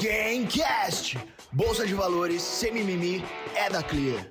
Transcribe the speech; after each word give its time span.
Gamecast. 0.00 1.18
Bolsa 1.50 1.84
de 1.84 1.92
valores, 1.92 2.40
sem 2.40 2.72
mimimi, 2.72 3.24
é 3.56 3.68
da 3.68 3.82
Clear. 3.82 4.28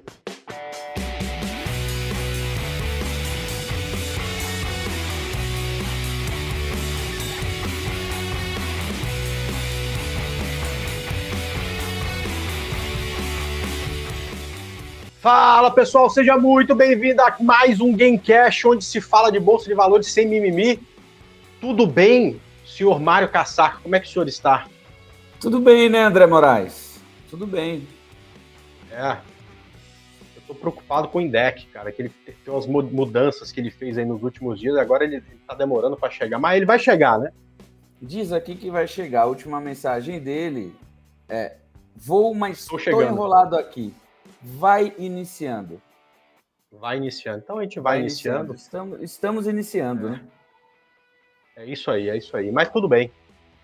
Fala 15.20 15.70
pessoal, 15.72 16.10
seja 16.10 16.38
muito 16.38 16.74
bem-vindo 16.74 17.22
a 17.22 17.36
mais 17.42 17.82
um 17.82 17.94
Gamecast, 17.94 18.66
onde 18.66 18.86
se 18.86 19.02
fala 19.02 19.30
de 19.30 19.40
bolsa 19.40 19.68
de 19.68 19.74
valores 19.74 20.08
sem 20.08 20.26
mimimi. 20.26 20.80
Tudo 21.60 21.86
bem, 21.86 22.40
senhor 22.66 23.02
Mário 23.02 23.28
Casaca? 23.28 23.80
Como 23.84 23.94
é 23.98 24.00
que 24.00 24.08
o 24.08 24.10
senhor 24.10 24.30
está? 24.30 24.66
Tudo 25.40 25.60
bem, 25.60 25.88
né, 25.88 26.02
André 26.02 26.26
Moraes? 26.26 27.00
Tudo 27.30 27.46
bem. 27.46 27.88
É. 28.92 29.18
Eu 30.36 30.42
tô 30.48 30.56
preocupado 30.56 31.08
com 31.10 31.20
o 31.20 31.22
Indec, 31.22 31.68
cara, 31.68 31.92
que 31.92 32.02
ele 32.02 32.12
tem 32.26 32.54
umas 32.54 32.66
mudanças 32.66 33.52
que 33.52 33.60
ele 33.60 33.70
fez 33.70 33.98
aí 33.98 34.06
nos 34.06 34.24
últimos 34.24 34.60
dias, 34.60 34.76
agora 34.78 35.04
ele 35.04 35.22
tá 35.48 35.54
demorando 35.54 35.96
para 35.96 36.10
chegar, 36.10 36.40
mas 36.40 36.58
ele 36.58 36.66
vai 36.66 36.80
chegar, 36.80 37.20
né? 37.20 37.32
Diz 38.02 38.32
aqui 38.32 38.56
que 38.56 38.72
vai 38.72 38.88
chegar. 38.88 39.24
A 39.24 39.26
última 39.26 39.60
mensagem 39.60 40.20
dele 40.20 40.76
é: 41.30 41.58
vou, 41.96 42.34
mas 42.34 42.60
estou 42.60 43.02
enrolado 43.02 43.58
aqui. 43.58 43.94
Vai 44.42 44.94
iniciando. 44.98 45.82
Vai 46.72 46.98
iniciando. 46.98 47.40
Então 47.44 47.58
a 47.58 47.64
gente 47.64 47.80
vai, 47.80 47.94
vai 47.94 48.02
iniciando. 48.02 48.54
iniciando. 48.54 48.56
Estamos, 48.56 49.02
estamos 49.02 49.48
iniciando, 49.48 50.08
é. 50.08 50.12
né? 50.12 50.22
É 51.56 51.66
isso 51.66 51.90
aí, 51.90 52.10
é 52.10 52.18
isso 52.18 52.38
aí. 52.38 52.52
Mas 52.52 52.70
tudo 52.70 52.88
bem. 52.88 53.12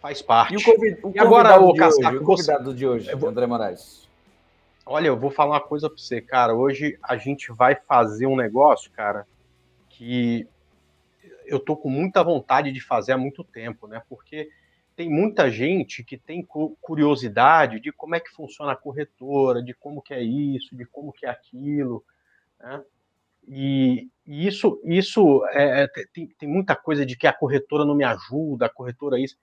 Faz 0.03 0.21
parte. 0.21 0.53
E, 0.53 0.57
o, 0.57 0.61
convid... 0.61 0.99
o 1.01 1.13
e 1.15 1.19
agora, 1.19 1.57
o, 1.61 1.69
o 1.69 2.23
convidado 2.25 2.73
de 2.73 2.85
hoje, 2.85 3.15
vou... 3.15 3.29
André 3.29 3.47
Moraes. 3.47 4.05
Olha, 4.85 5.07
eu 5.07 5.17
vou 5.17 5.31
falar 5.31 5.51
uma 5.51 5.61
coisa 5.61 5.89
para 5.89 5.97
você, 5.97 6.19
cara. 6.19 6.53
Hoje 6.53 6.99
a 7.01 7.15
gente 7.15 7.53
vai 7.53 7.73
fazer 7.73 8.27
um 8.27 8.35
negócio, 8.35 8.91
cara, 8.91 9.25
que 9.87 10.45
eu 11.45 11.57
tô 11.57 11.77
com 11.77 11.89
muita 11.89 12.21
vontade 12.21 12.69
de 12.73 12.81
fazer 12.81 13.13
há 13.13 13.17
muito 13.17 13.45
tempo, 13.45 13.87
né? 13.87 14.01
Porque 14.09 14.49
tem 14.93 15.09
muita 15.09 15.49
gente 15.49 16.03
que 16.03 16.17
tem 16.17 16.45
curiosidade 16.81 17.79
de 17.79 17.93
como 17.93 18.13
é 18.13 18.19
que 18.19 18.29
funciona 18.29 18.73
a 18.73 18.75
corretora, 18.75 19.63
de 19.63 19.73
como 19.73 20.01
que 20.01 20.13
é 20.13 20.21
isso, 20.21 20.75
de 20.75 20.83
como 20.83 21.13
que 21.13 21.25
é 21.25 21.29
aquilo, 21.29 22.03
né? 22.59 22.83
E, 23.47 24.09
e 24.27 24.47
isso, 24.47 24.81
isso 24.83 25.45
é, 25.51 25.83
é, 25.83 25.87
tem, 26.13 26.27
tem, 26.27 26.49
muita 26.49 26.75
coisa 26.75 27.05
de 27.05 27.15
que 27.15 27.25
a 27.25 27.31
corretora 27.31 27.85
não 27.85 27.95
me 27.95 28.03
ajuda, 28.03 28.65
a 28.65 28.69
corretora 28.69 29.17
isso. 29.17 29.37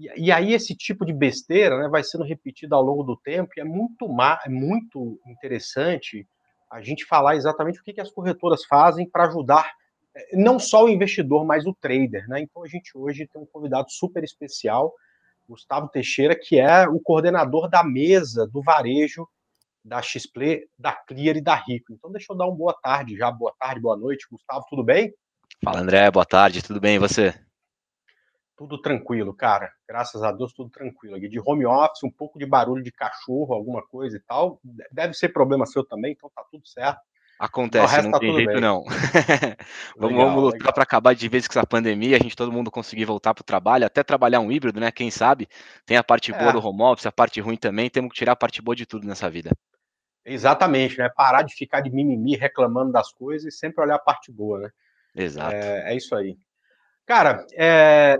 E, 0.00 0.28
e, 0.28 0.32
aí 0.32 0.54
esse 0.54 0.74
tipo 0.74 1.04
de 1.04 1.12
besteira 1.12 1.78
né, 1.78 1.88
vai 1.88 2.02
sendo 2.02 2.24
repetido 2.24 2.74
ao 2.74 2.82
longo 2.82 3.02
do 3.02 3.18
tempo 3.18 3.52
e 3.54 3.60
é 3.60 3.64
muito, 3.64 4.08
é 4.42 4.48
muito 4.48 5.20
interessante 5.26 6.26
a 6.70 6.80
gente 6.80 7.04
falar 7.04 7.36
exatamente 7.36 7.78
o 7.78 7.84
que, 7.84 7.92
que 7.92 8.00
as 8.00 8.10
corretoras 8.10 8.64
fazem 8.64 9.06
para 9.06 9.26
ajudar 9.26 9.70
é, 10.16 10.34
não 10.34 10.58
só 10.58 10.84
o 10.84 10.88
investidor, 10.88 11.44
mas 11.44 11.66
o 11.66 11.74
trader. 11.74 12.26
Né? 12.28 12.40
Então 12.40 12.64
a 12.64 12.66
gente 12.66 12.96
hoje 12.96 13.28
tem 13.30 13.42
um 13.42 13.46
convidado 13.46 13.90
super 13.90 14.24
especial, 14.24 14.90
Gustavo 15.46 15.88
Teixeira, 15.88 16.34
que 16.34 16.58
é 16.58 16.88
o 16.88 16.98
coordenador 16.98 17.68
da 17.68 17.84
mesa 17.84 18.46
do 18.46 18.62
varejo 18.62 19.28
da 19.84 20.00
XPlay, 20.00 20.64
da 20.78 20.92
Clear 20.92 21.36
e 21.36 21.42
da 21.42 21.56
Rico. 21.56 21.92
Então 21.92 22.10
deixa 22.10 22.32
eu 22.32 22.36
dar 22.36 22.46
uma 22.46 22.56
boa 22.56 22.74
tarde 22.82 23.16
já, 23.16 23.30
boa 23.30 23.52
tarde, 23.58 23.80
boa 23.80 23.96
noite. 23.96 24.26
Gustavo, 24.30 24.64
tudo 24.70 24.82
bem? 24.82 25.12
Fala 25.62 25.80
André, 25.80 26.10
boa 26.10 26.24
tarde, 26.24 26.62
tudo 26.62 26.80
bem 26.80 26.96
e 26.96 26.98
você? 26.98 27.34
Tudo 28.60 28.76
tranquilo, 28.76 29.32
cara. 29.32 29.72
Graças 29.88 30.22
a 30.22 30.30
Deus, 30.30 30.52
tudo 30.52 30.68
tranquilo. 30.68 31.16
Aqui 31.16 31.30
de 31.30 31.40
home 31.40 31.64
office, 31.64 32.04
um 32.04 32.10
pouco 32.10 32.38
de 32.38 32.44
barulho 32.44 32.84
de 32.84 32.92
cachorro, 32.92 33.54
alguma 33.54 33.80
coisa 33.80 34.18
e 34.18 34.20
tal. 34.20 34.60
Deve 34.92 35.14
ser 35.14 35.30
problema 35.30 35.64
seu 35.64 35.82
também, 35.82 36.12
então 36.12 36.30
tá 36.36 36.44
tudo 36.50 36.68
certo. 36.68 37.00
Acontece, 37.38 38.02
não 38.02 38.10
tá 38.10 38.18
tem 38.18 38.34
jeito 38.34 38.52
bem. 38.52 38.60
não. 38.60 38.84
vamos, 39.96 40.12
legal, 40.12 40.28
vamos 40.28 40.42
lutar 40.42 40.74
para 40.74 40.82
acabar 40.82 41.14
de 41.14 41.26
vez 41.26 41.48
com 41.48 41.58
essa 41.58 41.66
pandemia, 41.66 42.18
a 42.18 42.20
gente 42.20 42.36
todo 42.36 42.52
mundo 42.52 42.70
conseguir 42.70 43.06
voltar 43.06 43.32
para 43.32 43.40
o 43.40 43.46
trabalho, 43.46 43.86
até 43.86 44.02
trabalhar 44.02 44.40
um 44.40 44.52
híbrido, 44.52 44.78
né? 44.78 44.92
Quem 44.92 45.10
sabe? 45.10 45.48
Tem 45.86 45.96
a 45.96 46.04
parte 46.04 46.30
boa 46.30 46.50
é. 46.50 46.52
do 46.52 46.62
home 46.62 46.82
office, 46.82 47.06
a 47.06 47.12
parte 47.12 47.40
ruim 47.40 47.56
também, 47.56 47.88
temos 47.88 48.10
que 48.10 48.18
tirar 48.18 48.32
a 48.32 48.36
parte 48.36 48.60
boa 48.60 48.76
de 48.76 48.84
tudo 48.84 49.06
nessa 49.06 49.30
vida. 49.30 49.52
Exatamente, 50.22 50.98
né? 50.98 51.08
Parar 51.08 51.44
de 51.44 51.54
ficar 51.54 51.80
de 51.80 51.88
mimimi 51.88 52.36
reclamando 52.36 52.92
das 52.92 53.10
coisas 53.10 53.54
e 53.54 53.56
sempre 53.56 53.82
olhar 53.82 53.94
a 53.94 53.98
parte 53.98 54.30
boa, 54.30 54.58
né? 54.58 54.70
Exato. 55.14 55.54
É, 55.54 55.94
é 55.94 55.96
isso 55.96 56.14
aí. 56.14 56.36
Cara, 57.06 57.46
é, 57.54 58.18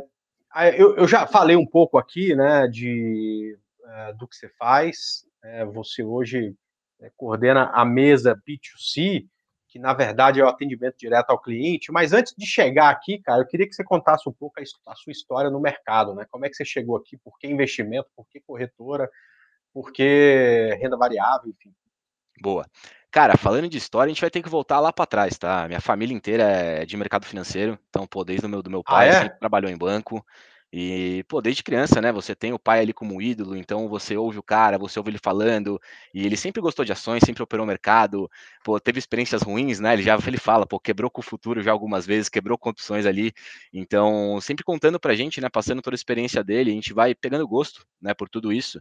eu, 0.77 0.97
eu, 0.97 1.07
já 1.07 1.27
falei 1.27 1.57
um 1.57 1.67
pouco 1.67 1.97
aqui, 1.97 2.35
né, 2.35 2.67
de, 2.67 3.57
é, 3.85 4.13
do 4.15 4.27
que 4.27 4.35
você 4.35 4.49
faz. 4.59 5.25
É, 5.43 5.65
você 5.65 6.03
hoje 6.03 6.55
é, 7.01 7.11
coordena 7.17 7.71
a 7.73 7.85
mesa 7.85 8.35
B2C, 8.35 9.27
que 9.69 9.79
na 9.79 9.95
verdade 9.95 10.41
é 10.41 10.45
o 10.45 10.49
atendimento 10.49 10.97
direto 10.99 11.31
ao 11.31 11.41
cliente. 11.41 11.93
Mas 11.93 12.13
antes 12.13 12.35
de 12.37 12.45
chegar 12.45 12.91
aqui, 12.91 13.19
cara, 13.19 13.43
eu 13.43 13.47
queria 13.47 13.67
que 13.67 13.75
você 13.75 13.85
contasse 13.85 14.29
um 14.29 14.33
pouco 14.33 14.59
a, 14.59 14.93
a 14.93 14.95
sua 14.97 15.13
história 15.13 15.51
no 15.51 15.61
mercado, 15.61 16.15
né? 16.15 16.27
Como 16.29 16.45
é 16.45 16.49
que 16.49 16.57
você 16.57 16.65
chegou 16.65 16.97
aqui? 16.97 17.17
Por 17.19 17.39
que 17.39 17.47
investimento? 17.47 18.09
Por 18.17 18.27
que 18.29 18.41
corretora? 18.41 19.09
Por 19.73 19.93
que 19.93 20.77
renda 20.81 20.97
variável? 20.97 21.49
Enfim. 21.49 21.73
Boa. 22.41 22.67
Cara, 23.11 23.37
falando 23.37 23.69
de 23.69 23.77
história, 23.77 24.11
a 24.11 24.15
gente 24.15 24.21
vai 24.21 24.31
ter 24.31 24.43
que 24.43 24.49
voltar 24.49 24.79
lá 24.79 24.93
para 24.93 25.05
trás, 25.05 25.37
tá? 25.37 25.67
Minha 25.67 25.81
família 25.81 26.15
inteira 26.15 26.45
é 26.45 26.87
de 26.87 26.97
mercado 26.97 27.27
financeiro, 27.27 27.79
então, 27.89 28.07
pô, 28.07 28.25
desde 28.25 28.47
o 28.47 28.49
meu, 28.49 28.63
do 28.63 28.71
meu 28.71 28.81
ah, 28.87 28.91
pai, 28.91 29.09
ah, 29.09 29.13
é? 29.13 29.23
sempre 29.23 29.39
trabalhou 29.39 29.71
em 29.71 29.77
banco. 29.77 30.25
E, 30.73 31.25
pô, 31.29 31.43
desde 31.43 31.65
criança, 31.65 32.01
né? 32.01 32.13
Você 32.13 32.33
tem 32.33 32.53
o 32.53 32.59
pai 32.59 32.79
ali 32.81 32.93
como 32.93 33.21
ídolo, 33.21 33.57
então 33.57 33.89
você 33.89 34.17
ouve 34.17 34.39
o 34.39 34.43
cara, 34.43 34.79
você 34.79 35.01
ouve 35.01 35.11
ele 35.11 35.19
falando, 35.19 35.81
e 36.15 36.25
ele 36.25 36.37
sempre 36.37 36.63
gostou 36.63 36.85
de 36.85 36.93
ações, 36.93 37.25
sempre 37.27 37.43
operou 37.43 37.65
o 37.65 37.67
mercado, 37.67 38.31
pô, 38.63 38.79
teve 38.79 39.01
experiências 39.01 39.43
ruins, 39.43 39.81
né? 39.81 39.95
Ele 39.95 40.03
já 40.05 40.17
ele 40.25 40.39
fala, 40.39 40.65
pô, 40.65 40.79
quebrou 40.79 41.11
com 41.11 41.21
o 41.21 41.25
futuro 41.25 41.61
já 41.61 41.73
algumas 41.73 42.07
vezes, 42.07 42.29
quebrou 42.29 42.57
com 42.57 42.71
opções 42.71 43.05
ali. 43.05 43.33
Então, 43.73 44.41
sempre 44.41 44.63
contando 44.65 45.01
pra 45.01 45.17
gente, 45.17 45.41
né? 45.41 45.49
Passando 45.49 45.83
toda 45.83 45.95
a 45.95 45.99
experiência 45.99 46.45
dele, 46.45 46.71
a 46.71 46.75
gente 46.75 46.93
vai 46.95 47.13
pegando 47.17 47.49
gosto, 47.49 47.85
né, 48.01 48.15
por 48.15 48.29
tudo 48.29 48.53
isso. 48.53 48.81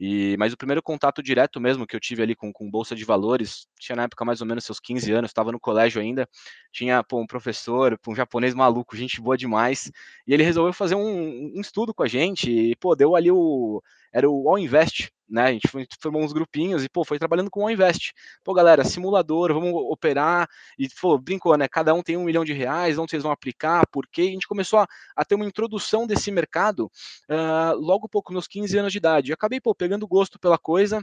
E, 0.00 0.34
mas 0.38 0.54
o 0.54 0.56
primeiro 0.56 0.82
contato 0.82 1.22
direto 1.22 1.60
mesmo 1.60 1.86
que 1.86 1.94
eu 1.94 2.00
tive 2.00 2.22
ali 2.22 2.34
com, 2.34 2.50
com 2.50 2.70
Bolsa 2.70 2.96
de 2.96 3.04
Valores, 3.04 3.66
tinha 3.78 3.94
na 3.94 4.04
época 4.04 4.24
mais 4.24 4.40
ou 4.40 4.46
menos 4.46 4.64
seus 4.64 4.80
15 4.80 5.12
anos, 5.12 5.30
estava 5.30 5.52
no 5.52 5.60
colégio 5.60 6.00
ainda, 6.00 6.26
tinha 6.72 7.04
pô, 7.04 7.20
um 7.20 7.26
professor, 7.26 7.98
um 8.08 8.14
japonês 8.14 8.54
maluco, 8.54 8.96
gente 8.96 9.20
boa 9.20 9.36
demais, 9.36 9.92
e 10.26 10.32
ele 10.32 10.42
resolveu 10.42 10.72
fazer 10.72 10.94
um, 10.94 11.52
um 11.54 11.60
estudo 11.60 11.92
com 11.92 12.02
a 12.02 12.08
gente, 12.08 12.50
e 12.50 12.74
pô, 12.76 12.96
deu 12.96 13.14
ali 13.14 13.30
o, 13.30 13.82
era 14.12 14.28
o 14.28 14.48
All 14.48 14.58
Invest, 14.58 15.10
né? 15.28 15.44
A 15.44 15.52
gente 15.52 15.68
formou 16.00 16.22
uns 16.22 16.32
grupinhos 16.32 16.84
e, 16.84 16.88
pô, 16.88 17.04
foi 17.04 17.18
trabalhando 17.18 17.50
com 17.50 17.60
o 17.60 17.62
All 17.64 17.70
Invest. 17.70 18.12
Pô, 18.44 18.52
galera, 18.52 18.84
simulador, 18.84 19.52
vamos 19.52 19.72
operar. 19.72 20.48
E, 20.78 20.88
pô, 21.00 21.18
brincou, 21.18 21.56
né? 21.56 21.68
Cada 21.68 21.94
um 21.94 22.02
tem 22.02 22.16
um 22.16 22.24
milhão 22.24 22.44
de 22.44 22.52
reais, 22.52 22.98
onde 22.98 23.10
vocês 23.10 23.22
vão 23.22 23.32
aplicar, 23.32 23.86
por 23.90 24.06
quê? 24.08 24.22
A 24.22 24.32
gente 24.32 24.48
começou 24.48 24.80
a, 24.80 24.88
a 25.16 25.24
ter 25.24 25.34
uma 25.34 25.46
introdução 25.46 26.06
desse 26.06 26.30
mercado 26.30 26.90
uh, 27.30 27.76
logo 27.76 28.08
pouco, 28.08 28.32
nos 28.32 28.48
15 28.48 28.78
anos 28.78 28.92
de 28.92 28.98
idade. 28.98 29.30
E 29.30 29.34
acabei, 29.34 29.60
pô, 29.60 29.74
pegando 29.74 30.06
gosto 30.06 30.38
pela 30.38 30.58
coisa, 30.58 31.02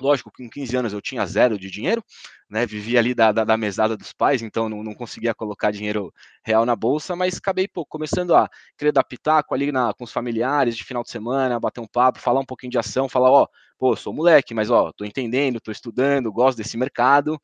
Lógico 0.00 0.30
que 0.30 0.42
com 0.42 0.50
15 0.50 0.76
anos 0.76 0.92
eu 0.92 1.00
tinha 1.00 1.26
zero 1.26 1.58
de 1.58 1.70
dinheiro, 1.70 2.02
né? 2.48 2.64
Vivia 2.66 2.98
ali 2.98 3.14
da, 3.14 3.32
da, 3.32 3.44
da 3.44 3.56
mesada 3.56 3.96
dos 3.96 4.12
pais, 4.12 4.42
então 4.42 4.68
não, 4.68 4.82
não, 4.82 4.94
conseguia 4.94 5.34
colocar 5.34 5.70
dinheiro 5.70 6.12
real 6.44 6.64
na 6.64 6.74
bolsa, 6.74 7.14
mas 7.14 7.36
acabei 7.36 7.68
pô, 7.68 7.84
começando 7.84 8.34
a 8.34 8.48
querer 8.76 8.92
dar 8.92 9.04
pitaco 9.04 9.54
ali 9.54 9.70
na, 9.70 9.92
com 9.94 10.04
os 10.04 10.12
familiares 10.12 10.76
de 10.76 10.84
final 10.84 11.02
de 11.02 11.10
semana, 11.10 11.60
bater 11.60 11.80
um 11.80 11.86
papo, 11.86 12.18
falar 12.18 12.40
um 12.40 12.44
pouquinho 12.44 12.70
de 12.70 12.78
ação, 12.78 13.08
falar, 13.08 13.30
ó, 13.30 13.46
pô, 13.78 13.94
sou 13.94 14.12
moleque, 14.12 14.54
mas 14.54 14.70
ó, 14.70 14.92
tô 14.92 15.04
entendendo, 15.04 15.60
tô 15.60 15.70
estudando, 15.70 16.32
gosto 16.32 16.58
desse 16.58 16.76
mercado, 16.76 17.40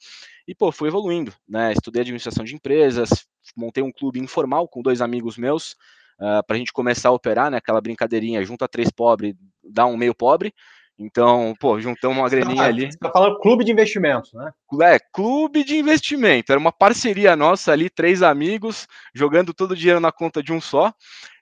e 0.47 0.55
pô, 0.55 0.73
fui 0.73 0.89
evoluindo, 0.89 1.33
né? 1.49 1.73
Estudei 1.73 2.03
administração 2.03 2.45
de 2.45 2.55
empresas, 2.55 3.27
montei 3.57 3.83
um 3.83 3.93
clube 3.93 4.21
informal 4.21 4.69
com 4.69 4.83
dois 4.83 5.01
amigos 5.01 5.37
meus, 5.37 5.73
uh, 6.21 6.39
ah, 6.39 6.43
para 6.43 6.57
a 6.57 6.59
gente 6.59 6.73
começar 6.73 7.09
a 7.11 7.13
operar, 7.13 7.51
né? 7.51 7.59
Aquela 7.59 7.81
brincadeirinha, 7.81 8.45
junta 8.45 8.69
três 8.69 8.91
pobres, 8.91 9.35
dá 9.63 9.87
um 9.87 9.97
meio 9.97 10.15
pobre. 10.15 10.55
Então, 10.99 11.55
pô, 11.61 11.79
juntamos 11.79 12.17
uma 12.17 12.29
graninha 12.29 12.63
tá, 12.63 12.69
ali. 12.69 12.91
Você 12.91 12.99
tá 12.99 13.11
falando 13.11 13.39
clube 13.39 13.65
de 13.65 13.71
investimentos, 13.71 14.33
né? 14.33 14.51
É, 14.81 14.99
clube 15.13 15.63
de 15.63 15.77
investimento. 15.77 16.51
Era 16.51 16.59
uma 16.59 16.73
parceria 16.73 17.37
nossa 17.37 17.71
ali, 17.71 17.91
três 17.91 18.23
amigos, 18.23 18.87
jogando 19.15 19.53
todo 19.53 19.73
o 19.73 19.77
dinheiro 19.77 20.01
na 20.01 20.11
conta 20.11 20.43
de 20.43 20.53
um 20.53 20.61
só, 20.61 20.93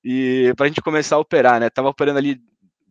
e 0.03 0.53
para 0.57 0.67
a 0.67 0.69
gente 0.69 0.83
começar 0.83 1.17
a 1.17 1.21
operar, 1.21 1.61
né? 1.61 1.71
Tava 1.71 1.89
operando 1.89 2.19
ali 2.19 2.41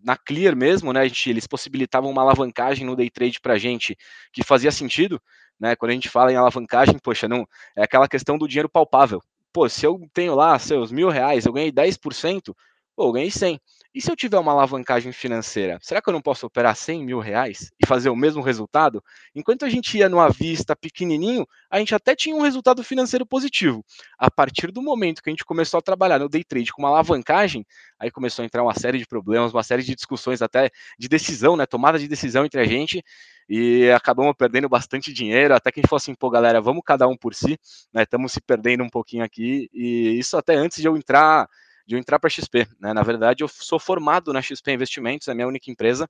na 0.02 0.16
Clear 0.16 0.56
mesmo, 0.56 0.94
né? 0.94 1.02
A 1.02 1.08
gente, 1.08 1.30
eles 1.30 1.46
possibilitavam 1.46 2.10
uma 2.10 2.22
alavancagem 2.22 2.86
no 2.86 2.96
day 2.96 3.10
trade 3.10 3.42
para 3.42 3.58
gente 3.58 3.98
que 4.32 4.44
fazia 4.44 4.72
sentido, 4.72 5.22
né? 5.60 5.76
Quando 5.76 5.92
a 5.92 5.94
gente 5.96 6.10
fala 6.10 6.32
em 6.32 6.36
alavancagem, 6.38 6.98
poxa, 6.98 7.28
não 7.28 7.46
é 7.76 7.84
aquela 7.84 8.08
questão 8.08 8.38
do 8.38 8.48
dinheiro 8.48 8.70
palpável. 8.70 9.22
Pô, 9.52 9.68
se 9.68 9.86
eu 9.86 10.00
tenho 10.14 10.34
lá 10.34 10.58
seus 10.58 10.92
mil 10.94 11.10
reais, 11.10 11.46
eu 11.46 11.54
ganhei 11.54 11.72
10%, 11.72 12.54
Pô, 12.96 13.08
eu 13.08 13.12
ganhei 13.12 13.32
100. 13.32 13.60
E 13.96 14.02
se 14.02 14.10
eu 14.10 14.16
tiver 14.16 14.40
uma 14.40 14.52
alavancagem 14.52 15.12
financeira, 15.12 15.78
será 15.80 16.02
que 16.02 16.10
eu 16.10 16.14
não 16.14 16.22
posso 16.22 16.48
operar 16.48 16.76
100 16.76 17.06
mil 17.06 17.20
reais 17.20 17.72
e 17.80 17.86
fazer 17.86 18.10
o 18.10 18.16
mesmo 18.16 18.42
resultado? 18.42 19.04
Enquanto 19.36 19.66
a 19.66 19.70
gente 19.70 19.96
ia 19.96 20.10
numa 20.10 20.30
vista 20.30 20.76
pequenininho, 20.76 21.46
a 21.70 21.78
gente 21.78 21.94
até 21.94 22.16
tinha 22.16 22.36
um 22.36 22.42
resultado 22.42 22.84
financeiro 22.84 23.24
positivo. 23.24 23.86
A 24.18 24.32
partir 24.32 24.72
do 24.72 24.82
momento 24.82 25.22
que 25.22 25.30
a 25.30 25.32
gente 25.32 25.46
começou 25.46 25.78
a 25.78 25.82
trabalhar 25.82 26.18
no 26.18 26.28
day 26.28 26.44
trade 26.44 26.74
com 26.74 26.82
uma 26.82 26.90
alavancagem, 26.90 27.64
aí 28.00 28.10
começou 28.10 28.42
a 28.42 28.46
entrar 28.48 28.64
uma 28.64 28.74
série 28.74 28.98
de 28.98 29.06
problemas, 29.06 29.54
uma 29.54 29.62
série 29.62 29.84
de 29.84 29.94
discussões 29.94 30.42
até 30.42 30.72
de 30.98 31.08
decisão, 31.08 31.56
né, 31.56 31.68
tomada 31.68 32.00
de 32.00 32.08
decisão 32.08 32.46
entre 32.46 32.62
a 32.62 32.66
gente, 32.66 33.04
e 33.48 33.92
acabamos 33.92 34.34
perdendo 34.36 34.68
bastante 34.68 35.14
dinheiro, 35.14 35.54
até 35.54 35.72
que 35.72 35.80
a 35.80 35.82
gente 35.82 35.90
falou 35.90 35.98
assim, 35.98 36.16
pô, 36.16 36.32
galera, 36.32 36.60
vamos 36.60 36.82
cada 36.84 37.08
um 37.08 37.16
por 37.16 37.36
si, 37.36 37.60
né, 37.94 38.02
estamos 38.02 38.32
se 38.32 38.42
perdendo 38.42 38.84
um 38.84 38.90
pouquinho 38.90 39.24
aqui, 39.24 39.70
e 39.72 40.18
isso 40.18 40.36
até 40.36 40.56
antes 40.56 40.82
de 40.82 40.88
eu 40.88 40.98
entrar 40.98 41.48
de 41.86 41.96
eu 41.96 42.00
entrar 42.00 42.20
para 42.20 42.28
a 42.28 42.32
XP. 42.32 42.68
Né? 42.80 42.94
Na 42.94 43.04
verdade, 43.04 43.44
eu 43.44 43.48
sou 43.48 43.80
formado 43.80 44.32
na 44.32 44.42
XP 44.42 44.72
Investimentos, 44.72 45.28
é 45.28 45.32
a 45.32 45.36
minha 45.36 45.48
única 45.48 45.70
empresa. 45.70 46.08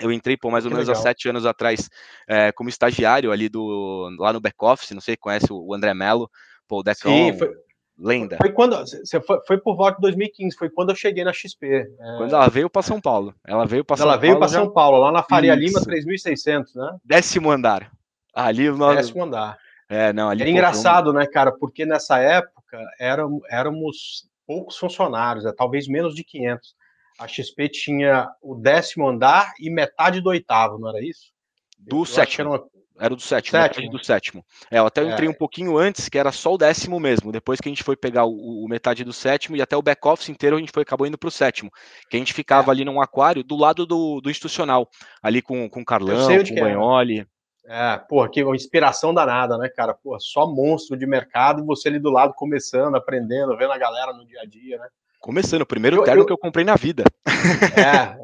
Eu 0.00 0.10
entrei 0.10 0.36
por 0.36 0.50
mais 0.50 0.64
ou 0.64 0.70
menos 0.70 0.88
há 0.88 0.94
sete 0.94 1.28
anos 1.28 1.44
atrás 1.44 1.88
é, 2.26 2.50
como 2.52 2.68
estagiário 2.68 3.30
ali 3.30 3.48
do 3.48 4.08
lá 4.18 4.32
no 4.32 4.40
back 4.40 4.56
office. 4.60 4.90
Não 4.92 5.00
sei 5.00 5.14
se 5.14 5.18
conhece 5.20 5.46
o 5.50 5.74
André 5.74 5.92
Mello, 5.92 6.30
pô, 6.66 6.80
o 6.80 6.82
Decon, 6.82 7.10
Sim, 7.10 7.38
foi, 7.38 7.52
lenda. 7.98 8.36
Foi 8.38 8.50
quando 8.50 8.76
você 8.76 9.20
foi, 9.20 9.38
foi 9.46 9.58
por 9.58 9.76
volta 9.76 9.96
de 9.96 10.02
2015, 10.02 10.56
foi 10.56 10.70
quando 10.70 10.90
eu 10.90 10.96
cheguei 10.96 11.24
na 11.24 11.32
XP. 11.32 11.66
É... 11.66 11.86
Quando 12.16 12.34
ela 12.34 12.48
veio 12.48 12.70
para 12.70 12.82
São 12.82 13.00
Paulo. 13.00 13.34
Ela 13.46 13.66
veio 13.66 13.84
para 13.84 13.96
São 13.96 14.06
Ela 14.06 14.16
veio 14.16 14.38
para 14.38 14.48
já... 14.48 14.60
São 14.60 14.72
Paulo, 14.72 14.98
lá 14.98 15.12
na 15.12 15.22
Faria 15.22 15.54
Isso. 15.54 15.60
Lima 15.60 15.82
3600, 15.82 16.74
né? 16.74 16.96
Décimo 17.04 17.50
andar. 17.50 17.92
Ali 18.34 18.70
nós... 18.70 18.96
Décimo 18.96 19.24
andar. 19.24 19.58
É, 19.88 20.12
não, 20.12 20.30
ali. 20.30 20.42
É 20.42 20.48
engraçado, 20.48 21.12
né, 21.12 21.26
cara? 21.26 21.52
Porque 21.52 21.84
nessa 21.84 22.18
época 22.18 22.78
éramos, 22.98 23.42
éramos 23.50 24.26
poucos 24.46 24.76
funcionários, 24.76 25.44
é, 25.44 25.52
talvez 25.52 25.86
menos 25.88 26.14
de 26.14 26.24
500. 26.24 26.74
A 27.18 27.28
XP 27.28 27.68
tinha 27.68 28.28
o 28.40 28.54
décimo 28.54 29.08
andar 29.08 29.52
e 29.60 29.70
metade 29.70 30.20
do 30.20 30.30
oitavo, 30.30 30.78
não 30.78 30.88
era 30.88 31.04
isso? 31.04 31.32
Do 31.78 32.00
eu 32.00 32.04
sétimo. 32.04 32.42
Era, 32.42 32.50
uma... 32.50 32.70
era, 32.98 33.14
do 33.14 33.20
sétimo, 33.20 33.58
sétimo. 33.58 33.90
do 33.90 34.04
sétimo. 34.04 34.44
É, 34.70 34.78
eu 34.78 34.86
até 34.86 35.02
entrei 35.04 35.28
é. 35.28 35.30
um 35.30 35.34
pouquinho 35.34 35.76
antes, 35.76 36.08
que 36.08 36.18
era 36.18 36.32
só 36.32 36.54
o 36.54 36.58
décimo 36.58 36.98
mesmo. 36.98 37.30
Depois 37.30 37.60
que 37.60 37.68
a 37.68 37.70
gente 37.70 37.84
foi 37.84 37.96
pegar 37.96 38.24
o, 38.24 38.64
o 38.64 38.68
metade 38.68 39.04
do 39.04 39.12
sétimo 39.12 39.56
e 39.56 39.62
até 39.62 39.76
o 39.76 39.82
back-office 39.82 40.30
inteiro, 40.30 40.56
a 40.56 40.58
gente 40.58 40.72
foi 40.72 40.82
acabou 40.82 41.06
indo 41.06 41.18
para 41.18 41.28
o 41.28 41.32
sétimo. 41.32 41.70
Que 42.08 42.16
a 42.16 42.18
gente 42.18 42.32
ficava 42.32 42.70
é. 42.70 42.72
ali 42.72 42.84
num 42.84 43.00
aquário 43.00 43.44
do 43.44 43.56
lado 43.56 43.84
do, 43.84 44.20
do 44.20 44.30
institucional, 44.30 44.88
ali 45.22 45.42
com, 45.42 45.68
com 45.68 45.82
o 45.82 45.84
Carlão, 45.84 46.26
com 46.26 46.52
o 46.52 46.60
Banholi. 46.60 47.26
É, 47.64 47.96
porra, 48.08 48.28
que 48.28 48.40
inspiração 48.40 49.14
danada, 49.14 49.56
né, 49.56 49.68
cara? 49.68 49.94
Porra, 49.94 50.18
só 50.20 50.46
monstro 50.46 50.96
de 50.96 51.06
mercado 51.06 51.62
e 51.62 51.66
você 51.66 51.88
ali 51.88 51.98
do 51.98 52.10
lado 52.10 52.34
começando, 52.34 52.96
aprendendo, 52.96 53.56
vendo 53.56 53.72
a 53.72 53.78
galera 53.78 54.12
no 54.12 54.26
dia 54.26 54.40
a 54.40 54.46
dia, 54.46 54.78
né? 54.78 54.88
Começando, 55.20 55.62
o 55.62 55.66
primeiro 55.66 55.98
eu, 55.98 56.02
terno 56.02 56.22
eu... 56.22 56.26
que 56.26 56.32
eu 56.32 56.38
comprei 56.38 56.64
na 56.64 56.74
vida. 56.74 57.04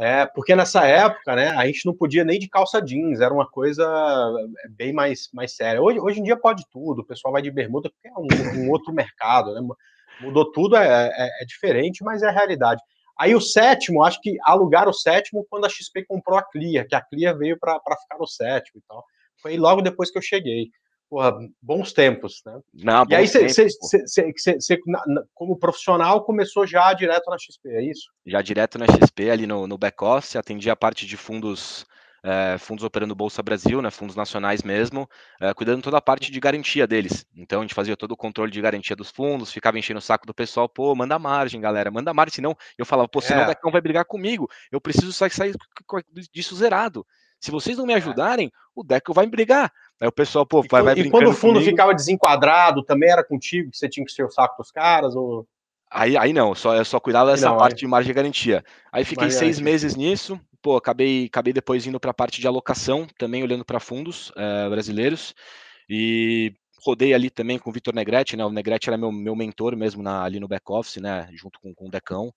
É, 0.01 0.21
é, 0.21 0.27
porque 0.27 0.55
nessa 0.55 0.85
época, 0.85 1.35
né, 1.35 1.49
a 1.51 1.67
gente 1.67 1.87
não 1.87 1.95
podia 1.95 2.25
nem 2.25 2.39
de 2.39 2.49
calça 2.49 2.81
jeans, 2.81 3.21
era 3.21 3.33
uma 3.33 3.49
coisa 3.49 3.85
é, 4.65 4.69
bem 4.69 4.93
mais, 4.93 5.29
mais 5.33 5.55
séria. 5.55 5.81
Hoje, 5.81 6.01
hoje 6.01 6.21
em 6.21 6.23
dia 6.23 6.37
pode 6.37 6.65
tudo, 6.71 7.01
o 7.01 7.05
pessoal 7.05 7.33
vai 7.33 7.43
de 7.43 7.51
bermuda 7.51 7.91
porque 7.91 8.09
é 8.09 8.13
um, 8.13 8.65
um 8.65 8.71
outro 8.71 8.93
mercado, 8.93 9.55
né? 9.55 9.61
Mudou 10.21 10.51
tudo, 10.51 10.77
é, 10.77 11.09
é, 11.09 11.43
é 11.43 11.45
diferente, 11.45 12.03
mas 12.03 12.23
é 12.23 12.29
a 12.29 12.33
realidade. 12.33 12.83
Aí 13.19 13.35
o 13.35 13.41
sétimo, 13.41 14.05
acho 14.05 14.21
que 14.21 14.37
alugaram 14.45 14.91
o 14.91 14.95
sétimo 14.95 15.47
quando 15.51 15.67
a 15.67 15.69
XP 15.69 16.05
comprou 16.05 16.39
a 16.39 16.43
Clear, 16.43 16.87
que 16.87 16.95
a 16.95 17.01
Clear 17.01 17.37
veio 17.37 17.59
para 17.59 17.79
ficar 17.79 18.19
no 18.19 18.27
sétimo 18.27 18.81
e 18.81 18.83
tal. 18.89 19.05
Foi 19.41 19.57
logo 19.57 19.83
depois 19.83 20.11
que 20.11 20.19
eu 20.19 20.23
cheguei. 20.23 20.71
Porra, 21.09 21.33
bons 21.63 21.93
tempos, 21.93 22.43
né? 22.45 22.61
Não, 22.75 23.07
e 23.09 23.15
aí, 23.15 23.27
você, 23.27 24.79
como 25.33 25.59
profissional, 25.59 26.23
começou 26.23 26.67
já 26.67 26.93
direto 26.93 27.31
na 27.31 27.39
XP, 27.39 27.69
é 27.71 27.83
isso? 27.83 28.11
Já 28.27 28.43
direto 28.43 28.79
na 28.79 28.85
XP, 28.85 29.31
ali 29.31 29.47
no, 29.47 29.67
no 29.67 29.79
back-office, 29.79 30.37
atendi 30.37 30.69
a 30.69 30.77
parte 30.77 31.07
de 31.07 31.17
fundos 31.17 31.87
é, 32.23 32.59
fundos 32.59 32.85
operando 32.85 33.15
Bolsa 33.15 33.43
Brasil, 33.43 33.81
né, 33.81 33.91
fundos 33.91 34.17
nacionais 34.17 34.63
mesmo, 34.63 35.09
é, 35.41 35.55
cuidando 35.55 35.83
toda 35.83 35.99
a 35.99 36.03
parte 36.03 36.31
de 36.31 36.41
garantia 36.41 36.87
deles. 36.87 37.25
Então 37.35 37.61
a 37.61 37.63
gente 37.63 37.75
fazia 37.75 37.97
todo 37.97 38.13
o 38.13 38.17
controle 38.17 38.51
de 38.51 38.61
garantia 38.61 38.97
dos 38.97 39.11
fundos, 39.11 39.53
ficava 39.53 39.79
enchendo 39.79 39.99
o 39.99 40.03
saco 40.03 40.27
do 40.27 40.35
pessoal, 40.35 40.69
pô, 40.69 40.95
manda 40.95 41.19
margem, 41.19 41.61
galera, 41.61 41.91
manda 41.91 42.13
margem, 42.13 42.35
senão 42.35 42.57
eu 42.77 42.85
falava, 42.85 43.09
pô, 43.09 43.21
senão 43.21 43.43
é. 43.43 43.45
o 43.45 43.49
Decão 43.49 43.71
vai 43.71 43.81
brigar 43.81 44.05
comigo, 44.05 44.49
eu 44.71 44.81
preciso 44.81 45.13
sair, 45.13 45.31
sair 45.31 45.55
disso 46.33 46.57
zerado. 46.57 47.07
Se 47.41 47.51
vocês 47.51 47.77
não 47.79 47.87
me 47.87 47.93
é. 47.93 47.97
ajudarem, 47.97 48.51
o 48.75 48.83
Deco 48.83 49.13
vai 49.13 49.27
brigar. 49.27 49.73
Aí 50.01 50.09
o 50.09 50.13
pessoal, 50.13 50.47
pô, 50.47 50.63
vai, 50.71 50.83
vai 50.83 50.95
E 50.95 51.11
quando 51.11 51.29
o 51.29 51.33
fundo 51.33 51.55
comigo. 51.55 51.71
ficava 51.71 51.95
desenquadrado, 51.95 52.85
também 52.85 53.11
era 53.11 53.25
contigo 53.25 53.71
que 53.71 53.77
você 53.77 53.89
tinha 53.89 54.05
que 54.05 54.13
ser 54.13 54.25
o 54.25 54.31
saco 54.31 54.57
dos 54.63 54.71
caras? 54.71 55.15
Ou... 55.17 55.47
Aí, 55.91 56.17
aí 56.17 56.33
não, 56.33 56.55
só, 56.55 56.75
eu 56.75 56.85
só 56.85 57.01
cuidava 57.01 57.31
dessa 57.31 57.49
não, 57.51 57.57
parte 57.57 57.75
aí... 57.75 57.81
de 57.81 57.87
margem 57.87 58.09
de 58.09 58.15
garantia. 58.15 58.65
Aí 58.93 59.05
fiquei 59.05 59.25
margem 59.25 59.39
seis 59.39 59.59
meses 59.59 59.97
nisso, 59.97 60.41
pô, 60.63 60.77
acabei, 60.77 61.27
acabei 61.27 61.53
depois 61.53 61.87
indo 61.87 61.99
para 61.99 62.11
a 62.11 62.15
parte 62.15 62.41
de 62.41 62.47
alocação, 62.47 63.07
também 63.19 63.43
olhando 63.43 63.65
para 63.65 63.81
fundos 63.81 64.33
é, 64.37 64.69
brasileiros. 64.69 65.35
E 65.89 66.53
rodei 66.85 67.15
ali 67.15 67.31
também 67.31 67.59
com 67.59 67.71
o 67.71 67.73
Vitor 67.73 67.95
Negrete, 67.95 68.37
né? 68.37 68.45
O 68.45 68.51
Negrete 68.51 68.89
era 68.89 68.97
meu, 68.97 69.11
meu 69.11 69.35
mentor 69.35 69.77
mesmo 69.77 70.03
na, 70.03 70.23
ali 70.23 70.39
no 70.39 70.49
back-office, 70.49 70.97
né? 70.97 71.29
Junto 71.33 71.59
com, 71.61 71.75
com 71.75 71.87
o 71.89 71.91
Decão. 71.91 72.33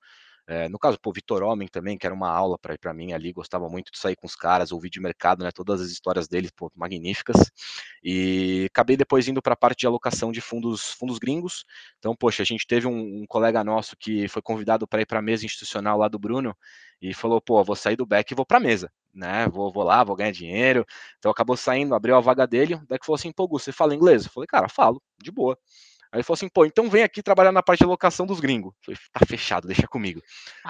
É, 0.54 0.68
no 0.68 0.78
caso, 0.78 1.00
pô, 1.00 1.14
Vitor 1.14 1.44
Homem 1.44 1.66
também, 1.70 1.98
que 1.98 2.06
era 2.06 2.14
uma 2.14 2.30
aula 2.30 2.58
para 2.60 2.94
mim 2.94 3.14
ali, 3.14 3.32
gostava 3.32 3.70
muito 3.70 3.90
de 3.90 3.98
sair 3.98 4.18
com 4.18 4.28
os 4.28 4.36
caras, 4.36 4.74
ouvir 4.74 4.90
de 4.90 5.00
mercado, 5.00 5.46
né? 5.46 5.52
Todas 5.52 5.80
as 5.80 5.90
histórias 5.90 6.28
deles, 6.28 6.52
pô, 6.52 6.70
magníficas. 6.76 7.38
E 8.04 8.66
acabei 8.70 8.98
depois 8.98 9.28
indo 9.30 9.42
para 9.42 9.54
a 9.54 9.56
parte 9.56 9.80
de 9.82 9.88
alocação 9.88 10.30
de 10.30 10.42
fundos, 10.42 10.92
fundos 10.92 11.20
gringos. 11.20 11.64
Então, 12.00 12.14
poxa, 12.16 12.44
a 12.44 12.46
gente 12.46 12.68
teve 12.68 12.86
um, 12.86 13.22
um 13.22 13.26
colega 13.28 13.64
nosso 13.64 13.96
que 13.98 14.28
foi 14.28 14.42
convidado 14.42 14.86
para 14.86 15.02
ir 15.02 15.06
para 15.06 15.20
a 15.20 15.22
mesa 15.22 15.46
institucional 15.46 15.98
lá 15.98 16.10
do 16.10 16.20
Bruno 16.20 16.54
e 17.02 17.14
falou, 17.14 17.40
pô, 17.42 17.64
vou 17.64 17.76
sair 17.76 17.96
do 17.96 18.06
back 18.06 18.34
e 18.34 18.36
vou 18.36 18.46
para 18.46 18.60
mesa, 18.60 18.92
né? 19.14 19.48
Vou, 19.48 19.72
vou 19.72 19.84
lá, 19.84 20.04
vou 20.04 20.16
ganhar 20.18 20.32
dinheiro. 20.32 20.86
Então 21.18 21.32
acabou 21.32 21.56
saindo, 21.56 21.96
abriu 21.96 22.16
a 22.18 22.20
vaga 22.20 22.46
dele. 22.46 22.76
O 22.76 22.86
deck 22.88 23.06
falou 23.06 23.16
assim, 23.16 23.32
pô, 23.32 23.48
você 23.48 23.72
fala 23.72 23.96
inglês? 23.96 24.26
Eu 24.26 24.32
falei, 24.32 24.48
cara, 24.48 24.68
falo, 24.68 25.02
de 25.22 25.32
boa. 25.32 25.58
Aí 26.12 26.18
ele 26.18 26.24
falou 26.24 26.36
assim, 26.36 26.50
pô, 26.50 26.66
então 26.66 26.90
vem 26.90 27.04
aqui 27.04 27.24
trabalhar 27.24 27.54
na 27.54 27.64
parte 27.64 27.80
de 27.80 27.86
locação 27.86 28.26
dos 28.26 28.42
gringos. 28.42 28.74
falei, 28.84 29.00
tá 29.14 29.26
fechado, 29.26 29.66
deixa 29.66 29.88
comigo. 29.88 30.22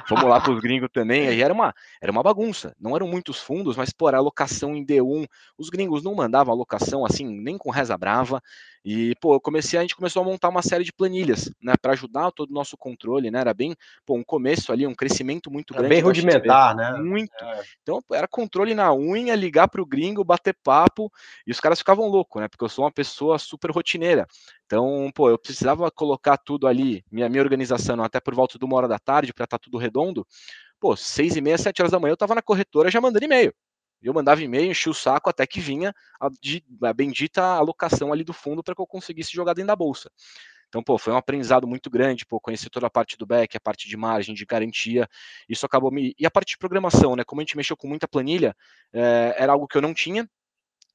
Vamos 0.08 0.26
lá 0.26 0.40
pros 0.40 0.60
gringos 0.60 0.90
também. 0.94 1.28
Aí 1.28 1.42
era 1.42 1.52
uma, 1.52 1.74
era 2.00 2.12
uma 2.12 2.22
bagunça. 2.22 2.76
Não 2.80 2.96
eram 2.96 3.08
muitos 3.08 3.40
fundos, 3.40 3.76
mas, 3.76 3.92
pô, 3.92 4.08
era 4.08 4.18
alocação 4.18 4.76
em 4.76 4.86
D1. 4.86 5.28
Os 5.58 5.70
gringos 5.70 6.04
não 6.04 6.14
mandavam 6.14 6.54
alocação 6.54 7.04
assim, 7.04 7.26
nem 7.26 7.58
com 7.58 7.72
reza 7.72 7.98
brava. 7.98 8.40
E, 8.84 9.14
pô, 9.22 9.36
eu 9.36 9.40
comecei, 9.40 9.78
a 9.78 9.84
gente 9.84 9.96
começou 9.96 10.24
a 10.24 10.26
montar 10.26 10.50
uma 10.50 10.64
série 10.64 10.84
de 10.84 10.92
planilhas, 10.92 11.52
né, 11.62 11.74
para 11.80 11.94
ajudar 11.94 12.32
todo 12.32 12.50
o 12.50 12.54
nosso 12.54 12.76
controle, 12.76 13.30
né? 13.30 13.40
Era 13.40 13.54
bem, 13.54 13.76
pô, 14.06 14.16
um 14.16 14.24
começo 14.24 14.72
ali, 14.72 14.88
um 14.88 14.96
crescimento 14.96 15.52
muito 15.52 15.74
grande. 15.74 15.90
bem 15.90 16.02
rudimentar, 16.02 16.76
né? 16.76 16.94
Muito. 16.94 17.32
É. 17.44 17.62
Então, 17.84 18.00
era 18.12 18.28
controle 18.28 18.74
na 18.74 18.92
unha, 18.94 19.36
ligar 19.36 19.68
pro 19.68 19.86
gringo, 19.86 20.24
bater 20.24 20.56
papo, 20.64 21.12
e 21.46 21.52
os 21.52 21.60
caras 21.60 21.78
ficavam 21.78 22.08
loucos, 22.08 22.42
né? 22.42 22.48
Porque 22.48 22.64
eu 22.64 22.70
sou 22.70 22.84
uma 22.86 22.92
pessoa 22.92 23.38
super 23.38 23.70
rotineira. 23.70 24.28
Então, 24.72 25.12
pô, 25.14 25.30
eu 25.30 25.38
precisava 25.38 25.92
colocar 25.92 26.38
tudo 26.38 26.66
ali, 26.66 27.04
minha, 27.12 27.28
minha 27.28 27.44
organização, 27.44 28.02
até 28.02 28.22
por 28.22 28.34
volta 28.34 28.58
de 28.58 28.64
uma 28.64 28.78
hora 28.78 28.88
da 28.88 28.98
tarde, 28.98 29.34
para 29.34 29.44
estar 29.44 29.58
tá 29.58 29.62
tudo 29.62 29.78
redondo. 29.78 30.26
Pô, 30.80 30.96
seis 30.96 31.36
e 31.36 31.42
meia, 31.42 31.58
sete 31.58 31.82
horas 31.82 31.92
da 31.92 32.00
manhã, 32.00 32.14
eu 32.14 32.18
tava 32.18 32.34
na 32.34 32.42
corretora 32.42 32.90
já 32.90 33.02
mandando 33.02 33.26
e-mail. 33.26 33.54
Eu 34.02 34.14
mandava 34.14 34.42
e-mail, 34.42 34.72
enchia 34.72 34.90
o 34.90 34.96
saco 34.96 35.30
até 35.30 35.46
que 35.46 35.60
vinha 35.60 35.94
a, 36.22 36.30
a 36.88 36.94
bendita 36.94 37.44
alocação 37.44 38.14
ali 38.14 38.24
do 38.24 38.32
fundo 38.32 38.64
para 38.64 38.74
que 38.74 38.82
eu 38.82 38.88
conseguisse 38.88 39.34
jogar 39.34 39.54
dentro 39.54 39.68
da 39.68 39.76
bolsa. 39.76 40.10
Então, 40.70 40.82
pô, 40.82 40.98
foi 40.98 41.12
um 41.12 41.18
aprendizado 41.18 41.68
muito 41.68 41.90
grande, 41.90 42.26
pô, 42.26 42.40
conhecer 42.40 42.70
toda 42.70 42.88
a 42.88 42.90
parte 42.90 43.18
do 43.18 43.26
back, 43.26 43.58
a 43.58 43.60
parte 43.60 43.90
de 43.90 43.98
margem, 43.98 44.34
de 44.34 44.46
garantia, 44.46 45.06
isso 45.50 45.66
acabou 45.66 45.92
me... 45.92 46.16
E 46.18 46.26
a 46.26 46.32
parte 46.32 46.52
de 46.52 46.58
programação, 46.58 47.14
né, 47.18 47.26
como 47.26 47.42
a 47.42 47.44
gente 47.44 47.58
mexeu 47.58 47.76
com 47.76 47.90
muita 47.90 48.08
planilha, 48.08 48.56
é, 48.94 49.36
era 49.38 49.52
algo 49.52 49.68
que 49.68 49.78
eu 49.78 49.82
não 49.82 49.94
tinha, 49.94 50.26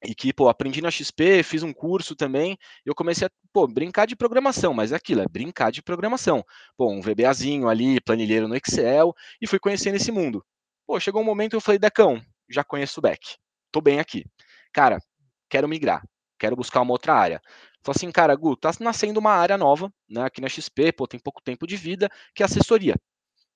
e 0.07 0.15
que, 0.15 0.31
pô, 0.31 0.47
aprendi 0.47 0.81
na 0.81 0.89
XP, 0.89 1.43
fiz 1.43 1.63
um 1.63 1.73
curso 1.73 2.15
também, 2.15 2.57
eu 2.85 2.95
comecei 2.95 3.27
a, 3.27 3.31
pô, 3.51 3.67
brincar 3.67 4.07
de 4.07 4.15
programação, 4.15 4.73
mas 4.73 4.93
é 4.93 4.95
aquilo, 4.95 5.21
é 5.21 5.27
brincar 5.27 5.69
de 5.69 5.81
programação. 5.81 6.45
Pô, 6.77 6.89
um 6.89 7.01
VBAzinho 7.01 7.67
ali, 7.67 7.99
planilheiro 7.99 8.47
no 8.47 8.55
Excel, 8.55 9.13
e 9.41 9.45
fui 9.45 9.59
conhecendo 9.59 9.95
esse 9.95 10.09
mundo. 10.09 10.45
Pô, 10.87 10.97
chegou 10.97 11.21
um 11.21 11.25
momento 11.25 11.57
eu 11.57 11.61
falei, 11.61 11.77
Decão, 11.77 12.21
já 12.49 12.63
conheço 12.63 13.01
o 13.01 13.03
back, 13.03 13.35
tô 13.69 13.81
bem 13.81 13.99
aqui. 13.99 14.23
Cara, 14.71 14.97
quero 15.49 15.67
migrar, 15.67 16.01
quero 16.39 16.55
buscar 16.55 16.79
uma 16.79 16.93
outra 16.93 17.13
área. 17.13 17.41
Falei 17.83 17.97
assim, 17.97 18.09
cara, 18.09 18.33
Gu, 18.33 18.55
tá 18.55 18.71
nascendo 18.79 19.19
uma 19.19 19.31
área 19.31 19.57
nova, 19.57 19.91
né, 20.09 20.23
aqui 20.23 20.39
na 20.39 20.47
XP, 20.47 20.93
pô, 20.93 21.05
tem 21.05 21.19
pouco 21.19 21.41
tempo 21.41 21.67
de 21.67 21.75
vida, 21.75 22.09
que 22.33 22.43
é 22.43 22.45
assessoria. 22.45 22.95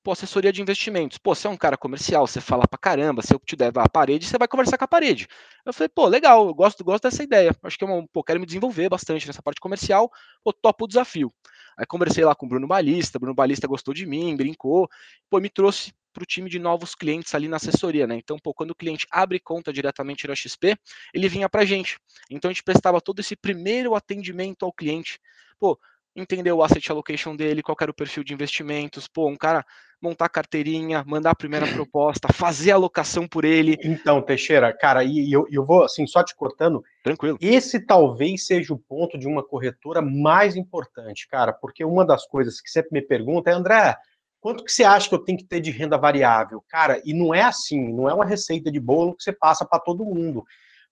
Pô, 0.03 0.12
assessoria 0.13 0.51
de 0.51 0.62
investimentos. 0.62 1.20
Pô, 1.20 1.36
você 1.36 1.46
é 1.46 1.50
um 1.50 1.58
cara 1.58 1.77
comercial, 1.77 2.25
você 2.25 2.41
fala 2.41 2.67
pra 2.67 2.77
caramba, 2.77 3.22
se 3.22 3.36
eu 3.36 3.39
te 3.39 3.55
der 3.55 3.72
a 3.77 3.88
parede, 3.88 4.25
você 4.25 4.36
vai 4.36 4.48
conversar 4.48 4.75
com 4.77 4.84
a 4.86 4.88
parede. 4.88 5.27
Eu 5.63 5.72
falei, 5.72 5.89
pô, 5.89 6.08
legal, 6.08 6.48
eu 6.48 6.53
gosto, 6.55 6.84
gosto 6.84 7.03
dessa 7.03 7.22
ideia. 7.22 7.55
Acho 7.62 7.77
que 7.77 7.84
eu 7.84 7.89
é 7.89 8.05
pô, 8.12 8.24
quero 8.24 8.39
me 8.39 8.46
desenvolver 8.48 8.89
bastante 8.89 9.27
nessa 9.27 9.43
parte 9.43 9.62
comercial, 9.62 10.12
pô, 10.43 10.51
topo 10.51 10.86
o 10.86 10.88
desafio. 10.88 11.31
Aí 11.77 11.86
conversei 11.86 12.25
lá 12.25 12.34
com 12.34 12.48
o 12.48 12.50
Bruno 12.50 12.67
Balista, 12.67 13.20
Bruno 13.20 13.36
Balista 13.36 13.67
gostou 13.67 13.93
de 13.93 14.08
mim, 14.08 14.36
brincou, 14.36 14.89
pô, 15.29 15.39
me 15.39 15.50
trouxe 15.50 15.93
para 16.12 16.24
o 16.24 16.25
time 16.25 16.50
de 16.50 16.58
novos 16.58 16.96
clientes 16.96 17.34
ali 17.36 17.48
na 17.48 17.58
assessoria, 17.58 18.05
né? 18.08 18.15
Então, 18.15 18.38
pô, 18.38 18.53
quando 18.53 18.72
o 18.72 18.75
cliente 18.75 19.05
abre 19.12 19.39
conta 19.39 19.72
diretamente 19.72 20.27
na 20.27 20.36
XP, 20.36 20.75
ele 21.13 21.29
vinha 21.29 21.48
para 21.48 21.62
a 21.62 21.65
gente. 21.65 21.98
Então, 22.29 22.50
a 22.50 22.53
gente 22.53 22.63
prestava 22.63 23.00
todo 23.00 23.20
esse 23.20 23.36
primeiro 23.36 23.96
atendimento 23.96 24.65
ao 24.65 24.74
cliente. 24.74 25.20
Pô, 25.58 25.79
entender 26.15 26.51
o 26.51 26.62
asset 26.62 26.91
allocation 26.91 27.36
dele, 27.36 27.63
qual 27.63 27.77
era 27.79 27.91
o 27.91 27.93
perfil 27.93 28.24
de 28.24 28.34
investimentos. 28.34 29.08
Pô, 29.08 29.29
um 29.29 29.38
cara 29.38 29.65
montar 30.01 30.29
carteirinha, 30.29 31.03
mandar 31.05 31.31
a 31.31 31.36
primeira 31.36 31.67
proposta, 31.67 32.34
fazer 32.34 32.72
a 32.72 32.75
alocação 32.75 33.27
por 33.27 33.46
ele. 33.46 33.77
Então, 33.84 34.22
Teixeira, 34.22 34.74
cara, 34.74 35.03
e 35.03 35.31
eu, 35.31 35.46
eu 35.51 35.65
vou 35.65 35.84
assim, 35.84 36.08
só 36.08 36.24
te 36.24 36.36
cortando. 36.36 36.84
Tranquilo. 37.03 37.38
Esse 37.39 37.79
talvez 37.79 38.46
seja 38.46 38.74
o 38.74 38.79
ponto 38.79 39.17
de 39.17 39.27
uma 39.27 39.43
corretora 39.43 40.01
mais 40.01 40.55
importante, 40.55 41.27
cara, 41.27 41.53
porque 41.53 41.86
uma 41.86 42.03
das 42.03 42.25
coisas 42.25 42.60
que 42.60 42.70
sempre 42.70 42.89
me 42.91 43.01
pergunta 43.01 43.51
é, 43.51 43.53
André, 43.53 43.96
quanto 44.39 44.63
que 44.63 44.72
você 44.72 44.84
acha 44.84 45.08
que 45.08 45.15
eu 45.15 45.24
tenho 45.24 45.38
que 45.38 45.46
ter 45.46 45.60
de 45.60 45.70
renda 45.70 45.98
variável? 45.98 46.63
Cara, 46.67 47.00
e 47.05 47.13
não 47.13 47.34
é 47.34 47.43
assim, 47.43 47.93
não 47.93 48.10
é 48.10 48.13
uma 48.13 48.25
receita 48.25 48.72
de 48.72 48.79
bolo 48.79 49.15
que 49.15 49.24
você 49.24 49.31
passa 49.31 49.65
para 49.65 49.79
todo 49.79 50.03
mundo. 50.03 50.43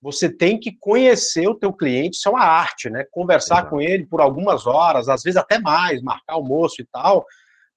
Você 0.02 0.30
tem 0.30 0.58
que 0.58 0.72
conhecer 0.80 1.48
o 1.48 1.56
teu 1.56 1.74
cliente, 1.74 2.16
isso 2.18 2.30
é 2.30 2.32
uma 2.32 2.46
arte, 2.46 2.90
né? 2.90 3.04
Conversar 3.12 3.70
com 3.70 3.82
ele 3.82 4.06
por 4.06 4.22
algumas 4.22 4.66
horas, 4.66 5.10
às 5.10 5.24
vezes 5.24 5.36
até 5.36 5.60
mais, 5.60 6.02
marcar 6.02 6.36
almoço 6.36 6.82
e 6.82 6.86
tal, 6.86 7.26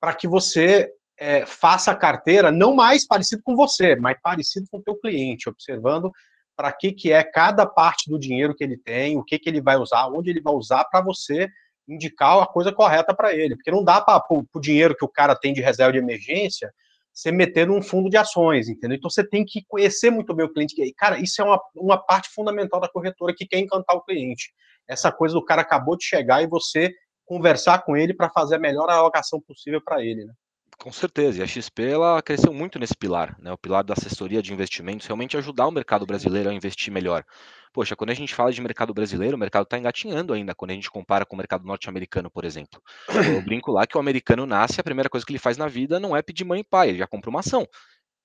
para 0.00 0.14
que 0.14 0.28
você 0.28 0.92
é, 1.19 1.47
faça 1.47 1.90
a 1.90 1.97
carteira 1.97 2.50
não 2.50 2.75
mais 2.75 3.07
parecido 3.07 3.42
com 3.42 3.54
você, 3.54 3.97
mas 3.97 4.16
parecido 4.23 4.66
com 4.71 4.78
o 4.78 4.83
teu 4.83 4.97
cliente, 4.97 5.49
observando 5.49 6.11
para 6.57 6.73
que, 6.73 6.92
que 6.92 7.12
é 7.12 7.23
cada 7.25 7.66
parte 7.66 8.11
do 8.11 8.19
dinheiro 8.19 8.54
que 8.54 8.62
ele 8.62 8.76
tem, 8.76 9.16
o 9.16 9.25
que, 9.25 9.38
que 9.38 9.49
ele 9.49 9.61
vai 9.61 9.76
usar, 9.76 10.09
onde 10.09 10.31
ele 10.31 10.40
vai 10.40 10.54
usar 10.54 10.85
para 10.85 11.00
você 11.00 11.49
indicar 11.88 12.40
a 12.40 12.47
coisa 12.47 12.73
correta 12.73 13.14
para 13.14 13.35
ele. 13.35 13.57
Porque 13.57 13.71
não 13.71 13.83
dá 13.83 14.00
para 14.00 14.23
o 14.31 14.61
dinheiro 14.61 14.95
que 14.95 15.04
o 15.04 15.09
cara 15.09 15.35
tem 15.35 15.52
de 15.52 15.61
reserva 15.61 15.92
de 15.92 15.99
emergência 15.99 16.73
você 17.12 17.31
meter 17.31 17.66
num 17.66 17.83
fundo 17.83 18.09
de 18.09 18.16
ações, 18.16 18.69
entendeu? 18.69 18.97
Então 18.97 19.11
você 19.11 19.26
tem 19.26 19.45
que 19.45 19.62
conhecer 19.69 20.11
muito 20.11 20.35
bem 20.35 20.47
o 20.47 20.52
cliente. 20.52 20.75
Cara, 20.97 21.19
isso 21.19 21.42
é 21.42 21.45
uma, 21.45 21.61
uma 21.75 21.99
parte 21.99 22.31
fundamental 22.31 22.81
da 22.81 22.88
corretora 22.88 23.35
que 23.37 23.47
quer 23.47 23.59
encantar 23.59 23.95
o 23.97 24.02
cliente. 24.02 24.52
Essa 24.88 25.12
coisa 25.12 25.35
do 25.35 25.45
cara 25.45 25.61
acabou 25.61 25.97
de 25.97 26.04
chegar 26.04 26.42
e 26.42 26.47
você 26.47 26.90
conversar 27.25 27.85
com 27.85 27.97
ele 27.97 28.14
para 28.14 28.31
fazer 28.31 28.57
a 28.57 28.59
melhor 28.59 28.88
alocação 28.88 29.40
possível 29.40 29.81
para 29.85 30.02
ele, 30.02 30.25
né? 30.25 30.33
Com 30.78 30.90
certeza, 30.90 31.38
e 31.38 31.42
a 31.42 31.46
XP 31.46 31.82
ela 31.82 32.20
cresceu 32.20 32.52
muito 32.52 32.78
nesse 32.78 32.96
pilar, 32.96 33.36
né? 33.38 33.52
O 33.52 33.58
pilar 33.58 33.84
da 33.84 33.94
assessoria 33.94 34.42
de 34.42 34.52
investimentos, 34.52 35.06
realmente 35.06 35.36
ajudar 35.36 35.66
o 35.68 35.70
mercado 35.70 36.04
brasileiro 36.04 36.50
a 36.50 36.52
investir 36.52 36.92
melhor. 36.92 37.24
Poxa, 37.72 37.94
quando 37.94 38.10
a 38.10 38.14
gente 38.14 38.34
fala 38.34 38.52
de 38.52 38.60
mercado 38.60 38.92
brasileiro, 38.92 39.36
o 39.36 39.38
mercado 39.40 39.62
está 39.62 39.78
engatinhando 39.78 40.32
ainda, 40.32 40.54
quando 40.54 40.72
a 40.72 40.74
gente 40.74 40.90
compara 40.90 41.24
com 41.24 41.36
o 41.36 41.38
mercado 41.38 41.64
norte-americano, 41.64 42.30
por 42.30 42.44
exemplo. 42.44 42.82
Eu 43.24 43.40
brinco 43.42 43.70
lá 43.70 43.86
que 43.86 43.96
o 43.96 44.00
americano 44.00 44.44
nasce, 44.44 44.80
a 44.80 44.84
primeira 44.84 45.08
coisa 45.08 45.24
que 45.24 45.32
ele 45.32 45.38
faz 45.38 45.56
na 45.56 45.68
vida 45.68 46.00
não 46.00 46.16
é 46.16 46.20
pedir 46.20 46.44
mãe 46.44 46.60
e 46.60 46.64
pai, 46.64 46.88
ele 46.90 46.98
já 46.98 47.06
compra 47.06 47.30
uma 47.30 47.40
ação. 47.40 47.66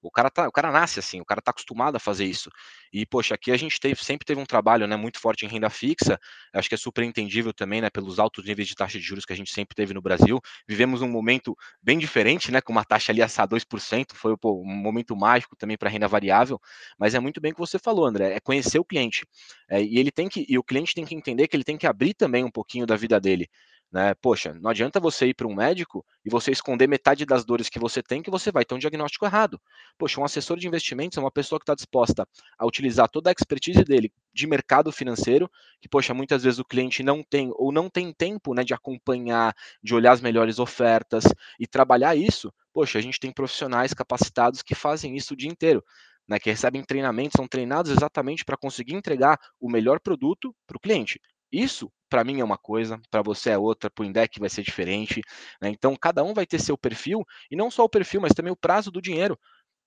O 0.01 0.11
cara, 0.11 0.29
tá, 0.29 0.47
o 0.47 0.51
cara 0.51 0.71
nasce 0.71 0.99
assim, 0.99 1.19
o 1.19 1.25
cara 1.25 1.41
tá 1.41 1.51
acostumado 1.51 1.95
a 1.95 1.99
fazer 1.99 2.25
isso. 2.25 2.49
E, 2.93 3.05
poxa, 3.05 3.35
aqui 3.35 3.51
a 3.51 3.57
gente 3.57 3.79
teve, 3.79 4.03
sempre 4.03 4.25
teve 4.25 4.39
um 4.39 4.45
trabalho 4.45 4.87
né, 4.87 4.95
muito 4.95 5.19
forte 5.19 5.45
em 5.45 5.49
renda 5.49 5.69
fixa, 5.69 6.19
acho 6.53 6.69
que 6.69 6.75
é 6.75 6.77
super 6.77 7.03
entendível 7.03 7.53
também, 7.53 7.81
né, 7.81 7.89
pelos 7.89 8.19
altos 8.19 8.45
níveis 8.45 8.67
de 8.67 8.75
taxa 8.75 8.97
de 8.99 9.03
juros 9.03 9.25
que 9.25 9.33
a 9.33 9.35
gente 9.35 9.51
sempre 9.51 9.75
teve 9.75 9.93
no 9.93 10.01
Brasil. 10.01 10.39
Vivemos 10.67 11.01
um 11.01 11.09
momento 11.09 11.55
bem 11.81 11.97
diferente, 11.97 12.51
né, 12.51 12.61
com 12.61 12.71
uma 12.71 12.85
taxa 12.85 13.11
ali 13.11 13.21
a 13.21 13.27
2%, 13.45 14.15
foi 14.15 14.37
pô, 14.37 14.61
um 14.61 14.65
momento 14.65 15.15
mágico 15.15 15.55
também 15.55 15.77
para 15.77 15.89
renda 15.89 16.07
variável, 16.07 16.59
mas 16.97 17.13
é 17.15 17.19
muito 17.19 17.41
bem 17.41 17.51
o 17.51 17.55
que 17.55 17.59
você 17.59 17.79
falou, 17.79 18.05
André, 18.05 18.33
é 18.33 18.39
conhecer 18.39 18.79
o 18.79 18.85
cliente. 18.85 19.25
É, 19.69 19.81
e 19.81 19.97
ele 19.97 20.11
tem 20.11 20.27
que, 20.29 20.45
e 20.47 20.57
o 20.57 20.63
cliente 20.63 20.93
tem 20.93 21.05
que 21.05 21.15
entender 21.15 21.47
que 21.47 21.55
ele 21.55 21.63
tem 21.63 21.77
que 21.77 21.87
abrir 21.87 22.13
também 22.13 22.43
um 22.43 22.51
pouquinho 22.51 22.85
da 22.85 22.95
vida 22.95 23.19
dele. 23.19 23.49
Né? 23.89 24.13
Poxa, 24.15 24.53
não 24.53 24.69
adianta 24.69 24.99
você 24.99 25.27
ir 25.27 25.33
para 25.33 25.47
um 25.47 25.55
médico 25.55 26.05
e 26.25 26.29
você 26.29 26.51
esconder 26.51 26.87
metade 26.87 27.25
das 27.25 27.45
dores 27.45 27.69
que 27.69 27.79
você 27.79 28.03
tem, 28.03 28.21
que 28.21 28.29
você 28.29 28.51
vai 28.51 28.65
ter 28.65 28.75
um 28.75 28.77
diagnóstico 28.77 29.25
errado. 29.25 29.61
Poxa, 29.97 30.19
um 30.19 30.25
assessor 30.25 30.57
de 30.57 30.67
investimentos 30.67 31.17
é 31.17 31.21
uma 31.21 31.31
pessoa 31.31 31.57
que 31.57 31.63
está 31.63 31.73
disposta 31.73 32.27
a 32.57 32.65
utilizar 32.65 33.07
toda 33.09 33.29
a 33.29 33.33
expertise 33.33 33.83
dele 33.85 34.11
de 34.33 34.45
mercado 34.45 34.91
financeiro, 34.91 35.49
que, 35.81 35.87
poxa, 35.87 36.13
muitas 36.13 36.43
vezes 36.43 36.59
o 36.59 36.65
cliente 36.65 37.01
não 37.01 37.23
tem 37.23 37.49
ou 37.55 37.71
não 37.71 37.89
tem 37.89 38.11
tempo 38.13 38.53
né, 38.53 38.63
de 38.63 38.73
acompanhar, 38.73 39.55
de 39.81 39.95
olhar 39.95 40.11
as 40.11 40.21
melhores 40.21 40.59
ofertas 40.59 41.23
e 41.57 41.65
trabalhar 41.65 42.13
isso. 42.15 42.53
Poxa, 42.73 42.99
a 42.99 43.01
gente 43.01 43.19
tem 43.19 43.31
profissionais 43.31 43.93
capacitados 43.93 44.61
que 44.61 44.75
fazem 44.75 45.15
isso 45.15 45.33
o 45.33 45.37
dia 45.37 45.49
inteiro. 45.49 45.83
Né, 46.27 46.37
que 46.39 46.49
recebem 46.49 46.83
treinamento, 46.83 47.37
são 47.37 47.47
treinados 47.47 47.89
exatamente 47.89 48.43
para 48.43 48.57
conseguir 48.57 48.93
entregar 48.93 49.39
o 49.61 49.71
melhor 49.71 49.97
produto 49.97 50.53
para 50.67 50.75
o 50.75 50.79
cliente. 50.79 51.21
Isso, 51.51 51.91
para 52.09 52.23
mim, 52.23 52.39
é 52.39 52.43
uma 52.43 52.57
coisa, 52.57 52.99
para 53.09 53.21
você 53.21 53.51
é 53.51 53.57
outra, 53.57 53.89
para 53.89 54.03
o 54.03 54.05
Indec 54.05 54.39
vai 54.39 54.49
ser 54.49 54.63
diferente. 54.63 55.21
Né? 55.61 55.69
Então, 55.69 55.95
cada 55.95 56.23
um 56.23 56.33
vai 56.33 56.45
ter 56.45 56.59
seu 56.59 56.77
perfil, 56.77 57.23
e 57.49 57.55
não 57.55 57.71
só 57.71 57.83
o 57.83 57.89
perfil, 57.89 58.21
mas 58.21 58.33
também 58.33 58.51
o 58.51 58.55
prazo 58.57 58.91
do 58.91 59.01
dinheiro. 59.01 59.37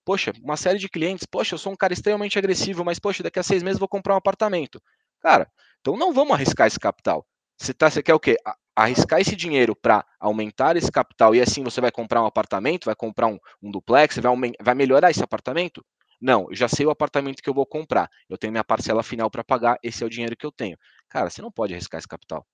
Poxa, 0.04 0.32
uma 0.42 0.56
série 0.56 0.78
de 0.78 0.88
clientes, 0.88 1.26
poxa, 1.26 1.54
eu 1.54 1.58
sou 1.58 1.72
um 1.72 1.76
cara 1.76 1.92
extremamente 1.94 2.38
agressivo, 2.38 2.84
mas, 2.84 2.98
poxa, 2.98 3.22
daqui 3.22 3.38
a 3.38 3.42
seis 3.42 3.62
meses 3.62 3.78
vou 3.78 3.88
comprar 3.88 4.14
um 4.14 4.18
apartamento. 4.18 4.80
Cara, 5.20 5.50
então 5.80 5.96
não 5.96 6.12
vamos 6.12 6.32
arriscar 6.34 6.66
esse 6.66 6.78
capital. 6.80 7.26
Você, 7.58 7.74
tá, 7.74 7.90
você 7.90 8.02
quer 8.02 8.14
o 8.14 8.20
quê? 8.20 8.36
Arriscar 8.74 9.20
esse 9.20 9.36
dinheiro 9.36 9.76
para 9.76 10.04
aumentar 10.18 10.76
esse 10.76 10.90
capital 10.90 11.34
e 11.34 11.40
assim 11.40 11.62
você 11.62 11.80
vai 11.80 11.90
comprar 11.92 12.22
um 12.22 12.26
apartamento, 12.26 12.86
vai 12.86 12.94
comprar 12.96 13.26
um, 13.26 13.38
um 13.62 13.70
duplex, 13.70 14.16
vai, 14.18 14.32
vai 14.62 14.74
melhorar 14.74 15.10
esse 15.10 15.22
apartamento? 15.22 15.84
Não, 16.20 16.46
eu 16.50 16.56
já 16.56 16.68
sei 16.68 16.86
o 16.86 16.90
apartamento 16.90 17.42
que 17.42 17.48
eu 17.50 17.54
vou 17.54 17.66
comprar. 17.66 18.08
Eu 18.28 18.38
tenho 18.38 18.52
minha 18.52 18.64
parcela 18.64 19.02
final 19.02 19.30
para 19.30 19.44
pagar, 19.44 19.78
esse 19.82 20.02
é 20.02 20.06
o 20.06 20.10
dinheiro 20.10 20.36
que 20.36 20.46
eu 20.46 20.52
tenho. 20.52 20.76
Cara, 21.10 21.28
você 21.28 21.42
não 21.42 21.50
pode 21.50 21.74
arriscar 21.74 21.98
esse 21.98 22.08
capital. 22.08 22.46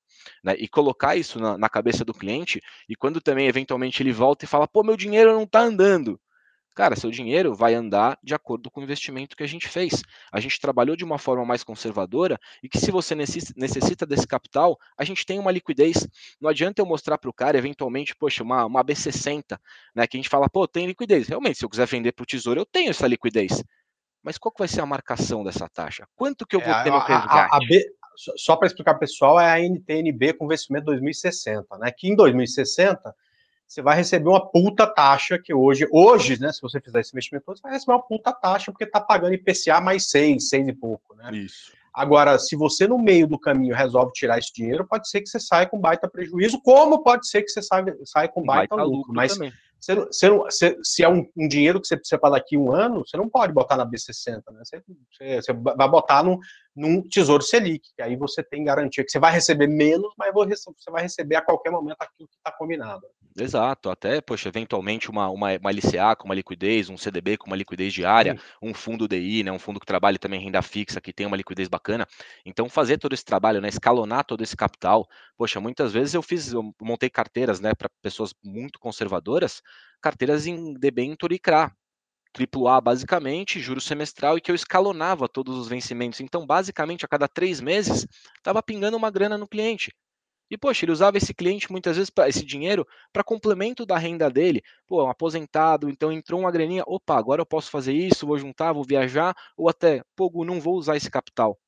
Né? 0.42 0.56
E 0.58 0.66
colocar 0.66 1.14
isso 1.14 1.38
na, 1.38 1.58
na, 1.58 1.68
cabeça 1.68 2.04
do 2.04 2.14
cliente, 2.14 2.60
e 2.88 2.96
quando 2.96 3.20
também, 3.20 3.46
eventualmente, 3.46 4.02
ele 4.02 4.12
volta 4.12 4.44
e 4.46 4.48
fala, 4.48 4.66
pô, 4.66 4.82
meu 4.82 4.96
dinheiro 4.96 5.32
não 5.34 5.44
está 5.44 5.60
andando. 5.60 6.18
Cara, 6.75 6.94
seu 6.94 7.10
dinheiro 7.10 7.54
vai 7.54 7.75
andar 7.75 8.18
de 8.22 8.34
acordo 8.34 8.70
com 8.70 8.80
o 8.80 8.82
investimento 8.82 9.34
que 9.34 9.42
a 9.42 9.46
gente 9.46 9.66
fez. 9.66 10.02
A 10.30 10.40
gente 10.40 10.60
trabalhou 10.60 10.94
de 10.94 11.04
uma 11.04 11.18
forma 11.18 11.42
mais 11.42 11.64
conservadora 11.64 12.38
e 12.62 12.68
que 12.68 12.78
se 12.78 12.90
você 12.90 13.14
necessita 13.14 14.04
desse 14.04 14.26
capital, 14.26 14.78
a 14.96 15.02
gente 15.02 15.25
tem 15.25 15.38
uma 15.38 15.50
liquidez. 15.50 16.06
Não 16.38 16.50
adianta 16.50 16.82
eu 16.82 16.86
mostrar 16.86 17.16
para 17.16 17.30
o 17.30 17.32
cara, 17.32 17.56
eventualmente, 17.56 18.14
poxa, 18.14 18.42
uma, 18.42 18.66
uma 18.66 18.84
B60, 18.84 19.58
né? 19.94 20.06
Que 20.06 20.18
a 20.18 20.20
gente 20.20 20.28
fala, 20.28 20.50
pô, 20.50 20.68
tem 20.68 20.86
liquidez. 20.86 21.28
Realmente, 21.28 21.58
se 21.58 21.64
eu 21.64 21.70
quiser 21.70 21.86
vender 21.86 22.12
para 22.12 22.25
o 22.25 22.26
tesouro, 22.26 22.60
eu 22.60 22.66
tenho 22.66 22.90
essa 22.90 23.06
liquidez. 23.06 23.64
Mas 24.26 24.36
qual 24.36 24.52
que 24.52 24.58
vai 24.58 24.66
ser 24.68 24.80
a 24.80 24.86
marcação 24.86 25.44
dessa 25.44 25.68
taxa? 25.68 26.04
Quanto 26.16 26.44
que 26.44 26.56
eu 26.56 26.60
vou 26.60 26.75
é, 26.75 26.82
ter 26.82 26.90
no 26.90 26.98
resgate? 26.98 27.28
A, 27.30 27.44
a, 27.44 27.56
a 27.56 27.58
B, 27.60 27.96
só 28.37 28.56
para 28.56 28.66
explicar 28.66 28.94
pessoal, 28.94 29.38
é 29.38 29.50
a 29.50 29.61
NTNB 29.61 30.35
com 30.35 30.49
vencimento 30.49 30.87
2060, 30.87 31.78
né? 31.78 31.90
Que 31.90 32.08
em 32.08 32.16
2060 32.16 33.14
você 33.66 33.82
vai 33.82 33.96
receber 33.96 34.28
uma 34.28 34.44
puta 34.49 34.87
taxa 34.87 35.38
que 35.38 35.52
hoje, 35.52 35.88
hoje, 35.90 36.40
né, 36.40 36.52
se 36.52 36.62
você 36.62 36.80
fizer 36.80 37.00
esse 37.00 37.11
investimento, 37.11 37.44
você 37.46 37.61
vai 37.61 37.73
receber 37.73 37.92
uma 37.92 38.02
puta 38.02 38.32
taxa 38.32 38.70
porque 38.70 38.85
está 38.85 39.00
pagando 39.00 39.35
IPCA 39.35 39.80
mais 39.80 40.08
6, 40.08 40.49
6 40.49 40.68
e 40.68 40.73
pouco, 40.73 41.14
né? 41.16 41.30
Isso. 41.32 41.73
Agora, 41.92 42.38
se 42.38 42.54
você 42.54 42.87
no 42.87 42.99
meio 42.99 43.26
do 43.26 43.38
caminho 43.38 43.75
resolve 43.75 44.12
tirar 44.12 44.38
esse 44.38 44.52
dinheiro, 44.52 44.87
pode 44.87 45.08
ser 45.08 45.23
que 45.23 45.28
você 45.28 45.40
saia 45.40 45.66
com 45.66 45.80
baita 45.80 46.06
prejuízo, 46.06 46.61
como 46.61 47.02
pode 47.02 47.26
ser 47.26 47.42
que 47.42 47.49
você 47.49 47.62
saia, 47.62 47.96
saia 48.04 48.28
com 48.28 48.44
baita, 48.44 48.76
baita 48.76 48.85
lucro, 48.85 48.99
lucro, 48.99 49.14
mas 49.14 49.32
também. 49.32 49.52
Você, 49.80 49.94
você, 49.94 50.30
você, 50.30 50.78
se 50.82 51.02
é 51.02 51.08
um, 51.08 51.26
um, 51.37 51.49
dinheiro 51.49 51.80
que 51.80 51.87
você 51.87 51.96
precisa 51.96 52.18
para 52.18 52.30
daqui 52.30 52.56
um 52.56 52.73
ano, 52.73 53.04
você 53.06 53.16
não 53.16 53.28
pode 53.28 53.52
botar 53.52 53.76
na 53.76 53.87
B60, 53.87 54.42
né? 54.52 54.62
Você, 54.62 54.82
você 55.40 55.52
vai 55.52 55.88
botar 55.88 56.23
num, 56.23 56.38
num 56.76 57.00
Tesouro 57.02 57.42
Selic, 57.42 57.88
que 57.97 58.02
aí 58.02 58.16
você 58.16 58.42
tem 58.42 58.62
garantia 58.62 59.02
que 59.02 59.11
você 59.11 59.18
vai 59.18 59.33
receber 59.33 59.66
menos, 59.66 60.12
mas 60.18 60.33
você 60.33 60.90
vai 60.90 61.02
receber 61.02 61.37
a 61.37 61.42
qualquer 61.42 61.71
momento 61.71 61.97
aquilo 62.00 62.28
que 62.28 62.37
está 62.37 62.52
combinado. 62.52 63.06
Exato, 63.38 63.90
até, 63.90 64.21
poxa, 64.21 64.49
eventualmente 64.49 65.11
uma, 65.11 65.28
uma, 65.28 65.56
uma 65.56 65.71
LCA 65.71 66.16
com 66.16 66.25
uma 66.25 66.35
liquidez, 66.35 66.88
um 66.88 66.97
CDB 66.97 67.37
com 67.37 67.47
uma 67.47 67.56
liquidez 67.56 67.92
diária, 67.92 68.35
Sim. 68.35 68.40
um 68.62 68.75
fundo 68.75 69.09
DI, 69.09 69.42
né, 69.42 69.52
um 69.52 69.59
fundo 69.59 69.80
que 69.80 69.87
trabalha 69.87 70.18
também 70.18 70.40
renda 70.40 70.62
fixa, 70.62 71.00
que 71.00 71.12
tem 71.12 71.26
uma 71.26 71.37
liquidez 71.37 71.68
bacana. 71.68 72.06
Então, 72.45 72.68
fazer 72.68 72.99
todo 72.99 73.12
esse 73.12 73.25
trabalho, 73.25 73.61
né, 73.61 73.68
escalonar 73.68 74.25
todo 74.25 74.42
esse 74.42 74.56
capital. 74.56 75.06
Poxa, 75.37 75.61
muitas 75.61 75.92
vezes 75.92 76.14
eu 76.14 76.23
fiz, 76.23 76.52
eu 76.52 76.75
montei 76.80 77.11
carteiras, 77.11 77.61
né, 77.61 77.75
para 77.75 77.90
pessoas 78.02 78.35
muito 78.42 78.78
conservadoras, 78.78 79.62
carteiras 80.00 80.47
em 80.47 80.73
debênture 80.75 81.35
e 81.35 81.38
CRA, 81.38 81.73
AAA 82.35 82.80
basicamente, 82.80 83.61
juro 83.61 83.80
semestral, 83.80 84.37
e 84.37 84.40
que 84.40 84.50
eu 84.50 84.54
escalonava 84.54 85.28
todos 85.28 85.56
os 85.56 85.68
vencimentos. 85.68 86.21
Então, 86.21 86.47
basicamente, 86.47 87.04
a 87.04 87.09
cada 87.09 87.28
três 87.28 87.61
meses, 87.61 88.06
estava 88.37 88.62
pingando 88.62 88.97
uma 88.97 89.11
grana 89.11 89.37
no 89.37 89.49
cliente. 89.49 89.92
E, 90.50 90.56
poxa, 90.56 90.85
ele 90.85 90.92
usava 90.92 91.16
esse 91.16 91.35
cliente 91.35 91.71
muitas 91.73 91.97
vezes, 91.97 92.11
pra, 92.11 92.28
esse 92.28 92.45
dinheiro, 92.45 92.87
para 93.12 93.25
complemento 93.25 93.85
da 93.85 93.99
renda 93.99 94.30
dele. 94.30 94.62
Pô, 94.87 95.04
um 95.04 95.11
aposentado, 95.11 95.90
então 95.90 96.12
entrou 96.12 96.40
uma 96.40 96.52
graninha, 96.52 96.85
opa, 96.87 97.16
agora 97.16 97.42
eu 97.42 97.47
posso 97.47 97.71
fazer 97.71 97.92
isso, 97.92 98.26
vou 98.26 98.38
juntar, 98.38 98.73
vou 98.73 98.85
viajar, 98.85 99.35
ou 99.56 99.68
até, 99.68 100.02
pô, 100.14 100.30
não 100.45 100.61
vou 100.61 100.76
usar 100.76 100.97
esse 100.97 101.11
capital. 101.11 101.59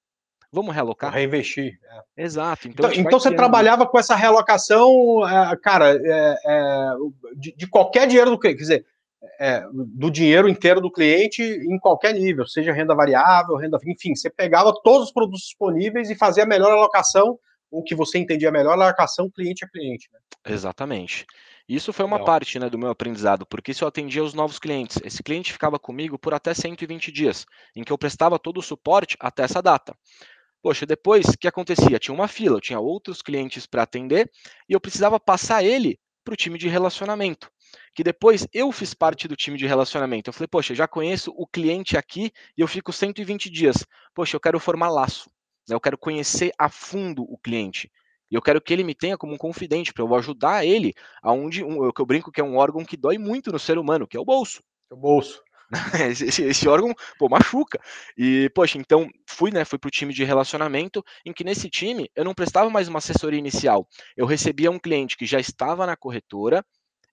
Vamos 0.50 0.74
realocar? 0.74 1.12
Reinvestir. 1.12 1.78
É. 2.16 2.24
Exato. 2.24 2.68
Então, 2.68 2.88
então, 2.90 3.00
então 3.02 3.20
você 3.20 3.34
trabalhava 3.34 3.86
com 3.86 3.98
essa 3.98 4.14
realocação, 4.14 5.28
é, 5.28 5.56
cara, 5.56 5.90
é, 5.90 6.36
é, 6.46 6.90
de, 7.36 7.54
de, 7.54 7.66
qualquer 7.66 8.06
dinheiro 8.06 8.30
do 8.30 8.38
que, 8.38 8.48
quer 8.48 8.54
dizer, 8.54 8.86
é, 9.40 9.64
do 9.72 10.10
dinheiro 10.10 10.48
inteiro 10.48 10.80
do 10.80 10.90
cliente 10.90 11.42
em 11.42 11.78
qualquer 11.78 12.14
nível, 12.14 12.46
seja 12.46 12.72
renda 12.72 12.94
variável, 12.94 13.56
renda, 13.56 13.78
enfim, 13.84 14.14
você 14.14 14.30
pegava 14.30 14.72
todos 14.82 15.08
os 15.08 15.12
produtos 15.12 15.42
disponíveis 15.42 16.10
e 16.10 16.16
fazia 16.16 16.44
a 16.44 16.46
melhor 16.46 16.70
alocação 16.70 17.38
o 17.70 17.82
que 17.82 17.94
você 17.94 18.18
entendia 18.18 18.50
melhor, 18.50 18.76
marcação 18.76 19.30
cliente 19.30 19.64
a 19.64 19.68
cliente. 19.68 20.08
Né? 20.12 20.18
Exatamente. 20.46 21.26
Isso 21.68 21.92
foi 21.92 22.06
uma 22.06 22.16
Legal. 22.16 22.26
parte 22.26 22.58
né, 22.58 22.70
do 22.70 22.78
meu 22.78 22.88
aprendizado, 22.88 23.44
porque 23.44 23.74
se 23.74 23.84
eu 23.84 23.88
atendia 23.88 24.24
os 24.24 24.32
novos 24.32 24.58
clientes, 24.58 24.98
esse 25.04 25.22
cliente 25.22 25.52
ficava 25.52 25.78
comigo 25.78 26.18
por 26.18 26.32
até 26.32 26.54
120 26.54 27.12
dias, 27.12 27.44
em 27.76 27.84
que 27.84 27.92
eu 27.92 27.98
prestava 27.98 28.38
todo 28.38 28.58
o 28.58 28.62
suporte 28.62 29.16
até 29.20 29.42
essa 29.42 29.60
data. 29.60 29.94
Poxa, 30.62 30.86
depois, 30.86 31.26
o 31.26 31.38
que 31.38 31.46
acontecia? 31.46 31.98
Tinha 31.98 32.14
uma 32.14 32.26
fila, 32.26 32.56
eu 32.56 32.60
tinha 32.60 32.80
outros 32.80 33.20
clientes 33.20 33.66
para 33.66 33.82
atender 33.82 34.30
e 34.68 34.72
eu 34.72 34.80
precisava 34.80 35.20
passar 35.20 35.62
ele 35.62 36.00
para 36.24 36.32
o 36.32 36.36
time 36.36 36.58
de 36.58 36.68
relacionamento. 36.68 37.50
Que 37.94 38.04
depois 38.04 38.46
eu 38.52 38.70
fiz 38.72 38.94
parte 38.94 39.26
do 39.26 39.36
time 39.36 39.58
de 39.58 39.66
relacionamento. 39.66 40.28
Eu 40.28 40.32
falei, 40.32 40.48
poxa, 40.48 40.74
já 40.74 40.86
conheço 40.86 41.32
o 41.36 41.46
cliente 41.46 41.96
aqui 41.96 42.30
e 42.56 42.60
eu 42.60 42.68
fico 42.68 42.92
120 42.92 43.50
dias. 43.50 43.84
Poxa, 44.14 44.36
eu 44.36 44.40
quero 44.40 44.60
formar 44.60 44.90
laço. 44.90 45.30
Né? 45.68 45.74
Eu 45.74 45.80
quero 45.80 45.98
conhecer 45.98 46.52
a 46.58 46.68
fundo 46.68 47.22
o 47.22 47.38
cliente. 47.38 47.90
E 48.30 48.34
eu 48.34 48.42
quero 48.42 48.60
que 48.60 48.72
ele 48.72 48.84
me 48.84 48.94
tenha 48.94 49.16
como 49.16 49.32
um 49.32 49.38
confidente, 49.38 49.92
para 49.92 50.04
eu 50.04 50.14
ajudar 50.14 50.64
ele 50.64 50.92
aonde 51.22 51.64
um, 51.64 51.90
que 51.90 52.00
eu 52.00 52.06
brinco 52.06 52.30
que 52.30 52.40
é 52.40 52.44
um 52.44 52.56
órgão 52.56 52.84
que 52.84 52.96
dói 52.96 53.16
muito 53.16 53.50
no 53.50 53.58
ser 53.58 53.78
humano, 53.78 54.06
que 54.06 54.16
é 54.16 54.20
o 54.20 54.24
bolso. 54.24 54.62
É 54.90 54.94
o 54.94 54.98
bolso. 54.98 55.42
esse, 56.10 56.42
esse, 56.42 56.68
órgão, 56.68 56.94
pô, 57.18 57.28
machuca. 57.28 57.78
E, 58.16 58.50
poxa, 58.54 58.78
então 58.78 59.08
fui, 59.26 59.50
né, 59.50 59.64
fui 59.64 59.78
pro 59.78 59.90
time 59.90 60.12
de 60.12 60.24
relacionamento, 60.24 61.04
em 61.24 61.32
que 61.32 61.44
nesse 61.44 61.68
time 61.68 62.10
eu 62.14 62.24
não 62.24 62.34
prestava 62.34 62.70
mais 62.70 62.88
uma 62.88 62.98
assessoria 62.98 63.38
inicial. 63.38 63.86
Eu 64.16 64.26
recebia 64.26 64.70
um 64.70 64.78
cliente 64.78 65.16
que 65.16 65.26
já 65.26 65.38
estava 65.38 65.86
na 65.86 65.96
corretora 65.96 66.64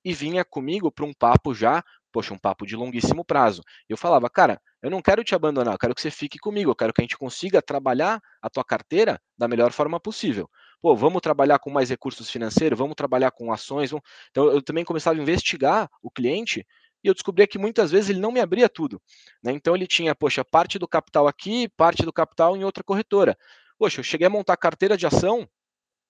e 0.06 0.14
vinha 0.14 0.46
comigo 0.46 0.92
para 0.92 1.04
um 1.04 1.14
papo 1.14 1.56
já, 1.56 1.84
poxa, 2.12 2.32
um 2.32 2.38
papo 2.38 2.66
de 2.66 2.76
longuíssimo 2.76 3.26
prazo. 3.26 3.64
Eu 3.90 3.98
falava, 3.98 4.30
cara, 4.30 4.62
eu 4.82 4.92
não 4.92 5.02
quero 5.02 5.24
te 5.24 5.34
abandonar, 5.34 5.74
eu 5.74 5.80
quero 5.80 5.96
que 5.96 6.02
você 6.02 6.12
fique 6.12 6.38
comigo, 6.38 6.70
eu 6.70 6.76
quero 6.76 6.94
que 6.94 7.02
a 7.02 7.04
gente 7.04 7.18
consiga 7.18 7.60
trabalhar 7.60 8.22
a 8.40 8.50
tua 8.50 8.64
carteira 8.64 9.20
da 9.36 9.48
melhor 9.48 9.72
forma 9.72 10.00
possível. 10.00 10.48
Pô, 10.80 10.96
vamos 10.96 11.22
trabalhar 11.22 11.58
com 11.58 11.72
mais 11.72 11.90
recursos 11.90 12.30
financeiros, 12.30 12.78
vamos 12.78 12.96
trabalhar 12.96 13.32
com 13.32 13.52
ações. 13.52 13.90
Vamos... 13.90 14.08
Então, 14.30 14.46
eu 14.46 14.62
também 14.62 14.86
começava 14.86 15.18
a 15.18 15.22
investigar 15.22 15.90
o 16.04 16.12
cliente 16.12 16.64
e 17.04 17.08
eu 17.08 17.14
descobria 17.14 17.48
que 17.48 17.58
muitas 17.58 17.90
vezes 17.90 18.12
ele 18.12 18.20
não 18.20 18.32
me 18.32 18.40
abria 18.40 18.70
tudo. 18.70 19.02
Né? 19.44 19.52
Então 19.52 19.76
ele 19.76 19.88
tinha, 19.88 20.14
poxa, 20.14 20.46
parte 20.46 20.78
do 20.78 20.88
capital 20.88 21.28
aqui, 21.28 21.68
parte 21.70 22.04
do 22.04 22.14
capital 22.14 22.56
em 22.56 22.64
outra 22.64 22.84
corretora. 22.84 23.36
Poxa, 23.78 24.00
eu 24.00 24.04
cheguei 24.04 24.28
a 24.28 24.30
montar 24.30 24.56
carteira 24.56 24.96
de 24.96 25.06
ação, 25.06 25.48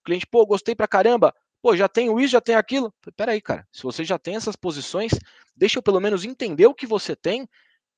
cliente, 0.06 0.28
pô, 0.28 0.46
gostei 0.46 0.76
pra 0.76 0.88
caramba, 0.88 1.34
pô, 1.66 1.76
já 1.76 1.90
tenho 1.90 2.20
isso, 2.20 2.34
já 2.34 2.42
tenho 2.42 2.60
aquilo. 2.60 2.94
Peraí, 3.18 3.42
cara, 3.42 3.68
se 3.72 3.82
você 3.82 4.06
já 4.06 4.20
tem 4.20 4.36
essas 4.36 4.56
posições, 4.56 5.14
deixa 5.56 5.80
eu 5.80 5.82
pelo 5.82 6.00
menos 6.00 6.24
entender 6.24 6.68
o 6.68 6.76
que 6.76 6.86
você 6.86 7.16
tem 7.16 7.50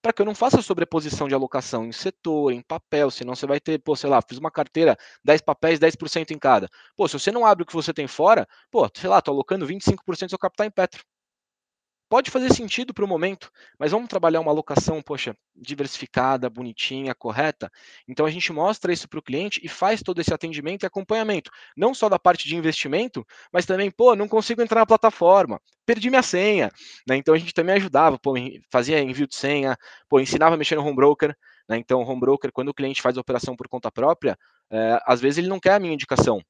para 0.02 0.14
que 0.14 0.22
eu 0.22 0.26
não 0.26 0.34
faça 0.34 0.62
sobreposição 0.62 1.28
de 1.28 1.34
alocação 1.36 1.86
em 1.86 1.92
setor, 1.92 2.54
em 2.54 2.62
papel, 2.62 3.12
senão 3.12 3.36
você 3.36 3.46
vai 3.46 3.60
ter, 3.60 3.80
pô, 3.80 3.94
sei 3.94 4.10
lá, 4.10 4.22
fiz 4.22 4.38
uma 4.38 4.50
carteira, 4.50 4.96
10 5.22 5.42
papéis, 5.42 5.80
10% 5.80 6.32
em 6.32 6.40
cada. 6.40 6.70
Pô, 6.96 7.10
se 7.10 7.20
você 7.20 7.30
não 7.30 7.46
abre 7.46 7.64
o 7.64 7.66
que 7.66 7.74
você 7.74 7.94
tem 7.94 8.08
fora, 8.08 8.48
pô, 8.72 8.90
sei 8.96 9.10
lá, 9.10 9.22
tô 9.22 9.32
alocando 9.32 9.68
25% 9.68 10.28
do 10.28 10.30
seu 10.30 10.40
capital 10.40 10.68
em 10.68 10.72
Petro 10.72 11.04
pode 12.10 12.32
fazer 12.32 12.54
sentido 12.54 12.94
para 12.94 13.04
o 13.04 13.08
momento, 13.08 13.52
mas 13.78 13.92
vamos 13.92 14.08
trabalhar 14.08 14.40
uma 14.40 14.52
alocação, 14.52 15.02
poxa, 15.02 15.36
diversificada, 15.56 16.50
bonitinha, 16.50 17.14
correta. 17.14 17.72
Então 18.08 18.26
a 18.26 18.30
gente 18.30 18.52
mostra 18.52 18.94
isso 18.94 19.08
para 19.08 19.20
o 19.20 19.24
cliente 19.24 19.60
e 19.64 19.68
faz 19.68 20.02
todo 20.02 20.20
esse 20.20 20.34
atendimento 20.34 20.84
e 20.84 20.86
acompanhamento, 20.88 21.52
não 21.76 21.94
só 21.94 22.10
da 22.10 22.20
parte 22.20 22.48
de 22.48 22.56
investimento, 22.56 23.26
mas 23.52 23.66
também, 23.66 23.92
pô, 23.92 24.16
não 24.16 24.28
consigo 24.28 24.62
entrar 24.62 24.82
na 24.82 24.86
plataforma, 24.86 25.60
perdi 25.86 26.10
minha 26.10 26.24
senha, 26.24 26.72
né? 27.08 27.18
Então 27.18 27.34
a 27.34 27.38
gente 27.38 27.54
também 27.54 27.76
ajudava, 27.76 28.18
pô, 28.18 28.34
fazia 28.72 29.00
envio 29.02 29.28
de 29.28 29.36
senha, 29.36 29.78
pô, 30.10 30.20
ensinava 30.20 30.56
a 30.56 30.58
mexer 30.58 30.76
no 30.76 30.86
home 30.86 30.96
broker, 30.96 31.36
né? 31.68 31.78
Então 31.78 32.02
o 32.02 32.08
home 32.08 32.20
broker, 32.20 32.52
quando 32.52 32.70
o 32.70 32.74
cliente 32.74 33.02
faz 33.02 33.18
a 33.18 33.22
operação 33.22 33.56
por 33.56 33.68
conta 33.68 33.92
própria, 33.92 34.38
é, 34.72 35.00
às 35.06 35.22
vezes 35.22 35.40
ele 35.40 35.48
não 35.48 35.60
quer 35.60 35.74
a 35.74 35.80
minha 35.80 35.94
indicação, 35.94 36.42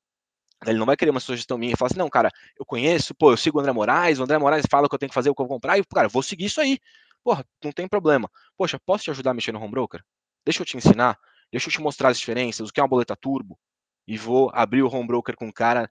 ele 0.66 0.80
não 0.80 0.86
vai 0.86 0.98
querer 0.98 1.12
uma 1.12 1.20
sugestão 1.20 1.58
minha 1.58 1.74
e 1.74 1.78
falar 1.78 1.88
assim, 1.92 2.00
não, 2.00 2.10
cara, 2.10 2.32
eu 2.60 2.66
conheço, 2.66 3.14
pô, 3.14 3.32
eu 3.32 3.38
sigo 3.38 3.58
o 3.58 3.62
André 3.62 3.72
Moraes, 3.72 4.20
o 4.20 4.24
André 4.24 4.38
Moraes 4.38 4.66
fala 4.70 4.90
que 4.90 4.96
eu 4.96 5.00
tenho 5.00 5.10
que 5.10 5.14
fazer 5.14 5.30
o 5.30 5.36
que 5.36 5.42
eu 5.42 5.48
vou 5.48 5.56
comprar, 5.56 5.78
e, 5.78 5.86
cara, 5.86 6.08
vou 6.08 6.24
seguir 6.24 6.46
isso 6.46 6.60
aí. 6.60 6.80
Porra, 7.24 7.46
não 7.64 7.72
tem 7.72 7.88
problema. 7.88 8.30
Poxa, 8.58 8.80
posso 8.86 9.04
te 9.04 9.12
ajudar 9.12 9.32
a 9.32 9.34
mexer 9.34 9.52
no 9.52 9.60
home 9.60 9.72
broker? 9.72 10.02
Deixa 10.46 10.62
eu 10.62 10.66
te 10.66 10.78
ensinar, 10.78 11.18
deixa 11.52 11.68
eu 11.68 11.72
te 11.72 11.82
mostrar 11.82 12.10
as 12.10 12.20
diferenças, 12.20 12.70
o 12.70 12.74
que 12.74 12.80
é 12.80 12.84
uma 12.84 12.90
boleta 12.90 13.16
turbo, 13.16 13.60
e 14.08 14.18
vou 14.18 14.50
abrir 14.54 14.82
o 14.82 14.88
home 14.88 15.08
broker 15.08 15.36
com 15.36 15.48
o 15.48 15.54
cara 15.54 15.90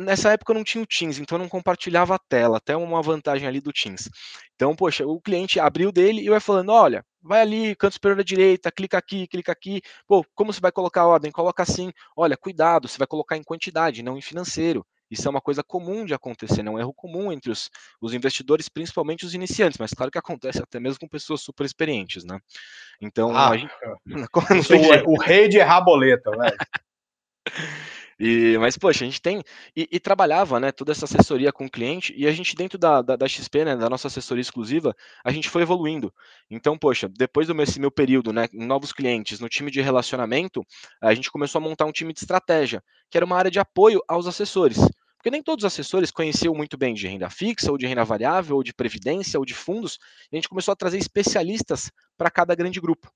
Nessa 0.00 0.32
época 0.32 0.52
eu 0.52 0.56
não 0.56 0.64
tinha 0.64 0.82
o 0.82 0.86
Teams, 0.86 1.18
então 1.18 1.38
eu 1.38 1.42
não 1.42 1.48
compartilhava 1.48 2.14
a 2.14 2.18
tela, 2.18 2.58
até 2.58 2.76
uma 2.76 3.00
vantagem 3.00 3.48
ali 3.48 3.58
do 3.58 3.72
Teams. 3.72 4.10
Então, 4.54 4.76
poxa, 4.76 5.06
o 5.06 5.18
cliente 5.18 5.58
abriu 5.58 5.90
dele 5.90 6.20
e 6.20 6.28
vai 6.28 6.40
falando: 6.40 6.72
olha, 6.72 7.02
vai 7.22 7.40
ali, 7.40 7.74
canto 7.74 7.94
superior 7.94 8.16
da 8.16 8.22
direita, 8.22 8.70
clica 8.70 8.98
aqui, 8.98 9.26
clica 9.26 9.50
aqui. 9.50 9.80
Pô, 10.06 10.22
como 10.34 10.52
você 10.52 10.60
vai 10.60 10.70
colocar 10.70 11.02
a 11.02 11.06
ordem? 11.06 11.32
Coloca 11.32 11.62
assim. 11.62 11.90
Olha, 12.14 12.36
cuidado, 12.36 12.86
você 12.86 12.98
vai 12.98 13.06
colocar 13.06 13.36
em 13.36 13.42
quantidade, 13.42 14.02
não 14.02 14.18
em 14.18 14.22
financeiro. 14.22 14.84
Isso 15.10 15.26
é 15.26 15.30
uma 15.30 15.40
coisa 15.40 15.62
comum 15.64 16.04
de 16.04 16.12
acontecer, 16.12 16.62
não 16.62 16.72
é 16.72 16.76
um 16.76 16.80
erro 16.80 16.92
comum 16.92 17.32
entre 17.32 17.50
os, 17.50 17.70
os 17.98 18.12
investidores, 18.12 18.68
principalmente 18.68 19.24
os 19.24 19.32
iniciantes, 19.32 19.78
mas 19.78 19.94
claro 19.94 20.12
que 20.12 20.18
acontece 20.18 20.62
até 20.62 20.78
mesmo 20.78 21.00
com 21.00 21.08
pessoas 21.08 21.40
super 21.40 21.64
experientes, 21.64 22.24
né? 22.24 22.38
Então, 23.00 23.34
ah, 23.34 23.48
a 23.48 23.56
gente... 23.56 23.72
o, 25.06 25.12
o 25.12 25.18
rei 25.18 25.48
de 25.48 25.56
errar 25.56 25.80
boleta, 25.80 26.30
velho. 26.30 26.56
E, 28.18 28.58
mas, 28.58 28.76
poxa, 28.76 29.04
a 29.04 29.06
gente 29.06 29.22
tem. 29.22 29.42
E, 29.76 29.88
e, 29.92 30.00
trabalhava, 30.00 30.58
né? 30.58 30.72
Toda 30.72 30.90
essa 30.90 31.04
assessoria 31.04 31.52
com 31.52 31.66
o 31.66 31.70
cliente, 31.70 32.12
e 32.16 32.26
a 32.26 32.32
gente, 32.32 32.56
dentro 32.56 32.76
da, 32.76 33.00
da, 33.00 33.14
da, 33.16 33.28
XP, 33.28 33.64
né? 33.64 33.76
Da 33.76 33.88
nossa 33.88 34.08
assessoria 34.08 34.42
exclusiva, 34.42 34.94
a 35.24 35.30
gente 35.30 35.48
foi 35.48 35.62
evoluindo. 35.62 36.12
Então, 36.50 36.76
poxa, 36.76 37.08
depois 37.08 37.46
do 37.46 37.54
meu, 37.54 37.64
meu 37.78 37.90
período, 37.90 38.32
né? 38.32 38.48
Novos 38.52 38.92
clientes, 38.92 39.38
no 39.38 39.48
time 39.48 39.70
de 39.70 39.80
relacionamento, 39.80 40.66
a 41.00 41.14
gente 41.14 41.30
começou 41.30 41.60
a 41.60 41.62
montar 41.62 41.84
um 41.84 41.92
time 41.92 42.12
de 42.12 42.20
estratégia, 42.20 42.82
que 43.08 43.16
era 43.16 43.24
uma 43.24 43.36
área 43.36 43.50
de 43.50 43.60
apoio 43.60 44.02
aos 44.08 44.26
assessores. 44.26 44.78
Porque 45.16 45.30
nem 45.30 45.42
todos 45.42 45.64
os 45.64 45.72
assessores 45.72 46.12
conheciam 46.12 46.54
muito 46.54 46.76
bem 46.76 46.94
de 46.94 47.06
renda 47.06 47.28
fixa, 47.28 47.70
ou 47.70 47.78
de 47.78 47.86
renda 47.86 48.04
variável, 48.04 48.56
ou 48.56 48.62
de 48.62 48.72
previdência, 48.72 49.38
ou 49.38 49.44
de 49.44 49.52
fundos. 49.52 49.98
E 50.30 50.36
a 50.36 50.38
gente 50.38 50.48
começou 50.48 50.72
a 50.72 50.76
trazer 50.76 50.98
especialistas 50.98 51.90
para 52.16 52.30
cada 52.30 52.54
grande 52.54 52.80
grupo. 52.80 53.10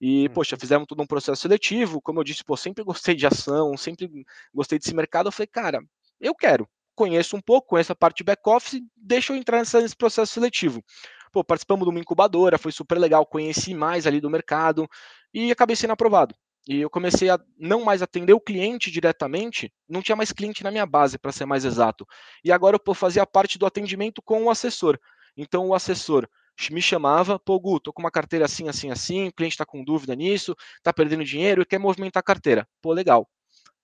E, 0.00 0.26
hum. 0.28 0.32
poxa, 0.32 0.56
fizemos 0.56 0.86
todo 0.86 1.02
um 1.02 1.06
processo 1.06 1.42
seletivo. 1.42 2.00
Como 2.00 2.20
eu 2.20 2.24
disse, 2.24 2.44
pô, 2.44 2.56
sempre 2.56 2.82
gostei 2.84 3.14
de 3.14 3.26
ação, 3.26 3.76
sempre 3.76 4.10
gostei 4.52 4.78
desse 4.78 4.94
mercado. 4.94 5.28
Eu 5.28 5.32
falei, 5.32 5.48
cara, 5.48 5.80
eu 6.20 6.34
quero. 6.34 6.68
Conheço 6.94 7.36
um 7.36 7.40
pouco, 7.40 7.68
conheço 7.68 7.92
a 7.92 7.96
parte 7.96 8.18
de 8.18 8.24
back-office, 8.24 8.80
deixa 8.96 9.32
eu 9.32 9.36
entrar 9.36 9.58
nesse 9.58 9.96
processo 9.96 10.32
seletivo. 10.32 10.82
Pô, 11.32 11.44
participamos 11.44 11.84
de 11.84 11.90
uma 11.90 12.00
incubadora, 12.00 12.58
foi 12.58 12.72
super 12.72 12.98
legal, 12.98 13.24
conheci 13.24 13.72
mais 13.72 14.06
ali 14.06 14.20
do 14.20 14.28
mercado 14.28 14.88
e 15.32 15.50
acabei 15.50 15.76
sendo 15.76 15.92
aprovado. 15.92 16.34
E 16.68 16.80
eu 16.80 16.90
comecei 16.90 17.30
a 17.30 17.38
não 17.58 17.84
mais 17.84 18.02
atender 18.02 18.34
o 18.34 18.40
cliente 18.40 18.90
diretamente, 18.90 19.72
não 19.88 20.02
tinha 20.02 20.16
mais 20.16 20.30
cliente 20.30 20.62
na 20.62 20.70
minha 20.70 20.84
base, 20.84 21.18
para 21.18 21.32
ser 21.32 21.46
mais 21.46 21.64
exato. 21.64 22.06
E 22.44 22.52
agora 22.52 22.76
eu 22.76 22.94
fazia 22.94 23.24
parte 23.24 23.58
do 23.58 23.64
atendimento 23.64 24.20
com 24.20 24.44
o 24.44 24.50
assessor. 24.50 24.98
Então 25.36 25.68
o 25.68 25.74
assessor 25.74 26.28
me 26.68 26.82
chamava, 26.82 27.38
pô, 27.38 27.58
Gu, 27.58 27.80
tô 27.80 27.92
com 27.92 28.02
uma 28.02 28.10
carteira 28.10 28.44
assim, 28.44 28.68
assim, 28.68 28.90
assim, 28.90 29.28
o 29.28 29.32
cliente 29.32 29.54
está 29.54 29.64
com 29.64 29.82
dúvida 29.84 30.14
nisso, 30.14 30.54
está 30.76 30.92
perdendo 30.92 31.24
dinheiro 31.24 31.62
e 31.62 31.66
quer 31.66 31.78
movimentar 31.78 32.20
a 32.20 32.24
carteira. 32.24 32.68
Pô, 32.82 32.92
legal. 32.92 33.28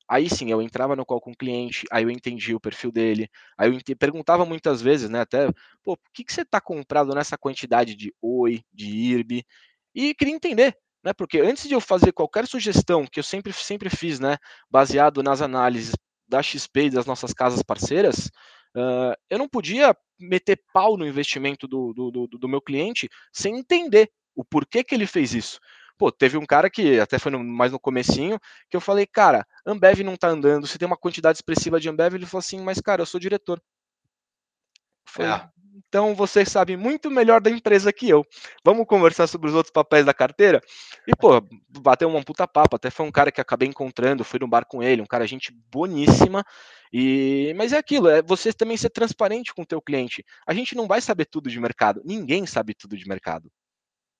Aí 0.08 0.28
sim, 0.30 0.50
eu 0.50 0.62
entrava 0.62 0.94
no 0.94 1.04
call 1.04 1.20
com 1.20 1.32
o 1.32 1.36
cliente, 1.36 1.84
aí 1.90 2.04
eu 2.04 2.10
entendi 2.10 2.54
o 2.54 2.60
perfil 2.60 2.92
dele, 2.92 3.28
aí 3.58 3.68
eu 3.88 3.96
perguntava 3.96 4.44
muitas 4.44 4.80
vezes, 4.80 5.10
né, 5.10 5.20
até, 5.20 5.48
pô, 5.82 5.94
o 5.94 5.98
que, 6.14 6.22
que 6.24 6.32
você 6.32 6.42
está 6.42 6.60
comprado 6.60 7.12
nessa 7.14 7.36
quantidade 7.36 7.96
de 7.96 8.14
OI, 8.22 8.62
de 8.72 8.86
IRB? 8.86 9.44
E 9.94 10.14
queria 10.14 10.34
entender, 10.34 10.76
né, 11.02 11.12
porque 11.12 11.40
antes 11.40 11.66
de 11.66 11.74
eu 11.74 11.80
fazer 11.80 12.12
qualquer 12.12 12.46
sugestão, 12.46 13.04
que 13.04 13.18
eu 13.18 13.24
sempre, 13.24 13.52
sempre 13.52 13.90
fiz, 13.90 14.20
né, 14.20 14.38
baseado 14.70 15.22
nas 15.24 15.42
análises 15.42 15.94
da 16.28 16.40
XP 16.42 16.86
e 16.86 16.90
das 16.90 17.06
nossas 17.06 17.32
casas 17.32 17.62
parceiras, 17.62 18.30
uh, 18.76 19.16
eu 19.30 19.38
não 19.38 19.48
podia 19.48 19.96
meter 20.18 20.60
pau 20.72 20.96
no 20.96 21.06
investimento 21.06 21.66
do, 21.66 21.92
do, 21.92 22.10
do, 22.10 22.26
do 22.26 22.48
meu 22.48 22.60
cliente 22.60 23.08
sem 23.32 23.58
entender 23.58 24.10
o 24.34 24.44
porquê 24.44 24.84
que 24.84 24.94
ele 24.94 25.06
fez 25.06 25.34
isso. 25.34 25.58
Pô, 25.98 26.12
teve 26.12 26.36
um 26.36 26.44
cara 26.44 26.68
que 26.68 27.00
até 27.00 27.18
foi 27.18 27.32
no, 27.32 27.42
mais 27.42 27.72
no 27.72 27.80
comecinho, 27.80 28.38
que 28.70 28.76
eu 28.76 28.80
falei, 28.80 29.06
cara, 29.06 29.46
Ambev 29.66 30.00
não 30.00 30.16
tá 30.16 30.28
andando, 30.28 30.66
você 30.66 30.78
tem 30.78 30.86
uma 30.86 30.96
quantidade 30.96 31.38
expressiva 31.38 31.80
de 31.80 31.88
Ambev, 31.88 32.14
ele 32.14 32.26
falou 32.26 32.40
assim, 32.40 32.60
mas 32.60 32.80
cara, 32.80 33.00
eu 33.02 33.06
sou 33.06 33.18
diretor. 33.18 33.60
Foi, 35.06 35.24
é. 35.24 35.48
Então 35.88 36.14
você 36.14 36.44
sabe 36.44 36.76
muito 36.76 37.10
melhor 37.10 37.40
da 37.40 37.50
empresa 37.50 37.92
que 37.92 38.08
eu. 38.08 38.24
Vamos 38.64 38.86
conversar 38.86 39.26
sobre 39.26 39.48
os 39.48 39.54
outros 39.54 39.72
papéis 39.72 40.04
da 40.04 40.12
carteira? 40.12 40.60
E, 41.06 41.14
pô, 41.14 41.40
bateu 41.80 42.08
uma 42.08 42.22
puta 42.22 42.46
papo. 42.46 42.76
Até 42.76 42.90
foi 42.90 43.06
um 43.06 43.12
cara 43.12 43.30
que 43.30 43.40
acabei 43.40 43.68
encontrando, 43.68 44.24
fui 44.24 44.38
no 44.40 44.48
bar 44.48 44.64
com 44.66 44.82
ele, 44.82 45.02
um 45.02 45.06
cara, 45.06 45.26
gente 45.26 45.52
boníssima. 45.70 46.44
E, 46.92 47.54
mas 47.56 47.72
é 47.72 47.78
aquilo, 47.78 48.08
é 48.08 48.22
você 48.22 48.52
também 48.52 48.76
ser 48.76 48.90
transparente 48.90 49.54
com 49.54 49.62
o 49.62 49.66
teu 49.66 49.80
cliente. 49.80 50.24
A 50.46 50.54
gente 50.54 50.74
não 50.74 50.86
vai 50.86 51.00
saber 51.00 51.26
tudo 51.26 51.50
de 51.50 51.60
mercado, 51.60 52.00
ninguém 52.04 52.46
sabe 52.46 52.74
tudo 52.74 52.96
de 52.96 53.06
mercado. 53.06 53.50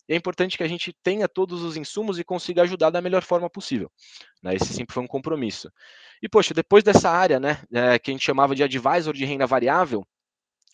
E 0.08 0.14
é 0.14 0.16
importante 0.16 0.56
que 0.56 0.62
a 0.62 0.68
gente 0.68 0.92
tenha 1.02 1.28
todos 1.28 1.62
os 1.62 1.76
insumos 1.76 2.18
e 2.18 2.24
consiga 2.24 2.62
ajudar 2.62 2.90
da 2.90 3.00
melhor 3.00 3.22
forma 3.22 3.50
possível. 3.50 3.90
Né? 4.42 4.54
Esse 4.54 4.72
sempre 4.72 4.94
foi 4.94 5.02
um 5.02 5.06
compromisso. 5.06 5.70
E, 6.22 6.28
poxa, 6.28 6.54
depois 6.54 6.84
dessa 6.84 7.10
área, 7.10 7.40
né, 7.40 7.60
é, 7.72 7.98
que 7.98 8.10
a 8.10 8.14
gente 8.14 8.24
chamava 8.24 8.54
de 8.54 8.62
advisor 8.62 9.12
de 9.12 9.24
renda 9.24 9.46
variável, 9.46 10.06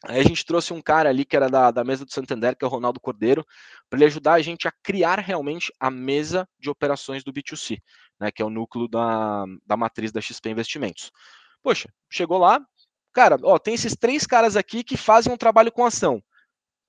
Aí 0.05 0.21
a 0.21 0.25
gente 0.25 0.45
trouxe 0.45 0.73
um 0.73 0.83
cara 0.83 1.09
ali 1.09 1.25
que 1.25 1.37
era 1.37 1.49
da, 1.49 1.71
da 1.71 1.85
mesa 1.85 2.05
do 2.05 2.13
Santander, 2.13 2.57
que 2.57 2.65
é 2.65 2.67
o 2.67 2.71
Ronaldo 2.71 3.01
Cordeiro, 3.01 3.47
para 3.89 3.99
ele 3.99 4.07
ajudar 4.07 4.35
a 4.35 4.43
gente 4.43 4.67
a 4.67 4.73
criar 4.83 5.21
realmente 5.21 5.73
a 5.79 5.91
mesa 5.91 6.49
de 6.59 6.69
operações 6.69 7.23
do 7.23 7.33
B2C, 7.33 7.79
né, 8.21 8.31
que 8.33 8.43
é 8.43 8.45
o 8.45 8.51
núcleo 8.51 8.89
da, 8.89 9.45
da 9.65 9.77
matriz 9.77 10.11
da 10.11 10.21
XP 10.21 10.51
Investimentos. 10.51 11.13
Poxa, 11.63 11.89
chegou 12.11 12.39
lá, 12.39 12.61
cara, 13.13 13.39
ó, 13.45 13.59
tem 13.59 13.75
esses 13.75 13.95
três 13.97 14.27
caras 14.27 14.57
aqui 14.57 14.83
que 14.83 14.97
fazem 14.97 15.33
um 15.33 15.37
trabalho 15.37 15.71
com 15.71 15.85
ação. 15.85 16.21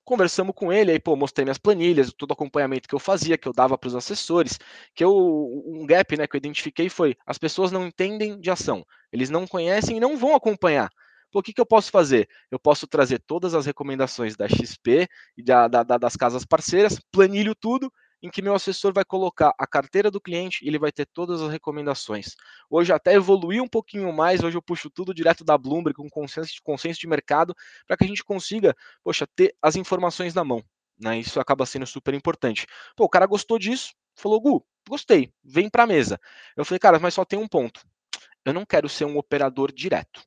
Conversamos 0.04 0.54
com 0.54 0.72
ele, 0.72 0.90
aí, 0.90 1.00
pô, 1.00 1.16
mostrei 1.16 1.44
minhas 1.44 1.56
planilhas, 1.56 2.12
todo 2.12 2.30
o 2.30 2.34
acompanhamento 2.34 2.88
que 2.88 2.94
eu 2.94 2.98
fazia, 2.98 3.38
que 3.38 3.48
eu 3.48 3.52
dava 3.52 3.78
para 3.78 3.88
os 3.88 3.94
assessores, 3.94 4.58
que 4.92 5.02
eu, 5.04 5.14
um 5.66 5.86
gap, 5.86 6.16
né, 6.16 6.26
que 6.26 6.36
eu 6.36 6.38
identifiquei 6.38 6.88
foi, 6.88 7.16
as 7.24 7.38
pessoas 7.38 7.70
não 7.70 7.86
entendem 7.86 8.38
de 8.38 8.50
ação, 8.50 8.84
eles 9.12 9.30
não 9.30 9.46
conhecem 9.46 9.96
e 9.96 10.00
não 10.00 10.16
vão 10.16 10.34
acompanhar. 10.34 10.90
O 11.34 11.42
que, 11.42 11.52
que 11.52 11.60
eu 11.60 11.66
posso 11.66 11.90
fazer? 11.90 12.28
Eu 12.48 12.60
posso 12.60 12.86
trazer 12.86 13.18
todas 13.18 13.54
as 13.54 13.66
recomendações 13.66 14.36
da 14.36 14.48
XP 14.48 15.08
e 15.36 15.42
da, 15.42 15.66
da, 15.66 15.82
das 15.82 16.14
casas 16.14 16.44
parceiras, 16.44 17.00
planilho 17.10 17.56
tudo, 17.56 17.92
em 18.22 18.30
que 18.30 18.40
meu 18.40 18.54
assessor 18.54 18.92
vai 18.94 19.04
colocar 19.04 19.52
a 19.58 19.66
carteira 19.66 20.12
do 20.12 20.20
cliente 20.20 20.64
e 20.64 20.68
ele 20.68 20.78
vai 20.78 20.92
ter 20.92 21.04
todas 21.06 21.42
as 21.42 21.50
recomendações. 21.50 22.36
Hoje 22.70 22.92
até 22.92 23.14
evoluí 23.14 23.60
um 23.60 23.66
pouquinho 23.66 24.12
mais, 24.12 24.44
hoje 24.44 24.56
eu 24.56 24.62
puxo 24.62 24.88
tudo 24.88 25.12
direto 25.12 25.44
da 25.44 25.58
Bloomberg 25.58 25.96
com 25.96 26.08
consenso, 26.08 26.52
consenso 26.62 27.00
de 27.00 27.08
mercado 27.08 27.52
para 27.84 27.96
que 27.96 28.04
a 28.04 28.06
gente 28.06 28.22
consiga, 28.22 28.72
poxa, 29.02 29.26
ter 29.26 29.56
as 29.60 29.74
informações 29.74 30.34
na 30.34 30.44
mão. 30.44 30.64
Né? 30.98 31.18
Isso 31.18 31.40
acaba 31.40 31.66
sendo 31.66 31.84
super 31.84 32.14
importante. 32.14 32.64
Pô, 32.94 33.04
o 33.04 33.08
cara 33.08 33.26
gostou 33.26 33.58
disso, 33.58 33.92
falou, 34.14 34.40
Gu, 34.40 34.64
gostei, 34.88 35.32
vem 35.42 35.68
para 35.68 35.82
a 35.82 35.86
mesa. 35.86 36.20
Eu 36.56 36.64
falei, 36.64 36.78
cara, 36.78 37.00
mas 37.00 37.12
só 37.12 37.24
tem 37.24 37.40
um 37.40 37.48
ponto. 37.48 37.80
Eu 38.44 38.54
não 38.54 38.64
quero 38.64 38.88
ser 38.88 39.04
um 39.04 39.18
operador 39.18 39.72
direto 39.72 40.22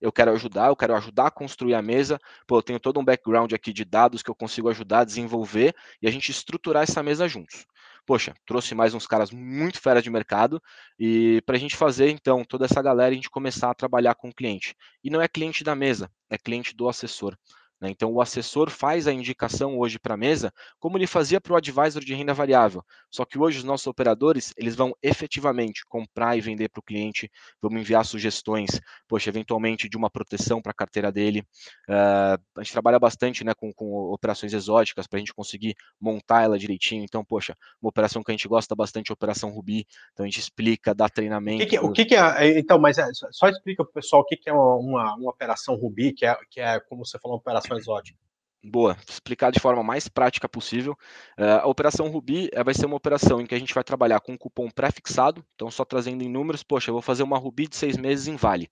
eu 0.00 0.12
quero 0.12 0.32
ajudar, 0.32 0.68
eu 0.68 0.76
quero 0.76 0.94
ajudar 0.94 1.26
a 1.28 1.30
construir 1.30 1.74
a 1.74 1.82
mesa. 1.82 2.18
Pô, 2.46 2.58
eu 2.58 2.62
tenho 2.62 2.80
todo 2.80 3.00
um 3.00 3.04
background 3.04 3.52
aqui 3.52 3.72
de 3.72 3.84
dados 3.84 4.22
que 4.22 4.30
eu 4.30 4.34
consigo 4.34 4.68
ajudar 4.68 5.00
a 5.00 5.04
desenvolver 5.04 5.74
e 6.02 6.06
a 6.06 6.10
gente 6.10 6.30
estruturar 6.30 6.82
essa 6.82 7.02
mesa 7.02 7.28
juntos. 7.28 7.64
Poxa, 8.06 8.34
trouxe 8.44 8.74
mais 8.74 8.92
uns 8.92 9.06
caras 9.06 9.30
muito 9.30 9.80
fera 9.80 10.02
de 10.02 10.10
mercado 10.10 10.62
e 10.98 11.40
para 11.46 11.56
a 11.56 11.58
gente 11.58 11.74
fazer 11.74 12.10
então 12.10 12.44
toda 12.44 12.66
essa 12.66 12.82
galera 12.82 13.12
a 13.12 13.14
gente 13.14 13.30
começar 13.30 13.70
a 13.70 13.74
trabalhar 13.74 14.14
com 14.14 14.28
o 14.28 14.34
cliente. 14.34 14.74
E 15.02 15.08
não 15.08 15.22
é 15.22 15.28
cliente 15.28 15.64
da 15.64 15.74
mesa, 15.74 16.10
é 16.28 16.36
cliente 16.36 16.76
do 16.76 16.86
assessor. 16.86 17.34
Né? 17.80 17.90
Então, 17.90 18.12
o 18.12 18.20
assessor 18.20 18.70
faz 18.70 19.06
a 19.06 19.12
indicação 19.12 19.78
hoje 19.78 19.98
para 19.98 20.14
a 20.14 20.16
mesa, 20.16 20.52
como 20.78 20.96
ele 20.96 21.06
fazia 21.06 21.40
para 21.40 21.52
o 21.52 21.56
advisor 21.56 22.02
de 22.02 22.14
renda 22.14 22.32
variável. 22.32 22.82
Só 23.10 23.24
que 23.24 23.38
hoje 23.38 23.58
os 23.58 23.64
nossos 23.64 23.86
operadores 23.86 24.52
eles 24.56 24.74
vão 24.74 24.94
efetivamente 25.02 25.84
comprar 25.86 26.36
e 26.36 26.40
vender 26.40 26.68
para 26.68 26.80
o 26.80 26.82
cliente, 26.82 27.30
vamos 27.60 27.80
enviar 27.80 28.04
sugestões, 28.04 28.80
poxa, 29.08 29.30
eventualmente 29.30 29.88
de 29.88 29.96
uma 29.96 30.10
proteção 30.10 30.60
para 30.60 30.72
a 30.72 30.74
carteira 30.74 31.12
dele. 31.12 31.40
Uh, 31.88 32.40
a 32.56 32.62
gente 32.62 32.72
trabalha 32.72 32.98
bastante 32.98 33.44
né, 33.44 33.52
com, 33.54 33.72
com 33.72 34.12
operações 34.12 34.52
exóticas 34.52 35.06
para 35.06 35.18
a 35.18 35.20
gente 35.20 35.34
conseguir 35.34 35.74
montar 36.00 36.42
ela 36.42 36.58
direitinho. 36.58 37.04
Então, 37.04 37.24
poxa, 37.24 37.54
uma 37.80 37.88
operação 37.88 38.22
que 38.22 38.30
a 38.30 38.34
gente 38.34 38.48
gosta 38.48 38.74
bastante 38.74 39.10
é 39.10 39.12
a 39.12 39.14
Operação 39.14 39.50
Rubi. 39.50 39.86
Então, 40.12 40.24
a 40.24 40.28
gente 40.28 40.40
explica, 40.40 40.94
dá 40.94 41.08
treinamento. 41.08 41.62
O 41.62 41.66
que, 41.66 41.78
que, 41.78 41.78
o 41.78 41.92
que, 41.92 42.04
que 42.04 42.14
é, 42.14 42.58
então, 42.58 42.78
mas 42.78 42.98
é, 42.98 43.06
só 43.30 43.48
explica 43.48 43.84
para 43.84 43.90
o 43.90 43.94
pessoal 43.94 44.22
o 44.22 44.24
que, 44.24 44.36
que 44.36 44.48
é 44.48 44.52
uma, 44.52 44.76
uma, 44.76 45.16
uma 45.16 45.30
operação 45.30 45.74
Rubi, 45.74 46.12
que 46.12 46.26
é, 46.26 46.36
que 46.50 46.60
é, 46.60 46.80
como 46.80 47.04
você 47.04 47.18
falou, 47.18 47.36
uma 47.36 47.40
operação 47.40 47.63
exótica. 47.72 48.18
Boa, 48.66 48.96
explicar 49.06 49.52
de 49.52 49.60
forma 49.60 49.82
mais 49.82 50.08
prática 50.08 50.48
possível. 50.48 50.96
Uh, 51.38 51.60
a 51.60 51.66
operação 51.66 52.08
Rubi 52.08 52.46
uh, 52.46 52.64
vai 52.64 52.72
ser 52.72 52.86
uma 52.86 52.96
operação 52.96 53.38
em 53.38 53.44
que 53.44 53.54
a 53.54 53.58
gente 53.58 53.74
vai 53.74 53.84
trabalhar 53.84 54.20
com 54.20 54.32
um 54.32 54.38
cupom 54.38 54.70
pré-fixado, 54.70 55.44
então 55.54 55.70
só 55.70 55.84
trazendo 55.84 56.24
em 56.24 56.30
números, 56.30 56.62
poxa, 56.62 56.88
eu 56.88 56.94
vou 56.94 57.02
fazer 57.02 57.22
uma 57.22 57.36
Rubi 57.36 57.68
de 57.68 57.76
seis 57.76 57.98
meses 57.98 58.26
em 58.26 58.36
Vale. 58.36 58.70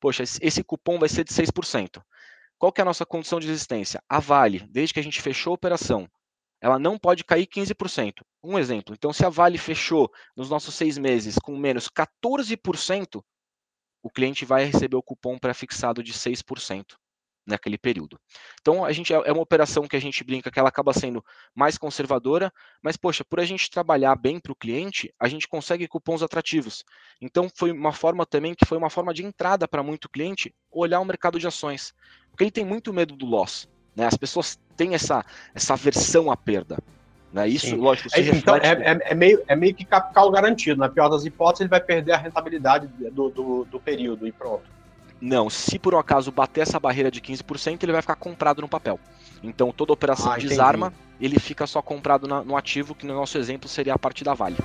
Poxa, 0.00 0.22
esse 0.22 0.62
cupom 0.62 1.00
vai 1.00 1.08
ser 1.08 1.24
de 1.24 1.32
6%. 1.32 2.00
Qual 2.56 2.70
que 2.70 2.80
é 2.80 2.82
a 2.82 2.84
nossa 2.84 3.04
condição 3.04 3.40
de 3.40 3.48
existência? 3.48 4.00
A 4.08 4.20
Vale, 4.20 4.68
desde 4.70 4.94
que 4.94 5.00
a 5.00 5.02
gente 5.02 5.20
fechou 5.20 5.50
a 5.50 5.54
operação, 5.54 6.08
ela 6.60 6.78
não 6.78 6.96
pode 6.96 7.24
cair 7.24 7.48
15%. 7.48 8.22
Um 8.40 8.56
exemplo, 8.56 8.94
então 8.94 9.12
se 9.12 9.26
a 9.26 9.28
Vale 9.30 9.58
fechou 9.58 10.08
nos 10.36 10.48
nossos 10.48 10.76
seis 10.76 10.96
meses 10.96 11.40
com 11.40 11.56
menos 11.58 11.88
14%, 11.88 13.20
o 14.00 14.10
cliente 14.10 14.44
vai 14.44 14.64
receber 14.64 14.96
o 14.96 15.02
cupom 15.02 15.36
pré-fixado 15.38 16.04
de 16.04 16.12
6% 16.12 16.94
naquele 17.46 17.76
período. 17.76 18.18
Então 18.60 18.84
a 18.84 18.92
gente 18.92 19.12
é, 19.12 19.16
é 19.16 19.32
uma 19.32 19.42
operação 19.42 19.86
que 19.86 19.96
a 19.96 20.00
gente 20.00 20.24
brinca 20.24 20.50
que 20.50 20.58
ela 20.58 20.68
acaba 20.68 20.92
sendo 20.92 21.24
mais 21.54 21.76
conservadora, 21.76 22.52
mas 22.82 22.96
poxa, 22.96 23.24
por 23.24 23.40
a 23.40 23.44
gente 23.44 23.70
trabalhar 23.70 24.14
bem 24.16 24.40
para 24.40 24.52
o 24.52 24.56
cliente, 24.56 25.12
a 25.20 25.28
gente 25.28 25.46
consegue 25.46 25.88
cupons 25.88 26.22
atrativos. 26.22 26.84
Então 27.20 27.50
foi 27.54 27.70
uma 27.70 27.92
forma 27.92 28.24
também 28.24 28.54
que 28.54 28.66
foi 28.66 28.78
uma 28.78 28.90
forma 28.90 29.12
de 29.12 29.24
entrada 29.24 29.68
para 29.68 29.82
muito 29.82 30.08
cliente 30.08 30.54
olhar 30.70 31.00
o 31.00 31.04
mercado 31.04 31.38
de 31.38 31.46
ações, 31.46 31.94
porque 32.30 32.44
ele 32.44 32.50
tem 32.50 32.64
muito 32.64 32.92
medo 32.92 33.14
do 33.14 33.26
loss. 33.26 33.68
Né? 33.94 34.06
As 34.06 34.16
pessoas 34.16 34.58
têm 34.76 34.94
essa 34.94 35.24
essa 35.54 35.74
aversão 35.74 36.30
à 36.30 36.36
perda. 36.36 36.78
Né? 37.34 37.48
Isso, 37.48 37.66
Sim. 37.66 37.76
lógico, 37.76 38.08
se 38.08 38.20
é, 38.20 38.34
Então, 38.34 38.56
é, 38.56 38.68
é, 38.68 38.98
é, 39.10 39.14
meio, 39.14 39.42
é 39.48 39.56
meio 39.56 39.74
que 39.74 39.84
capital 39.84 40.30
garantido. 40.30 40.78
Na 40.78 40.88
pior 40.88 41.08
das 41.08 41.24
hipóteses, 41.24 41.62
ele 41.62 41.68
vai 41.68 41.80
perder 41.80 42.12
a 42.12 42.16
rentabilidade 42.16 42.86
do, 43.10 43.28
do, 43.28 43.64
do 43.64 43.80
período 43.80 44.24
e 44.24 44.30
pronto. 44.30 44.73
Não, 45.24 45.48
se 45.48 45.78
por 45.78 45.94
um 45.94 45.98
acaso 45.98 46.30
bater 46.30 46.60
essa 46.60 46.78
barreira 46.78 47.10
de 47.10 47.18
15%, 47.18 47.82
ele 47.82 47.92
vai 47.92 48.02
ficar 48.02 48.14
comprado 48.14 48.60
no 48.60 48.68
papel. 48.68 49.00
Então 49.42 49.72
toda 49.72 49.90
operação 49.90 50.30
ah, 50.30 50.36
desarma, 50.36 50.92
ele 51.18 51.40
fica 51.40 51.66
só 51.66 51.80
comprado 51.80 52.28
na, 52.28 52.44
no 52.44 52.54
ativo, 52.54 52.94
que 52.94 53.06
no 53.06 53.14
nosso 53.14 53.38
exemplo 53.38 53.66
seria 53.66 53.94
a 53.94 53.98
parte 53.98 54.22
da 54.22 54.34
Vale. 54.34 54.58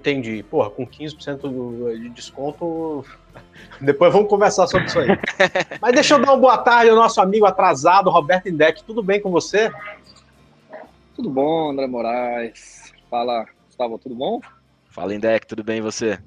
Entendi. 0.00 0.42
Porra, 0.42 0.70
com 0.70 0.86
15% 0.86 2.00
de 2.00 2.08
desconto. 2.08 3.04
Depois 3.80 4.10
vamos 4.10 4.30
conversar 4.30 4.66
sobre 4.66 4.86
isso 4.86 4.98
aí. 4.98 5.08
Mas 5.80 5.92
deixa 5.92 6.14
eu 6.14 6.18
dar 6.20 6.32
uma 6.32 6.38
boa 6.38 6.56
tarde 6.56 6.90
ao 6.90 6.96
nosso 6.96 7.20
amigo 7.20 7.44
atrasado, 7.44 8.08
Roberto 8.08 8.48
Indec. 8.48 8.82
Tudo 8.82 9.02
bem 9.02 9.20
com 9.20 9.30
você? 9.30 9.70
Tudo 11.14 11.28
bom, 11.28 11.70
André 11.70 11.86
Moraes. 11.86 12.94
Fala, 13.10 13.44
Gustavo, 13.66 13.98
tudo 13.98 14.14
bom? 14.14 14.40
Fala, 14.88 15.14
Indec, 15.14 15.46
tudo 15.46 15.62
bem 15.62 15.78
e 15.78 15.82
você? 15.82 16.18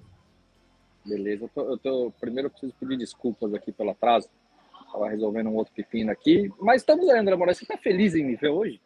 Beleza. 1.04 1.46
Eu 1.46 1.50
tô, 1.50 1.62
eu 1.72 1.78
tô, 1.80 2.14
primeiro 2.22 2.48
eu 2.48 2.52
preciso 2.52 2.74
pedir 2.80 2.98
desculpas 2.98 3.56
aqui 3.56 3.72
pelo 3.72 3.90
atraso. 3.90 4.30
Estava 4.86 5.10
resolvendo 5.10 5.50
um 5.50 5.56
outro 5.56 5.74
pepino 5.74 6.12
aqui. 6.12 6.52
Mas 6.60 6.84
estamos 6.84 7.10
aí, 7.10 7.18
André 7.18 7.36
Moraes. 7.36 7.58
Você 7.58 7.64
está 7.64 7.76
feliz 7.76 8.14
em 8.14 8.24
me 8.24 8.36
ver 8.36 8.50
hoje? 8.50 8.80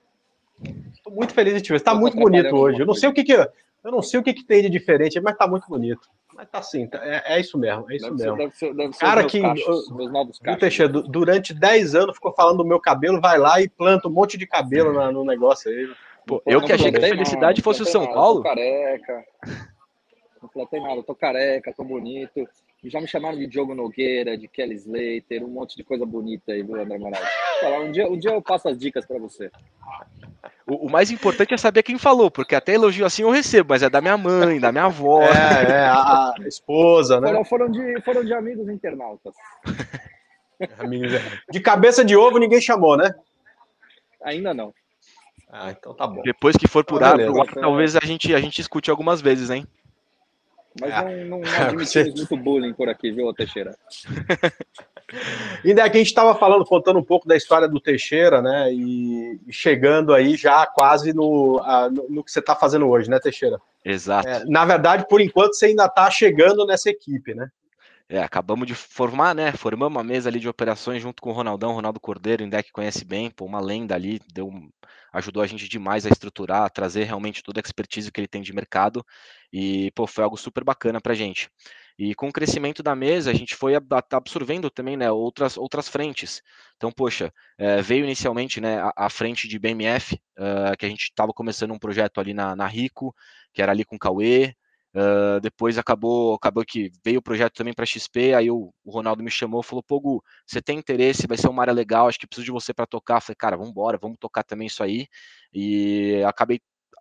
Estou 0.94 1.12
muito 1.12 1.34
feliz 1.34 1.56
em 1.56 1.60
te 1.60 1.74
ver. 1.74 1.80
Você 1.80 1.82
está 1.82 1.94
muito 1.94 2.16
bonito 2.16 2.56
hoje. 2.56 2.80
Eu 2.80 2.86
não 2.86 2.94
sei 2.94 3.10
o 3.10 3.14
que, 3.14 3.26
que 3.26 3.36
eu 3.84 3.92
não 3.92 4.02
sei 4.02 4.20
o 4.20 4.24
que, 4.24 4.34
que 4.34 4.44
tem 4.44 4.62
de 4.62 4.70
diferente, 4.70 5.20
mas 5.20 5.38
tá 5.38 5.48
muito 5.48 5.68
bonito. 5.68 6.08
Mas 6.36 6.50
tá 6.50 6.60
assim, 6.60 6.88
tá, 6.88 7.00
é, 7.04 7.36
é, 7.36 7.40
isso 7.40 7.58
mesmo, 7.58 7.90
é 7.90 7.96
isso 7.96 8.06
deve 8.06 8.18
mesmo. 8.18 8.32
Ser, 8.32 8.38
deve 8.38 8.56
ser, 8.56 8.74
deve 8.76 8.94
ser 8.94 9.00
cara 9.00 9.26
que, 9.26 9.42
cachos, 9.42 9.90
cachos. 10.40 10.60
Teixeira, 10.60 10.92
durante 10.92 11.54
10 11.54 11.96
anos 11.96 12.16
ficou 12.16 12.34
falando 12.34 12.58
do 12.58 12.66
meu 12.66 12.80
cabelo, 12.80 13.22
vai 13.22 13.38
lá 13.38 13.62
e 13.62 13.70
planta 13.70 14.08
um 14.08 14.12
monte 14.12 14.38
de 14.38 14.46
cabelo 14.46 14.94
na, 14.94 15.12
no 15.12 15.24
negócio 15.24 15.72
aí. 15.72 15.90
Pô, 16.26 16.42
eu 16.46 16.62
que 16.62 16.74
achei 16.74 16.92
que 16.92 16.98
a 16.98 17.08
felicidade 17.08 17.62
fosse 17.62 17.82
o 17.82 17.86
São 17.86 18.06
Paulo. 18.06 18.40
Eu 18.40 18.44
tô 18.44 18.50
careca. 18.50 19.26
Não 20.42 20.50
plantei 20.50 20.80
nada, 20.80 20.96
eu 20.96 21.04
tô 21.04 21.16
careca, 21.16 21.74
tô 21.74 21.84
bonito. 21.84 22.48
Já 22.90 23.02
me 23.02 23.08
chamaram 23.08 23.38
de 23.38 23.48
Diogo 23.48 23.76
Nogueira, 23.76 24.38
de 24.38 24.48
Kelly 24.48 24.76
Slater, 24.76 25.44
um 25.44 25.50
monte 25.50 25.76
de 25.76 25.84
coisa 25.84 26.06
bonita 26.06 26.52
aí, 26.52 26.64
viu, 26.64 26.80
André 26.80 26.98
Moraes? 26.98 27.28
Um 27.82 27.92
dia, 27.92 28.10
um 28.10 28.18
dia 28.18 28.32
eu 28.32 28.42
passo 28.42 28.70
as 28.70 28.78
dicas 28.78 29.06
para 29.06 29.20
você. 29.20 29.52
O, 30.66 30.88
o, 30.88 30.90
mais 30.90 31.12
importante 31.12 31.54
é 31.54 31.58
saber 31.58 31.84
quem 31.84 31.98
falou, 31.98 32.30
porque 32.30 32.56
até 32.56 32.74
elogio 32.74 33.06
assim 33.06 33.24
eu 33.24 33.30
recebo, 33.30 33.70
mas 33.70 33.84
é 33.84 33.90
da 33.90 34.02
minha 34.02 34.18
mãe, 34.18 34.60
da 34.60 34.72
minha 34.72 34.86
avó. 34.86 35.22
É, 35.28 35.72
é 35.72 35.88
a 35.88 36.34
esposa, 36.46 37.20
né? 37.20 37.28
Foram, 37.28 37.46
foram, 37.46 37.72
de, 37.72 38.02
foram 38.02 38.24
de 38.24 38.34
amigos 38.34 38.68
internautas. 38.70 39.34
de 41.52 41.60
cabeça 41.60 42.04
de 42.04 42.16
ovo 42.16 42.38
ninguém 42.38 42.62
chamou, 42.62 42.98
né? 42.98 43.14
Ainda 44.24 44.54
não. 44.54 44.74
Ah, 45.50 45.72
então 45.72 45.94
tá 45.94 46.06
bom. 46.06 46.22
Depois 46.24 46.56
que 46.58 46.68
for 46.68 46.84
por 46.84 47.04
ah, 47.04 47.12
ar, 47.12 47.18
talvez 47.54 47.96
a 47.96 48.06
gente, 48.06 48.34
a 48.34 48.40
gente 48.40 48.60
escute 48.60 48.92
algumas 48.92 49.22
vezes, 49.22 49.50
hein? 49.50 49.66
Mas 50.80 50.92
é. 50.92 51.26
não, 51.26 51.40
não, 51.40 51.42
não 51.46 51.68
admitimos 51.68 52.14
muito 52.16 52.38
bullying 52.38 52.74
por 52.74 52.90
aqui, 52.90 53.12
viu, 53.12 53.34
Teixeira? 53.34 53.76
Ainda 55.64 55.90
que 55.90 55.98
a 55.98 56.00
gente 56.00 56.08
estava 56.08 56.36
falando, 56.36 56.66
contando 56.66 57.00
um 57.00 57.04
pouco 57.04 57.28
da 57.28 57.36
história 57.36 57.68
do 57.68 57.80
Teixeira, 57.80 58.42
né? 58.42 58.74
E, 58.74 59.40
chegando 59.50 60.14
aí 60.14 60.36
já 60.36 60.66
quase 60.66 61.14
no, 61.14 61.62
a, 61.64 61.90
no, 61.90 62.10
no, 62.10 62.24
que 62.24 62.32
você 62.32 62.40
está 62.40 62.54
fazendo 62.56 62.88
hoje, 62.88 63.10
né, 63.10 63.18
Teixeira? 63.20 63.58
Exato. 63.86 64.28
É, 64.28 64.44
na 64.46 64.66
verdade, 64.66 65.08
por 65.08 65.22
enquanto, 65.22 65.54
você 65.54 65.68
ainda 65.68 65.86
está 65.86 66.12
chegando 66.12 66.66
nessa 66.66 66.90
equipe, 66.90 67.34
né? 67.34 67.50
É, 68.10 68.20
acabamos 68.20 68.68
de 68.68 68.74
formar, 68.74 69.34
né? 69.34 69.52
Formamos 69.52 69.96
uma 69.96 70.04
mesa 70.04 70.30
ali 70.30 70.40
de 70.40 70.48
operações 70.48 71.02
junto 71.02 71.22
com 71.22 71.30
o 71.30 71.34
Ronaldão, 71.34 71.74
Ronaldo 71.74 72.00
Cordeiro, 72.00 72.44
ainda 72.44 72.64
que 72.64 72.72
conhece 72.72 73.04
bem, 73.04 73.30
pô, 73.30 73.46
uma 73.46 73.60
lenda 73.60 73.96
ali, 73.96 74.22
deu, 74.34 74.52
ajudou 75.14 75.44
a 75.44 75.48
gente 75.48 75.68
demais 75.68 76.06
a 76.06 76.10
estruturar, 76.10 76.64
a 76.64 76.70
trazer 76.70 77.04
realmente 77.04 77.44
toda 77.44 77.60
a 77.60 77.64
expertise 77.64 78.12
que 78.12 78.20
ele 78.20 78.28
tem 78.28 78.42
de 78.42 78.54
mercado 78.54 79.06
e, 79.52 79.92
pô, 79.92 80.08
foi 80.08 80.24
algo 80.24 80.38
super 80.38 80.64
bacana 80.64 81.02
pra 81.02 81.14
gente. 81.14 81.50
E 82.00 82.14
com 82.14 82.28
o 82.28 82.32
crescimento 82.32 82.84
da 82.84 82.96
mesa, 82.96 83.32
a 83.32 83.34
gente 83.34 83.56
foi 83.56 83.74
absorvendo 84.12 84.70
também 84.70 84.96
né, 84.96 85.12
outras, 85.12 85.58
outras 85.58 85.90
frentes. 85.90 86.44
Então, 86.76 86.92
poxa, 86.92 87.34
é, 87.58 87.82
veio 87.82 88.04
inicialmente 88.04 88.62
né, 88.62 88.80
a, 88.80 88.94
a, 88.96 89.10
frente 89.10 89.48
de 89.48 89.58
BMF, 89.58 90.14
uh, 90.38 90.78
que 90.78 90.86
a 90.86 90.90
gente 90.90 91.06
estava 91.06 91.34
começando 91.34 91.72
um 91.72 91.80
projeto 91.80 92.20
ali 92.20 92.36
na, 92.36 92.56
na 92.56 92.68
Rico, 92.68 93.16
que 93.52 93.64
era 93.64 93.72
ali 93.72 93.84
com 93.84 93.96
o 93.96 94.00
Cauê, 94.00 94.54
Uh, 94.96 95.40
depois 95.42 95.78
acabou, 95.78 96.36
acabou 96.36 96.64
que 96.66 96.92
veio 97.04 97.20
o 97.20 97.22
projeto 97.22 97.54
também 97.54 97.74
para 97.74 97.86
XP, 97.86 98.34
aí 98.34 98.50
o, 98.50 98.74
o, 98.84 98.92
Ronaldo 98.92 99.22
me 99.22 99.30
chamou, 99.30 99.62
falou, 99.62 99.84
pô, 99.84 100.00
Gu, 100.00 100.24
você 100.46 100.62
tem 100.62 100.80
interesse, 100.80 101.28
vai 101.28 101.38
ser 101.38 101.50
uma 101.50 101.62
área 101.62 101.74
legal, 101.74 102.08
acho 102.08 102.18
que 102.18 102.26
preciso 102.26 102.46
de 102.46 102.52
você 102.52 102.74
para 102.74 102.88
tocar. 102.88 103.22
falei, 103.22 103.36
cara, 103.36 103.58
vamos 103.58 103.72
embora, 103.72 103.98
vamos 103.98 104.18
tocar 104.20 104.44
também 104.44 104.68
isso 104.68 104.82
aí. 104.82 105.08
E 105.54 106.24
acabei 106.26 106.60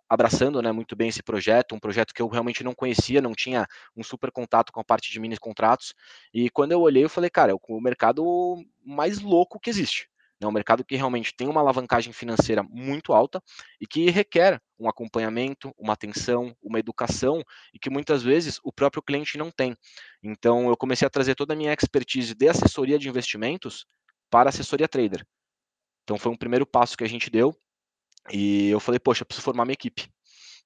abraçando 0.09 0.61
né, 0.61 0.71
muito 0.71 0.95
bem 0.95 1.09
esse 1.09 1.21
projeto, 1.23 1.75
um 1.75 1.79
projeto 1.79 2.13
que 2.13 2.21
eu 2.21 2.27
realmente 2.27 2.63
não 2.63 2.73
conhecia, 2.73 3.21
não 3.21 3.33
tinha 3.33 3.67
um 3.95 4.03
super 4.03 4.31
contato 4.31 4.71
com 4.71 4.79
a 4.79 4.83
parte 4.83 5.11
de 5.11 5.19
mini 5.19 5.37
contratos. 5.37 5.93
E 6.33 6.49
quando 6.49 6.71
eu 6.71 6.81
olhei, 6.81 7.03
eu 7.03 7.09
falei, 7.09 7.29
cara, 7.29 7.51
é 7.51 7.55
o 7.55 7.81
mercado 7.81 8.23
mais 8.85 9.19
louco 9.19 9.59
que 9.59 9.69
existe. 9.69 10.07
É 10.39 10.45
um 10.45 10.51
mercado 10.51 10.85
que 10.85 10.95
realmente 10.95 11.33
tem 11.35 11.47
uma 11.47 11.61
alavancagem 11.61 12.13
financeira 12.13 12.61
muito 12.63 13.11
alta 13.13 13.41
e 13.81 13.87
que 13.87 14.09
requer 14.09 14.61
um 14.79 14.87
acompanhamento, 14.87 15.73
uma 15.77 15.93
atenção, 15.93 16.55
uma 16.61 16.77
educação 16.77 17.43
e 17.73 17.79
que 17.79 17.89
muitas 17.89 18.21
vezes 18.21 18.59
o 18.63 18.71
próprio 18.71 19.01
cliente 19.01 19.37
não 19.37 19.49
tem. 19.49 19.75
Então 20.21 20.69
eu 20.69 20.77
comecei 20.77 21.07
a 21.07 21.09
trazer 21.09 21.33
toda 21.33 21.53
a 21.53 21.57
minha 21.57 21.73
expertise 21.73 22.35
de 22.35 22.47
assessoria 22.47 22.99
de 22.99 23.09
investimentos 23.09 23.85
para 24.29 24.49
assessoria 24.49 24.87
trader. 24.87 25.25
Então 26.03 26.17
foi 26.17 26.31
um 26.31 26.37
primeiro 26.37 26.65
passo 26.65 26.95
que 26.95 27.03
a 27.03 27.09
gente 27.09 27.29
deu 27.29 27.55
e 28.31 28.69
eu 28.69 28.79
falei, 28.79 28.99
poxa, 28.99 29.25
preciso 29.25 29.43
formar 29.43 29.65
minha 29.65 29.73
equipe. 29.73 30.07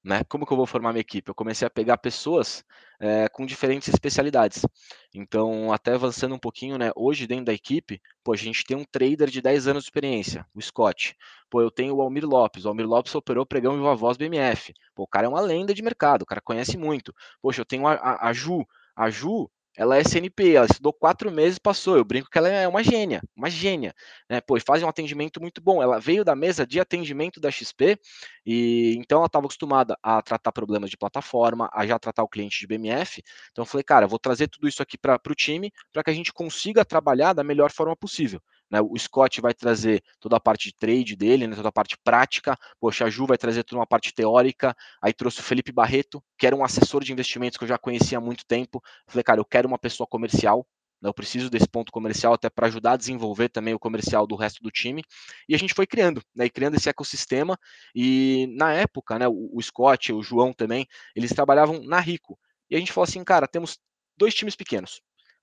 Né? 0.03 0.23
Como 0.23 0.45
que 0.47 0.53
eu 0.53 0.57
vou 0.57 0.65
formar 0.65 0.91
minha 0.91 1.01
equipe? 1.01 1.29
Eu 1.29 1.35
comecei 1.35 1.65
a 1.65 1.69
pegar 1.69 1.97
pessoas 1.97 2.63
é, 2.99 3.29
com 3.29 3.45
diferentes 3.45 3.87
especialidades. 3.87 4.65
Então, 5.13 5.71
até 5.71 5.93
avançando 5.93 6.33
um 6.33 6.39
pouquinho, 6.39 6.77
né? 6.77 6.91
Hoje, 6.95 7.27
dentro 7.27 7.45
da 7.45 7.53
equipe, 7.53 8.01
pô, 8.23 8.33
a 8.33 8.37
gente 8.37 8.63
tem 8.63 8.75
um 8.75 8.83
trader 8.83 9.29
de 9.29 9.41
10 9.41 9.67
anos 9.67 9.83
de 9.83 9.87
experiência, 9.87 10.45
o 10.55 10.61
Scott. 10.61 11.15
Pô, 11.49 11.61
eu 11.61 11.69
tenho 11.69 11.95
o 11.95 12.01
Almir 12.01 12.25
Lopes. 12.25 12.65
O 12.65 12.69
Almir 12.69 12.87
Lopes 12.87 13.13
operou 13.13 13.45
pregão 13.45 13.75
e 13.77 13.95
voz 13.95 14.17
BMF. 14.17 14.73
Pô, 14.95 15.03
o 15.03 15.07
cara 15.07 15.27
é 15.27 15.29
uma 15.29 15.41
lenda 15.41 15.73
de 15.73 15.83
mercado, 15.83 16.23
o 16.23 16.25
cara 16.25 16.41
conhece 16.41 16.77
muito. 16.77 17.13
Poxa, 17.41 17.61
eu 17.61 17.65
tenho 17.65 17.85
a, 17.85 17.93
a, 17.93 18.29
a 18.29 18.33
Ju. 18.33 18.65
A 18.95 19.09
Ju, 19.09 19.49
ela 19.77 19.97
é 19.97 20.01
SNP, 20.01 20.53
ela 20.53 20.65
estudou 20.65 20.93
quatro 20.93 21.31
meses, 21.31 21.57
passou. 21.57 21.95
Eu 21.97 22.03
brinco 22.03 22.29
que 22.29 22.38
ela 22.38 22.49
é 22.49 22.67
uma 22.67 22.84
gênia, 22.84 23.21
uma 23.36 23.49
gênia. 23.49 23.93
Né? 24.29 24.41
Pô, 24.41 24.60
faz 24.60 24.84
um 24.84 24.88
atendimento 24.88 25.41
muito 25.41 25.62
bom. 25.62 25.81
Ela 25.81 25.99
veio 25.99 26.25
da 26.25 26.36
mesa 26.36 26.65
de 26.67 26.79
atendimento 26.79 27.39
da 27.39 27.49
XP 27.49 27.97
e 28.45 28.95
então 28.97 29.19
ela 29.19 29.27
estava 29.27 29.45
acostumada 29.45 29.97
a 30.03 30.21
tratar 30.21 30.51
problemas 30.51 30.89
de 30.89 30.97
plataforma, 30.97 31.69
a 31.73 31.88
já 31.88 31.97
tratar 31.97 32.23
o 32.23 32.27
cliente 32.27 32.60
de 32.60 32.67
BMF. 32.67 33.21
Então 33.51 33.63
eu 33.63 33.65
falei, 33.65 33.84
cara, 33.84 34.07
vou 34.07 34.19
trazer 34.19 34.47
tudo 34.47 34.67
isso 34.67 34.81
aqui 34.81 34.97
para 34.97 35.19
o 35.29 35.36
time 35.36 35.71
para 35.91 36.03
que 36.03 36.10
a 36.10 36.13
gente 36.13 36.34
consiga 36.34 36.84
trabalhar 36.84 37.34
da 37.34 37.43
melhor 37.43 37.71
forma 37.71 37.95
possível. 37.95 38.41
Né? 38.71 38.79
O 38.81 38.97
Scott 38.97 39.41
vai 39.41 39.53
trazer 39.53 40.01
toda 40.19 40.38
a 40.38 40.39
parte 40.39 40.69
de 40.69 40.75
trade 40.75 41.15
dele, 41.15 41.45
né? 41.45 41.55
toda 41.55 41.67
a 41.67 41.71
parte 41.71 41.97
prática. 42.03 42.57
Poxa, 42.79 43.05
a 43.05 43.10
Ju 43.10 43.27
vai 43.27 43.38
trazer 43.38 43.63
toda 43.63 43.79
uma 43.79 43.88
parte 43.88 44.13
teórica. 44.13 44.75
Aí 45.01 45.12
trouxe 45.12 45.41
o 45.41 45.43
Felipe 45.43 45.71
Barreto, 45.71 46.23
que 46.38 46.47
era 46.47 46.55
um 46.55 46.63
assessor 46.63 47.03
de 47.03 47.12
investimentos 47.12 47.57
que 47.57 47.65
eu 47.65 47.67
já 47.67 47.77
conhecia 47.77 48.17
há 48.17 48.21
muito 48.21 48.45
tempo. 48.45 48.81
Falei, 49.07 49.23
cara, 49.23 49.41
eu 49.41 49.45
quero 49.45 49.67
uma 49.67 49.77
pessoa 49.77 50.07
comercial. 50.07 50.65
Né? 51.01 51.10
Eu 51.10 51.13
preciso 51.13 51.49
desse 51.49 51.67
ponto 51.67 51.91
comercial 51.91 52.34
até 52.34 52.49
para 52.49 52.67
ajudar 52.67 52.93
a 52.93 52.97
desenvolver 52.97 53.49
também 53.49 53.73
o 53.73 53.79
comercial 53.79 54.25
do 54.25 54.36
resto 54.36 54.63
do 54.63 54.71
time. 54.71 55.03
E 55.49 55.53
a 55.53 55.57
gente 55.57 55.73
foi 55.73 55.86
criando, 55.86 56.21
né? 56.34 56.47
Criando 56.47 56.77
esse 56.77 56.89
ecossistema. 56.89 57.57
E 57.93 58.47
na 58.55 58.71
época, 58.71 59.19
né, 59.19 59.27
o, 59.27 59.49
o 59.53 59.62
Scott, 59.62 60.13
o 60.13 60.23
João 60.23 60.53
também, 60.53 60.88
eles 61.13 61.34
trabalhavam 61.34 61.84
na 61.84 61.99
Rico. 61.99 62.39
E 62.69 62.75
a 62.75 62.79
gente 62.79 62.93
falou 62.93 63.03
assim, 63.03 63.23
cara, 63.23 63.47
temos 63.47 63.77
dois 64.15 64.34
times 64.34 64.55
pequenos. 64.55 65.01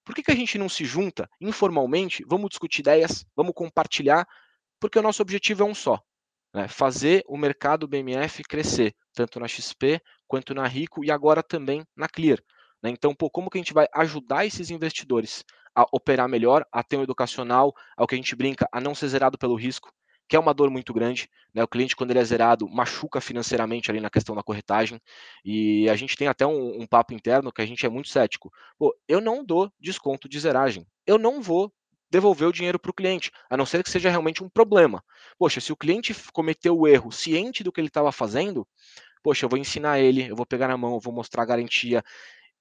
Por 0.09 0.15
que, 0.15 0.23
que 0.23 0.31
a 0.31 0.35
gente 0.35 0.57
não 0.57 0.71
se 0.71 0.87
junta 0.87 1.29
informalmente? 1.39 2.25
Vamos 2.27 2.49
discutir 2.49 2.81
ideias, 2.81 3.27
vamos 3.37 3.53
compartilhar, 3.55 4.27
porque 4.81 4.99
o 4.99 5.03
nosso 5.03 5.21
objetivo 5.21 5.63
é 5.63 5.67
um 5.67 5.75
só: 5.75 6.01
né? 6.55 6.67
fazer 6.67 7.23
o 7.29 7.37
mercado 7.37 7.87
BMF 7.87 8.43
crescer, 8.45 8.95
tanto 9.13 9.39
na 9.39 9.47
XP 9.47 10.01
quanto 10.27 10.55
na 10.55 10.67
Rico 10.67 11.05
e 11.05 11.11
agora 11.11 11.43
também 11.43 11.85
na 11.95 12.09
Clear. 12.09 12.39
Né? 12.83 12.89
Então, 12.89 13.15
pô, 13.15 13.29
como 13.29 13.51
que 13.51 13.59
a 13.59 13.61
gente 13.61 13.75
vai 13.75 13.87
ajudar 13.95 14.47
esses 14.47 14.71
investidores 14.71 15.45
a 15.75 15.85
operar 15.93 16.27
melhor, 16.27 16.65
a 16.73 16.83
ter 16.83 16.97
um 16.97 17.03
educacional, 17.03 17.75
ao 17.95 18.07
que 18.07 18.15
a 18.15 18.19
gente 18.19 18.35
brinca, 18.35 18.67
a 18.73 18.81
não 18.81 18.95
ser 18.95 19.09
zerado 19.09 19.37
pelo 19.37 19.57
risco? 19.57 19.93
Que 20.29 20.37
é 20.37 20.39
uma 20.39 20.53
dor 20.53 20.71
muito 20.71 20.93
grande. 20.93 21.29
Né? 21.55 21.63
O 21.63 21.69
cliente, 21.69 21.97
quando 21.97 22.11
ele 22.11 22.19
é 22.19 22.25
zerado, 22.25 22.69
machuca 22.69 23.21
financeiramente 23.21 23.91
ali 23.91 24.01
na 24.01 24.11
questão 24.11 24.35
da 24.35 24.43
corretagem. 24.43 25.01
E 25.45 25.89
a 25.89 25.97
gente 25.97 26.17
tem 26.17 26.29
até 26.29 26.47
um, 26.47 26.83
um 26.83 26.87
papo 26.87 27.15
interno 27.15 27.51
que 27.51 27.63
a 27.63 27.67
gente 27.67 27.85
é 27.87 27.89
muito 27.89 28.09
cético. 28.09 28.53
Pô, 28.79 28.95
eu 29.09 29.21
não 29.21 29.45
dou 29.45 29.73
desconto 29.81 30.29
de 30.29 30.39
zeragem. 30.39 30.87
Eu 31.07 31.19
não 31.19 31.41
vou 31.41 31.73
devolver 32.11 32.49
o 32.49 32.53
dinheiro 32.53 32.79
para 32.79 32.91
o 32.91 32.95
cliente, 32.95 33.31
a 33.51 33.57
não 33.57 33.67
ser 33.67 33.83
que 33.83 33.91
seja 33.91 34.09
realmente 34.09 34.43
um 34.43 34.49
problema. 34.49 35.05
Poxa, 35.39 35.61
se 35.61 35.73
o 35.73 35.77
cliente 35.77 36.15
cometeu 36.33 36.79
o 36.79 36.89
erro 36.89 37.13
ciente 37.13 37.63
do 37.63 37.71
que 37.71 37.81
ele 37.81 37.89
estava 37.89 38.11
fazendo, 38.11 38.67
poxa, 39.23 39.45
eu 39.45 39.49
vou 39.49 39.59
ensinar 39.59 39.99
ele, 39.99 40.29
eu 40.31 40.37
vou 40.37 40.47
pegar 40.47 40.69
na 40.69 40.77
mão, 40.77 40.95
eu 40.95 41.01
vou 41.01 41.13
mostrar 41.13 41.43
a 41.43 41.47
garantia. 41.47 42.03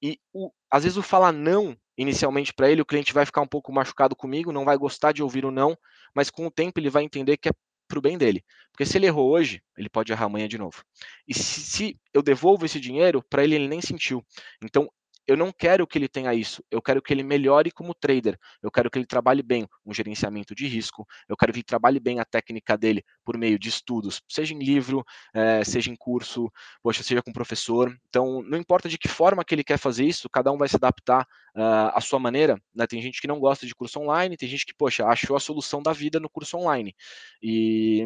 E 0.02 0.20
o, 0.34 0.52
às 0.72 0.84
vezes 0.84 0.98
o 0.98 1.04
falar 1.04 1.32
não 1.32 1.78
inicialmente 1.98 2.54
para 2.54 2.70
ele, 2.70 2.82
o 2.82 2.86
cliente 2.86 3.14
vai 3.14 3.26
ficar 3.26 3.42
um 3.42 3.48
pouco 3.48 3.74
machucado 3.74 4.16
comigo, 4.16 4.52
não 4.52 4.64
vai 4.64 4.78
gostar 4.78 5.12
de 5.12 5.24
ouvir 5.24 5.46
o 5.46 5.52
não, 5.52 5.76
mas 6.14 6.30
com 6.30 6.46
o 6.46 6.52
tempo 6.52 6.80
ele 6.80 6.90
vai 6.90 7.04
entender 7.04 7.38
que 7.38 7.50
é 7.50 7.52
para 7.88 7.98
o 7.98 8.02
bem 8.02 8.18
dele. 8.18 8.44
Porque 8.72 8.86
se 8.86 8.98
ele 8.98 9.08
errou 9.08 9.32
hoje, 9.32 9.62
ele 9.78 9.90
pode 9.90 10.12
errar 10.12 10.26
amanhã 10.26 10.48
de 10.48 10.58
novo. 10.58 10.84
E 11.28 11.34
se, 11.34 11.62
se 11.62 12.00
eu 12.14 12.22
devolvo 12.22 12.66
esse 12.66 12.80
dinheiro, 12.80 13.24
para 13.30 13.44
ele 13.44 13.56
ele 13.56 13.68
nem 13.68 13.82
sentiu. 13.82 14.24
Então 14.62 14.92
eu 15.28 15.36
não 15.36 15.52
quero 15.52 15.86
que 15.86 15.98
ele 15.98 16.08
tenha 16.08 16.34
isso. 16.34 16.64
Eu 16.72 16.82
quero 16.82 17.02
que 17.02 17.14
ele 17.14 17.22
melhore 17.22 17.70
como 17.70 17.94
trader. 17.94 18.40
Eu 18.64 18.72
quero 18.72 18.90
que 18.90 18.98
ele 18.98 19.06
trabalhe 19.06 19.44
bem 19.44 19.68
um 19.86 19.94
gerenciamento 19.94 20.56
de 20.56 20.66
risco. 20.68 21.06
Eu 21.28 21.36
quero 21.36 21.52
que 21.52 21.60
ele 21.60 21.64
trabalhe 21.66 22.00
bem 22.00 22.20
a 22.20 22.26
técnica 22.26 22.78
dele 22.78 23.04
por 23.26 23.38
meio 23.38 23.60
de 23.60 23.68
estudos, 23.68 24.22
seja 24.28 24.54
em 24.54 24.60
livro, 24.60 25.04
é, 25.34 25.64
seja 25.64 25.92
em 25.92 25.96
curso, 25.96 26.50
poxa, 26.82 27.04
seja 27.04 27.22
com 27.22 27.34
professor. 27.34 27.94
Então, 28.08 28.42
não 28.44 28.58
importa 28.58 28.88
de 28.88 28.98
que 28.98 29.08
forma 29.08 29.44
que 29.44 29.54
ele 29.54 29.64
quer 29.64 29.78
fazer 29.78 30.06
isso, 30.06 30.30
cada 30.30 30.52
um 30.52 30.58
vai 30.58 30.70
se 30.70 30.78
adaptar 30.78 31.28
uh, 31.56 31.92
à 31.94 32.00
sua 32.00 32.20
maneira. 32.20 32.62
Né? 32.74 32.88
Tem 32.88 33.02
gente 33.02 33.20
que 33.20 33.28
não 33.28 33.40
gosta 33.40 33.66
de 33.66 33.76
curso 33.76 34.00
online, 34.00 34.38
tem 34.38 34.48
gente 34.48 34.66
que, 34.66 34.74
poxa, 34.74 35.06
achou 35.06 35.36
a 35.36 35.40
solução 35.40 35.82
da 35.82 35.92
vida 35.92 36.20
no 36.20 36.30
curso 36.30 36.58
online. 36.58 36.96
E 37.42 38.06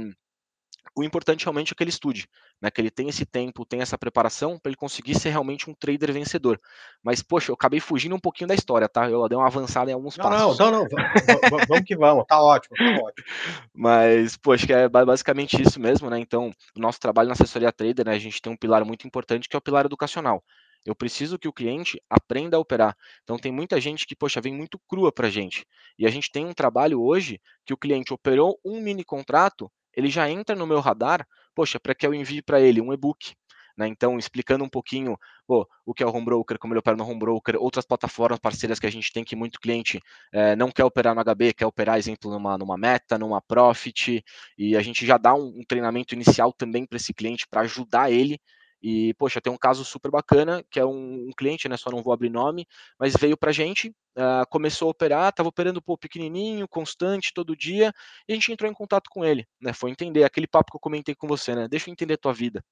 o 0.95 1.04
importante 1.04 1.45
realmente 1.45 1.71
é 1.71 1.75
que 1.75 1.84
ele 1.84 1.89
estude, 1.89 2.27
né? 2.62 2.69
Que 2.69 2.82
ele 2.82 2.91
tenha 2.91 3.10
esse 3.10 3.25
tempo, 3.25 3.65
tenha 3.65 3.84
essa 3.84 3.97
preparação 3.97 4.60
para 4.60 4.69
ele 4.69 4.75
conseguir 4.75 5.15
ser 5.15 5.30
realmente 5.30 5.69
um 5.69 5.73
trader 5.73 6.12
vencedor. 6.12 6.60
Mas, 7.01 7.21
poxa, 7.21 7.51
eu 7.51 7.56
acabei 7.56 7.80
fugindo 7.80 8.15
um 8.15 8.19
pouquinho 8.19 8.49
da 8.49 8.56
história, 8.56 8.89
tá? 8.89 9.10
Eu 9.10 9.27
dei 9.30 9.38
uma 9.38 9.47
avançada 9.47 9.89
em 9.89 9.93
alguns 9.93 10.17
não, 10.17 10.25
passos. 10.25 10.60
Não, 10.60 10.71
não, 10.71 10.82
não. 10.82 11.65
vamos 11.67 11.86
que 11.86 11.95
vamos. 11.95 12.25
Tá 12.27 12.41
ótimo, 12.41 12.75
tá 12.75 13.04
ótimo. 13.04 13.25
Mas, 13.73 14.36
poxa, 14.38 14.67
que 14.67 14.73
é 14.73 14.89
basicamente 14.89 15.62
isso 15.62 15.80
mesmo, 15.80 16.10
né? 16.10 16.19
Então, 16.19 16.51
o 16.75 16.80
nosso 16.80 16.99
trabalho 16.99 17.27
na 17.27 17.34
assessoria 17.34 17.71
trader, 17.71 18.06
né? 18.06 18.13
A 18.13 18.19
gente 18.19 18.41
tem 18.41 18.51
um 18.51 18.58
pilar 18.58 18.84
muito 18.84 19.08
importante 19.08 19.47
que 19.47 19.56
é 19.56 19.60
o 19.60 19.62
pilar 19.62 19.86
educacional. 19.86 20.43
Eu 20.84 20.95
preciso 20.95 21.38
que 21.38 21.47
o 21.47 21.54
cliente 21.54 22.01
aprenda 22.10 22.58
a 22.58 22.60
operar. 22.60 22.97
Então 23.23 23.38
tem 23.38 23.51
muita 23.51 23.80
gente 23.80 24.06
que, 24.08 24.15
poxa, 24.15 24.41
vem 24.41 24.54
muito 24.54 24.80
crua 24.88 25.12
para 25.12 25.27
a 25.27 25.30
gente. 25.30 25.65
E 25.97 26.08
a 26.08 26.10
gente 26.10 26.32
tem 26.32 26.45
um 26.45 26.54
trabalho 26.54 27.01
hoje 27.01 27.39
que 27.65 27.73
o 27.73 27.77
cliente 27.77 28.13
operou 28.13 28.60
um 28.65 28.82
mini 28.82 29.04
contrato 29.04 29.71
ele 29.95 30.10
já 30.10 30.30
entra 30.30 30.56
no 30.56 30.67
meu 30.67 30.80
radar, 30.80 31.25
poxa, 31.56 31.80
para 31.80 31.95
que 31.95 32.06
eu 32.06 32.13
envie 32.13 32.41
para 32.41 32.60
ele 32.60 32.82
um 32.82 32.93
e-book. 32.93 33.34
Né? 33.77 33.88
Então, 33.88 34.17
explicando 34.17 34.63
um 34.63 34.69
pouquinho 34.69 35.17
pô, 35.47 35.67
o 35.86 35.93
que 35.93 36.04
é 36.04 36.06
o 36.06 36.10
home 36.10 36.25
broker, 36.25 36.58
como 36.60 36.73
ele 36.73 36.80
opera 36.80 36.95
no 36.95 37.06
home 37.06 37.19
broker, 37.19 37.56
outras 37.58 37.86
plataformas 37.86 38.39
parceiras 38.39 38.80
que 38.80 38.86
a 38.86 38.91
gente 38.91 39.12
tem 39.12 39.23
que 39.23 39.36
muito 39.36 39.60
cliente 39.60 39.99
é, 40.32 40.56
não 40.56 40.71
quer 40.71 40.84
operar 40.84 41.15
no 41.15 41.21
HB, 41.23 41.54
quer 41.54 41.65
operar, 41.65 41.97
exemplo, 41.97 42.30
numa, 42.30 42.58
numa 42.58 42.77
meta, 42.77 43.17
numa 43.17 43.41
profit, 43.41 44.23
e 44.58 44.75
a 44.75 44.82
gente 44.82 45.06
já 45.06 45.17
dá 45.17 45.34
um, 45.34 45.60
um 45.60 45.63
treinamento 45.67 46.13
inicial 46.13 46.54
também 46.54 46.86
para 46.86 46.97
esse 46.97 47.13
cliente 47.13 47.47
para 47.49 47.62
ajudar 47.62 48.12
ele 48.12 48.39
e, 48.82 49.13
poxa, 49.15 49.39
tem 49.39 49.52
um 49.52 49.58
caso 49.58 49.86
super 49.86 50.10
bacana, 50.10 50.63
que 50.70 50.80
é 50.80 50.86
um, 50.86 51.28
um 51.28 51.32
cliente, 51.38 51.70
né, 51.70 51.78
só 51.78 51.91
não 51.91 52.02
vou 52.02 52.13
abrir 52.13 52.30
nome, 52.30 52.67
mas 53.00 53.13
veio 53.15 53.38
pra 53.38 53.52
gente, 53.52 53.89
uh, 54.17 54.48
começou 54.50 54.88
a 54.88 54.91
operar, 54.91 55.30
estava 55.30 55.50
operando 55.50 55.82
pô, 55.82 55.98
pequenininho, 55.98 56.67
constante, 56.67 57.34
todo 57.34 57.56
dia, 57.56 57.94
e 58.28 58.34
a 58.34 58.36
gente 58.36 58.52
entrou 58.52 58.70
em 58.70 58.74
contato 58.74 59.10
com 59.10 59.24
ele, 59.24 59.48
né, 59.62 59.74
foi 59.74 59.91
entender 59.91 60.24
aquele 60.24 60.48
papo 60.48 60.72
que 60.72 60.78
eu 60.78 60.82
comentei 60.82 61.13
com 61.13 61.28
você, 61.28 61.54
né, 61.56 61.67
deixa 61.67 61.89
eu 61.89 61.91
entender 61.91 62.15
a 62.15 62.17
tua 62.17 62.34
vida. 62.34 62.63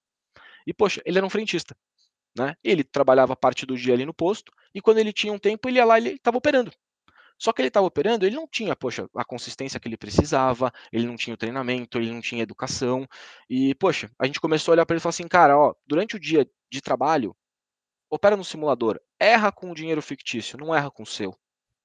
E, 0.65 0.73
poxa, 0.73 1.01
ele 1.05 1.17
era 1.17 1.25
um 1.25 1.29
frentista, 1.29 1.75
né, 2.37 2.55
ele 2.63 2.83
trabalhava 2.83 3.35
parte 3.35 3.65
do 3.65 3.77
dia 3.77 3.93
ali 3.93 4.05
no 4.05 4.13
posto, 4.13 4.51
e 4.73 4.81
quando 4.81 4.97
ele 4.97 5.13
tinha 5.13 5.33
um 5.33 5.39
tempo, 5.39 5.69
ele 5.69 5.77
ia 5.77 5.85
lá 5.85 5.99
e 5.99 6.15
estava 6.15 6.37
operando. 6.37 6.71
Só 7.39 7.53
que 7.53 7.61
ele 7.61 7.69
estava 7.69 7.87
operando, 7.87 8.25
ele 8.25 8.35
não 8.35 8.45
tinha, 8.45 8.75
poxa, 8.75 9.09
a 9.15 9.23
consistência 9.23 9.79
que 9.79 9.87
ele 9.87 9.95
precisava, 9.95 10.73
ele 10.91 11.07
não 11.07 11.15
tinha 11.15 11.33
o 11.33 11.37
treinamento, 11.37 11.97
ele 11.97 12.11
não 12.11 12.19
tinha 12.19 12.43
educação. 12.43 13.07
E, 13.49 13.73
poxa, 13.75 14.11
a 14.19 14.25
gente 14.25 14.41
começou 14.41 14.71
a 14.71 14.73
olhar 14.73 14.85
para 14.85 14.95
ele 14.95 14.99
e 14.99 15.01
falar 15.01 15.11
assim, 15.11 15.27
cara, 15.27 15.57
ó, 15.57 15.73
durante 15.87 16.17
o 16.17 16.19
dia 16.19 16.45
de 16.69 16.81
trabalho, 16.81 17.33
opera 18.09 18.35
no 18.35 18.43
simulador, 18.43 18.99
erra 19.17 19.53
com 19.53 19.71
o 19.71 19.73
dinheiro 19.73 20.01
fictício, 20.01 20.57
não 20.57 20.75
erra 20.75 20.91
com 20.91 21.03
o 21.03 21.05
seu. 21.05 21.33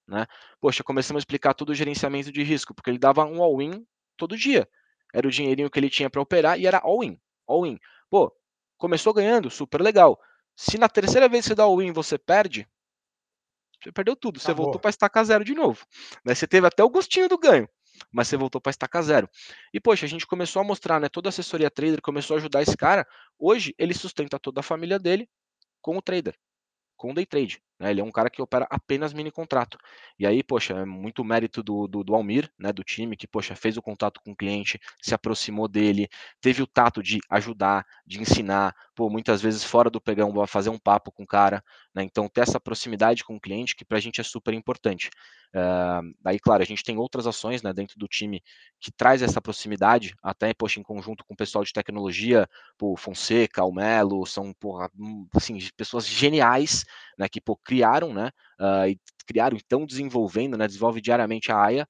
Né? 0.09 0.27
Poxa, 0.61 0.83
começamos 0.83 1.21
a 1.21 1.23
explicar 1.23 1.55
todo 1.55 1.71
o 1.71 1.75
gerenciamento 1.75 2.33
de 2.33 2.43
risco, 2.43 2.75
porque 2.75 2.91
ele 2.91 2.99
dava 2.99 3.25
um 3.25 3.41
all-in 3.41 3.87
todo 4.17 4.37
dia. 4.37 4.69
Era 5.15 5.29
o 5.29 5.31
dinheirinho 5.31 5.71
que 5.71 5.79
ele 5.79 5.89
tinha 5.89 6.11
para 6.11 6.21
operar 6.21 6.59
e 6.59 6.67
era 6.67 6.79
all-in, 6.79 7.17
all-in. 7.47 7.79
Pô, 8.11 8.35
começou 8.77 9.15
ganhando, 9.15 9.49
super 9.51 9.81
legal. 9.81 10.19
Se 10.57 10.79
na 10.79 10.89
terceira 10.89 11.29
vez 11.29 11.45
que 11.45 11.51
você 11.51 11.55
dá 11.55 11.63
all-in 11.63 11.93
você 11.93 12.19
perde, 12.19 12.69
você 13.85 13.93
perdeu 13.93 14.17
tudo. 14.17 14.41
Você 14.41 14.53
voltou 14.55 14.81
para 14.81 14.91
estacar 14.91 15.25
zero 15.25 15.45
de 15.45 15.55
novo. 15.55 15.87
Né? 16.25 16.35
Você 16.35 16.47
teve 16.49 16.67
até 16.67 16.83
o 16.85 16.91
gostinho 16.91 17.29
do 17.29 17.39
ganho, 17.39 17.69
mas 18.13 18.29
você 18.29 18.37
voltou 18.37 18.61
para 18.61 18.71
estacar 18.71 19.03
zero. 19.03 19.29
E, 19.73 19.81
poxa, 19.81 20.07
a 20.07 20.09
gente 20.09 20.27
começou 20.27 20.61
a 20.61 20.65
mostrar, 20.65 21.01
né? 21.01 21.09
Toda 21.09 21.29
a 21.29 21.31
assessoria 21.31 21.71
trader 21.71 22.01
começou 22.03 22.37
a 22.37 22.39
ajudar 22.39 22.63
esse 22.63 22.77
cara. 22.77 23.07
Hoje, 23.39 23.75
ele 23.79 23.95
sustenta 23.95 24.39
toda 24.39 24.61
a 24.61 24.63
família 24.65 24.99
dele 24.99 25.29
com 25.83 25.97
o 25.99 26.03
trader. 26.03 26.37
com 26.97 27.15
day 27.15 27.27
trade. 27.27 27.63
Né? 27.79 27.91
Ele 27.91 28.01
é 28.01 28.05
um 28.05 28.11
cara 28.11 28.31
que 28.31 28.41
opera 28.41 28.67
apenas 28.71 29.13
mini 29.13 29.31
contrato. 29.31 29.77
E 30.19 30.27
aí, 30.27 30.43
poxa, 30.43 30.75
é 30.75 30.85
muito 30.85 31.25
mérito 31.25 31.63
do, 31.63 31.87
do, 31.87 32.05
do, 32.05 32.15
Almir, 32.15 32.51
né, 32.59 32.73
do 32.73 32.85
time, 32.85 33.17
que, 33.17 33.27
poxa, 33.27 33.57
fez 33.57 33.77
o 33.77 33.83
contato 33.83 34.21
com 34.25 34.33
o 34.33 34.37
cliente, 34.37 34.79
se 35.03 35.15
aproximou 35.15 35.69
dele, 35.69 36.09
teve 36.41 36.63
o 36.63 36.67
tato 36.67 37.03
de 37.03 37.19
ajudar, 37.31 37.85
de 38.07 38.21
ensinar, 38.21 38.75
pô, 38.95 39.11
muitas 39.11 39.43
vezes 39.43 39.65
fora 39.65 39.91
do 39.91 40.01
pegão, 40.01 40.33
fazer 40.47 40.71
um 40.71 40.79
papo 40.79 41.11
com 41.11 41.25
o 41.25 41.27
cara, 41.27 41.63
né? 41.95 42.03
Então, 42.03 42.29
ter 42.29 42.43
essa 42.43 42.61
proximidade 42.61 43.25
com 43.25 43.37
o 43.37 43.41
cliente, 43.41 43.75
que 43.77 43.85
para 43.85 43.99
a 43.99 44.01
gente 44.01 44.21
é 44.21 44.25
super 44.25 44.53
importante. 44.55 45.11
Uh, 45.55 46.13
aí, 46.25 46.41
claro, 46.41 46.65
a 46.65 46.67
gente 46.67 46.83
tem 46.83 46.99
outras 46.99 47.29
ações 47.29 47.63
né, 47.63 47.73
dentro 47.73 47.97
do 47.97 48.09
time 48.09 48.43
que 48.81 48.91
traz 48.91 49.23
essa 49.23 49.41
proximidade, 49.41 50.13
até, 50.21 50.53
poxa, 50.53 50.81
em 50.81 50.83
conjunto 50.83 51.25
com 51.25 51.35
o 51.35 51.37
pessoal 51.37 51.63
de 51.63 51.73
tecnologia, 51.73 52.49
pô, 52.77 52.97
Fonseca, 52.97 53.65
o 53.65 53.73
Melo, 53.73 54.27
são, 54.27 54.53
porra, 54.55 54.91
hum, 54.99 55.29
assim, 55.33 55.57
pessoas 55.77 56.07
geniais, 56.09 56.85
né, 57.17 57.29
que, 57.29 57.41
pô, 57.41 57.57
criaram, 57.65 58.13
né, 58.13 58.31
uh, 58.61 58.89
e 58.89 58.99
criaram, 59.27 59.57
estão 59.57 59.87
desenvolvendo, 59.87 60.57
né, 60.57 60.67
desenvolve 60.67 61.01
diariamente 61.01 61.51
a 61.51 61.61
AIA, 61.61 61.89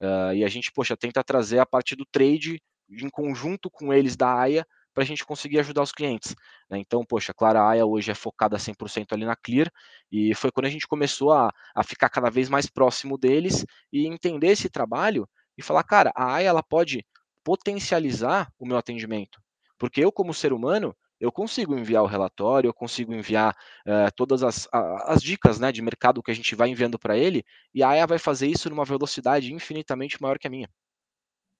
uh, 0.00 0.34
e 0.34 0.44
a 0.44 0.48
gente, 0.48 0.70
poxa, 0.72 0.96
tenta 0.96 1.22
trazer 1.24 1.58
a 1.58 1.66
parte 1.66 1.96
do 1.96 2.06
trade 2.06 2.60
em 2.88 3.08
conjunto 3.10 3.70
com 3.70 3.92
eles 3.92 4.16
da 4.16 4.32
AIA 4.32 4.64
para 4.94 5.02
a 5.02 5.06
gente 5.06 5.26
conseguir 5.26 5.58
ajudar 5.58 5.82
os 5.82 5.92
clientes. 5.92 6.34
Né? 6.70 6.78
Então, 6.78 7.04
poxa, 7.04 7.34
claro, 7.34 7.58
a 7.58 7.68
AIA 7.68 7.84
hoje 7.84 8.10
é 8.10 8.14
focada 8.14 8.56
100% 8.56 9.12
ali 9.12 9.26
na 9.26 9.36
Clear, 9.36 9.70
e 10.10 10.34
foi 10.34 10.50
quando 10.50 10.66
a 10.66 10.70
gente 10.70 10.86
começou 10.86 11.32
a, 11.32 11.52
a 11.74 11.84
ficar 11.84 12.08
cada 12.08 12.30
vez 12.30 12.48
mais 12.48 12.66
próximo 12.66 13.18
deles 13.18 13.66
e 13.92 14.06
entender 14.06 14.48
esse 14.48 14.70
trabalho 14.70 15.28
e 15.58 15.62
falar, 15.62 15.82
cara, 15.82 16.12
a 16.16 16.34
AIA 16.34 16.48
ela 16.48 16.62
pode 16.62 17.04
potencializar 17.44 18.50
o 18.58 18.66
meu 18.66 18.78
atendimento, 18.78 19.38
porque 19.78 20.02
eu, 20.02 20.10
como 20.10 20.32
ser 20.32 20.52
humano, 20.52 20.96
eu 21.20 21.32
consigo 21.32 21.76
enviar 21.76 22.02
o 22.02 22.06
relatório, 22.06 22.68
eu 22.68 22.74
consigo 22.74 23.14
enviar 23.14 23.56
uh, 23.86 24.12
todas 24.14 24.42
as, 24.42 24.68
as 24.72 25.22
dicas 25.22 25.58
né, 25.58 25.72
de 25.72 25.80
mercado 25.80 26.22
que 26.22 26.30
a 26.30 26.34
gente 26.34 26.54
vai 26.54 26.68
enviando 26.68 26.98
para 26.98 27.16
ele, 27.16 27.44
e 27.74 27.82
a 27.82 27.88
AIA 27.90 28.06
vai 28.06 28.18
fazer 28.18 28.46
isso 28.46 28.68
numa 28.68 28.84
velocidade 28.84 29.52
infinitamente 29.52 30.20
maior 30.20 30.38
que 30.38 30.46
a 30.46 30.50
minha. 30.50 30.68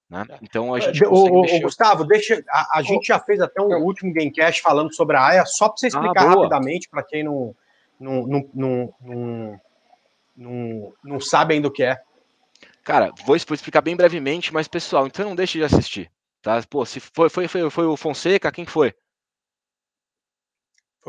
Né? 0.09 0.25
É. 0.29 0.39
Então 0.41 0.73
a 0.73 0.79
gente. 0.79 1.03
O, 1.03 1.41
o, 1.41 1.61
Gustavo, 1.61 2.05
deixa. 2.05 2.43
A, 2.49 2.79
a 2.79 2.81
gente 2.81 3.07
já 3.07 3.19
fez 3.19 3.41
até 3.41 3.61
um 3.61 3.83
último 3.83 4.13
Gamecast 4.13 4.61
falando 4.61 4.93
sobre 4.93 5.17
a 5.17 5.25
AIA, 5.25 5.45
só 5.45 5.67
para 5.67 5.77
você 5.77 5.87
ah, 5.87 5.89
explicar 5.89 6.25
ah, 6.25 6.29
rapidamente 6.29 6.87
para 6.89 7.03
quem 7.03 7.23
não, 7.23 7.55
não, 7.99 8.27
não, 8.27 8.49
não, 8.53 8.93
não, 9.01 9.61
não, 10.35 10.93
não 11.03 11.19
sabe 11.19 11.55
ainda 11.55 11.67
o 11.67 11.71
que 11.71 11.83
é. 11.83 11.99
Cara, 12.83 13.11
vou 13.25 13.35
explicar 13.35 13.81
bem 13.81 13.97
brevemente, 13.97 14.53
mas 14.53 14.67
pessoal, 14.67 15.07
então 15.07 15.25
não 15.25 15.35
deixe 15.35 15.57
de 15.57 15.63
assistir. 15.65 16.09
Tá? 16.41 16.63
Pô, 16.69 16.85
se 16.85 17.01
foi, 17.01 17.27
foi, 17.29 17.47
foi, 17.47 17.69
foi 17.69 17.85
o 17.85 17.97
Fonseca, 17.97 18.51
quem 18.51 18.65
foi? 18.65 18.93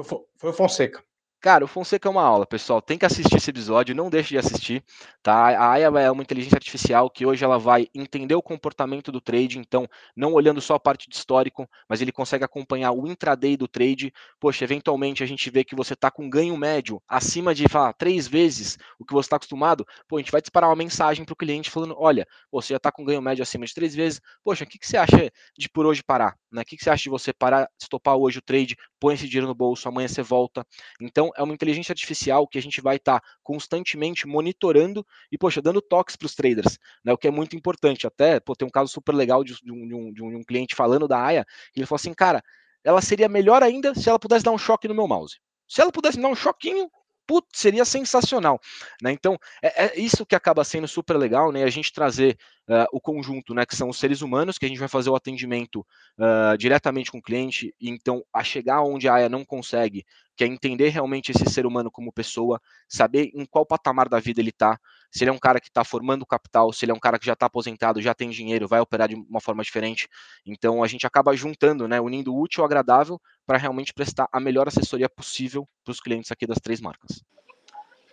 Foi, 0.04 0.18
foi 0.36 0.50
o 0.50 0.52
Fonseca. 0.52 1.02
Cara, 1.40 1.64
o 1.64 1.68
Fonseca 1.68 2.08
é 2.08 2.10
uma 2.10 2.22
aula, 2.22 2.44
pessoal. 2.44 2.82
Tem 2.82 2.98
que 2.98 3.06
assistir 3.06 3.36
esse 3.36 3.48
episódio, 3.48 3.94
não 3.94 4.10
deixe 4.10 4.30
de 4.30 4.38
assistir, 4.38 4.82
tá? 5.22 5.56
A 5.56 5.70
AIA 5.70 5.86
é 6.00 6.10
uma 6.10 6.22
inteligência 6.22 6.56
artificial 6.56 7.08
que 7.08 7.24
hoje 7.24 7.44
ela 7.44 7.56
vai 7.60 7.86
entender 7.94 8.34
o 8.34 8.42
comportamento 8.42 9.12
do 9.12 9.20
trade, 9.20 9.56
então, 9.56 9.86
não 10.16 10.32
olhando 10.32 10.60
só 10.60 10.74
a 10.74 10.80
parte 10.80 11.08
de 11.08 11.14
histórico, 11.14 11.68
mas 11.88 12.02
ele 12.02 12.10
consegue 12.10 12.42
acompanhar 12.42 12.90
o 12.90 13.06
intraday 13.06 13.56
do 13.56 13.68
trade. 13.68 14.12
Poxa, 14.40 14.64
eventualmente 14.64 15.22
a 15.22 15.26
gente 15.26 15.48
vê 15.48 15.62
que 15.62 15.76
você 15.76 15.94
está 15.94 16.10
com 16.10 16.28
ganho 16.28 16.56
médio 16.56 17.00
acima 17.06 17.54
de, 17.54 17.68
falar, 17.68 17.92
três 17.92 18.26
vezes 18.26 18.76
o 18.98 19.04
que 19.04 19.14
você 19.14 19.26
está 19.26 19.36
acostumado, 19.36 19.86
pô, 20.08 20.16
a 20.16 20.18
gente 20.18 20.32
vai 20.32 20.40
disparar 20.40 20.68
uma 20.68 20.76
mensagem 20.76 21.24
para 21.24 21.34
o 21.34 21.36
cliente 21.36 21.70
falando, 21.70 21.94
olha, 21.96 22.26
você 22.50 22.72
já 22.72 22.78
está 22.78 22.90
com 22.90 23.04
ganho 23.04 23.22
médio 23.22 23.44
acima 23.44 23.64
de 23.64 23.72
três 23.72 23.94
vezes, 23.94 24.20
poxa, 24.42 24.64
o 24.64 24.66
que, 24.66 24.76
que 24.76 24.86
você 24.88 24.96
acha 24.96 25.30
de 25.56 25.68
por 25.68 25.86
hoje 25.86 26.02
parar? 26.02 26.36
Né? 26.50 26.62
O 26.62 26.64
que, 26.64 26.76
que 26.76 26.82
você 26.82 26.90
acha 26.90 27.04
de 27.04 27.10
você 27.10 27.32
parar, 27.32 27.70
estopar 27.80 28.16
hoje 28.16 28.38
o 28.40 28.42
trade, 28.42 28.76
põe 28.98 29.14
esse 29.14 29.26
dinheiro 29.26 29.46
no 29.46 29.54
bolso, 29.54 29.88
amanhã 29.88 30.08
você 30.08 30.22
volta. 30.22 30.66
Então, 31.00 31.30
é 31.36 31.42
uma 31.42 31.54
inteligência 31.54 31.92
artificial 31.92 32.46
que 32.46 32.58
a 32.58 32.62
gente 32.62 32.80
vai 32.80 32.96
estar 32.96 33.20
tá 33.20 33.26
constantemente 33.42 34.26
monitorando 34.26 35.06
e, 35.30 35.38
poxa, 35.38 35.62
dando 35.62 35.80
toques 35.80 36.16
para 36.16 36.26
os 36.26 36.34
traders, 36.34 36.78
né? 37.04 37.12
O 37.12 37.18
que 37.18 37.28
é 37.28 37.30
muito 37.30 37.56
importante. 37.56 38.06
Até, 38.06 38.40
pô, 38.40 38.54
tem 38.54 38.66
um 38.66 38.70
caso 38.70 38.92
super 38.92 39.14
legal 39.14 39.44
de, 39.44 39.54
de, 39.62 39.72
um, 39.72 39.86
de, 39.86 39.94
um, 39.94 40.12
de 40.12 40.36
um 40.36 40.42
cliente 40.42 40.74
falando 40.74 41.08
da 41.08 41.22
AIA, 41.22 41.46
ele 41.74 41.86
falou 41.86 41.96
assim, 41.96 42.12
cara, 42.12 42.42
ela 42.84 43.00
seria 43.00 43.28
melhor 43.28 43.62
ainda 43.62 43.94
se 43.94 44.08
ela 44.08 44.18
pudesse 44.18 44.44
dar 44.44 44.52
um 44.52 44.58
choque 44.58 44.88
no 44.88 44.94
meu 44.94 45.06
mouse. 45.06 45.38
Se 45.68 45.80
ela 45.80 45.92
pudesse 45.92 46.20
dar 46.20 46.28
um 46.28 46.34
choquinho, 46.34 46.90
putz, 47.28 47.60
seria 47.60 47.84
sensacional. 47.84 48.58
Né? 49.02 49.12
Então, 49.12 49.38
é, 49.62 49.84
é, 49.84 50.00
isso 50.00 50.24
que 50.24 50.34
acaba 50.34 50.64
sendo 50.64 50.88
super 50.88 51.16
legal, 51.16 51.52
né? 51.52 51.62
A 51.62 51.70
gente 51.70 51.92
trazer 51.92 52.38
uh, 52.66 52.86
o 52.90 52.98
conjunto, 52.98 53.52
né? 53.52 53.66
Que 53.66 53.76
são 53.76 53.90
os 53.90 53.98
seres 53.98 54.22
humanos, 54.22 54.56
que 54.56 54.64
a 54.64 54.68
gente 54.68 54.78
vai 54.78 54.88
fazer 54.88 55.10
o 55.10 55.14
atendimento 55.14 55.86
uh, 56.18 56.56
diretamente 56.56 57.12
com 57.12 57.18
o 57.18 57.22
cliente, 57.22 57.74
e 57.78 57.90
então 57.90 58.24
a 58.32 58.42
chegar 58.42 58.82
onde 58.82 59.06
a 59.06 59.14
AIA 59.14 59.28
não 59.28 59.44
consegue, 59.44 60.06
que 60.34 60.42
é 60.42 60.46
entender 60.46 60.88
realmente 60.88 61.30
esse 61.30 61.44
ser 61.52 61.66
humano 61.66 61.90
como 61.90 62.10
pessoa, 62.10 62.60
saber 62.88 63.30
em 63.34 63.44
qual 63.44 63.66
patamar 63.66 64.08
da 64.08 64.18
vida 64.18 64.40
ele 64.40 64.48
está, 64.48 64.80
se 65.10 65.24
ele 65.24 65.30
é 65.30 65.32
um 65.32 65.38
cara 65.38 65.60
que 65.60 65.68
está 65.68 65.84
formando 65.84 66.26
capital, 66.26 66.72
se 66.72 66.84
ele 66.84 66.92
é 66.92 66.94
um 66.94 67.00
cara 67.00 67.18
que 67.18 67.26
já 67.26 67.32
está 67.32 67.46
aposentado, 67.46 68.00
já 68.00 68.14
tem 68.14 68.30
dinheiro, 68.30 68.68
vai 68.68 68.80
operar 68.80 69.08
de 69.08 69.14
uma 69.14 69.40
forma 69.40 69.62
diferente. 69.62 70.08
Então 70.44 70.82
a 70.82 70.86
gente 70.86 71.06
acaba 71.06 71.34
juntando, 71.34 71.88
né? 71.88 72.00
Unindo 72.00 72.34
o 72.34 72.40
útil 72.40 72.62
ao 72.62 72.66
agradável 72.66 73.20
para 73.46 73.58
realmente 73.58 73.92
prestar 73.92 74.28
a 74.32 74.38
melhor 74.38 74.68
assessoria 74.68 75.08
possível 75.08 75.66
para 75.84 75.92
os 75.92 76.00
clientes 76.00 76.30
aqui 76.30 76.46
das 76.46 76.58
três 76.58 76.80
marcas. 76.80 77.24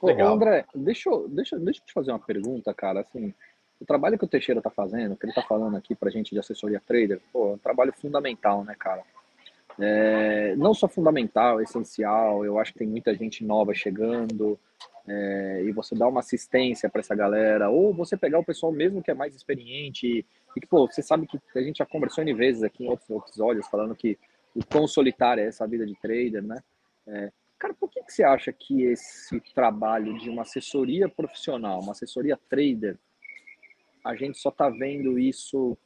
Ô, 0.01 0.10
André, 0.10 0.65
deixa 0.73 1.10
eu, 1.10 1.27
deixa, 1.27 1.58
deixa 1.58 1.81
eu 1.81 1.86
te 1.86 1.93
fazer 1.93 2.12
uma 2.12 2.19
pergunta, 2.19 2.73
cara. 2.73 3.01
Assim, 3.01 3.34
o 3.79 3.86
trabalho 3.86 4.17
que 4.17 4.25
o 4.25 4.27
Teixeira 4.27 4.60
está 4.60 4.69
fazendo, 4.69 5.15
que 5.15 5.25
ele 5.25 5.31
está 5.31 5.41
falando 5.41 5.75
aqui 5.75 5.95
para 5.95 6.12
gente 6.12 6.31
de 6.31 6.39
assessoria 6.39 6.81
trader, 6.86 7.19
pô, 7.34 7.51
é 7.51 7.53
um 7.53 7.58
trabalho 7.58 7.93
fundamental, 7.93 8.63
né, 8.63 8.75
cara? 8.77 9.03
É, 9.79 10.55
não 10.55 10.73
só 10.73 10.88
fundamental, 10.88 11.62
essencial. 11.62 12.45
Eu 12.45 12.60
acho 12.60 12.71
que 12.73 12.79
tem 12.79 12.88
muita 12.88 13.13
gente 13.15 13.43
nova 13.43 13.73
chegando 13.73 14.60
é, 15.08 15.63
e 15.63 15.72
você 15.72 15.94
dá 15.96 16.08
uma 16.08 16.20
assistência 16.20 16.89
para 16.89 17.02
essa 17.02 17.15
galera, 17.15 17.70
ou 17.70 17.94
você 17.94 18.18
pegar 18.18 18.39
o 18.39 18.46
pessoal 18.46 18.72
mesmo 18.72 19.04
que 19.04 19.12
é 19.12 19.13
mais 19.13 19.36
experiente 19.36 20.08
e, 20.08 20.26
e 20.56 20.60
que, 20.60 20.68
pô, 20.68 20.88
você 20.88 21.02
sabe 21.02 21.28
que 21.28 21.39
a 21.56 21.62
gente 21.62 21.78
já 21.78 21.86
conversou 21.86 22.24
N 22.24 22.34
vezes 22.34 22.63
aqui 22.63 22.84
em 22.84 22.89
outros 22.89 23.10
episódios 23.10 23.68
falando 23.68 23.96
que 23.96 24.18
o 24.56 24.65
quão 24.65 24.88
solitária 24.88 25.41
é 25.41 25.48
essa 25.48 25.68
vida 25.68 25.86
de 25.86 25.94
trader, 26.00 26.41
né? 26.41 26.63
É, 27.08 27.32
cara, 27.60 27.74
por 27.74 27.89
que, 27.89 28.02
que 28.04 28.12
você 28.12 28.24
acha 28.24 28.52
que 28.52 28.84
esse 28.84 29.39
trabalho 29.54 30.18
de 30.18 30.30
uma 30.30 30.41
assessoria 30.41 31.08
profissional, 31.08 31.82
uma 31.82 31.91
assessoria 31.91 32.39
trader, 32.50 32.98
a 34.04 34.15
gente 34.15 34.38
só 34.38 34.50
está 34.50 34.70
vendo 34.70 35.20
isso 35.20 35.78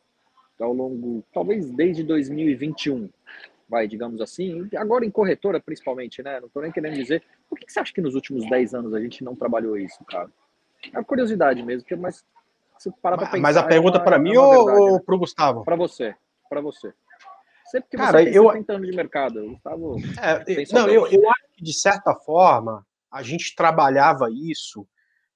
ao 0.59 0.73
longo, 0.73 1.23
talvez 1.33 1.69
desde 1.71 2.03
2021, 2.03 3.09
vai, 3.69 3.87
digamos 3.87 4.19
assim, 4.19 4.67
agora 4.75 5.05
em 5.05 5.11
corretora 5.11 5.59
principalmente, 5.59 6.23
né? 6.23 6.39
Não 6.39 6.47
estou 6.47 6.61
nem 6.61 6.71
querendo 6.71 6.95
dizer. 6.95 7.23
Por 7.47 7.57
que, 7.57 7.67
que 7.67 7.71
você 7.71 7.79
acha 7.79 7.93
que 7.93 8.01
nos 8.01 8.15
últimos 8.15 8.49
10 8.49 8.73
anos 8.73 8.93
a 8.93 8.99
gente 8.99 9.23
não 9.23 9.35
trabalhou 9.35 9.77
isso, 9.77 10.03
cara? 10.05 10.29
É 10.91 10.97
uma 10.97 11.03
curiosidade 11.03 11.61
mesmo, 11.61 11.83
porque, 11.83 11.95
mas 11.95 12.25
se 12.79 12.91
parar 13.01 13.17
para 13.17 13.27
pensar. 13.27 13.41
Mas 13.41 13.57
a 13.57 13.63
pergunta 13.63 13.97
é 13.97 14.01
para 14.01 14.17
mim 14.17 14.33
é 14.33 14.39
ou, 14.39 14.93
ou 14.93 14.99
para 14.99 15.15
o 15.15 15.19
Gustavo? 15.19 15.63
Para 15.63 15.75
você, 15.75 16.15
para 16.49 16.61
você. 16.61 16.93
Sempre 17.69 17.89
que 17.91 17.97
Cara, 17.97 18.23
você 18.23 18.37
eu... 18.37 18.51
tem 18.63 18.81
de 18.81 18.95
mercado. 18.95 19.47
Gustavo, 19.47 19.97
é, 20.19 20.73
não, 20.73 20.87
eu, 20.87 21.05
eu 21.05 21.29
acho 21.29 21.43
que 21.55 21.63
de 21.63 21.73
certa 21.73 22.15
forma 22.15 22.83
a 23.11 23.21
gente 23.21 23.55
trabalhava 23.55 24.27
isso, 24.31 24.87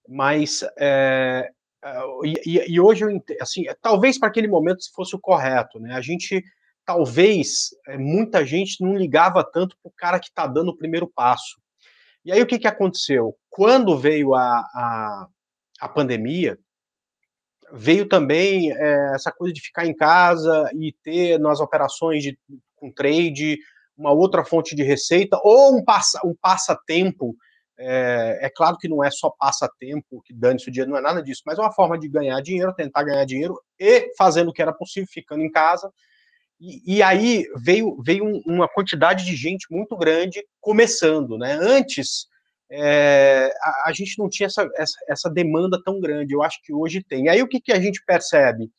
mas 0.08 0.64
é, 0.80 1.52
é 1.84 2.02
e, 2.24 2.74
e, 2.74 2.80
hoje 2.80 3.04
eu 3.04 3.24
assim, 3.40 3.66
talvez 3.82 4.18
para 4.18 4.30
aquele 4.30 4.48
momento 4.48 4.80
fosse 4.96 5.16
o 5.16 5.20
correto, 5.20 5.80
né? 5.80 5.94
A 5.94 6.02
gente 6.02 6.44
talvez 6.86 7.70
é, 7.88 7.98
muita 7.98 8.46
gente 8.46 8.84
não 8.84 8.96
ligava 8.96 9.44
tanto 9.44 9.78
para 9.82 9.90
o 9.90 9.94
cara 9.96 10.20
que 10.20 10.28
está 10.28 10.48
dando 10.48 10.70
o 10.70 10.78
primeiro 10.78 11.08
passo. 11.08 11.62
E 12.26 12.32
aí 12.32 12.42
o 12.42 12.48
que, 12.48 12.60
que 12.60 12.68
aconteceu? 12.68 13.36
Quando 13.50 13.98
veio 13.98 14.34
a, 14.34 14.60
a, 14.60 15.28
a 15.82 15.90
pandemia, 15.90 16.58
veio 17.74 18.08
também 18.08 18.72
é, 18.72 19.12
essa 19.16 19.32
coisa 19.32 19.54
de 19.54 19.62
ficar 19.62 19.86
em 19.86 19.96
casa 19.96 20.70
e 20.74 20.96
ter 21.04 21.40
nas 21.40 21.60
operações 21.60 22.24
de, 22.24 22.38
com 22.76 22.92
trade 22.92 23.58
uma 23.98 24.12
outra 24.12 24.44
fonte 24.44 24.76
de 24.76 24.84
receita 24.84 25.40
ou 25.44 25.76
um, 25.76 25.84
passa, 25.84 26.20
um 26.26 26.36
passatempo. 26.40 27.36
É, 27.78 28.40
é 28.44 28.50
claro 28.50 28.78
que 28.78 28.88
não 28.88 29.04
é 29.04 29.10
só 29.10 29.30
passatempo 29.32 30.22
que 30.24 30.34
dane-se 30.34 30.70
o 30.70 30.72
dia, 30.72 30.86
não 30.86 30.98
é 30.98 31.02
nada 31.02 31.22
disso, 31.22 31.42
mas 31.46 31.58
é 31.58 31.62
uma 31.62 31.74
forma 31.74 31.98
de 31.98 32.08
ganhar 32.08 32.40
dinheiro, 32.42 32.74
tentar 32.74 33.04
ganhar 33.04 33.26
dinheiro 33.26 33.60
e 33.80 34.14
fazendo 34.16 34.50
o 34.50 34.54
que 34.54 34.62
era 34.62 34.74
possível, 34.74 35.10
ficando 35.12 35.44
em 35.44 35.52
casa. 35.52 35.92
E, 36.64 36.96
e 36.96 37.04
aí 37.04 37.46
veio, 37.58 38.02
veio 38.02 38.24
uma 38.46 38.70
quantidade 38.70 39.26
de 39.26 39.36
gente 39.36 39.68
muito 39.70 39.98
grande 39.98 40.42
começando, 40.62 41.38
né? 41.38 41.58
Antes 41.62 42.28
é, 42.72 43.52
a, 43.62 43.90
a, 43.90 43.94
gente 43.94 44.18
não 44.18 44.30
tinha 44.30 44.48
essa, 44.48 44.66
essa, 44.78 44.98
essa, 45.10 45.30
demanda 45.30 45.78
tão 45.84 46.00
grande, 46.00 46.34
eu 46.34 46.42
acho 46.42 46.62
que 46.64 46.74
hoje 46.74 47.04
tem. 47.04 47.28
Aí 47.28 47.44
o 47.44 47.50
que, 47.50 47.60
que 47.60 47.74
a 47.74 47.80
gente 47.82 48.02
percebe? 48.06 48.72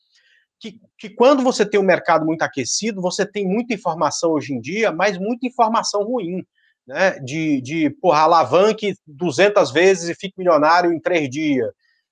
Que, 0.59 0.80
que 0.99 1.11
quando 1.11 1.43
você 1.43 1.66
tem 1.66 1.78
um 1.78 1.85
mercado 1.85 2.24
muito 2.24 2.41
aquecido, 2.41 3.03
você 3.03 3.26
tem 3.30 3.47
muita 3.47 3.74
informação 3.74 4.30
hoje 4.32 4.55
em 4.55 4.61
dia, 4.61 4.91
mas 4.91 5.18
muita 5.18 5.47
informação 5.47 6.05
ruim, 6.05 6.43
né? 6.87 7.18
De, 7.20 7.61
de 7.61 7.91
porra, 8.01 8.20
alavanque 8.20 8.95
200 9.07 9.70
vezes 9.70 10.09
e 10.09 10.14
fique 10.14 10.39
milionário 10.39 10.91
em 10.91 10.99
três 10.99 11.28
dias. 11.28 11.70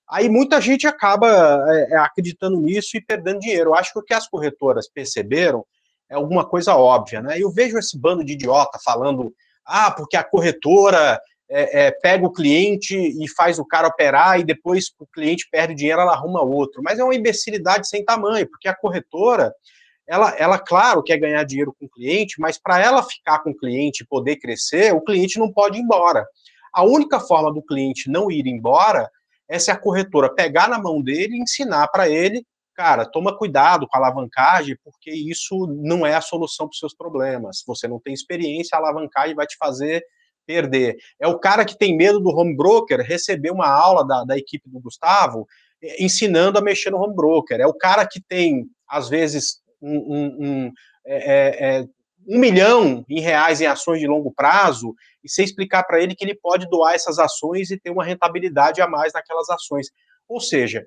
Aí 0.09 0.29
muita 0.29 0.59
gente 0.59 0.85
acaba 0.85 1.27
é, 1.69 1.93
é, 1.93 1.97
acreditando 1.97 2.59
nisso 2.59 2.97
e 2.97 3.01
perdendo 3.01 3.39
dinheiro. 3.39 3.71
Eu 3.71 3.75
acho 3.75 3.93
que 3.93 3.99
o 3.99 4.03
que 4.03 4.13
as 4.13 4.27
corretoras 4.27 4.89
perceberam 4.89 5.65
é 6.09 6.15
alguma 6.15 6.45
coisa 6.45 6.75
óbvia, 6.75 7.21
né? 7.21 7.39
Eu 7.39 7.51
vejo 7.51 7.77
esse 7.77 7.97
bando 7.97 8.23
de 8.23 8.33
idiota 8.33 8.77
falando, 8.83 9.33
ah, 9.65 9.91
porque 9.91 10.17
a 10.17 10.23
corretora 10.23 11.19
é, 11.49 11.85
é, 11.85 11.91
pega 11.91 12.25
o 12.25 12.31
cliente 12.31 12.95
e 12.95 13.27
faz 13.29 13.59
o 13.59 13.65
cara 13.65 13.87
operar 13.87 14.39
e 14.39 14.43
depois 14.43 14.91
o 14.99 15.05
cliente 15.05 15.47
perde 15.51 15.75
dinheiro, 15.75 16.01
ela 16.01 16.13
arruma 16.13 16.41
outro. 16.41 16.81
Mas 16.83 16.99
é 16.99 17.03
uma 17.03 17.15
imbecilidade 17.15 17.87
sem 17.87 18.03
tamanho, 18.03 18.47
porque 18.49 18.67
a 18.67 18.75
corretora, 18.75 19.53
ela, 20.07 20.35
ela 20.37 20.59
claro, 20.59 21.03
quer 21.03 21.17
ganhar 21.17 21.43
dinheiro 21.43 21.73
com 21.79 21.85
o 21.85 21.89
cliente, 21.89 22.39
mas 22.39 22.57
para 22.57 22.79
ela 22.79 23.03
ficar 23.03 23.39
com 23.39 23.51
o 23.51 23.55
cliente 23.55 24.03
e 24.03 24.07
poder 24.07 24.37
crescer, 24.37 24.93
o 24.93 25.01
cliente 25.01 25.39
não 25.39 25.51
pode 25.51 25.77
ir 25.77 25.81
embora. 25.81 26.25
A 26.73 26.83
única 26.83 27.19
forma 27.19 27.53
do 27.53 27.61
cliente 27.61 28.09
não 28.09 28.31
ir 28.31 28.47
embora 28.47 29.09
é 29.53 29.59
se 29.59 29.69
a 29.69 29.77
corretora 29.77 30.33
pegar 30.33 30.67
na 30.67 30.79
mão 30.79 30.99
dele 30.99 31.35
e 31.35 31.39
ensinar 31.43 31.87
para 31.89 32.09
ele, 32.09 32.43
cara, 32.73 33.05
toma 33.05 33.37
cuidado 33.37 33.87
com 33.87 33.95
a 33.95 33.99
alavancagem, 33.99 34.75
porque 34.83 35.11
isso 35.11 35.67
não 35.67 36.03
é 36.03 36.15
a 36.15 36.21
solução 36.21 36.65
para 36.65 36.73
os 36.73 36.79
seus 36.79 36.95
problemas. 36.95 37.59
Se 37.59 37.63
você 37.67 37.87
não 37.87 37.99
tem 37.99 38.15
experiência, 38.15 38.75
a 38.75 38.79
alavancagem 38.79 39.35
vai 39.35 39.45
te 39.45 39.55
fazer 39.57 40.03
perder. 40.43 40.97
É 41.19 41.27
o 41.27 41.37
cara 41.37 41.65
que 41.65 41.77
tem 41.77 41.95
medo 41.95 42.19
do 42.19 42.31
home 42.31 42.57
broker 42.57 42.99
receber 43.01 43.51
uma 43.51 43.67
aula 43.67 44.03
da, 44.07 44.23
da 44.23 44.35
equipe 44.35 44.67
do 44.67 44.79
Gustavo 44.79 45.47
eh, 45.83 46.03
ensinando 46.03 46.57
a 46.57 46.61
mexer 46.61 46.89
no 46.89 46.97
home 46.97 47.15
broker. 47.15 47.61
É 47.61 47.67
o 47.67 47.75
cara 47.75 48.07
que 48.07 48.19
tem, 48.19 48.65
às 48.89 49.07
vezes, 49.07 49.61
um, 49.79 49.97
um, 49.97 50.37
um, 50.39 50.71
é, 51.05 51.77
é, 51.77 51.85
um 52.27 52.39
milhão 52.39 53.05
em 53.09 53.19
reais 53.19 53.61
em 53.61 53.65
ações 53.65 53.99
de 53.99 54.07
longo 54.07 54.31
prazo 54.31 54.93
e 55.23 55.29
você 55.29 55.43
explicar 55.43 55.83
para 55.83 56.01
ele 56.01 56.15
que 56.15 56.23
ele 56.23 56.35
pode 56.35 56.69
doar 56.69 56.93
essas 56.93 57.19
ações 57.19 57.71
e 57.71 57.79
ter 57.79 57.89
uma 57.89 58.03
rentabilidade 58.03 58.81
a 58.81 58.87
mais 58.87 59.13
naquelas 59.13 59.49
ações. 59.49 59.87
Ou 60.27 60.39
seja, 60.39 60.85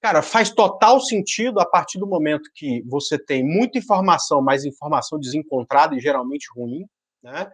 cara, 0.00 0.22
faz 0.22 0.50
total 0.50 1.00
sentido 1.00 1.60
a 1.60 1.66
partir 1.66 1.98
do 1.98 2.06
momento 2.06 2.50
que 2.54 2.82
você 2.86 3.18
tem 3.18 3.44
muita 3.44 3.78
informação, 3.78 4.42
mas 4.42 4.64
informação 4.64 5.18
desencontrada 5.18 5.94
e 5.94 6.00
geralmente 6.00 6.46
ruim, 6.54 6.84
né? 7.22 7.50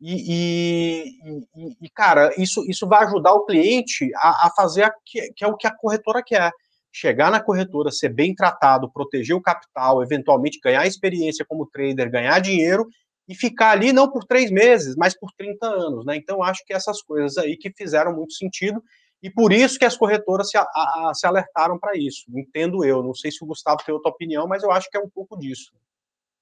E, 0.00 1.16
e, 1.54 1.76
e, 1.80 1.90
cara, 1.90 2.30
isso, 2.36 2.62
isso 2.68 2.86
vai 2.86 3.02
ajudar 3.04 3.32
o 3.32 3.46
cliente 3.46 4.10
a, 4.16 4.46
a 4.46 4.52
fazer 4.54 4.82
a, 4.82 4.92
que, 5.04 5.32
que, 5.32 5.42
é 5.42 5.48
o 5.48 5.56
que 5.56 5.66
a 5.66 5.74
corretora 5.74 6.22
quer. 6.22 6.50
Chegar 6.98 7.30
na 7.30 7.42
corretora, 7.42 7.90
ser 7.90 8.08
bem 8.08 8.34
tratado, 8.34 8.90
proteger 8.90 9.36
o 9.36 9.42
capital, 9.42 10.02
eventualmente 10.02 10.58
ganhar 10.64 10.86
experiência 10.86 11.44
como 11.46 11.66
trader, 11.66 12.10
ganhar 12.10 12.38
dinheiro 12.40 12.86
e 13.28 13.34
ficar 13.34 13.72
ali 13.72 13.92
não 13.92 14.10
por 14.10 14.24
três 14.24 14.50
meses, 14.50 14.96
mas 14.96 15.14
por 15.14 15.30
30 15.36 15.66
anos. 15.66 16.06
Né? 16.06 16.16
Então, 16.16 16.42
acho 16.42 16.64
que 16.64 16.72
essas 16.72 17.02
coisas 17.02 17.36
aí 17.36 17.54
que 17.54 17.70
fizeram 17.70 18.16
muito 18.16 18.32
sentido 18.32 18.82
e 19.22 19.30
por 19.30 19.52
isso 19.52 19.78
que 19.78 19.84
as 19.84 19.94
corretoras 19.94 20.48
se, 20.48 20.56
a, 20.56 20.62
a, 20.62 21.12
se 21.14 21.26
alertaram 21.26 21.78
para 21.78 21.98
isso. 21.98 22.24
Entendo 22.34 22.82
eu. 22.82 23.02
Não 23.02 23.12
sei 23.12 23.30
se 23.30 23.44
o 23.44 23.46
Gustavo 23.46 23.82
tem 23.84 23.94
outra 23.94 24.10
opinião, 24.10 24.46
mas 24.48 24.62
eu 24.62 24.70
acho 24.70 24.88
que 24.90 24.96
é 24.96 25.00
um 25.00 25.10
pouco 25.10 25.36
disso. 25.36 25.72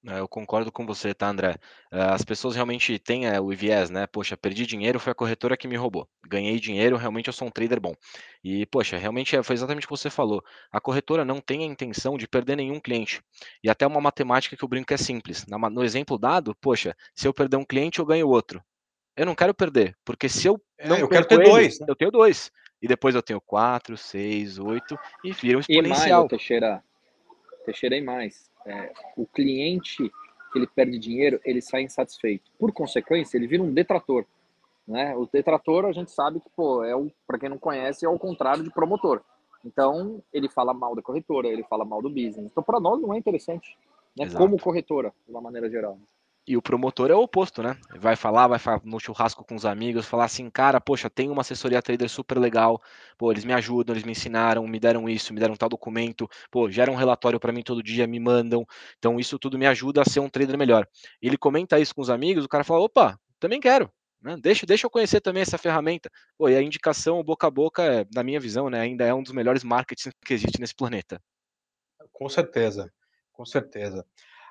É, 0.06 0.20
eu 0.20 0.28
concordo 0.28 0.70
com 0.70 0.84
você, 0.84 1.14
tá, 1.14 1.28
André? 1.28 1.56
Eh, 1.90 1.98
as 1.98 2.22
pessoas 2.22 2.54
realmente 2.54 2.98
têm 2.98 3.26
é, 3.26 3.40
o 3.40 3.48
viés, 3.48 3.88
né? 3.88 4.06
Poxa, 4.06 4.36
perdi 4.36 4.66
dinheiro, 4.66 5.00
foi 5.00 5.12
a 5.12 5.14
corretora 5.14 5.56
que 5.56 5.66
me 5.66 5.76
roubou. 5.76 6.06
Ganhei 6.26 6.60
dinheiro, 6.60 6.96
realmente 6.96 7.28
eu 7.28 7.32
sou 7.32 7.48
um 7.48 7.50
trader 7.50 7.80
bom. 7.80 7.94
E, 8.42 8.66
poxa, 8.66 8.98
realmente 8.98 9.42
foi 9.42 9.54
exatamente 9.54 9.84
o 9.84 9.88
que 9.88 9.96
você 9.96 10.10
falou. 10.10 10.44
A 10.70 10.78
corretora 10.78 11.24
não 11.24 11.40
tem 11.40 11.62
a 11.62 11.66
intenção 11.66 12.18
de 12.18 12.28
perder 12.28 12.56
nenhum 12.56 12.78
cliente. 12.78 13.22
E 13.62 13.70
até 13.70 13.86
uma 13.86 14.00
matemática 14.00 14.54
que 14.54 14.62
eu 14.62 14.68
brinco 14.68 14.92
é 14.92 14.98
simples. 14.98 15.46
No 15.46 15.82
exemplo 15.82 16.18
dado, 16.18 16.54
poxa, 16.60 16.94
se 17.14 17.26
eu 17.26 17.32
perder 17.32 17.56
um 17.56 17.64
cliente, 17.64 17.98
eu 17.98 18.04
ganho 18.04 18.28
outro. 18.28 18.62
Eu 19.16 19.24
não 19.24 19.34
quero 19.34 19.54
perder, 19.54 19.96
porque 20.04 20.28
se 20.28 20.46
eu 20.46 20.60
não 20.84 20.96
é, 20.96 21.02
eu 21.02 21.08
quero 21.08 21.26
ter 21.26 21.40
ele, 21.40 21.48
dois, 21.48 21.80
né? 21.80 21.86
eu 21.88 21.96
tenho 21.96 22.10
dois. 22.10 22.50
E 22.82 22.86
depois 22.88 23.14
eu 23.14 23.22
tenho 23.22 23.40
quatro, 23.40 23.96
seis, 23.96 24.58
oito, 24.58 24.98
e 25.22 25.32
vira 25.32 25.56
um 25.56 25.60
exponencial. 25.60 26.06
E 26.06 26.12
mais, 26.22 26.28
Teixeira, 26.28 26.84
Teixeira 27.64 27.96
e 27.96 28.02
mais 28.02 28.52
é, 28.66 28.92
o 29.16 29.26
cliente 29.26 30.10
que 30.52 30.58
ele 30.58 30.66
perde 30.66 30.98
dinheiro, 30.98 31.40
ele 31.44 31.60
sai 31.60 31.82
insatisfeito. 31.82 32.50
Por 32.58 32.72
consequência, 32.72 33.36
ele 33.36 33.46
vira 33.46 33.62
um 33.62 33.72
detrator. 33.72 34.24
Né? 34.86 35.16
O 35.16 35.26
detrator, 35.26 35.86
a 35.86 35.92
gente 35.92 36.10
sabe 36.10 36.40
que, 36.40 36.48
pô, 36.54 36.84
é 36.84 36.92
para 37.26 37.38
quem 37.38 37.48
não 37.48 37.58
conhece, 37.58 38.04
é 38.04 38.08
o 38.08 38.18
contrário 38.18 38.62
de 38.62 38.70
promotor. 38.70 39.22
Então, 39.64 40.22
ele 40.32 40.48
fala 40.48 40.74
mal 40.74 40.94
da 40.94 41.02
corretora, 41.02 41.48
ele 41.48 41.64
fala 41.64 41.84
mal 41.84 42.02
do 42.02 42.10
business. 42.10 42.46
Então, 42.50 42.62
para 42.62 42.78
nós 42.78 43.00
não 43.00 43.14
é 43.14 43.18
interessante, 43.18 43.76
né? 44.16 44.30
como 44.30 44.60
corretora, 44.60 45.12
de 45.26 45.32
uma 45.32 45.40
maneira 45.40 45.70
geral. 45.70 45.98
E 46.46 46.58
o 46.58 46.62
promotor 46.62 47.10
é 47.10 47.14
o 47.14 47.22
oposto, 47.22 47.62
né? 47.62 47.74
Vai 47.96 48.16
falar, 48.16 48.48
vai 48.48 48.58
falar 48.58 48.80
no 48.84 49.00
churrasco 49.00 49.42
com 49.42 49.54
os 49.54 49.64
amigos, 49.64 50.04
falar 50.04 50.26
assim, 50.26 50.50
cara, 50.50 50.78
poxa, 50.78 51.08
tem 51.08 51.30
uma 51.30 51.40
assessoria 51.40 51.80
trader 51.80 52.08
super 52.08 52.38
legal, 52.38 52.82
pô, 53.16 53.32
eles 53.32 53.46
me 53.46 53.54
ajudam, 53.54 53.94
eles 53.94 54.04
me 54.04 54.12
ensinaram, 54.12 54.66
me 54.66 54.78
deram 54.78 55.08
isso, 55.08 55.32
me 55.32 55.40
deram 55.40 55.56
tal 55.56 55.70
documento, 55.70 56.28
pô, 56.50 56.70
geram 56.70 56.92
um 56.92 56.96
relatório 56.96 57.40
para 57.40 57.50
mim 57.50 57.62
todo 57.62 57.82
dia, 57.82 58.06
me 58.06 58.20
mandam. 58.20 58.66
Então 58.98 59.18
isso 59.18 59.38
tudo 59.38 59.58
me 59.58 59.66
ajuda 59.66 60.02
a 60.02 60.04
ser 60.04 60.20
um 60.20 60.28
trader 60.28 60.58
melhor. 60.58 60.86
Ele 61.22 61.38
comenta 61.38 61.80
isso 61.80 61.94
com 61.94 62.02
os 62.02 62.10
amigos, 62.10 62.44
o 62.44 62.48
cara 62.48 62.62
fala, 62.62 62.80
opa, 62.80 63.18
também 63.40 63.58
quero. 63.58 63.90
Né? 64.20 64.36
Deixa, 64.38 64.66
deixa 64.66 64.86
eu 64.86 64.90
conhecer 64.90 65.22
também 65.22 65.42
essa 65.42 65.56
ferramenta. 65.56 66.10
Pô, 66.36 66.48
e 66.48 66.56
a 66.56 66.62
indicação 66.62 67.22
boca 67.24 67.46
a 67.46 67.50
boca, 67.50 67.82
é, 67.82 68.06
na 68.14 68.22
minha 68.22 68.40
visão, 68.40 68.68
né, 68.68 68.80
ainda 68.80 69.04
é 69.04 69.14
um 69.14 69.22
dos 69.22 69.32
melhores 69.32 69.64
marketings 69.64 70.14
que 70.24 70.34
existe 70.34 70.60
nesse 70.60 70.74
planeta. 70.74 71.18
Com 72.12 72.28
certeza, 72.28 72.92
com 73.32 73.46
certeza. 73.46 74.04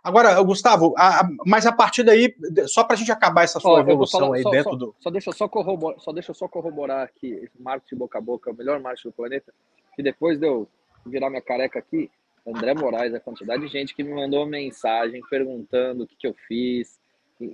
Agora, 0.03 0.41
Gustavo, 0.41 0.93
a, 0.97 1.21
a, 1.21 1.29
mas 1.45 1.65
a 1.65 1.71
partir 1.71 2.03
daí, 2.03 2.35
só 2.67 2.83
para 2.83 2.95
a 2.95 2.97
gente 2.97 3.11
acabar 3.11 3.43
essa 3.43 3.59
sua 3.59 3.79
evolução 3.79 4.19
falar, 4.19 4.35
aí 4.35 4.43
só, 4.43 4.49
dentro 4.49 4.71
só, 4.71 4.75
do. 4.75 4.95
Só 4.99 5.09
deixa 5.09 5.29
eu 5.29 5.33
só 5.33 5.47
corroborar, 5.47 5.99
só 6.01 6.11
deixa 6.11 6.31
eu 6.31 6.35
só 6.35 6.47
corroborar 6.47 7.03
aqui, 7.03 7.49
marketing 7.57 7.95
boca 7.95 8.17
a 8.17 8.21
boca, 8.21 8.51
o 8.51 8.55
melhor 8.55 8.81
marketing 8.81 9.07
do 9.07 9.13
planeta, 9.13 9.53
que 9.95 10.03
depois 10.03 10.37
de 10.37 10.45
eu 10.45 10.67
virar 11.05 11.29
minha 11.29 11.41
careca 11.41 11.79
aqui, 11.79 12.11
André 12.45 12.73
Moraes, 12.73 13.13
a 13.13 13.19
quantidade 13.19 13.65
de 13.65 13.69
gente 13.69 13.95
que 13.95 14.03
me 14.03 14.13
mandou 14.13 14.45
mensagem 14.45 15.21
perguntando 15.29 16.03
o 16.03 16.07
que, 16.07 16.17
que 16.17 16.27
eu 16.27 16.35
fiz, 16.47 16.99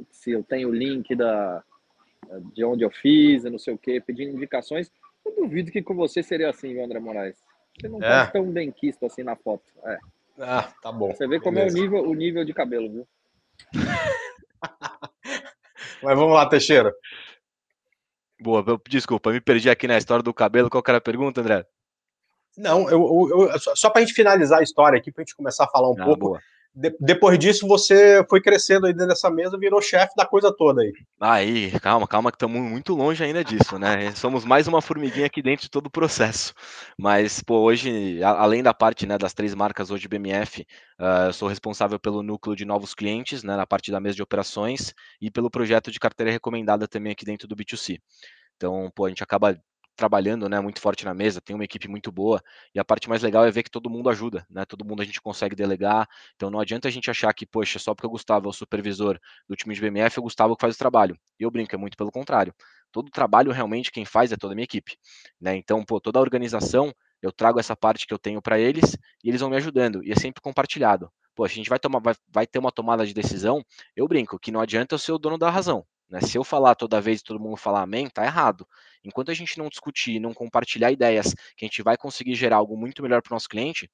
se 0.10 0.32
eu 0.32 0.44
tenho 0.44 0.70
o 0.70 0.74
link 0.74 1.16
da, 1.16 1.64
de 2.54 2.64
onde 2.64 2.84
eu 2.84 2.90
fiz, 2.90 3.44
não 3.44 3.60
sei 3.60 3.74
o 3.74 3.78
quê, 3.78 4.02
pedindo 4.02 4.36
indicações. 4.36 4.92
Eu 5.26 5.36
duvido 5.36 5.72
que 5.72 5.82
com 5.82 5.96
você 5.96 6.24
seria 6.24 6.50
assim, 6.50 6.74
viu, 6.74 6.84
André 6.84 7.00
Moraes? 7.00 7.38
Você 7.80 7.88
não 7.88 8.00
é. 8.00 8.02
tá 8.02 8.28
tão 8.28 8.46
bem 8.46 8.72
quisto 8.72 9.06
assim 9.06 9.24
na 9.24 9.36
foto. 9.36 9.64
É. 9.86 10.00
Ah, 10.40 10.74
tá 10.82 10.92
bom. 10.92 11.12
Você 11.12 11.28
vê 11.28 11.40
como 11.40 11.56
Beleza. 11.56 11.78
é 11.78 11.80
o 11.80 11.84
nível, 11.84 12.04
o 12.04 12.14
nível 12.14 12.46
de 12.46 12.54
cabelo, 12.54 12.92
viu? 12.92 13.08
Mas 16.02 16.18
vamos 16.18 16.34
lá, 16.34 16.48
Teixeira. 16.48 16.94
Boa, 18.42 18.64
desculpa, 18.88 19.32
me 19.32 19.42
perdi 19.42 19.70
aqui 19.70 19.88
na 19.88 19.98
história 19.98 20.24
do 20.24 20.34
cabelo. 20.34 20.70
Qual 20.70 20.84
era 20.88 20.98
a 20.98 21.02
pergunta, 21.02 21.42
André? 21.42 21.66
Não, 22.58 22.90
eu, 22.90 23.02
eu, 23.30 23.50
eu 23.52 23.60
só 23.60 23.90
para 23.90 24.02
a 24.02 24.06
gente 24.06 24.16
finalizar 24.16 24.60
a 24.60 24.64
história 24.64 24.98
aqui, 24.98 25.12
para 25.12 25.22
a 25.22 25.26
gente 25.26 25.36
começar 25.36 25.66
a 25.66 25.70
falar 25.70 25.90
um 25.90 26.02
ah, 26.02 26.06
pouco. 26.06 26.30
Boa 26.30 26.42
de, 26.74 26.96
depois 27.00 27.38
disso, 27.38 27.68
você 27.68 28.24
foi 28.30 28.42
crescendo 28.42 28.86
aí 28.86 28.94
dentro 28.94 29.10
dessa 29.10 29.30
mesa, 29.30 29.58
virou 29.58 29.82
chefe 29.82 30.14
da 30.16 30.26
coisa 30.26 30.54
toda 30.56 30.82
aí. 30.82 30.94
Aí, 31.20 31.72
calma, 31.80 32.08
calma, 32.08 32.32
que 32.32 32.36
estamos 32.36 32.62
muito 32.62 32.94
longe 32.94 33.24
ainda 33.24 33.44
disso, 33.44 33.78
né? 33.78 34.14
Somos 34.16 34.46
mais 34.46 34.68
uma 34.68 34.82
formiguinha 34.82 35.26
aqui 35.26 35.42
dentro 35.42 35.64
de 35.64 35.70
todo 35.70 35.88
o 35.88 35.92
processo. 35.92 36.54
Mas, 36.98 37.42
pô, 37.42 37.60
hoje, 37.62 38.24
além 38.24 38.62
da 38.62 38.74
parte 38.74 39.06
né, 39.06 39.18
das 39.18 39.34
três 39.34 39.56
marcas 39.56 39.92
hoje 39.92 40.08
BMF, 40.08 40.62
uh, 41.00 41.28
eu 41.28 41.34
sou 41.34 41.48
responsável 41.48 42.00
pelo 42.00 42.22
núcleo 42.24 42.56
de 42.56 42.66
novos 42.66 42.94
clientes, 42.94 43.44
né, 43.44 43.58
na 43.58 43.66
parte 43.66 43.92
da 43.92 44.00
mesa 44.00 44.16
de 44.16 44.24
operações, 44.24 44.94
e 45.20 45.32
pelo 45.32 45.50
projeto 45.50 45.92
de 45.92 46.00
carteira 46.00 46.32
recomendada 46.32 46.88
também 46.88 47.12
aqui 47.12 47.26
dentro 47.26 47.48
do 47.48 47.56
B2C. 47.56 47.98
Então, 48.56 48.92
pô, 48.94 49.06
a 49.06 49.10
gente 49.10 49.24
acaba 49.24 49.58
trabalhando, 50.00 50.48
né, 50.48 50.62
muito 50.62 50.80
forte 50.80 51.04
na 51.04 51.14
mesa, 51.14 51.42
tem 51.42 51.54
uma 51.54 51.66
equipe 51.66 51.90
muito 51.90 52.10
boa, 52.10 52.42
e 52.74 52.80
a 52.80 52.86
parte 52.86 53.10
mais 53.10 53.22
legal 53.22 53.46
é 53.46 53.52
ver 53.52 53.64
que 53.64 53.70
todo 53.70 53.90
mundo 53.90 54.10
ajuda, 54.10 54.46
né, 54.50 54.64
todo 54.66 54.86
mundo 54.86 55.02
a 55.02 55.06
gente 55.06 55.22
consegue 55.22 55.54
delegar, 55.58 56.08
então 56.36 56.50
não 56.50 56.58
adianta 56.58 56.88
a 56.88 56.92
gente 56.92 57.12
achar 57.12 57.34
que, 57.34 57.46
poxa, 57.46 57.78
só 57.78 57.94
porque 57.94 58.08
o 58.08 58.10
Gustavo 58.10 58.48
é 58.48 58.50
o 58.50 58.54
supervisor 58.54 59.20
do 59.48 59.58
time 59.58 59.76
de 59.76 59.82
BMF, 59.82 60.18
é 60.18 60.22
o 60.22 60.24
Gustavo 60.24 60.56
que 60.56 60.62
faz 60.62 60.76
o 60.76 60.78
trabalho, 60.78 61.20
e 61.38 61.44
eu 61.44 61.52
brinco, 61.52 61.76
é 61.76 61.78
muito 61.78 61.98
pelo 61.98 62.12
contrário, 62.12 62.54
todo 62.94 63.08
o 63.10 63.12
trabalho 63.12 63.52
realmente 63.52 63.92
quem 63.92 64.06
faz 64.06 64.32
é 64.32 64.38
toda 64.38 64.54
a 64.54 64.56
minha 64.56 64.64
equipe, 64.64 64.98
né, 65.40 65.54
então, 65.58 65.84
pô, 65.84 66.00
toda 66.00 66.18
a 66.18 66.22
organização, 66.22 66.94
eu 67.22 67.34
trago 67.34 67.60
essa 67.60 67.76
parte 67.76 68.08
que 68.08 68.14
eu 68.14 68.20
tenho 68.20 68.42
para 68.42 68.58
eles, 68.58 68.96
e 69.22 69.28
eles 69.28 69.42
vão 69.42 69.50
me 69.50 69.58
ajudando, 69.58 70.02
e 70.02 70.14
é 70.14 70.16
sempre 70.16 70.42
compartilhado, 70.42 71.12
pô, 71.36 71.44
a 71.44 71.50
gente 71.50 71.70
vai, 71.70 71.78
tomar, 71.78 72.00
vai, 72.00 72.16
vai 72.30 72.48
ter 72.48 72.60
uma 72.60 72.72
tomada 72.72 73.06
de 73.06 73.14
decisão, 73.14 73.62
eu 73.98 74.08
brinco, 74.08 74.40
que 74.40 74.50
não 74.50 74.62
adianta 74.62 74.96
eu 74.96 75.00
ser 75.00 75.12
o 75.12 75.20
dono 75.20 75.38
da 75.38 75.50
razão, 75.50 75.86
né? 76.10 76.22
Se 76.22 76.38
eu 76.38 76.44
falar 76.44 76.76
toda 76.76 77.02
vez 77.02 77.22
e 77.22 77.24
todo 77.24 77.40
mundo 77.40 77.58
falar 77.58 77.82
amém, 77.84 78.10
tá 78.10 78.26
errado. 78.26 78.68
Enquanto 79.04 79.32
a 79.32 79.34
gente 79.34 79.58
não 79.58 79.70
discutir, 79.70 80.20
não 80.20 80.34
compartilhar 80.34 80.92
ideias 80.92 81.34
que 81.56 81.66
a 81.66 81.68
gente 81.68 81.82
vai 81.84 81.98
conseguir 81.98 82.36
gerar 82.36 82.58
algo 82.58 82.78
muito 82.78 83.02
melhor 83.04 83.22
para 83.22 83.32
o 83.34 83.36
nosso 83.36 83.50
cliente, 83.50 83.90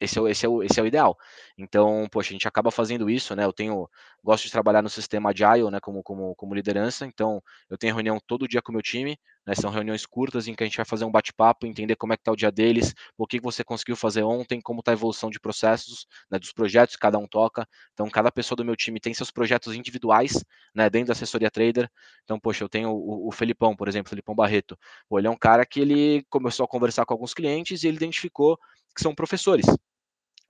esse 0.00 0.18
é, 0.18 0.30
esse, 0.30 0.46
é 0.46 0.48
o, 0.48 0.62
esse 0.62 0.78
é 0.78 0.82
o 0.82 0.86
ideal. 0.86 1.16
Então, 1.56 2.06
poxa, 2.10 2.30
a 2.30 2.32
gente 2.32 2.46
acaba 2.46 2.70
fazendo 2.70 3.10
isso, 3.10 3.34
né? 3.34 3.44
Eu 3.44 3.52
tenho, 3.52 3.88
gosto 4.22 4.44
de 4.44 4.52
trabalhar 4.52 4.82
no 4.82 4.88
sistema 4.88 5.30
Agile, 5.30 5.70
né? 5.70 5.80
Como, 5.80 6.02
como, 6.02 6.34
como 6.36 6.54
liderança. 6.54 7.04
Então, 7.04 7.42
eu 7.68 7.76
tenho 7.76 7.94
reunião 7.94 8.18
todo 8.26 8.46
dia 8.46 8.62
com 8.62 8.70
o 8.70 8.74
meu 8.74 8.82
time, 8.82 9.18
né? 9.46 9.54
São 9.54 9.70
reuniões 9.70 10.06
curtas 10.06 10.46
em 10.46 10.54
que 10.54 10.62
a 10.62 10.66
gente 10.66 10.76
vai 10.76 10.84
fazer 10.86 11.04
um 11.04 11.10
bate-papo, 11.10 11.66
entender 11.66 11.96
como 11.96 12.12
é 12.12 12.16
que 12.16 12.22
tá 12.22 12.30
o 12.30 12.36
dia 12.36 12.50
deles, 12.52 12.94
o 13.16 13.26
que 13.26 13.40
você 13.40 13.64
conseguiu 13.64 13.96
fazer 13.96 14.22
ontem, 14.22 14.60
como 14.60 14.82
tá 14.82 14.92
a 14.92 14.94
evolução 14.94 15.30
de 15.30 15.40
processos, 15.40 16.06
né? 16.30 16.38
Dos 16.38 16.52
projetos 16.52 16.94
que 16.94 17.00
cada 17.00 17.18
um 17.18 17.26
toca. 17.26 17.66
Então, 17.92 18.08
cada 18.08 18.30
pessoa 18.30 18.56
do 18.56 18.64
meu 18.64 18.76
time 18.76 19.00
tem 19.00 19.12
seus 19.14 19.30
projetos 19.30 19.74
individuais, 19.74 20.44
né? 20.74 20.88
Dentro 20.88 21.08
da 21.08 21.12
assessoria 21.12 21.50
trader. 21.50 21.90
Então, 22.24 22.38
poxa, 22.38 22.62
eu 22.62 22.68
tenho 22.68 22.90
o, 22.90 23.28
o 23.28 23.32
Felipão, 23.32 23.74
por 23.74 23.88
exemplo, 23.88 24.10
Felipão 24.10 24.34
Barreto. 24.34 24.78
Pô, 25.08 25.18
ele 25.18 25.26
é 25.26 25.30
um 25.30 25.36
cara 25.36 25.66
que 25.66 25.80
ele 25.80 26.24
começou 26.30 26.64
a 26.64 26.68
conversar 26.68 27.04
com 27.04 27.14
alguns 27.14 27.34
clientes 27.34 27.82
e 27.82 27.88
ele 27.88 27.96
identificou 27.96 28.58
que 28.94 29.02
são 29.02 29.14
professores. 29.14 29.66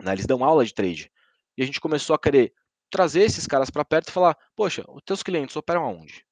Né? 0.00 0.12
Eles 0.12 0.26
dão 0.26 0.44
aula 0.44 0.64
de 0.64 0.74
trade. 0.74 1.10
E 1.56 1.62
a 1.62 1.66
gente 1.66 1.80
começou 1.80 2.14
a 2.14 2.18
querer 2.18 2.52
trazer 2.90 3.22
esses 3.22 3.46
caras 3.46 3.70
para 3.70 3.84
perto 3.84 4.08
e 4.08 4.12
falar: 4.12 4.36
Poxa, 4.56 4.84
os 4.88 5.02
teus 5.02 5.22
clientes 5.22 5.56
operam 5.56 5.84
aonde? 5.84 6.24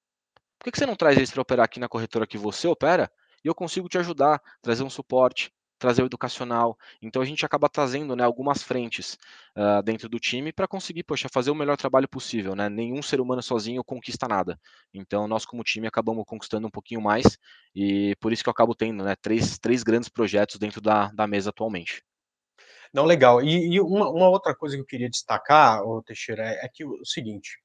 Por 0.58 0.66
por 0.66 0.72
que 0.72 0.78
você 0.78 0.86
não 0.86 0.96
traz 0.96 1.16
eles 1.16 1.30
para 1.30 1.42
operar 1.42 1.64
aqui 1.64 1.78
na 1.78 1.88
corretora 1.88 2.26
que 2.26 2.38
você 2.38 2.66
opera? 2.66 3.10
E 3.44 3.48
eu 3.48 3.54
consigo 3.54 3.88
te 3.88 3.98
ajudar, 3.98 4.42
trazer 4.60 4.82
um 4.82 4.90
suporte, 4.90 5.52
trazer 5.78 6.02
o 6.02 6.06
educacional. 6.06 6.76
Então 7.00 7.22
a 7.22 7.24
gente 7.24 7.44
acaba 7.44 7.68
trazendo 7.68 8.16
né, 8.16 8.24
algumas 8.24 8.62
frentes 8.62 9.16
uh, 9.56 9.82
dentro 9.84 10.08
do 10.08 10.18
time 10.18 10.52
para 10.52 10.66
conseguir, 10.66 11.04
poxa, 11.04 11.28
fazer 11.32 11.50
o 11.50 11.54
melhor 11.54 11.76
trabalho 11.76 12.08
possível. 12.08 12.56
Né? 12.56 12.68
Nenhum 12.68 13.02
ser 13.02 13.20
humano 13.20 13.42
sozinho 13.42 13.84
conquista 13.84 14.26
nada. 14.26 14.58
Então 14.92 15.28
nós 15.28 15.44
como 15.44 15.62
time 15.62 15.86
acabamos 15.86 16.24
conquistando 16.26 16.66
um 16.66 16.70
pouquinho 16.70 17.00
mais 17.00 17.38
e 17.74 18.16
por 18.20 18.32
isso 18.32 18.42
que 18.42 18.48
eu 18.48 18.52
acabo 18.52 18.74
tendo 18.74 19.04
né, 19.04 19.14
três, 19.16 19.58
três 19.58 19.82
grandes 19.82 20.08
projetos 20.08 20.58
dentro 20.58 20.80
da, 20.80 21.08
da 21.12 21.26
mesa 21.26 21.50
atualmente. 21.50 22.02
Não, 22.92 23.04
legal. 23.04 23.42
E, 23.42 23.74
e 23.74 23.80
uma, 23.80 24.10
uma, 24.10 24.28
outra 24.28 24.54
coisa 24.54 24.76
que 24.76 24.82
eu 24.82 24.86
queria 24.86 25.10
destacar, 25.10 25.82
ô, 25.82 26.02
Teixeira, 26.02 26.44
é, 26.48 26.66
é 26.66 26.68
que 26.68 26.84
o, 26.84 27.04
seguinte, 27.04 27.58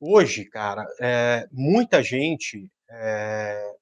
hoje, 0.00 0.44
cara, 0.44 0.86
é, 1.00 1.46
muita 1.52 2.02
gente 2.02 2.70
é, 2.90 3.74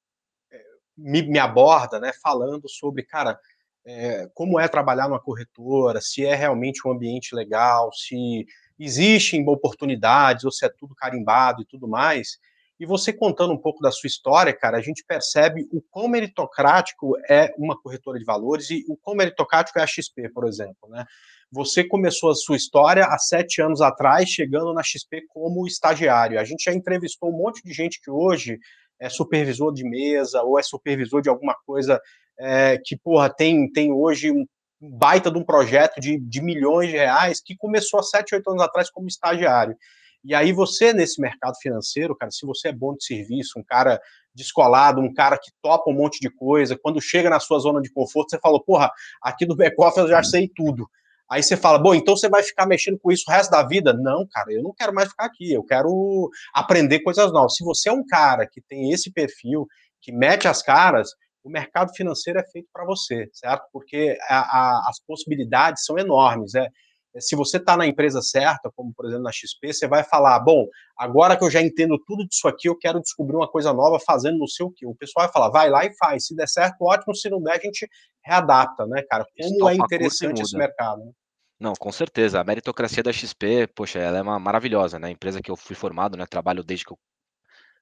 me, 0.97 1.23
me, 1.23 1.39
aborda, 1.39 1.99
né, 1.99 2.13
falando 2.23 2.69
sobre, 2.69 3.03
cara, 3.03 3.39
é, 3.85 4.29
como 4.35 4.61
é 4.61 4.69
trabalhar 4.69 5.09
numa 5.09 5.21
corretora, 5.21 6.01
se 6.01 6.25
é 6.25 6.35
realmente 6.35 6.87
um 6.87 6.93
ambiente 6.93 7.35
legal, 7.35 7.93
se 7.93 8.47
existem 8.79 9.47
oportunidades 9.49 10.45
ou 10.45 10.53
se 10.53 10.65
é 10.65 10.69
tudo 10.69 10.95
carimbado 10.95 11.63
e 11.63 11.67
tudo 11.67 11.89
mais. 11.89 12.39
E 12.81 12.87
você 12.87 13.13
contando 13.13 13.53
um 13.53 13.59
pouco 13.59 13.83
da 13.83 13.93
sua 13.93 14.09
história, 14.09 14.57
cara, 14.57 14.79
a 14.79 14.81
gente 14.81 15.05
percebe 15.07 15.69
o 15.71 15.83
quão 15.83 16.09
meritocrático 16.09 17.15
é 17.29 17.53
uma 17.59 17.79
corretora 17.79 18.19
de 18.19 18.25
valores 18.25 18.71
e 18.71 18.83
o 18.89 18.97
quão 18.97 19.15
meritocrático 19.15 19.79
é 19.79 19.83
a 19.83 19.87
XP, 19.87 20.31
por 20.31 20.49
exemplo, 20.49 20.89
né? 20.89 21.05
Você 21.53 21.85
começou 21.85 22.31
a 22.31 22.35
sua 22.35 22.57
história 22.57 23.05
há 23.05 23.19
sete 23.19 23.61
anos 23.61 23.83
atrás, 23.83 24.31
chegando 24.31 24.73
na 24.73 24.83
XP 24.83 25.27
como 25.29 25.67
estagiário. 25.67 26.41
A 26.41 26.45
gente 26.45 26.65
já 26.65 26.73
entrevistou 26.73 27.29
um 27.29 27.37
monte 27.37 27.63
de 27.63 27.73
gente 27.75 28.01
que 28.01 28.11
hoje 28.11 28.59
é 28.99 29.11
supervisor 29.11 29.75
de 29.75 29.85
mesa 29.85 30.43
ou 30.43 30.59
é 30.59 30.63
supervisor 30.63 31.21
de 31.21 31.29
alguma 31.29 31.55
coisa 31.67 32.01
é, 32.39 32.79
que, 32.83 32.97
porra, 32.97 33.29
tem, 33.29 33.71
tem 33.71 33.93
hoje 33.93 34.31
um 34.31 34.47
baita 34.81 35.31
de 35.31 35.37
um 35.37 35.45
projeto 35.45 36.01
de, 36.01 36.19
de 36.19 36.41
milhões 36.41 36.89
de 36.89 36.97
reais 36.97 37.43
que 37.45 37.55
começou 37.57 38.01
há 38.01 38.03
7, 38.03 38.37
8 38.37 38.51
anos 38.51 38.63
atrás 38.63 38.91
como 38.91 39.07
estagiário. 39.07 39.77
E 40.25 40.35
aí 40.35 40.53
você, 40.53 40.93
nesse 40.93 41.21
mercado 41.21 41.57
financeiro, 41.61 42.15
cara, 42.15 42.31
se 42.31 42.45
você 42.45 42.69
é 42.69 42.73
bom 42.73 42.95
de 42.95 43.05
serviço, 43.05 43.59
um 43.59 43.65
cara 43.65 44.01
descolado, 44.35 45.01
um 45.01 45.13
cara 45.13 45.39
que 45.39 45.51
topa 45.63 45.91
um 45.91 45.95
monte 45.95 46.21
de 46.21 46.31
coisa, 46.31 46.79
quando 46.79 47.01
chega 47.01 47.31
na 47.31 47.41
sua 47.41 47.59
zona 47.59 47.81
de 47.81 47.91
conforto, 47.91 48.31
você 48.31 48.39
fala, 48.39 48.63
porra, 48.63 48.91
aqui 49.23 49.47
do 49.47 49.57
back-office 49.57 49.99
eu 49.99 50.09
já 50.09 50.23
sei 50.23 50.49
tudo. 50.55 50.89
Aí 51.31 51.43
você 51.43 51.57
fala, 51.57 51.79
bom, 51.79 51.95
então 51.95 52.17
você 52.17 52.29
vai 52.29 52.43
ficar 52.43 52.67
mexendo 52.67 52.99
com 52.99 53.13
isso 53.13 53.25
o 53.29 53.33
resto 53.33 53.51
da 53.51 53.63
vida? 53.63 53.93
Não, 53.93 54.27
cara, 54.27 54.53
eu 54.53 54.63
não 54.63 54.75
quero 54.75 54.93
mais 54.93 55.09
ficar 55.09 55.27
aqui, 55.27 55.53
eu 55.53 55.63
quero 55.63 56.29
aprender 56.53 57.01
coisas 57.01 57.33
novas. 57.33 57.55
Se 57.55 57.65
você 57.65 57.89
é 57.89 57.93
um 57.93 58.05
cara 58.05 58.47
que 58.47 58.61
tem 58.61 58.91
esse 58.91 59.13
perfil, 59.13 59.67
que 60.01 60.11
mete 60.11 60.49
as 60.49 60.61
caras, 60.61 61.11
o 61.45 61.49
mercado 61.49 61.95
financeiro 61.95 62.41
é 62.41 62.45
feito 62.51 62.69
para 62.73 62.85
você, 62.85 63.31
certo? 63.33 63.65
Porque 63.73 64.19
a, 64.29 64.41
a, 64.41 64.89
as 64.89 65.01
possibilidades 65.01 65.85
são 65.85 65.97
enormes. 65.97 66.55
É, 66.55 66.65
é 66.65 66.71
se 67.19 67.35
você 67.35 67.57
está 67.57 67.77
na 67.77 67.87
empresa 67.87 68.23
certa, 68.23 68.71
como 68.75 68.93
por 68.95 69.07
exemplo 69.07 69.25
na 69.25 69.33
XP, 69.33 69.73
você 69.73 69.89
vai 69.89 70.05
falar: 70.05 70.39
bom, 70.41 70.67
agora 70.97 71.37
que 71.37 71.45
eu 71.45 71.51
já 71.51 71.61
entendo 71.61 71.99
tudo 72.07 72.27
disso 72.27 72.47
aqui, 72.47 72.69
eu 72.69 72.77
quero 72.77 73.01
descobrir 73.01 73.37
uma 73.37 73.49
coisa 73.49 73.73
nova 73.73 73.99
fazendo 73.99 74.39
não 74.39 74.47
sei 74.47 74.65
o 74.65 74.71
que. 74.71 74.87
O 74.87 74.95
pessoal 74.95 75.27
vai 75.27 75.33
falar: 75.33 75.51
vai 75.51 75.71
lá 75.71 75.85
e 75.85 75.97
faz. 75.97 76.27
Se 76.27 76.37
der 76.37 76.49
certo, 76.49 76.83
ótimo. 76.83 77.15
Se 77.15 77.29
não 77.29 77.43
der, 77.43 77.59
a 77.59 77.61
gente 77.61 77.89
readapta, 78.25 78.87
né, 78.87 79.03
cara? 79.09 79.25
Como 79.41 79.69
é 79.69 79.75
interessante 79.75 80.43
esse 80.43 80.57
mercado. 80.57 81.05
Né? 81.05 81.13
Não, 81.59 81.75
com 81.75 81.91
certeza. 81.91 82.41
A 82.41 82.45
meritocracia 82.45 83.03
da 83.03 83.13
XP, 83.13 83.67
poxa, 83.75 83.99
ela 83.99 84.19
é 84.19 84.23
uma 84.23 84.39
maravilhosa, 84.39 84.99
né? 84.99 85.09
A 85.09 85.11
empresa 85.11 85.43
que 85.43 85.51
eu 85.51 85.57
fui 85.57 85.75
formado, 85.75 86.17
né? 86.17 86.25
Trabalho 86.27 86.63
desde 86.63 86.85
que 86.85 86.93
eu 86.93 86.99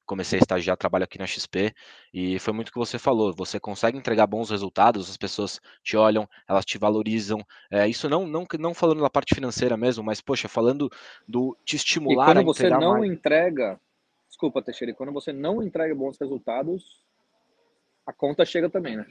comecei 0.08 0.38
a 0.38 0.42
estagiar, 0.42 0.76
trabalho 0.76 1.04
aqui 1.04 1.18
na 1.18 1.26
XP, 1.26 1.72
e 2.12 2.38
foi 2.38 2.54
muito 2.54 2.70
o 2.70 2.72
que 2.72 2.78
você 2.78 2.98
falou, 2.98 3.32
você 3.34 3.60
consegue 3.60 3.98
entregar 3.98 4.26
bons 4.26 4.48
resultados, 4.50 5.10
as 5.10 5.18
pessoas 5.18 5.60
te 5.84 5.96
olham, 5.96 6.26
elas 6.48 6.64
te 6.64 6.78
valorizam, 6.78 7.44
é, 7.70 7.86
isso 7.86 8.08
não, 8.08 8.26
não, 8.26 8.46
não 8.58 8.72
falando 8.72 9.02
da 9.02 9.10
parte 9.10 9.34
financeira 9.34 9.76
mesmo, 9.76 10.02
mas, 10.02 10.22
poxa, 10.22 10.48
falando 10.48 10.90
do 11.28 11.54
te 11.62 11.76
estimular 11.76 12.30
e 12.30 12.34
quando 12.34 12.46
você 12.46 12.70
não 12.70 13.00
mais... 13.00 13.12
entrega, 13.12 13.78
desculpa, 14.26 14.62
Teixeira, 14.62 14.94
quando 14.94 15.12
você 15.12 15.30
não 15.30 15.62
entrega 15.62 15.94
bons 15.94 16.18
resultados, 16.18 17.04
a 18.06 18.12
conta 18.12 18.46
chega 18.46 18.70
também, 18.70 18.96
né? 18.96 19.06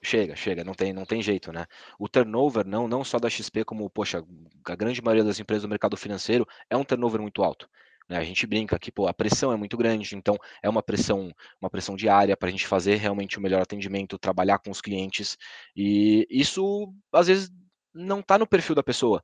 Chega, 0.00 0.34
chega, 0.34 0.64
não 0.64 0.74
tem, 0.74 0.92
não 0.92 1.04
tem 1.04 1.20
jeito, 1.20 1.52
né? 1.52 1.66
O 1.98 2.08
turnover, 2.08 2.64
não, 2.64 2.88
não 2.88 3.04
só 3.04 3.18
da 3.18 3.28
XP, 3.28 3.64
como, 3.64 3.90
poxa, 3.90 4.24
a 4.64 4.76
grande 4.76 5.02
maioria 5.02 5.24
das 5.24 5.40
empresas 5.40 5.64
do 5.64 5.68
mercado 5.68 5.96
financeiro 5.96 6.46
é 6.70 6.76
um 6.76 6.84
turnover 6.84 7.20
muito 7.20 7.42
alto. 7.42 7.68
Né? 8.08 8.16
A 8.16 8.24
gente 8.24 8.46
brinca 8.46 8.78
que 8.78 8.90
pô, 8.90 9.06
a 9.06 9.14
pressão 9.14 9.52
é 9.52 9.56
muito 9.56 9.76
grande, 9.76 10.16
então 10.16 10.36
é 10.62 10.68
uma 10.68 10.82
pressão, 10.82 11.32
uma 11.60 11.70
pressão 11.70 11.96
diária 11.96 12.36
para 12.36 12.48
a 12.48 12.52
gente 12.52 12.66
fazer 12.66 12.96
realmente 12.96 13.38
o 13.38 13.40
melhor 13.40 13.62
atendimento, 13.62 14.18
trabalhar 14.18 14.58
com 14.58 14.70
os 14.70 14.80
clientes, 14.80 15.36
e 15.76 16.26
isso 16.30 16.92
às 17.12 17.26
vezes 17.26 17.50
não 17.94 18.20
está 18.20 18.38
no 18.38 18.46
perfil 18.46 18.74
da 18.74 18.82
pessoa. 18.82 19.22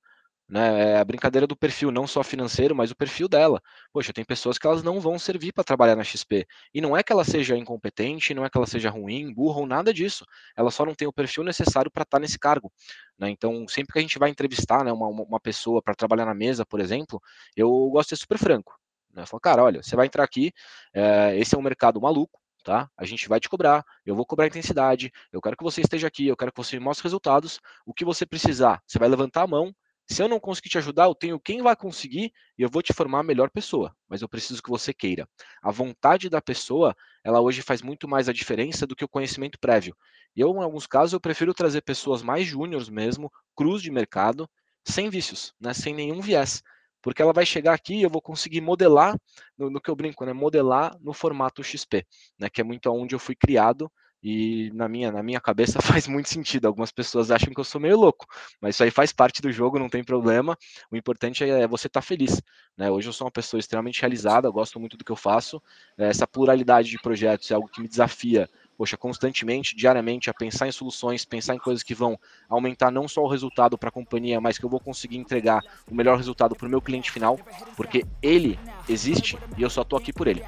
Né? 0.49 0.93
É 0.93 0.99
a 0.99 1.05
brincadeira 1.05 1.47
do 1.47 1.57
perfil, 1.57 1.91
não 1.91 2.07
só 2.07 2.23
financeiro, 2.23 2.75
mas 2.75 2.91
o 2.91 2.97
perfil 2.97 3.29
dela. 3.29 3.63
Poxa, 3.93 4.13
tem 4.13 4.25
pessoas 4.25 4.59
que 4.59 4.67
elas 4.67 4.83
não 4.83 5.01
vão 5.01 5.19
servir 5.19 5.53
para 5.53 5.65
trabalhar 5.65 5.97
na 5.97 6.05
XP. 6.05 6.47
E 6.73 6.81
não 6.81 6.97
é 6.97 7.03
que 7.03 7.13
ela 7.13 7.25
seja 7.25 7.57
incompetente, 7.57 8.35
não 8.35 8.45
é 8.45 8.51
que 8.51 8.57
ela 8.57 8.67
seja 8.67 8.91
ruim, 8.91 9.33
burra 9.33 9.61
ou 9.61 9.67
nada 9.67 9.93
disso. 9.93 10.27
Ela 10.57 10.71
só 10.71 10.85
não 10.85 10.95
tem 10.95 11.09
o 11.09 11.13
perfil 11.13 11.45
necessário 11.45 11.91
para 11.91 12.03
estar 12.03 12.19
tá 12.19 12.21
nesse 12.21 12.39
cargo. 12.39 12.71
Né? 13.19 13.31
Então, 13.31 13.67
sempre 13.69 13.93
que 13.93 13.99
a 13.99 14.03
gente 14.03 14.19
vai 14.19 14.31
entrevistar 14.31 14.85
né, 14.85 14.93
uma, 14.93 15.09
uma 15.09 15.41
pessoa 15.41 15.83
para 15.83 15.95
trabalhar 15.95 16.27
na 16.27 16.35
mesa, 16.35 16.67
por 16.67 16.81
exemplo, 16.81 17.21
eu 17.57 17.71
gosto 17.91 18.11
de 18.11 18.17
ser 18.17 18.23
super 18.23 18.39
franco. 18.39 18.79
Né? 19.15 19.25
Falo, 19.27 19.41
cara, 19.41 19.63
olha, 19.63 19.83
você 19.83 19.97
vai 19.97 20.07
entrar 20.07 20.25
aqui, 20.25 20.53
é, 20.93 21.39
esse 21.39 21.55
é 21.55 21.59
um 21.59 21.63
mercado 21.63 22.01
maluco, 22.01 22.39
tá? 22.65 22.91
A 22.97 23.05
gente 23.05 23.29
vai 23.29 23.39
te 23.39 23.49
cobrar, 23.49 23.85
eu 24.05 24.17
vou 24.17 24.27
cobrar 24.27 24.47
intensidade, 24.47 25.13
eu 25.33 25.41
quero 25.41 25.57
que 25.57 25.63
você 25.63 25.81
esteja 25.83 26.09
aqui, 26.09 26.27
eu 26.27 26.37
quero 26.37 26.51
que 26.53 26.57
você 26.57 26.79
me 26.79 26.85
mostre 26.85 27.05
resultados, 27.05 27.61
o 27.87 27.95
que 27.95 28.05
você 28.05 28.27
precisar, 28.27 28.83
você 28.87 28.99
vai 28.99 29.09
levantar 29.09 29.43
a 29.43 29.47
mão, 29.47 29.73
se 30.07 30.23
eu 30.23 30.29
não 30.29 30.39
conseguir 30.39 30.69
te 30.69 30.79
ajudar, 30.79 31.05
eu 31.05 31.15
tenho 31.15 31.41
quem 31.41 31.63
vai 31.63 31.75
conseguir 31.75 32.33
e 32.59 32.63
eu 32.63 32.69
vou 32.69 32.83
te 32.83 32.93
formar 32.93 33.21
a 33.21 33.23
melhor 33.23 33.51
pessoa, 33.51 33.95
mas 34.09 34.23
eu 34.23 34.29
preciso 34.29 34.63
que 34.63 34.71
você 34.71 34.93
queira. 34.93 35.29
A 35.63 35.71
vontade 35.71 36.29
da 36.29 36.43
pessoa, 36.43 36.95
ela 37.25 37.41
hoje 37.41 37.63
faz 37.63 37.81
muito 37.81 38.07
mais 38.07 38.29
a 38.29 38.33
diferença 38.33 38.87
do 38.87 38.95
que 38.95 39.05
o 39.05 39.09
conhecimento 39.09 39.59
prévio. 39.59 39.97
E 40.37 40.41
eu, 40.41 40.51
em 40.51 40.63
alguns 40.63 40.87
casos, 40.87 41.13
eu 41.13 41.21
prefiro 41.21 41.55
trazer 41.55 41.81
pessoas 41.83 42.23
mais 42.23 42.47
júniores 42.47 42.89
mesmo, 42.89 43.31
cruz 43.57 43.81
de 43.83 43.91
mercado, 43.91 44.49
sem 44.87 45.09
vícios, 45.09 45.55
né, 45.61 45.73
sem 45.73 45.95
nenhum 45.95 46.21
viés 46.21 46.63
porque 47.05 47.21
ela 47.21 47.35
vai 47.35 47.45
chegar 47.45 47.75
aqui 47.75 47.97
e 47.97 48.03
eu 48.03 48.09
vou 48.09 48.23
conseguir 48.23 48.63
modelar, 48.63 49.15
no, 49.59 49.69
no, 49.69 49.79
que 49.79 49.91
eu 49.91 49.95
brinco, 49.95 50.25
né, 50.25 50.33
modelar 50.33 50.97
no 51.03 51.13
formato 51.13 51.63
XP, 51.63 52.07
né, 52.39 52.49
que 52.49 52.63
é 52.63 52.65
muito 52.65 52.91
onde 52.91 53.15
eu 53.15 53.19
fui 53.19 53.37
criado 53.37 53.93
e 54.25 54.71
na 54.73 54.89
minha, 54.89 55.13
na 55.13 55.23
minha 55.23 55.39
cabeça 55.39 55.83
faz 55.83 56.09
muito 56.09 56.31
sentido. 56.31 56.67
Algumas 56.67 56.91
pessoas 56.91 57.31
acham 57.31 57.53
que 57.53 57.61
eu 57.61 57.65
sou 57.65 57.79
meio 57.79 57.99
louco, 57.99 58.27
mas 58.59 58.75
isso 58.75 58.83
aí 58.83 58.91
faz 58.91 59.13
parte 59.13 59.43
do 59.43 59.53
jogo, 59.53 59.79
não 59.79 59.91
tem 59.91 60.03
problema. 60.03 60.57
O 60.91 60.97
importante 60.97 61.45
é, 61.45 61.63
é 61.63 61.69
você 61.69 61.87
estar 61.87 62.01
tá 62.01 62.07
feliz. 62.07 62.41
Né? 62.77 62.91
Hoje 62.91 63.09
eu 63.09 63.13
sou 63.13 63.27
uma 63.27 63.31
pessoa 63.31 63.61
extremamente 63.61 64.01
realizada, 64.01 64.49
gosto 64.49 64.81
muito 64.81 64.97
do 64.97 65.05
que 65.05 65.13
eu 65.13 65.17
faço. 65.17 65.63
Essa 65.99 66.27
pluralidade 66.27 66.89
de 66.89 66.99
projetos 66.99 67.51
é 67.51 67.55
algo 67.55 67.69
que 67.69 67.83
me 67.83 67.89
desafia 67.89 68.49
poxa, 68.77 68.97
constantemente, 68.97 69.77
diariamente, 69.77 70.29
a 70.29 70.35
pensar 70.35 70.67
em 70.67 70.73
soluções, 70.73 71.25
pensar 71.25 71.55
em 71.55 71.59
coisas 71.59 71.83
que 71.83 71.95
vão 71.95 72.19
aumentar 72.49 72.91
não 72.91 73.07
só 73.07 73.23
o 73.23 73.29
resultado 73.29 73.79
para 73.79 73.89
a 73.89 73.93
companhia, 73.93 74.41
mas 74.41 74.59
que 74.59 74.65
eu 74.65 74.71
vou 74.71 74.81
conseguir 74.81 75.17
entregar 75.17 75.63
o 75.89 75.95
melhor 75.95 76.17
resultado 76.17 76.55
para 76.55 76.67
o 76.67 76.71
meu 76.71 76.83
cliente 76.83 77.11
final, 77.11 77.39
porque 77.77 78.05
ele 78.23 78.59
existe 78.89 79.39
e 79.57 79.63
eu 79.63 79.71
só 79.71 79.83
estou 79.83 79.99
aqui 79.99 80.13
por 80.13 80.27
ele. 80.27 80.45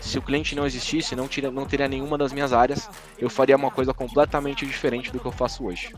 Se 0.00 0.18
o 0.18 0.22
cliente 0.22 0.54
não 0.54 0.66
existisse, 0.66 1.16
não, 1.16 1.28
tira, 1.28 1.50
não 1.50 1.64
teria 1.64 1.88
nenhuma 1.88 2.16
das 2.16 2.32
minhas 2.32 2.52
áreas, 2.52 2.88
eu 3.18 3.28
faria 3.28 3.56
uma 3.56 3.70
coisa 3.70 3.92
completamente 3.92 4.66
diferente 4.66 5.10
do 5.10 5.18
que 5.20 5.26
eu 5.26 5.32
faço 5.32 5.64
hoje. 5.64 5.92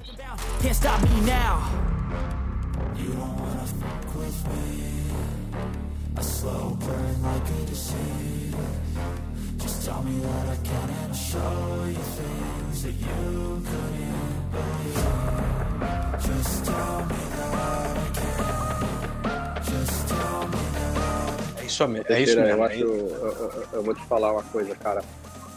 Just 16.28 16.64
tell 16.64 17.06
me 17.06 17.27
isso 21.68 21.88
mesmo, 21.88 22.06
é 22.08 22.20
isso 22.20 22.36
mesmo. 22.36 22.50
Eu, 22.50 22.64
acho, 22.64 22.78
eu, 22.78 23.66
eu, 23.72 23.82
vou 23.82 23.94
te 23.94 24.04
falar 24.06 24.32
uma 24.32 24.42
coisa, 24.42 24.74
cara. 24.74 25.02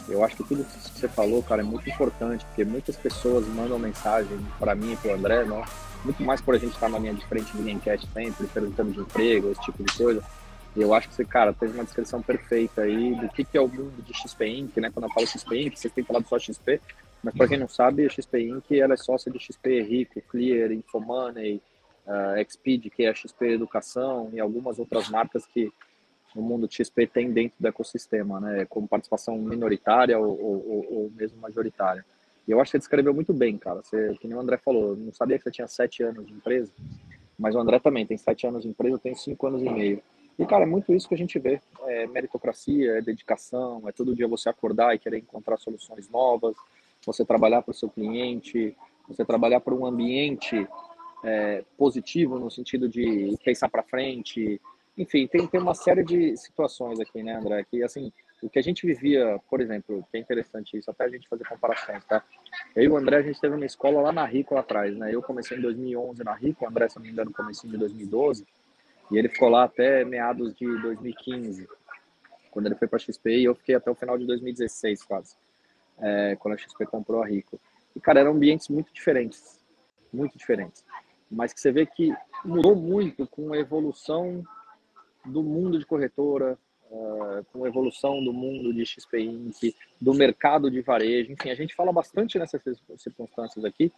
Eu 0.07 0.23
acho 0.23 0.35
que 0.35 0.43
tudo 0.43 0.63
que 0.63 0.99
você 0.99 1.07
falou, 1.07 1.41
cara, 1.41 1.61
é 1.61 1.63
muito 1.63 1.89
importante, 1.89 2.45
porque 2.45 2.65
muitas 2.65 2.95
pessoas 2.95 3.47
mandam 3.47 3.79
mensagem 3.79 4.39
para 4.59 4.75
mim 4.75 4.93
e 4.93 4.95
para 4.97 5.11
o 5.11 5.15
André, 5.15 5.45
não? 5.45 5.63
muito 6.03 6.21
mais 6.23 6.41
por 6.41 6.55
a 6.55 6.57
gente 6.57 6.73
estar 6.73 6.89
na 6.89 6.99
linha 6.99 7.13
de 7.13 7.25
frente 7.25 7.55
do 7.55 7.63
Gamecast 7.63 8.07
sempre, 8.11 8.47
perguntando 8.47 8.91
de 8.91 8.99
emprego, 8.99 9.51
esse 9.51 9.61
tipo 9.61 9.83
de 9.83 9.93
coisa. 9.93 10.23
E 10.75 10.81
eu 10.81 10.93
acho 10.93 11.09
que 11.09 11.15
você, 11.15 11.25
cara, 11.25 11.53
teve 11.53 11.73
uma 11.73 11.83
descrição 11.83 12.21
perfeita 12.21 12.81
aí 12.81 13.13
do 13.15 13.29
que, 13.29 13.43
que 13.43 13.57
é 13.57 13.61
o 13.61 13.67
mundo 13.67 14.01
de 14.01 14.13
XP 14.13 14.47
Inc., 14.47 14.77
né? 14.77 14.89
Quando 14.89 15.05
eu 15.05 15.13
falo 15.13 15.27
XP 15.27 15.61
Inc., 15.63 15.77
vocês 15.77 15.93
têm 15.93 16.03
falado 16.03 16.27
só 16.27 16.39
XP, 16.39 16.79
mas 17.23 17.35
para 17.35 17.47
quem 17.47 17.57
não 17.57 17.67
sabe, 17.67 18.05
a 18.05 18.09
XP 18.09 18.39
Inc. 18.39 18.71
ela 18.71 18.93
é 18.93 18.97
sócia 18.97 19.31
de 19.31 19.37
XP 19.37 19.81
Rico, 19.81 20.21
Clear, 20.29 20.71
Infomoney, 20.71 21.61
uh, 22.07 22.51
Xpeed, 22.51 22.89
que 22.89 23.03
é 23.03 23.09
a 23.09 23.13
XP 23.13 23.53
Educação 23.53 24.29
e 24.33 24.39
algumas 24.39 24.79
outras 24.79 25.09
marcas 25.09 25.45
que, 25.45 25.71
o 26.35 26.41
mundo 26.41 26.67
XP 26.71 27.07
tem 27.07 27.31
dentro 27.31 27.57
do 27.59 27.67
ecossistema, 27.67 28.39
né? 28.39 28.65
Como 28.65 28.87
participação 28.87 29.37
minoritária 29.37 30.17
ou, 30.17 30.39
ou, 30.39 30.85
ou 30.89 31.11
mesmo 31.15 31.39
majoritária. 31.39 32.05
E 32.47 32.51
eu 32.51 32.59
acho 32.59 32.71
que 32.71 32.77
você 32.77 32.79
descreveu 32.79 33.13
muito 33.13 33.33
bem, 33.33 33.57
cara. 33.57 33.81
Você, 33.81 34.15
que 34.19 34.27
nem 34.27 34.37
o 34.37 34.39
André 34.39 34.57
falou, 34.57 34.95
não 34.95 35.13
sabia 35.13 35.37
que 35.37 35.43
você 35.43 35.51
tinha 35.51 35.67
sete 35.67 36.03
anos 36.03 36.25
de 36.25 36.33
empresa, 36.33 36.71
mas 37.37 37.55
o 37.55 37.59
André 37.59 37.79
também 37.79 38.05
tem 38.05 38.17
sete 38.17 38.47
anos 38.47 38.63
de 38.63 38.69
empresa, 38.69 38.95
eu 38.95 38.99
tenho 38.99 39.15
cinco 39.15 39.47
anos 39.47 39.61
e 39.61 39.69
meio. 39.69 40.01
E, 40.39 40.45
cara, 40.45 40.63
é 40.63 40.67
muito 40.67 40.93
isso 40.93 41.07
que 41.07 41.13
a 41.13 41.17
gente 41.17 41.37
vê. 41.37 41.61
É 41.87 42.07
meritocracia, 42.07 42.97
é 42.97 43.01
dedicação, 43.01 43.87
é 43.87 43.91
todo 43.91 44.15
dia 44.15 44.27
você 44.27 44.49
acordar 44.49 44.95
e 44.95 44.99
querer 44.99 45.19
encontrar 45.19 45.57
soluções 45.57 46.09
novas, 46.09 46.55
você 47.05 47.23
trabalhar 47.25 47.61
para 47.61 47.71
o 47.71 47.75
seu 47.75 47.89
cliente, 47.89 48.75
você 49.07 49.23
trabalhar 49.25 49.59
para 49.59 49.73
um 49.73 49.85
ambiente 49.85 50.67
é, 51.23 51.63
positivo 51.77 52.39
no 52.39 52.49
sentido 52.49 52.89
de 52.89 53.35
pensar 53.43 53.69
para 53.69 53.83
frente. 53.83 54.59
Enfim, 54.97 55.25
tem, 55.27 55.47
tem 55.47 55.59
uma 55.59 55.73
série 55.73 56.03
de 56.03 56.35
situações 56.35 56.99
aqui, 56.99 57.23
né, 57.23 57.35
André? 57.35 57.63
Que, 57.69 57.81
assim, 57.83 58.11
o 58.41 58.49
que 58.49 58.59
a 58.59 58.61
gente 58.61 58.85
vivia, 58.85 59.39
por 59.49 59.61
exemplo, 59.61 60.05
que 60.11 60.17
é 60.17 60.19
interessante 60.19 60.77
isso, 60.77 60.89
até 60.89 61.05
a 61.05 61.09
gente 61.09 61.29
fazer 61.29 61.45
comparações, 61.47 62.03
tá? 62.05 62.23
Eu 62.75 62.83
e 62.83 62.89
o 62.89 62.97
André, 62.97 63.17
a 63.17 63.21
gente 63.21 63.39
teve 63.39 63.55
uma 63.55 63.65
escola 63.65 64.01
lá 64.01 64.11
na 64.11 64.25
Rico 64.25 64.55
lá 64.55 64.61
atrás, 64.61 64.95
né? 64.97 65.13
Eu 65.13 65.21
comecei 65.21 65.57
em 65.57 65.61
2011 65.61 66.23
na 66.23 66.33
Rico, 66.33 66.65
o 66.65 66.67
André, 66.67 66.89
se 66.89 66.97
não 66.97 67.03
me 67.03 67.11
engano, 67.11 67.31
comecei 67.31 67.69
em 67.69 67.77
2012, 67.77 68.45
e 69.11 69.17
ele 69.17 69.29
ficou 69.29 69.49
lá 69.49 69.63
até 69.63 70.03
meados 70.03 70.55
de 70.55 70.65
2015, 70.81 71.67
quando 72.49 72.65
ele 72.65 72.75
foi 72.75 72.87
para 72.87 72.97
a 72.97 72.99
XP, 72.99 73.29
e 73.29 73.45
eu 73.45 73.55
fiquei 73.55 73.75
até 73.75 73.89
o 73.89 73.95
final 73.95 74.17
de 74.17 74.25
2016, 74.25 75.03
quase, 75.03 75.35
é, 75.99 76.35
quando 76.37 76.55
a 76.55 76.57
XP 76.57 76.85
comprou 76.85 77.21
a 77.21 77.27
Rico. 77.27 77.59
E, 77.95 77.99
cara, 77.99 78.21
eram 78.21 78.31
ambientes 78.31 78.67
muito 78.69 78.91
diferentes, 78.91 79.59
muito 80.11 80.37
diferentes, 80.37 80.83
mas 81.29 81.53
que 81.53 81.61
você 81.61 81.71
vê 81.71 81.85
que 81.85 82.13
mudou 82.43 82.75
muito 82.75 83.27
com 83.27 83.53
a 83.53 83.57
evolução 83.57 84.43
do 85.25 85.43
mundo 85.43 85.77
de 85.77 85.85
corretora, 85.85 86.57
uh, 86.89 87.45
com 87.51 87.63
a 87.63 87.67
evolução 87.67 88.23
do 88.23 88.33
mundo 88.33 88.73
de 88.73 88.85
XP 88.85 89.19
Inc., 89.19 89.75
do 89.99 90.13
mercado 90.13 90.69
de 90.69 90.81
varejo, 90.81 91.31
enfim, 91.31 91.49
a 91.49 91.55
gente 91.55 91.75
fala 91.75 91.91
bastante 91.91 92.37
nessas 92.37 92.61
circunstâncias 92.97 93.63
aqui, 93.63 93.91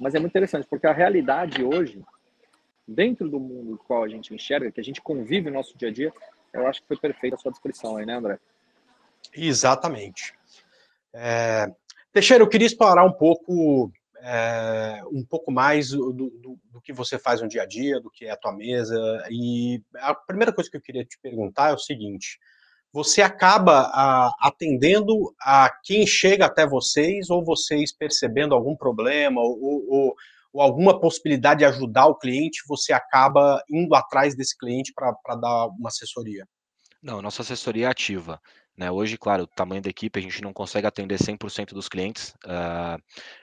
mas 0.00 0.14
é 0.14 0.18
muito 0.18 0.32
interessante, 0.32 0.66
porque 0.68 0.86
a 0.86 0.92
realidade 0.92 1.62
hoje, 1.62 2.02
dentro 2.86 3.28
do 3.28 3.38
mundo 3.38 3.72
no 3.72 3.78
qual 3.78 4.02
a 4.02 4.08
gente 4.08 4.34
enxerga, 4.34 4.72
que 4.72 4.80
a 4.80 4.84
gente 4.84 5.00
convive 5.00 5.50
no 5.50 5.56
nosso 5.56 5.76
dia 5.76 5.88
a 5.88 5.92
dia, 5.92 6.12
eu 6.52 6.66
acho 6.66 6.82
que 6.82 6.88
foi 6.88 6.96
perfeita 6.96 7.36
a 7.36 7.38
sua 7.38 7.52
descrição 7.52 7.96
aí, 7.96 8.04
né, 8.04 8.14
André? 8.14 8.38
Exatamente. 9.34 10.34
É... 11.14 11.72
Teixeira, 12.12 12.42
eu 12.42 12.48
queria 12.48 12.66
explorar 12.66 13.04
um 13.04 13.12
pouco 13.12 13.90
é, 14.24 15.02
um 15.10 15.24
pouco 15.24 15.50
mais 15.50 15.90
do, 15.90 16.12
do, 16.12 16.58
do, 16.70 16.80
que 16.80 16.92
você 16.92 17.18
faz 17.18 17.42
no 17.42 17.48
dia 17.48 17.62
a 17.62 17.66
dia, 17.66 18.00
do 18.00 18.10
que 18.10 18.26
é 18.26 18.30
a 18.30 18.36
tua 18.36 18.52
mesa. 18.52 18.96
E 19.28 19.82
a 19.96 20.14
primeira 20.14 20.52
coisa 20.52 20.70
que 20.70 20.76
eu 20.76 20.80
queria 20.80 21.04
te 21.04 21.18
perguntar 21.20 21.70
é 21.70 21.74
o 21.74 21.78
seguinte: 21.78 22.38
você 22.92 23.20
acaba 23.20 23.90
a, 23.92 24.32
atendendo 24.40 25.34
a 25.40 25.70
quem 25.82 26.06
chega 26.06 26.46
até 26.46 26.66
vocês, 26.66 27.30
ou 27.30 27.44
vocês 27.44 27.92
percebendo 27.92 28.54
algum 28.54 28.76
problema, 28.76 29.40
ou, 29.40 29.58
ou, 29.88 30.14
ou 30.52 30.62
alguma 30.62 31.00
possibilidade 31.00 31.58
de 31.58 31.64
ajudar 31.64 32.06
o 32.06 32.16
cliente, 32.16 32.62
você 32.68 32.92
acaba 32.92 33.60
indo 33.68 33.94
atrás 33.94 34.36
desse 34.36 34.56
cliente 34.56 34.92
para 34.94 35.34
dar 35.34 35.66
uma 35.66 35.88
assessoria? 35.88 36.46
Não, 37.02 37.20
nossa 37.20 37.42
assessoria 37.42 37.86
é 37.86 37.90
ativa. 37.90 38.40
Né? 38.76 38.90
Hoje, 38.90 39.18
claro, 39.18 39.44
o 39.44 39.46
tamanho 39.46 39.82
da 39.82 39.90
equipe, 39.90 40.18
a 40.18 40.22
gente 40.22 40.42
não 40.42 40.52
consegue 40.52 40.86
atender 40.86 41.18
100% 41.18 41.74
dos 41.74 41.88
clientes, 41.88 42.34
uh, 42.46 43.00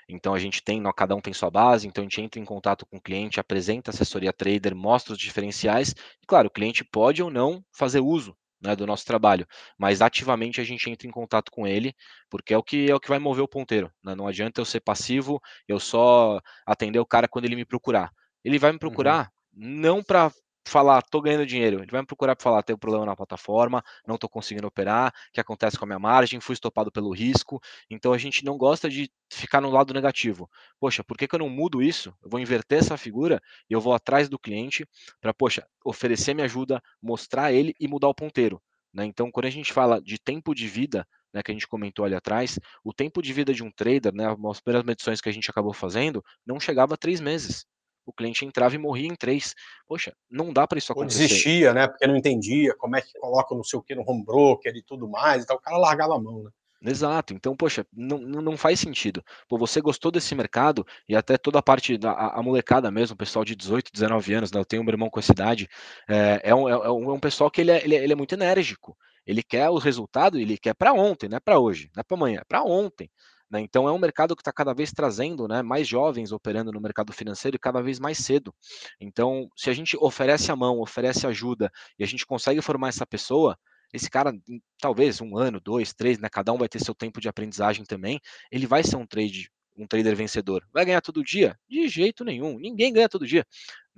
então 0.08 0.34
a 0.34 0.40
gente 0.40 0.64
tem, 0.64 0.82
cada 0.96 1.16
um 1.16 1.22
tem 1.22 1.34
sua 1.34 1.52
base, 1.52 1.88
então 1.88 2.02
a 2.02 2.06
gente 2.06 2.22
entra 2.22 2.40
em 2.40 2.46
contato 2.46 2.86
com 2.86 2.98
o 2.98 3.02
cliente, 3.02 3.40
apresenta 3.40 3.92
a 3.92 3.94
assessoria 3.94 4.34
trader, 4.34 4.76
mostra 4.76 5.14
os 5.14 5.20
diferenciais, 5.20 5.92
e 6.22 6.26
claro, 6.26 6.48
o 6.48 6.52
cliente 6.52 6.84
pode 6.84 7.22
ou 7.22 7.30
não 7.30 7.64
fazer 7.72 8.00
uso 8.00 8.36
né, 8.62 8.76
do 8.76 8.86
nosso 8.86 9.06
trabalho, 9.06 9.48
mas 9.78 10.02
ativamente 10.02 10.60
a 10.60 10.64
gente 10.64 10.90
entra 10.90 11.08
em 11.08 11.12
contato 11.12 11.52
com 11.52 11.66
ele, 11.66 11.94
porque 12.30 12.54
é 12.54 12.58
o 12.58 12.64
que 12.64 12.90
é 12.90 12.96
o 12.96 13.00
que 13.00 13.10
vai 13.10 13.20
mover 13.20 13.44
o 13.44 13.48
ponteiro. 13.48 13.92
Né? 14.04 14.16
Não 14.16 14.28
adianta 14.28 14.60
eu 14.60 14.66
ser 14.66 14.82
passivo, 14.82 15.42
eu 15.68 15.80
só 15.80 16.42
atender 16.66 17.00
o 17.00 17.06
cara 17.06 17.28
quando 17.28 17.46
ele 17.46 17.56
me 17.56 17.66
procurar. 17.66 18.12
Ele 18.44 18.60
vai 18.60 18.72
me 18.72 18.76
uhum. 18.76 18.80
procurar 18.80 19.30
uhum. 19.54 19.80
não 19.82 20.04
para 20.04 20.32
falar, 20.70 21.02
tô 21.02 21.22
ganhando 21.22 21.46
dinheiro, 21.46 21.82
ele 21.82 21.92
vai 21.92 22.02
me 22.02 22.08
procurar 22.08 22.36
para 22.36 22.44
falar, 22.44 22.64
tem 22.64 22.76
um 22.76 22.80
problema 22.80 23.06
na 23.06 23.16
plataforma, 23.16 23.84
não 24.08 24.18
tô 24.18 24.30
conseguindo 24.30 24.68
operar, 24.68 25.10
o 25.10 25.32
que 25.34 25.42
acontece 25.42 25.78
com 25.78 25.86
a 25.86 25.88
minha 25.88 26.00
margem, 26.00 26.40
fui 26.40 26.54
estopado 26.54 26.92
pelo 26.92 27.12
risco. 27.12 27.60
Então 27.90 28.14
a 28.14 28.18
gente 28.18 28.46
não 28.46 28.58
gosta 28.58 28.90
de 28.90 29.12
ficar 29.32 29.62
no 29.62 29.70
lado 29.70 29.94
negativo. 29.94 30.50
Poxa, 30.80 31.04
por 31.04 31.18
que, 31.18 31.28
que 31.28 31.36
eu 31.36 31.40
não 31.40 31.50
mudo 31.50 31.82
isso? 31.82 32.14
Eu 32.22 32.30
vou 32.30 32.40
inverter 32.40 32.80
essa 32.80 32.98
figura 32.98 33.42
e 33.70 33.74
eu 33.74 33.82
vou 33.82 33.94
atrás 33.94 34.30
do 34.30 34.40
cliente 34.40 34.86
para, 35.20 35.34
poxa, 35.34 35.68
oferecer 35.84 36.34
minha 36.34 36.46
ajuda, 36.46 36.82
mostrar 37.02 37.52
ele 37.52 37.74
e 37.80 37.88
mudar 37.88 38.08
o 38.08 38.16
ponteiro. 38.16 38.62
Né? 38.94 39.06
Então, 39.06 39.32
quando 39.32 39.46
a 39.46 39.50
gente 39.50 39.74
fala 39.74 40.02
de 40.02 40.18
tempo 40.20 40.54
de 40.54 40.68
vida, 40.68 41.08
né, 41.34 41.44
que 41.44 41.52
a 41.52 41.54
gente 41.54 41.68
comentou 41.68 42.06
ali 42.06 42.16
atrás, 42.16 42.60
o 42.84 42.94
tempo 42.94 43.22
de 43.22 43.32
vida 43.34 43.54
de 43.54 43.64
um 43.64 43.72
trader, 43.72 44.14
né, 44.14 44.26
as 44.50 44.60
primeiras 44.60 44.86
medições 44.86 45.22
que 45.22 45.30
a 45.30 45.32
gente 45.32 45.50
acabou 45.50 45.74
fazendo, 45.74 46.24
não 46.46 46.60
chegava 46.60 46.96
a 46.96 46.98
três 46.98 47.20
meses 47.20 47.66
o 48.10 48.14
cliente 48.14 48.46
entrava 48.46 48.76
e 48.76 48.78
morria 48.78 49.08
em 49.08 49.16
três. 49.16 49.54
Poxa, 49.88 50.14
não 50.30 50.52
dá 50.52 50.68
para 50.68 50.78
isso 50.78 50.92
acontecer. 50.92 51.24
Ou 51.24 51.28
desistia, 51.28 51.74
né? 51.74 51.88
Porque 51.88 52.08
não 52.08 52.16
entendia 52.16 52.76
como 52.76 52.96
é 52.96 53.02
que 53.02 53.18
coloca 53.20 53.56
não 53.56 53.64
sei 53.64 53.80
o 53.80 53.84
que 53.84 53.96
no 53.96 54.04
home 54.06 54.24
broker 54.24 54.76
e 54.76 54.84
tudo 54.84 55.08
mais, 55.08 55.44
então 55.44 55.56
o 55.56 55.60
cara 55.60 55.78
largava 55.78 56.16
a 56.16 56.20
mão, 56.20 56.44
né? 56.44 56.50
Exato, 56.82 57.34
então, 57.34 57.58
poxa, 57.58 57.86
não, 57.92 58.18
não 58.20 58.56
faz 58.56 58.80
sentido. 58.80 59.22
Pô, 59.50 59.58
você 59.58 59.82
gostou 59.82 60.10
desse 60.10 60.34
mercado 60.34 60.86
e 61.10 61.16
até 61.16 61.38
toda 61.38 61.60
a 61.60 61.62
parte 61.62 61.98
da 61.98 62.14
a, 62.14 62.42
molecada 62.42 62.90
mesmo, 62.90 63.18
pessoal 63.18 63.44
de 63.44 63.54
18, 63.54 63.92
19 63.92 64.34
anos, 64.34 64.52
né? 64.52 64.60
Eu 64.62 64.66
tenho 64.66 64.82
um 64.82 64.88
irmão 64.88 65.10
com 65.10 65.20
essa 65.20 65.34
idade, 65.34 65.68
é, 66.08 66.40
é, 66.42 66.56
um, 66.56 66.70
é, 66.70 66.90
um, 66.90 67.10
é 67.10 67.14
um 67.14 67.20
pessoal 67.20 67.52
que 67.52 67.60
ele 67.60 67.72
é, 67.72 67.84
ele 67.84 67.96
é, 67.96 68.04
ele 68.04 68.14
é 68.14 68.16
muito 68.16 68.34
enérgico. 68.34 68.98
Ele 69.26 69.44
quer 69.44 69.70
o 69.70 69.78
resultado, 69.78 70.40
ele 70.40 70.58
quer 70.58 70.74
para 70.74 70.94
ontem, 70.94 71.28
não 71.28 71.38
é 71.38 71.40
para 71.42 71.60
hoje, 71.60 71.92
não 71.94 72.02
é 72.02 72.04
para 72.04 72.18
amanhã, 72.18 72.40
é 72.40 72.46
para 72.46 72.64
ontem. 72.64 73.12
Né? 73.50 73.62
Então 73.62 73.88
é 73.88 73.92
um 73.92 73.98
mercado 73.98 74.36
que 74.36 74.42
está 74.42 74.52
cada 74.52 74.74
vez 74.74 74.92
trazendo 74.92 75.48
né, 75.48 75.62
mais 75.62 75.88
jovens 75.88 76.32
operando 76.32 76.72
no 76.72 76.80
mercado 76.80 77.12
financeiro 77.12 77.56
e 77.56 77.60
cada 77.60 77.82
vez 77.82 78.00
mais 78.00 78.20
cedo. 78.20 78.54
Então, 79.00 79.50
se 79.56 79.70
a 79.70 79.74
gente 79.74 79.98
oferece 80.00 80.52
a 80.52 80.56
mão, 80.56 80.80
oferece 80.80 81.26
ajuda 81.26 81.72
e 81.98 82.04
a 82.04 82.08
gente 82.08 82.26
consegue 82.26 82.62
formar 82.62 82.90
essa 82.90 83.06
pessoa, 83.06 83.58
esse 83.94 84.10
cara, 84.10 84.32
talvez 84.80 85.20
um 85.20 85.38
ano, 85.38 85.60
dois, 85.60 85.94
três, 85.94 86.20
né, 86.20 86.30
cada 86.30 86.54
um 86.54 86.58
vai 86.58 86.70
ter 86.70 86.80
seu 86.80 86.94
tempo 86.94 87.20
de 87.20 87.28
aprendizagem 87.28 87.84
também, 87.86 88.20
ele 88.52 88.68
vai 88.68 88.84
ser 88.84 88.96
um 88.98 89.06
trade 89.06 89.50
um 89.80 89.88
trader 89.88 90.16
vencedor. 90.16 90.68
Vai 90.74 90.86
ganhar 90.86 91.02
todo 91.02 91.24
dia? 91.24 91.58
De 91.70 91.88
jeito 91.88 92.26
nenhum. 92.26 92.60
Ninguém 92.60 92.92
ganha 92.92 93.08
todo 93.08 93.26
dia. 93.26 93.46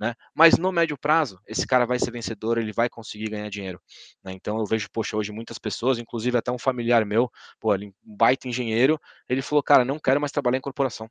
Né? 0.02 0.16
Mas 0.34 0.58
no 0.58 0.72
médio 0.72 0.98
prazo, 0.98 1.40
esse 1.46 1.64
cara 1.64 1.86
vai 1.86 1.96
ser 1.96 2.10
vencedor, 2.10 2.58
ele 2.58 2.72
vai 2.72 2.88
conseguir 2.88 3.30
ganhar 3.30 3.48
dinheiro. 3.48 3.80
Né? 4.24 4.32
Então 4.32 4.58
eu 4.58 4.66
vejo, 4.66 4.88
poxa, 4.90 5.16
hoje 5.16 5.30
muitas 5.30 5.58
pessoas, 5.60 5.96
inclusive 5.96 6.36
até 6.36 6.50
um 6.50 6.58
familiar 6.58 7.06
meu, 7.06 7.30
pô, 7.60 7.72
ele, 7.72 7.94
um 8.04 8.16
baita 8.16 8.48
engenheiro, 8.48 9.00
ele 9.28 9.40
falou, 9.40 9.62
cara, 9.62 9.84
não 9.84 10.00
quero 10.00 10.20
mais 10.20 10.32
trabalhar 10.32 10.58
em 10.58 10.60
corporação. 10.60 11.08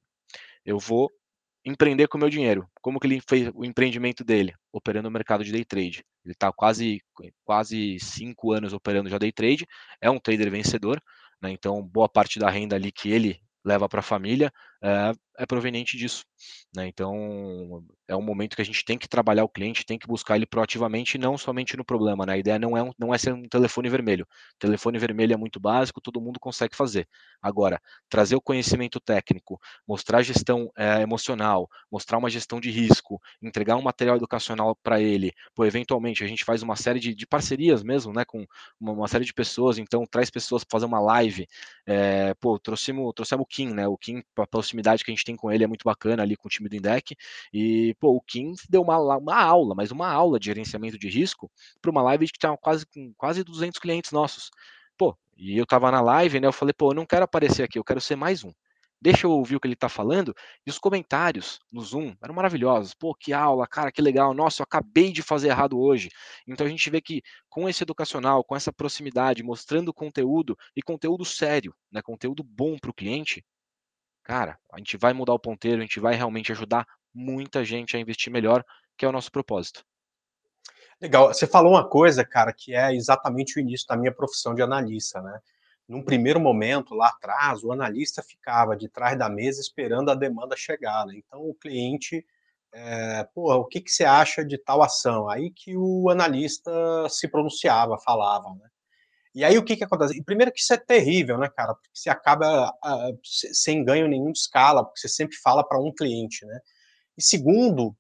Eu 0.65 0.77
vou 0.77 1.09
empreender 1.63 2.09
com 2.09 2.17
o 2.17 2.19
meu 2.19 2.29
dinheiro. 2.29 2.67
Como 2.81 2.99
que 2.99 3.07
ele 3.07 3.21
fez 3.25 3.49
o 3.55 3.63
empreendimento 3.63 4.25
dele? 4.25 4.53
Operando 4.73 5.07
no 5.07 5.13
mercado 5.13 5.45
de 5.45 5.53
day 5.53 5.63
trade. 5.63 6.03
Ele 6.25 6.33
está 6.33 6.51
quase, 6.51 7.01
quase 7.45 7.97
cinco 7.97 8.51
anos 8.51 8.73
operando 8.73 9.09
já 9.09 9.17
day 9.17 9.31
trade, 9.31 9.65
é 10.01 10.09
um 10.09 10.19
trader 10.19 10.51
vencedor, 10.51 11.01
né? 11.41 11.49
então 11.49 11.81
boa 11.81 12.09
parte 12.09 12.37
da 12.39 12.49
renda 12.49 12.75
ali 12.75 12.91
que 12.91 13.09
ele 13.09 13.39
leva 13.63 13.87
para 13.87 14.01
a 14.01 14.03
família 14.03 14.51
é, 14.81 15.13
é 15.37 15.45
proveniente 15.45 15.97
disso. 15.97 16.23
Né? 16.75 16.87
Então, 16.87 17.83
é 18.07 18.15
um 18.15 18.21
momento 18.21 18.55
que 18.55 18.61
a 18.61 18.65
gente 18.65 18.83
tem 18.85 18.97
que 18.97 19.07
trabalhar 19.07 19.43
o 19.43 19.49
cliente, 19.49 19.85
tem 19.85 19.97
que 19.97 20.07
buscar 20.07 20.35
ele 20.35 20.45
proativamente, 20.45 21.17
não 21.17 21.37
somente 21.37 21.75
no 21.77 21.83
problema. 21.83 22.25
Né? 22.25 22.33
A 22.33 22.37
ideia 22.37 22.59
não 22.59 22.77
é, 22.77 22.83
um, 22.83 22.91
não 22.97 23.13
é 23.13 23.17
ser 23.17 23.33
um 23.33 23.47
telefone 23.47 23.89
vermelho. 23.89 24.27
telefone 24.59 24.97
vermelho 24.97 25.33
é 25.33 25.37
muito 25.37 25.59
básico, 25.59 26.01
todo 26.01 26.21
mundo 26.21 26.39
consegue 26.39 26.75
fazer. 26.75 27.07
Agora, 27.41 27.81
trazer 28.09 28.35
o 28.35 28.41
conhecimento 28.41 28.99
técnico, 28.99 29.59
mostrar 29.87 30.21
gestão 30.21 30.71
é, 30.77 31.01
emocional, 31.01 31.69
mostrar 31.91 32.17
uma 32.17 32.29
gestão 32.29 32.59
de 32.59 32.69
risco, 32.69 33.21
entregar 33.41 33.75
um 33.75 33.81
material 33.81 34.15
educacional 34.15 34.75
para 34.83 35.01
ele, 35.01 35.33
pô, 35.55 35.65
eventualmente 35.65 36.23
a 36.23 36.27
gente 36.27 36.43
faz 36.43 36.61
uma 36.61 36.75
série 36.75 36.99
de, 36.99 37.15
de 37.15 37.25
parcerias 37.25 37.83
mesmo, 37.83 38.13
né, 38.13 38.23
com 38.25 38.45
uma, 38.79 38.93
uma, 38.93 39.07
série 39.07 39.25
de 39.25 39.33
pessoas, 39.33 39.77
então 39.77 40.05
traz 40.05 40.29
pessoas 40.29 40.63
para 40.63 40.77
fazer 40.77 40.85
uma 40.85 40.99
live, 40.99 41.47
é, 41.85 42.33
pô, 42.35 42.59
trouxemos, 42.59 43.11
trouxemos 43.15 43.43
o 43.43 43.45
Kim, 43.45 43.73
né, 43.73 43.87
o 43.87 43.97
Kim, 43.97 44.23
a 44.37 44.47
proximidade 44.71 45.03
que 45.03 45.11
a 45.11 45.13
gente 45.13 45.25
tem 45.25 45.35
com 45.35 45.51
ele 45.51 45.63
é 45.63 45.67
muito 45.67 45.83
bacana 45.83 46.23
ali 46.23 46.35
com 46.35 46.47
o 46.47 46.49
time 46.49 46.69
do 46.69 46.75
Indec, 46.75 47.15
e, 47.53 47.95
pô, 47.99 48.15
o 48.15 48.21
Kim 48.21 48.53
deu 48.69 48.81
uma, 48.81 48.97
uma 49.17 49.35
aula, 49.35 49.75
mas 49.75 49.91
uma 49.91 50.09
aula 50.09 50.39
de 50.39 50.45
gerenciamento 50.45 50.97
de 50.97 51.09
risco 51.09 51.51
para 51.81 51.91
uma 51.91 52.01
live 52.01 52.27
que 52.27 52.39
tinha 52.39 52.55
quase, 52.57 52.85
quase 53.17 53.43
200 53.43 53.79
clientes 53.79 54.11
nossos. 54.11 54.49
Pô, 54.97 55.17
e 55.37 55.57
eu 55.57 55.65
tava 55.65 55.91
na 55.91 56.01
live, 56.01 56.39
né, 56.39 56.47
eu 56.47 56.53
falei, 56.53 56.73
pô, 56.73 56.91
eu 56.91 56.95
não 56.95 57.05
quero 57.05 57.23
aparecer 57.23 57.63
aqui, 57.63 57.77
eu 57.77 57.83
quero 57.83 58.01
ser 58.01 58.15
mais 58.15 58.43
um 58.43 58.51
deixa 59.01 59.25
eu 59.25 59.31
ouvir 59.31 59.55
o 59.55 59.59
que 59.59 59.65
ele 59.67 59.73
está 59.73 59.89
falando. 59.89 60.33
E 60.65 60.69
os 60.69 60.77
comentários 60.77 61.59
no 61.71 61.81
Zoom 61.81 62.15
eram 62.21 62.35
maravilhosos. 62.35 62.93
Pô, 62.93 63.15
que 63.15 63.33
aula, 63.33 63.65
cara, 63.67 63.91
que 63.91 64.01
legal. 64.01 64.33
Nossa, 64.33 64.61
eu 64.61 64.63
acabei 64.63 65.11
de 65.11 65.23
fazer 65.23 65.49
errado 65.49 65.79
hoje. 65.79 66.09
Então 66.47 66.65
a 66.65 66.69
gente 66.69 66.87
vê 66.89 67.01
que 67.01 67.23
com 67.49 67.67
esse 67.67 67.83
educacional, 67.83 68.43
com 68.43 68.55
essa 68.55 68.71
proximidade, 68.71 69.43
mostrando 69.43 69.93
conteúdo 69.93 70.55
e 70.75 70.81
conteúdo 70.81 71.25
sério, 71.25 71.73
né, 71.91 72.01
conteúdo 72.01 72.43
bom 72.43 72.77
para 72.77 72.91
o 72.91 72.93
cliente, 72.93 73.43
cara, 74.23 74.57
a 74.71 74.77
gente 74.77 74.97
vai 74.97 75.13
mudar 75.13 75.33
o 75.33 75.39
ponteiro, 75.39 75.79
a 75.79 75.81
gente 75.81 75.99
vai 75.99 76.15
realmente 76.15 76.51
ajudar 76.51 76.87
muita 77.13 77.63
gente 77.63 77.95
a 77.95 77.99
investir 77.99 78.31
melhor, 78.31 78.63
que 78.97 79.05
é 79.05 79.07
o 79.07 79.11
nosso 79.11 79.31
propósito. 79.31 79.83
Legal. 81.01 81.33
Você 81.33 81.47
falou 81.47 81.73
uma 81.73 81.87
coisa, 81.87 82.23
cara, 82.23 82.53
que 82.53 82.75
é 82.75 82.93
exatamente 82.93 83.57
o 83.57 83.59
início 83.59 83.87
da 83.87 83.97
minha 83.97 84.13
profissão 84.13 84.53
de 84.53 84.61
analista, 84.61 85.19
né? 85.21 85.39
Num 85.87 86.03
primeiro 86.03 86.39
momento, 86.39 86.93
lá 86.93 87.07
atrás, 87.09 87.63
o 87.63 87.71
analista 87.71 88.21
ficava 88.21 88.77
de 88.77 88.87
trás 88.87 89.17
da 89.17 89.27
mesa 89.27 89.59
esperando 89.59 90.11
a 90.11 90.15
demanda 90.15 90.55
chegar, 90.55 91.05
né? 91.07 91.15
Então 91.17 91.41
o 91.41 91.55
cliente, 91.55 92.23
é, 92.71 93.27
pô, 93.33 93.51
o 93.55 93.65
que, 93.65 93.81
que 93.81 93.91
você 93.91 94.05
acha 94.05 94.45
de 94.45 94.57
tal 94.59 94.83
ação? 94.83 95.27
Aí 95.27 95.49
que 95.49 95.75
o 95.75 96.07
analista 96.09 96.71
se 97.09 97.27
pronunciava, 97.27 97.97
falava, 97.97 98.49
né? 98.51 98.69
E 99.33 99.43
aí 99.43 99.57
o 99.57 99.63
que 99.63 99.77
que 99.77 99.83
acontece? 99.83 100.21
Primeiro 100.23 100.51
que 100.51 100.59
isso 100.59 100.73
é 100.73 100.77
terrível, 100.77 101.37
né, 101.37 101.49
cara? 101.49 101.73
Porque 101.73 101.89
você 101.93 102.09
acaba 102.09 102.69
uh, 102.69 103.19
sem 103.23 103.83
ganho 103.83 104.07
nenhum 104.07 104.31
de 104.31 104.39
escala, 104.39 104.83
porque 104.83 104.99
você 104.99 105.07
sempre 105.07 105.37
fala 105.37 105.63
para 105.65 105.79
um 105.79 105.93
cliente, 105.93 106.45
né? 106.45 106.59
E 107.17 107.23
segundo, 107.23 107.95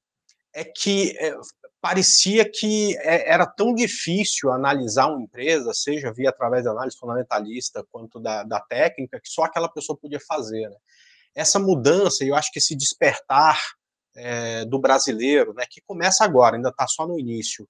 é 0.53 0.65
que 0.65 1.17
é, 1.17 1.33
parecia 1.79 2.49
que 2.49 2.97
é, 2.99 3.29
era 3.31 3.45
tão 3.45 3.73
difícil 3.73 4.51
analisar 4.51 5.07
uma 5.07 5.21
empresa, 5.21 5.73
seja 5.73 6.13
via 6.13 6.29
através 6.29 6.65
da 6.65 6.71
análise 6.71 6.97
fundamentalista 6.97 7.85
quanto 7.91 8.19
da, 8.19 8.43
da 8.43 8.59
técnica, 8.59 9.19
que 9.19 9.29
só 9.29 9.43
aquela 9.43 9.69
pessoa 9.69 9.97
podia 9.97 10.19
fazer. 10.19 10.69
Né? 10.69 10.75
Essa 11.33 11.59
mudança, 11.59 12.23
eu 12.23 12.35
acho 12.35 12.51
que 12.51 12.59
esse 12.59 12.75
despertar 12.75 13.59
é, 14.15 14.65
do 14.65 14.79
brasileiro, 14.79 15.53
né, 15.53 15.65
que 15.69 15.81
começa 15.81 16.23
agora, 16.23 16.55
ainda 16.55 16.69
está 16.69 16.85
só 16.87 17.07
no 17.07 17.17
início, 17.17 17.67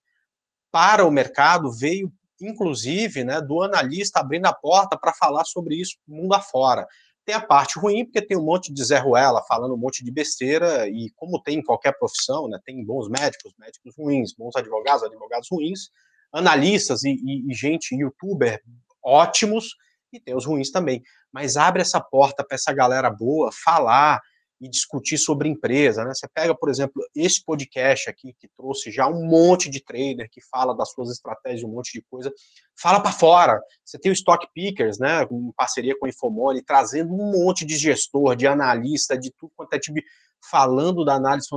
para 0.72 1.06
o 1.06 1.12
mercado 1.12 1.72
veio 1.72 2.12
inclusive, 2.46 3.24
né, 3.24 3.42
do 3.42 3.62
analista 3.62 4.20
abrindo 4.20 4.46
a 4.46 4.54
porta 4.54 4.98
para 4.98 5.14
falar 5.14 5.46
sobre 5.46 5.76
isso 5.76 5.98
mundo 6.08 6.34
afora. 6.34 6.86
Tem 7.24 7.36
a 7.36 7.42
parte 7.42 7.80
ruim, 7.80 8.04
porque 8.04 8.22
tem 8.22 8.38
um 8.38 8.44
monte 8.44 8.74
de 8.74 8.84
Zé 8.84 8.98
Ruela 8.98 9.44
falando 9.48 9.74
um 9.74 9.78
monte 9.78 10.04
de 10.04 10.12
besteira, 10.12 10.88
e 10.90 11.12
como 11.16 11.42
tem 11.42 11.60
em 11.60 11.64
qualquer 11.64 11.98
profissão, 11.98 12.48
né, 12.48 12.60
tem 12.66 12.84
bons 12.84 13.08
médicos, 13.10 13.54
médicos 13.60 13.96
ruins, 13.98 14.34
bons 14.34 14.56
advogados, 14.56 15.04
advogados 15.04 15.48
ruins, 15.52 15.90
analistas 16.34 17.04
e, 17.04 17.12
e, 17.12 17.52
e 17.52 17.54
gente, 17.54 17.96
youtuber 17.96 18.60
ótimos, 19.04 19.76
e 20.12 20.20
tem 20.20 20.36
os 20.36 20.46
ruins 20.46 20.72
também. 20.72 21.02
Mas 21.32 21.58
abre 21.58 21.82
essa 21.82 22.02
porta 22.02 22.44
para 22.44 22.56
essa 22.56 22.74
galera 22.74 23.10
boa 23.10 23.50
falar, 23.52 24.20
e 24.62 24.70
discutir 24.70 25.18
sobre 25.18 25.50
empresa, 25.50 26.06
né? 26.06 26.14
Você 26.14 26.28
pega, 26.32 26.56
por 26.56 26.70
exemplo, 26.70 27.02
esse 27.16 27.44
podcast 27.44 28.08
aqui 28.08 28.32
que 28.40 28.48
trouxe 28.56 28.92
já 28.92 29.08
um 29.08 29.26
monte 29.26 29.68
de 29.72 29.84
trader 29.84 30.30
que 30.30 30.40
fala 30.40 30.78
das 30.78 30.92
suas 30.92 31.10
estratégias, 31.10 31.64
um 31.64 31.74
monte 31.74 31.94
de 31.94 32.04
coisa, 32.04 32.32
fala 32.80 33.00
para 33.00 33.12
fora. 33.12 33.60
Você 33.84 33.98
tem 33.98 34.12
o 34.12 34.14
Stock 34.14 34.48
Pickers, 34.54 35.00
né, 35.00 35.24
em 35.32 35.52
parceria 35.54 35.98
com 35.98 36.06
a 36.06 36.10
Infomone, 36.10 36.64
trazendo 36.64 37.12
um 37.12 37.32
monte 37.32 37.66
de 37.66 37.76
gestor, 37.76 38.36
de 38.36 38.46
analista, 38.46 39.18
de 39.18 39.32
tudo 39.32 39.52
quanto 39.56 39.74
é 39.74 39.80
tipo, 39.80 40.00
falando 40.48 41.04
da 41.04 41.16
análise 41.16 41.48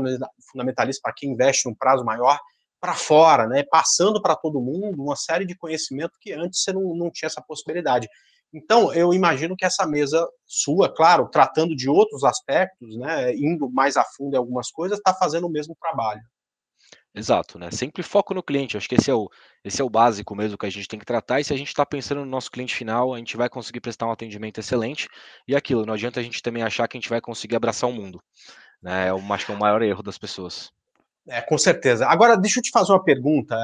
fundamentalista 0.51 1.03
para 1.03 1.13
quem 1.15 1.33
investe 1.33 1.69
um 1.69 1.75
prazo 1.75 2.05
maior 2.05 2.41
para 2.81 2.95
fora, 2.95 3.47
né, 3.47 3.65
passando 3.71 4.21
para 4.21 4.35
todo 4.35 4.61
mundo 4.61 5.03
uma 5.03 5.17
série 5.17 5.45
de 5.45 5.55
conhecimento 5.55 6.19
que 6.19 6.33
antes 6.33 6.63
você 6.63 6.73
não, 6.73 6.95
não 6.95 7.11
tinha 7.11 7.27
essa 7.27 7.43
possibilidade. 7.43 8.09
Então, 8.53 8.93
eu 8.95 9.13
imagino 9.13 9.57
que 9.57 9.65
essa 9.65 9.87
mesa 9.87 10.29
sua, 10.47 10.93
claro, 10.95 11.29
tratando 11.29 11.75
de 11.75 11.89
outros 11.89 12.23
aspectos, 12.23 12.97
né, 12.97 13.35
indo 13.35 13.69
mais 13.71 13.97
a 13.97 14.05
fundo 14.05 14.35
em 14.35 14.39
algumas 14.39 14.71
coisas, 14.71 14.99
está 14.99 15.13
fazendo 15.13 15.47
o 15.47 15.51
mesmo 15.51 15.77
trabalho. 15.81 16.23
Exato, 17.15 17.61
né? 17.61 17.71
Sempre 17.71 18.03
foco 18.03 18.35
no 18.35 18.43
cliente. 18.43 18.77
Acho 18.77 18.89
que 18.89 18.97
esse 18.97 19.09
é 19.09 19.15
o, 19.15 19.31
esse 19.65 19.81
é 19.81 19.85
o 19.85 19.89
básico 19.89 20.35
mesmo 20.35 20.59
que 20.59 20.67
a 20.67 20.71
gente 20.71 20.89
tem 20.89 20.99
que 20.99 21.05
tratar. 21.05 21.39
E 21.39 21.45
se 21.45 21.53
a 21.55 21.57
gente 21.57 21.69
está 21.69 21.87
pensando 21.87 22.21
no 22.21 22.27
nosso 22.27 22.51
cliente 22.51 22.75
final, 22.75 23.15
a 23.15 23.19
gente 23.19 23.37
vai 23.37 23.49
conseguir 23.49 23.81
prestar 23.81 24.07
um 24.07 24.11
atendimento 24.11 24.59
excelente. 24.59 25.09
E 25.47 25.55
aquilo, 25.55 25.87
não 25.87 25.95
adianta 25.95 26.19
a 26.19 26.23
gente 26.23 26.43
também 26.43 26.65
achar 26.65 26.89
que 26.89 26.97
a 26.97 27.01
gente 27.01 27.09
vai 27.09 27.21
conseguir 27.21 27.55
abraçar 27.55 27.89
o 27.89 27.93
mundo. 27.93 28.21
Né? 28.83 29.11
Eu 29.11 29.21
acho 29.33 29.47
que 29.47 29.53
é 29.53 29.55
o 29.55 29.59
maior 29.59 29.81
erro 29.81 30.03
das 30.03 30.19
pessoas. 30.19 30.73
É, 31.29 31.41
com 31.41 31.57
certeza. 31.57 32.07
Agora, 32.07 32.37
deixa 32.37 32.59
eu 32.59 32.63
te 32.63 32.71
fazer 32.71 32.93
uma 32.93 33.03
pergunta. 33.03 33.57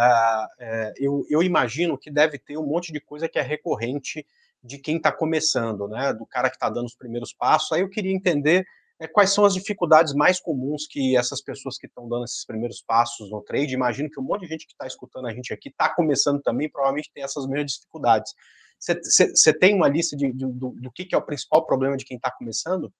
É, 0.58 0.92
eu, 0.96 1.26
eu 1.28 1.42
imagino 1.42 1.98
que 1.98 2.10
deve 2.10 2.38
ter 2.38 2.56
um 2.56 2.66
monte 2.66 2.92
de 2.92 3.00
coisa 3.00 3.28
que 3.28 3.38
é 3.38 3.42
recorrente 3.42 4.24
de 4.62 4.78
quem 4.78 4.96
está 4.96 5.10
começando, 5.10 5.88
né? 5.88 6.12
Do 6.12 6.26
cara 6.26 6.50
que 6.50 6.56
está 6.56 6.68
dando 6.68 6.86
os 6.86 6.94
primeiros 6.94 7.32
passos. 7.32 7.72
Aí 7.72 7.80
eu 7.80 7.88
queria 7.88 8.12
entender 8.12 8.64
é, 9.00 9.08
quais 9.08 9.32
são 9.32 9.44
as 9.44 9.54
dificuldades 9.54 10.12
mais 10.14 10.38
comuns 10.38 10.86
que 10.86 11.16
essas 11.16 11.42
pessoas 11.42 11.78
que 11.78 11.86
estão 11.86 12.08
dando 12.08 12.24
esses 12.24 12.44
primeiros 12.44 12.82
passos 12.82 13.30
no 13.30 13.42
trade. 13.42 13.74
Imagino 13.74 14.10
que 14.10 14.20
um 14.20 14.22
monte 14.22 14.42
de 14.42 14.48
gente 14.48 14.66
que 14.66 14.72
está 14.72 14.86
escutando 14.86 15.26
a 15.26 15.32
gente 15.32 15.52
aqui 15.52 15.70
está 15.70 15.88
começando 15.88 16.42
também, 16.42 16.70
provavelmente 16.70 17.10
tem 17.12 17.24
essas 17.24 17.46
mesmas 17.46 17.72
dificuldades. 17.72 18.34
Você 18.78 19.52
tem 19.52 19.74
uma 19.74 19.88
lista 19.88 20.16
de, 20.16 20.32
de, 20.32 20.46
do, 20.46 20.70
do 20.70 20.92
que, 20.92 21.04
que 21.04 21.14
é 21.14 21.18
o 21.18 21.22
principal 21.22 21.64
problema 21.66 21.96
de 21.96 22.04
quem 22.04 22.16
está 22.16 22.30
começando? 22.30 22.92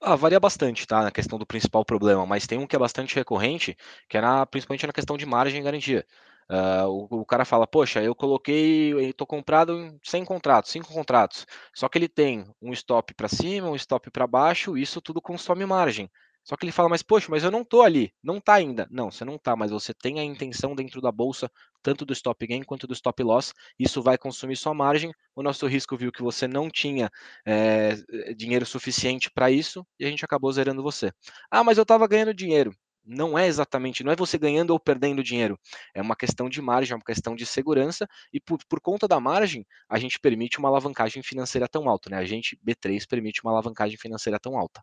Ah, 0.00 0.14
varia 0.14 0.38
bastante, 0.38 0.86
tá? 0.86 1.02
Na 1.02 1.10
questão 1.10 1.38
do 1.38 1.46
principal 1.46 1.84
problema, 1.84 2.24
mas 2.24 2.46
tem 2.46 2.56
um 2.56 2.66
que 2.66 2.76
é 2.76 2.78
bastante 2.78 3.16
recorrente, 3.16 3.76
que 4.08 4.16
é 4.16 4.20
na, 4.20 4.46
principalmente 4.46 4.86
na 4.86 4.92
questão 4.92 5.16
de 5.16 5.26
margem 5.26 5.60
e 5.60 5.64
garantia. 5.64 6.06
Uh, 6.50 6.88
o, 7.10 7.20
o, 7.20 7.26
cara 7.26 7.44
fala, 7.44 7.66
poxa, 7.66 8.02
eu 8.02 8.14
coloquei, 8.14 9.12
tô 9.12 9.26
comprado 9.26 9.78
em 9.78 9.98
100 10.02 10.24
contratos, 10.24 10.70
5 10.70 10.90
contratos, 10.90 11.46
só 11.74 11.90
que 11.90 11.98
ele 11.98 12.08
tem 12.08 12.46
um 12.62 12.72
stop 12.72 13.12
para 13.12 13.28
cima, 13.28 13.68
um 13.68 13.76
stop 13.76 14.10
para 14.10 14.26
baixo, 14.26 14.76
isso 14.76 15.00
tudo 15.02 15.20
consome 15.20 15.66
margem. 15.66 16.10
Só 16.48 16.56
que 16.56 16.64
ele 16.64 16.72
fala, 16.72 16.88
mas 16.88 17.02
poxa, 17.02 17.26
mas 17.28 17.44
eu 17.44 17.50
não 17.50 17.62
tô 17.62 17.82
ali, 17.82 18.10
não 18.22 18.40
tá 18.40 18.54
ainda. 18.54 18.88
Não, 18.90 19.10
você 19.10 19.22
não 19.22 19.36
tá, 19.36 19.54
mas 19.54 19.70
você 19.70 19.92
tem 19.92 20.18
a 20.18 20.24
intenção 20.24 20.74
dentro 20.74 20.98
da 20.98 21.12
bolsa, 21.12 21.50
tanto 21.82 22.06
do 22.06 22.14
stop 22.14 22.46
gain 22.46 22.62
quanto 22.62 22.86
do 22.86 22.94
stop 22.94 23.22
loss, 23.22 23.52
isso 23.78 24.02
vai 24.02 24.16
consumir 24.16 24.56
sua 24.56 24.72
margem. 24.72 25.12
O 25.36 25.42
nosso 25.42 25.66
risco 25.66 25.94
viu 25.98 26.10
que 26.10 26.22
você 26.22 26.48
não 26.48 26.70
tinha 26.70 27.10
é, 27.46 27.96
dinheiro 28.34 28.64
suficiente 28.64 29.30
para 29.30 29.50
isso 29.50 29.86
e 30.00 30.06
a 30.06 30.08
gente 30.08 30.24
acabou 30.24 30.50
zerando 30.50 30.82
você. 30.82 31.12
Ah, 31.50 31.62
mas 31.62 31.76
eu 31.76 31.82
estava 31.82 32.08
ganhando 32.08 32.32
dinheiro 32.32 32.72
não 33.08 33.38
é 33.38 33.46
exatamente, 33.46 34.04
não 34.04 34.12
é 34.12 34.16
você 34.16 34.36
ganhando 34.36 34.70
ou 34.70 34.78
perdendo 34.78 35.22
dinheiro, 35.22 35.58
é 35.94 36.02
uma 36.02 36.14
questão 36.14 36.48
de 36.48 36.60
margem, 36.60 36.92
é 36.92 36.96
uma 36.96 37.04
questão 37.04 37.34
de 37.34 37.46
segurança, 37.46 38.06
e 38.32 38.38
por, 38.38 38.58
por 38.68 38.80
conta 38.80 39.08
da 39.08 39.18
margem, 39.18 39.66
a 39.88 39.98
gente 39.98 40.20
permite 40.20 40.58
uma 40.58 40.68
alavancagem 40.68 41.22
financeira 41.22 41.66
tão 41.66 41.88
alta, 41.88 42.10
né? 42.10 42.18
A 42.18 42.24
gente, 42.24 42.58
B3, 42.64 43.06
permite 43.08 43.42
uma 43.42 43.52
alavancagem 43.52 43.96
financeira 43.96 44.38
tão 44.38 44.58
alta. 44.58 44.82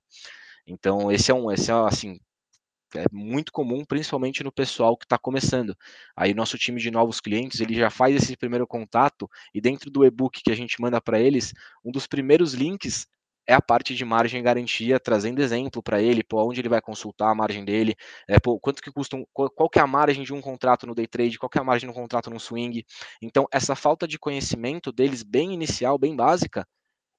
Então, 0.65 1.11
esse 1.11 1.30
é 1.30 1.34
um, 1.34 1.51
esse 1.51 1.69
é 1.69 1.73
assim, 1.73 2.19
é 2.95 3.05
muito 3.11 3.51
comum, 3.51 3.84
principalmente 3.86 4.43
no 4.43 4.51
pessoal 4.51 4.97
que 4.97 5.05
está 5.05 5.17
começando. 5.17 5.76
Aí 6.15 6.34
nosso 6.34 6.57
time 6.57 6.80
de 6.82 6.89
novos 6.89 7.19
clientes, 7.19 7.59
ele 7.59 7.76
já 7.76 7.89
faz 7.89 8.15
esse 8.15 8.36
primeiro 8.38 8.65
contato 8.65 9.30
e 9.53 9.61
dentro 9.61 9.91
do 9.91 10.05
e-book 10.05 10.41
que 10.43 10.51
a 10.51 10.55
gente 10.55 10.82
manda 10.82 10.99
para 11.01 11.19
eles, 11.19 11.53
um 11.84 11.91
dos 11.91 12.07
primeiros 12.07 12.53
links 12.53 13.07
é 13.47 13.53
a 13.53 13.61
parte 13.61 13.95
de 13.95 14.03
margem 14.05 14.39
e 14.39 14.43
garantia, 14.43 14.99
trazendo 14.99 15.41
exemplo 15.41 15.81
para 15.83 16.01
ele, 16.01 16.23
pô, 16.23 16.43
onde 16.47 16.61
ele 16.61 16.69
vai 16.69 16.81
consultar 16.81 17.31
a 17.31 17.35
margem 17.35 17.63
dele, 17.63 17.95
é, 18.27 18.39
pô, 18.39 18.59
quanto 18.59 18.81
que 18.81 18.91
custa, 18.91 19.15
um, 19.15 19.25
qual, 19.33 19.49
qual, 19.49 19.69
que 19.69 19.79
é 19.79 19.81
a 19.81 19.87
margem 19.87 20.23
de 20.23 20.33
um 20.33 20.41
contrato 20.41 20.87
no 20.87 20.95
day 20.95 21.07
trade, 21.07 21.37
qual 21.37 21.49
que 21.49 21.57
é 21.57 21.61
a 21.61 21.63
margem 21.63 21.89
de 21.89 21.91
um 21.97 22.01
contrato 22.01 22.29
no 22.29 22.39
swing. 22.39 22.85
Então, 23.21 23.47
essa 23.51 23.75
falta 23.75 24.07
de 24.07 24.17
conhecimento 24.17 24.91
deles, 24.91 25.23
bem 25.23 25.53
inicial, 25.53 25.97
bem 25.97 26.15
básica, 26.15 26.67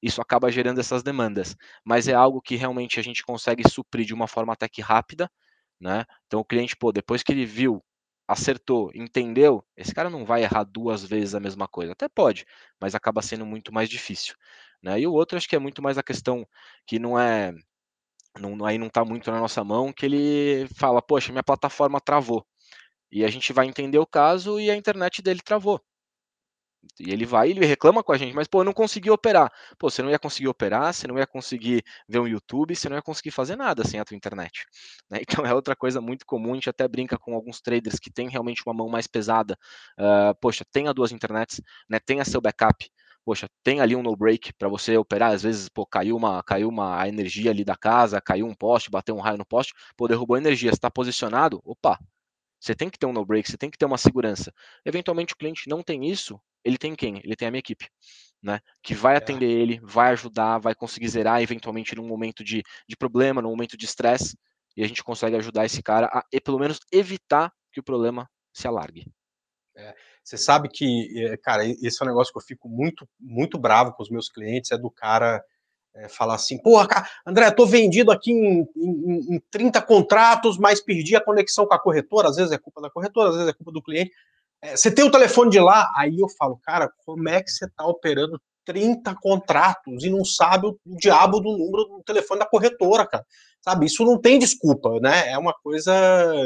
isso 0.02 0.20
acaba 0.20 0.50
gerando 0.50 0.80
essas 0.80 1.02
demandas. 1.02 1.56
Mas 1.84 2.08
é 2.08 2.14
algo 2.14 2.40
que 2.40 2.56
realmente 2.56 3.00
a 3.00 3.02
gente 3.02 3.22
consegue 3.24 3.68
suprir 3.68 4.06
de 4.06 4.14
uma 4.14 4.26
forma 4.28 4.52
até 4.52 4.68
que 4.68 4.82
rápida, 4.82 5.30
né? 5.80 6.04
Então, 6.26 6.40
o 6.40 6.44
cliente, 6.44 6.76
pô, 6.76 6.92
depois 6.92 7.22
que 7.22 7.32
ele 7.32 7.46
viu 7.46 7.82
acertou, 8.26 8.90
entendeu, 8.94 9.64
esse 9.76 9.94
cara 9.94 10.10
não 10.10 10.24
vai 10.24 10.42
errar 10.42 10.64
duas 10.64 11.04
vezes 11.04 11.34
a 11.34 11.40
mesma 11.40 11.68
coisa. 11.68 11.92
Até 11.92 12.08
pode, 12.08 12.44
mas 12.80 12.94
acaba 12.94 13.22
sendo 13.22 13.46
muito 13.46 13.72
mais 13.72 13.88
difícil. 13.88 14.34
Né? 14.82 15.00
E 15.00 15.06
o 15.06 15.12
outro 15.12 15.36
acho 15.38 15.48
que 15.48 15.56
é 15.56 15.58
muito 15.58 15.82
mais 15.82 15.98
a 15.98 16.02
questão 16.02 16.46
que 16.86 16.98
não 16.98 17.18
é. 17.18 17.52
Não, 18.38 18.64
aí 18.66 18.78
não 18.78 18.88
está 18.88 19.04
muito 19.04 19.30
na 19.30 19.40
nossa 19.40 19.64
mão, 19.64 19.92
que 19.92 20.04
ele 20.06 20.68
fala, 20.76 21.00
poxa, 21.00 21.32
minha 21.32 21.42
plataforma 21.42 22.00
travou. 22.00 22.46
E 23.10 23.24
a 23.24 23.28
gente 23.28 23.52
vai 23.52 23.66
entender 23.66 23.98
o 23.98 24.06
caso 24.06 24.60
e 24.60 24.70
a 24.70 24.76
internet 24.76 25.22
dele 25.22 25.40
travou. 25.42 25.80
E 27.00 27.10
ele 27.10 27.26
vai, 27.26 27.50
ele 27.50 27.64
reclama 27.64 28.02
com 28.02 28.12
a 28.12 28.18
gente, 28.18 28.34
mas 28.34 28.46
pô, 28.48 28.60
eu 28.60 28.64
não 28.64 28.72
consegui 28.72 29.10
operar. 29.10 29.50
Pô, 29.78 29.90
você 29.90 30.02
não 30.02 30.10
ia 30.10 30.18
conseguir 30.18 30.48
operar, 30.48 30.92
você 30.92 31.06
não 31.06 31.18
ia 31.18 31.26
conseguir 31.26 31.84
ver 32.08 32.18
um 32.20 32.26
YouTube, 32.26 32.74
você 32.74 32.88
não 32.88 32.96
ia 32.96 33.02
conseguir 33.02 33.30
fazer 33.30 33.56
nada 33.56 33.84
sem 33.84 34.00
a 34.00 34.04
tua 34.04 34.16
internet. 34.16 34.66
Né? 35.08 35.20
Então 35.22 35.46
é 35.46 35.54
outra 35.54 35.76
coisa 35.76 36.00
muito 36.00 36.26
comum, 36.26 36.52
a 36.52 36.54
gente 36.54 36.68
até 36.68 36.88
brinca 36.88 37.16
com 37.16 37.34
alguns 37.34 37.60
traders 37.60 37.98
que 37.98 38.10
têm 38.10 38.28
realmente 38.28 38.62
uma 38.66 38.74
mão 38.74 38.88
mais 38.88 39.06
pesada. 39.06 39.56
Uh, 39.98 40.34
poxa, 40.40 40.64
tenha 40.72 40.92
duas 40.92 41.12
internets, 41.12 41.60
né? 41.88 42.00
tenha 42.00 42.24
seu 42.24 42.40
backup. 42.40 42.90
Poxa, 43.24 43.48
tem 43.64 43.80
ali 43.80 43.96
um 43.96 44.02
no 44.02 44.16
break 44.16 44.52
para 44.54 44.68
você 44.68 44.96
operar. 44.96 45.32
Às 45.32 45.42
vezes, 45.42 45.68
pô, 45.68 45.84
caiu 45.84 46.16
uma, 46.16 46.42
caiu 46.44 46.68
uma 46.68 47.06
energia 47.08 47.50
ali 47.50 47.64
da 47.64 47.76
casa, 47.76 48.20
caiu 48.20 48.46
um 48.46 48.54
poste, 48.54 48.90
bateu 48.90 49.16
um 49.16 49.20
raio 49.20 49.36
no 49.36 49.44
poste, 49.44 49.74
pô, 49.96 50.06
derrubou 50.08 50.36
a 50.36 50.38
energia. 50.38 50.70
Está 50.70 50.90
posicionado, 50.90 51.60
opa, 51.64 51.98
você 52.66 52.74
tem 52.74 52.90
que 52.90 52.98
ter 52.98 53.06
um 53.06 53.12
no 53.12 53.24
break, 53.24 53.48
você 53.48 53.56
tem 53.56 53.70
que 53.70 53.78
ter 53.78 53.86
uma 53.86 53.96
segurança. 53.96 54.52
Eventualmente 54.84 55.32
o 55.32 55.36
cliente 55.36 55.68
não 55.68 55.82
tem 55.82 56.10
isso, 56.10 56.40
ele 56.64 56.76
tem 56.76 56.96
quem? 56.96 57.20
Ele 57.22 57.36
tem 57.36 57.46
a 57.46 57.50
minha 57.50 57.60
equipe, 57.60 57.88
né? 58.42 58.58
Que 58.82 58.94
vai 58.94 59.14
é. 59.14 59.18
atender 59.18 59.48
ele, 59.48 59.80
vai 59.82 60.10
ajudar, 60.10 60.58
vai 60.58 60.74
conseguir 60.74 61.08
zerar 61.08 61.40
eventualmente 61.40 61.94
num 61.94 62.06
momento 62.06 62.42
de, 62.42 62.62
de 62.88 62.96
problema, 62.96 63.40
num 63.40 63.50
momento 63.50 63.76
de 63.76 63.84
estresse, 63.84 64.36
e 64.76 64.82
a 64.82 64.88
gente 64.88 65.04
consegue 65.04 65.36
ajudar 65.36 65.64
esse 65.64 65.82
cara 65.82 66.06
a, 66.12 66.24
e 66.32 66.40
pelo 66.40 66.58
menos 66.58 66.80
evitar 66.92 67.52
que 67.72 67.78
o 67.78 67.84
problema 67.84 68.28
se 68.52 68.66
alargue. 68.66 69.06
É, 69.76 69.94
você 70.24 70.36
sabe 70.36 70.68
que, 70.68 71.24
é, 71.24 71.36
cara, 71.36 71.64
esse 71.64 72.02
é 72.02 72.04
um 72.04 72.08
negócio 72.08 72.32
que 72.32 72.38
eu 72.38 72.44
fico 72.44 72.68
muito, 72.68 73.08
muito 73.20 73.58
bravo 73.58 73.92
com 73.92 74.02
os 74.02 74.10
meus 74.10 74.28
clientes, 74.28 74.72
é 74.72 74.78
do 74.78 74.90
cara 74.90 75.42
é, 75.96 76.08
falar 76.08 76.34
assim, 76.34 76.58
porra, 76.58 77.08
André, 77.26 77.50
tô 77.50 77.64
vendido 77.66 78.12
aqui 78.12 78.30
em, 78.30 78.66
em, 78.76 79.36
em 79.36 79.42
30 79.50 79.80
contratos, 79.82 80.58
mas 80.58 80.80
perdi 80.80 81.16
a 81.16 81.24
conexão 81.24 81.66
com 81.66 81.74
a 81.74 81.78
corretora, 81.78 82.28
às 82.28 82.36
vezes 82.36 82.52
é 82.52 82.58
culpa 82.58 82.82
da 82.82 82.90
corretora, 82.90 83.30
às 83.30 83.34
vezes 83.36 83.50
é 83.50 83.54
culpa 83.54 83.72
do 83.72 83.82
cliente. 83.82 84.12
É, 84.62 84.76
você 84.76 84.90
tem 84.90 85.04
o 85.04 85.10
telefone 85.10 85.50
de 85.50 85.58
lá, 85.58 85.90
aí 85.96 86.18
eu 86.18 86.28
falo, 86.28 86.58
cara, 86.62 86.90
como 87.04 87.28
é 87.28 87.42
que 87.42 87.50
você 87.50 87.64
está 87.64 87.86
operando 87.86 88.40
30 88.64 89.14
contratos 89.22 90.04
e 90.04 90.10
não 90.10 90.24
sabe 90.24 90.66
o 90.66 90.76
diabo 90.98 91.40
do 91.40 91.56
número 91.56 91.84
do 91.84 92.02
telefone 92.04 92.40
da 92.40 92.46
corretora, 92.46 93.06
cara? 93.06 93.24
Sabe, 93.62 93.86
isso 93.86 94.04
não 94.04 94.20
tem 94.20 94.38
desculpa, 94.38 95.00
né? 95.00 95.30
É 95.30 95.38
uma 95.38 95.52
coisa 95.52 95.92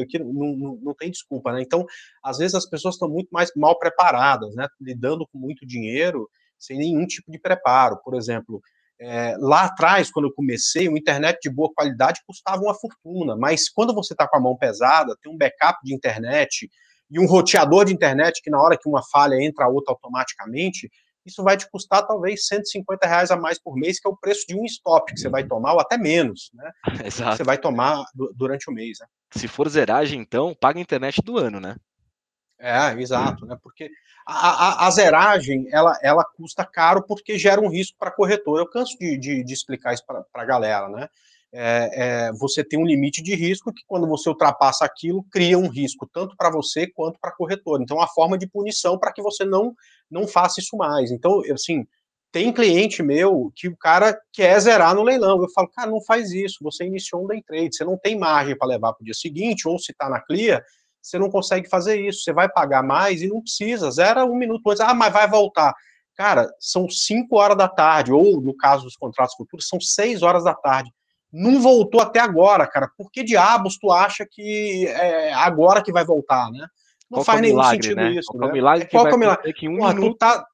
que 0.09 0.19
não, 0.19 0.57
não, 0.57 0.79
não 0.83 0.95
tem 0.95 1.11
desculpa, 1.11 1.53
né? 1.53 1.61
Então, 1.61 1.85
às 2.23 2.39
vezes 2.39 2.55
as 2.55 2.67
pessoas 2.67 2.95
estão 2.95 3.09
muito 3.09 3.29
mais 3.31 3.51
mal 3.57 3.79
preparadas, 3.79 4.55
né? 4.55 4.67
Lidando 4.81 5.27
com 5.27 5.39
muito 5.39 5.67
dinheiro 5.67 6.29
sem 6.59 6.79
nenhum 6.79 7.07
tipo 7.07 7.31
de 7.31 7.39
preparo. 7.39 7.99
Por 8.03 8.15
exemplo, 8.15 8.63
é, 9.01 9.35
lá 9.39 9.65
atrás, 9.65 10.11
quando 10.11 10.27
eu 10.27 10.35
comecei, 10.35 10.87
uma 10.87 10.99
internet 10.99 11.39
de 11.41 11.49
boa 11.49 11.73
qualidade 11.75 12.21
custava 12.27 12.61
uma 12.61 12.75
fortuna, 12.75 13.35
mas 13.35 13.71
quando 13.71 13.95
você 13.95 14.13
está 14.13 14.29
com 14.29 14.37
a 14.37 14.41
mão 14.41 14.57
pesada, 14.57 15.17
tem 15.23 15.33
um 15.33 15.39
backup 15.39 15.79
de 15.83 15.95
internet 15.95 16.69
e 17.11 17.19
um 17.19 17.27
roteador 17.27 17.87
de 17.87 17.95
internet 17.95 18.43
que 18.43 18.51
na 18.51 18.61
hora 18.61 18.77
que 18.77 18.89
uma 18.89 19.03
falha 19.11 19.43
entra 19.43 19.65
a 19.65 19.69
outra 19.69 19.95
automaticamente, 19.95 20.91
isso 21.25 21.43
vai 21.43 21.57
te 21.57 21.69
custar 21.71 22.07
talvez 22.07 22.47
150 22.47 23.07
reais 23.07 23.31
a 23.31 23.37
mais 23.37 23.59
por 23.59 23.75
mês, 23.75 23.99
que 23.99 24.07
é 24.07 24.11
o 24.11 24.17
preço 24.17 24.45
de 24.47 24.55
um 24.55 24.65
stop 24.67 25.13
que 25.13 25.21
você 25.21 25.29
vai 25.29 25.47
tomar, 25.47 25.73
ou 25.73 25.81
até 25.81 25.97
menos, 25.97 26.51
né? 26.53 26.71
Exato. 27.05 27.39
Você 27.39 27.45
vai 27.45 27.57
tomar 27.57 28.05
durante 28.35 28.71
o 28.71 28.73
mês. 28.73 28.99
Né? 29.01 29.07
Se 29.33 29.49
for 29.49 29.69
zeragem, 29.69 30.21
então, 30.21 30.55
paga 30.59 30.79
a 30.79 30.83
internet 30.83 31.23
do 31.23 31.39
ano, 31.39 31.59
né? 31.59 31.77
É, 32.61 32.93
exato, 33.01 33.47
né? 33.47 33.59
Porque 33.63 33.91
a, 34.27 34.85
a, 34.85 34.87
a, 34.87 34.91
zeragem 34.91 35.67
ela, 35.73 35.99
ela 36.03 36.23
custa 36.23 36.63
caro 36.63 37.03
porque 37.03 37.39
gera 37.39 37.59
um 37.61 37.71
risco 37.71 37.97
para 37.99 38.11
corretor. 38.11 38.59
Eu 38.59 38.69
canso 38.69 38.99
de, 38.99 39.17
de, 39.17 39.43
de 39.43 39.53
explicar 39.53 39.95
isso 39.95 40.05
para 40.07 40.25
a 40.35 40.45
galera, 40.45 40.89
né? 40.89 41.09
É, 41.53 41.91
é, 42.29 42.33
você 42.33 42.63
tem 42.63 42.79
um 42.79 42.87
limite 42.87 43.23
de 43.23 43.35
risco 43.35 43.73
que, 43.73 43.83
quando 43.87 44.07
você 44.07 44.29
ultrapassa 44.29 44.85
aquilo, 44.85 45.25
cria 45.33 45.59
um 45.59 45.69
risco 45.69 46.09
tanto 46.13 46.37
para 46.37 46.51
você 46.51 46.87
quanto 46.87 47.19
para 47.19 47.31
a 47.31 47.35
corretora. 47.35 47.83
Então, 47.83 47.97
é 47.97 48.01
uma 48.01 48.09
forma 48.09 48.39
de 48.39 48.47
punição 48.47 48.99
para 48.99 49.13
que 49.13 49.23
você 49.23 49.45
não, 49.45 49.75
não 50.11 50.29
faça 50.29 50.61
isso 50.61 50.77
mais. 50.77 51.11
Então, 51.11 51.43
assim, 51.53 51.85
tem 52.31 52.53
cliente 52.53 53.03
meu 53.03 53.51
que 53.57 53.69
o 53.69 53.77
cara 53.77 54.17
quer 54.33 54.61
zerar 54.61 54.95
no 54.95 55.03
leilão. 55.03 55.43
Eu 55.43 55.51
falo, 55.51 55.69
cara, 55.69 55.91
não 55.91 56.01
faz 56.03 56.31
isso. 56.31 56.59
Você 56.63 56.85
iniciou 56.85 57.25
um 57.25 57.27
day 57.27 57.43
trade, 57.43 57.75
você 57.75 57.85
não 57.85 57.99
tem 57.99 58.17
margem 58.17 58.57
para 58.57 58.69
levar 58.69 58.93
para 58.93 59.03
o 59.03 59.05
dia 59.05 59.15
seguinte, 59.15 59.67
ou 59.67 59.79
se 59.79 59.91
está 59.91 60.09
na 60.09 60.21
clear, 60.21 60.63
você 61.01 61.19
não 61.19 61.31
consegue 61.31 61.69
fazer 61.69 62.01
isso. 62.01 62.23
Você 62.23 62.33
vai 62.33 62.49
pagar 62.49 62.83
mais 62.83 63.23
e 63.23 63.29
não 63.29 63.41
precisa. 63.41 63.91
Zera 63.91 64.25
um 64.25 64.35
minuto 64.37 64.69
antes. 64.71 64.81
Ah, 64.81 64.95
mas 64.95 65.13
vai 65.13 65.29
voltar. 65.29 65.75
Cara, 66.17 66.51
são 66.59 66.89
5 66.89 67.35
horas 67.37 67.57
da 67.57 67.69
tarde, 67.69 68.13
ou 68.13 68.41
no 68.41 68.55
caso 68.57 68.85
dos 68.85 68.97
contratos 68.97 69.35
futuros, 69.35 69.67
são 69.69 69.81
6 69.81 70.23
horas 70.23 70.45
da 70.45 70.55
tarde 70.55 70.93
não 71.33 71.61
voltou 71.61 72.01
até 72.01 72.19
agora, 72.19 72.67
cara. 72.67 72.91
Por 72.97 73.11
que 73.11 73.23
diabos 73.23 73.79
tu 73.79 73.91
acha 73.91 74.27
que 74.29 74.87
é 74.89 75.33
agora 75.33 75.83
que 75.83 75.93
vai 75.93 76.05
voltar, 76.05 76.51
né? 76.51 76.67
Não 77.11 77.19
Qual 77.19 77.25
faz 77.25 77.39
é 77.39 77.43
nenhum 77.43 77.55
milagre, 77.57 77.83
sentido 77.83 77.97
né? 77.97 78.11
isso, 78.13 78.33
Qual 78.33 78.49
né? 78.49 78.53
milagre 78.53 78.85
que 78.87 78.91
Qual 78.93 79.05
vai 79.05 79.13
é 79.13 79.17
milagre? 79.17 79.53
Que 79.53 79.69
um 79.69 79.79
Porra, 79.79 79.95
minuto... 79.95 80.13
tu, 80.13 80.19
tá, 80.19 80.47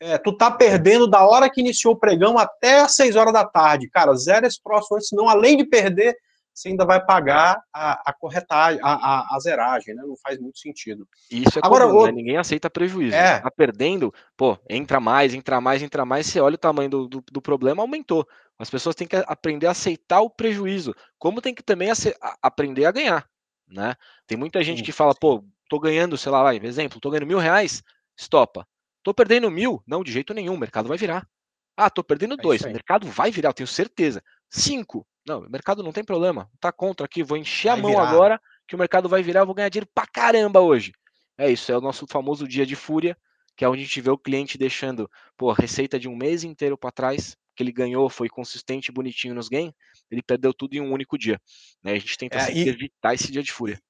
é, 0.00 0.18
tu 0.18 0.36
tá 0.36 0.50
perdendo 0.50 1.06
da 1.06 1.24
hora 1.24 1.50
que 1.50 1.60
iniciou 1.60 1.94
o 1.94 1.98
pregão 1.98 2.38
até 2.38 2.80
as 2.80 2.94
6 2.96 3.16
horas 3.16 3.32
da 3.32 3.44
tarde. 3.44 3.88
Cara, 3.90 4.14
zero 4.14 4.46
esse 4.46 4.60
próximo, 4.62 5.00
senão 5.00 5.28
além 5.28 5.56
de 5.56 5.64
perder, 5.64 6.16
você 6.54 6.68
ainda 6.68 6.86
vai 6.86 7.04
pagar 7.04 7.60
a, 7.72 8.10
a 8.10 8.12
corretagem, 8.12 8.80
a, 8.82 8.92
a, 8.92 9.36
a, 9.36 9.40
zeragem, 9.40 9.92
né? 9.92 10.02
Não 10.06 10.16
faz 10.16 10.38
muito 10.38 10.58
sentido. 10.60 11.06
Isso 11.28 11.58
é 11.58 11.60
Agora, 11.64 11.86
comum, 11.86 11.98
o... 11.98 12.06
né? 12.06 12.12
Ninguém 12.12 12.36
aceita 12.36 12.70
prejuízo. 12.70 13.16
É. 13.16 13.40
Tá 13.40 13.50
perdendo, 13.50 14.14
pô, 14.36 14.56
entra 14.70 15.00
mais, 15.00 15.34
entra 15.34 15.60
mais, 15.60 15.82
entra 15.82 16.04
mais, 16.04 16.26
você 16.26 16.40
olha 16.40 16.54
o 16.54 16.58
tamanho 16.58 16.88
do, 16.88 17.08
do, 17.08 17.24
do 17.30 17.42
problema, 17.42 17.82
aumentou. 17.82 18.26
As 18.56 18.70
pessoas 18.70 18.94
têm 18.94 19.08
que 19.08 19.16
aprender 19.16 19.66
a 19.66 19.72
aceitar 19.72 20.20
o 20.20 20.30
prejuízo, 20.30 20.94
como 21.18 21.42
tem 21.42 21.52
que 21.52 21.62
também 21.62 21.90
a, 21.90 21.94
aprender 22.40 22.84
a 22.84 22.92
ganhar, 22.92 23.28
né? 23.66 23.96
Tem 24.24 24.38
muita 24.38 24.62
gente 24.62 24.82
que 24.82 24.92
fala, 24.92 25.12
pô, 25.12 25.44
tô 25.68 25.80
ganhando, 25.80 26.16
sei 26.16 26.30
lá, 26.30 26.44
vai, 26.44 26.60
exemplo, 26.62 27.00
tô 27.00 27.10
ganhando 27.10 27.26
mil 27.26 27.38
reais, 27.38 27.82
estopa. 28.16 28.64
Tô 29.02 29.12
perdendo 29.12 29.50
mil? 29.50 29.82
Não, 29.84 30.04
de 30.04 30.12
jeito 30.12 30.32
nenhum, 30.32 30.54
o 30.54 30.58
mercado 30.58 30.88
vai 30.88 30.96
virar. 30.96 31.28
Ah, 31.76 31.90
tô 31.90 32.04
perdendo 32.04 32.34
é 32.34 32.36
dois, 32.36 32.62
o 32.62 32.70
mercado 32.70 33.08
vai 33.08 33.32
virar, 33.32 33.48
eu 33.48 33.54
tenho 33.54 33.66
certeza. 33.66 34.22
Cinco, 34.50 35.06
não, 35.26 35.40
o 35.40 35.50
mercado 35.50 35.82
não 35.82 35.92
tem 35.92 36.04
problema, 36.04 36.50
tá 36.60 36.70
contra 36.70 37.06
aqui, 37.06 37.22
vou 37.22 37.36
encher 37.36 37.70
vai 37.70 37.78
a 37.78 37.82
mão 37.82 37.90
virar. 37.90 38.08
agora 38.08 38.40
que 38.66 38.74
o 38.74 38.78
mercado 38.78 39.08
vai 39.08 39.22
virar, 39.22 39.40
eu 39.40 39.46
vou 39.46 39.54
ganhar 39.54 39.68
dinheiro 39.68 39.90
pra 39.94 40.06
caramba 40.06 40.60
hoje. 40.60 40.92
É 41.36 41.50
isso, 41.50 41.72
é 41.72 41.76
o 41.76 41.80
nosso 41.80 42.06
famoso 42.06 42.46
dia 42.46 42.64
de 42.64 42.76
fúria, 42.76 43.16
que 43.56 43.64
é 43.64 43.68
onde 43.68 43.82
a 43.82 43.84
gente 43.84 44.00
vê 44.00 44.10
o 44.10 44.18
cliente 44.18 44.58
deixando, 44.58 45.10
pô, 45.36 45.52
receita 45.52 45.98
de 45.98 46.08
um 46.08 46.16
mês 46.16 46.44
inteiro 46.44 46.78
para 46.78 46.92
trás, 46.92 47.36
que 47.56 47.62
ele 47.62 47.72
ganhou 47.72 48.08
foi 48.08 48.28
consistente 48.28 48.90
e 48.90 48.92
bonitinho 48.92 49.34
nos 49.34 49.48
games, 49.48 49.72
ele 50.10 50.22
perdeu 50.22 50.52
tudo 50.52 50.74
em 50.74 50.80
um 50.80 50.92
único 50.92 51.16
dia. 51.16 51.40
Né? 51.82 51.92
A 51.92 51.98
gente 51.98 52.18
tenta 52.18 52.38
é, 52.38 52.52
e, 52.52 52.68
evitar 52.68 53.14
esse 53.14 53.30
dia 53.30 53.42
de 53.42 53.52
fúria. 53.52 53.80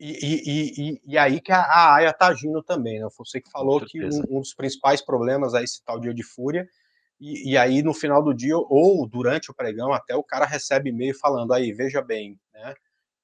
E, 0.00 0.12
e, 0.22 1.00
e, 1.04 1.18
aí 1.18 1.40
que 1.40 1.50
a, 1.50 1.60
a 1.60 1.94
AIA 1.96 2.10
está 2.10 2.28
agindo 2.28 2.62
também, 2.62 3.00
né? 3.00 3.08
Você 3.18 3.40
que 3.40 3.50
falou 3.50 3.84
que 3.84 4.00
um, 4.04 4.36
um, 4.36 4.40
dos 4.40 4.54
principais 4.54 5.04
problemas 5.04 5.54
é 5.54 5.62
esse 5.62 5.82
tal 5.84 5.98
dia 5.98 6.14
de 6.14 6.22
fúria, 6.22 6.68
e, 7.20 7.52
e, 7.52 7.56
aí 7.58 7.82
no 7.82 7.92
final 7.92 8.22
do 8.22 8.32
dia, 8.32 8.56
ou 8.56 9.06
durante 9.08 9.50
o 9.50 9.54
pregão, 9.54 9.92
até 9.92 10.14
o 10.14 10.22
cara 10.22 10.46
recebe 10.46 10.90
e-mail 10.90 11.16
falando, 11.18 11.52
aí, 11.52 11.72
veja 11.72 12.00
bem, 12.00 12.38
né? 12.52 12.74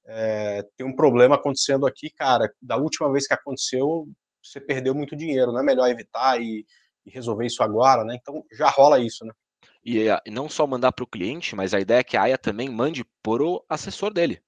É, 0.07 0.63
tem 0.77 0.87
um 0.87 0.95
problema 0.95 1.37
acontecendo 1.37 1.87
aqui, 1.87 2.11
cara, 2.11 2.53
da 2.61 2.77
última 2.77 3.11
vez 3.11 3.27
que 3.27 3.33
aconteceu, 3.33 4.07
você 4.43 4.61
perdeu 4.61 4.95
muito 4.95 5.17
dinheiro, 5.17 5.53
não 5.53 5.61
é 5.61 5.63
melhor 5.63 5.89
evitar 5.89 6.41
e, 6.41 6.67
e 7.07 7.11
resolver 7.11 7.47
isso 7.47 7.63
agora, 7.63 8.05
né? 8.05 8.19
Então 8.21 8.45
já 8.53 8.69
rola 8.69 8.99
isso, 8.99 9.25
né? 9.25 9.33
E, 9.85 10.07
e 10.27 10.31
não 10.31 10.49
só 10.49 10.67
mandar 10.67 10.93
para 10.93 11.05
o 11.05 11.09
cliente, 11.09 11.55
mas 11.55 11.73
a 11.75 11.81
ideia 11.81 12.01
é 12.01 12.05
que 12.05 12.17
a 12.17 12.23
AIA 12.23 12.39
também 12.39 12.69
mande 12.69 13.05
para 13.23 13.43
o 13.43 13.65
assessor 13.69 14.13
dele. 14.13 14.43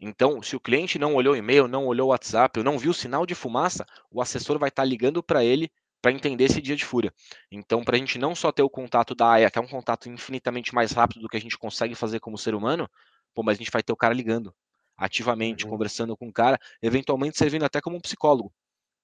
Então, 0.00 0.42
se 0.42 0.54
o 0.54 0.60
cliente 0.60 0.98
não 0.98 1.14
olhou 1.14 1.34
o 1.34 1.36
e-mail, 1.36 1.66
não 1.66 1.86
olhou 1.86 2.08
o 2.08 2.10
WhatsApp, 2.10 2.62
não 2.62 2.78
viu 2.78 2.92
sinal 2.92 3.24
de 3.24 3.34
fumaça, 3.34 3.86
o 4.10 4.20
assessor 4.20 4.58
vai 4.58 4.68
estar 4.68 4.82
tá 4.82 4.88
ligando 4.88 5.22
para 5.22 5.42
ele 5.44 5.70
para 6.00 6.12
entender 6.12 6.44
esse 6.44 6.60
dia 6.60 6.76
de 6.76 6.84
fúria. 6.84 7.12
Então, 7.50 7.84
para 7.84 7.96
a 7.96 7.98
gente 7.98 8.18
não 8.18 8.34
só 8.34 8.52
ter 8.52 8.62
o 8.62 8.70
contato 8.70 9.14
da 9.14 9.32
AIA, 9.32 9.50
que 9.50 9.58
é 9.58 9.62
um 9.62 9.66
contato 9.66 10.08
infinitamente 10.08 10.74
mais 10.74 10.92
rápido 10.92 11.22
do 11.22 11.28
que 11.28 11.36
a 11.36 11.40
gente 11.40 11.58
consegue 11.58 11.94
fazer 11.94 12.20
como 12.20 12.38
ser 12.38 12.54
humano, 12.54 12.88
pô, 13.34 13.42
mas 13.42 13.56
a 13.56 13.58
gente 13.58 13.70
vai 13.70 13.82
ter 13.82 13.92
o 13.92 13.96
cara 13.96 14.14
ligando 14.14 14.54
ativamente, 14.96 15.64
uhum. 15.64 15.70
conversando 15.70 16.16
com 16.16 16.28
o 16.28 16.32
cara, 16.32 16.58
eventualmente 16.82 17.36
servindo 17.36 17.64
até 17.64 17.80
como 17.80 17.96
um 17.96 18.00
psicólogo, 18.00 18.52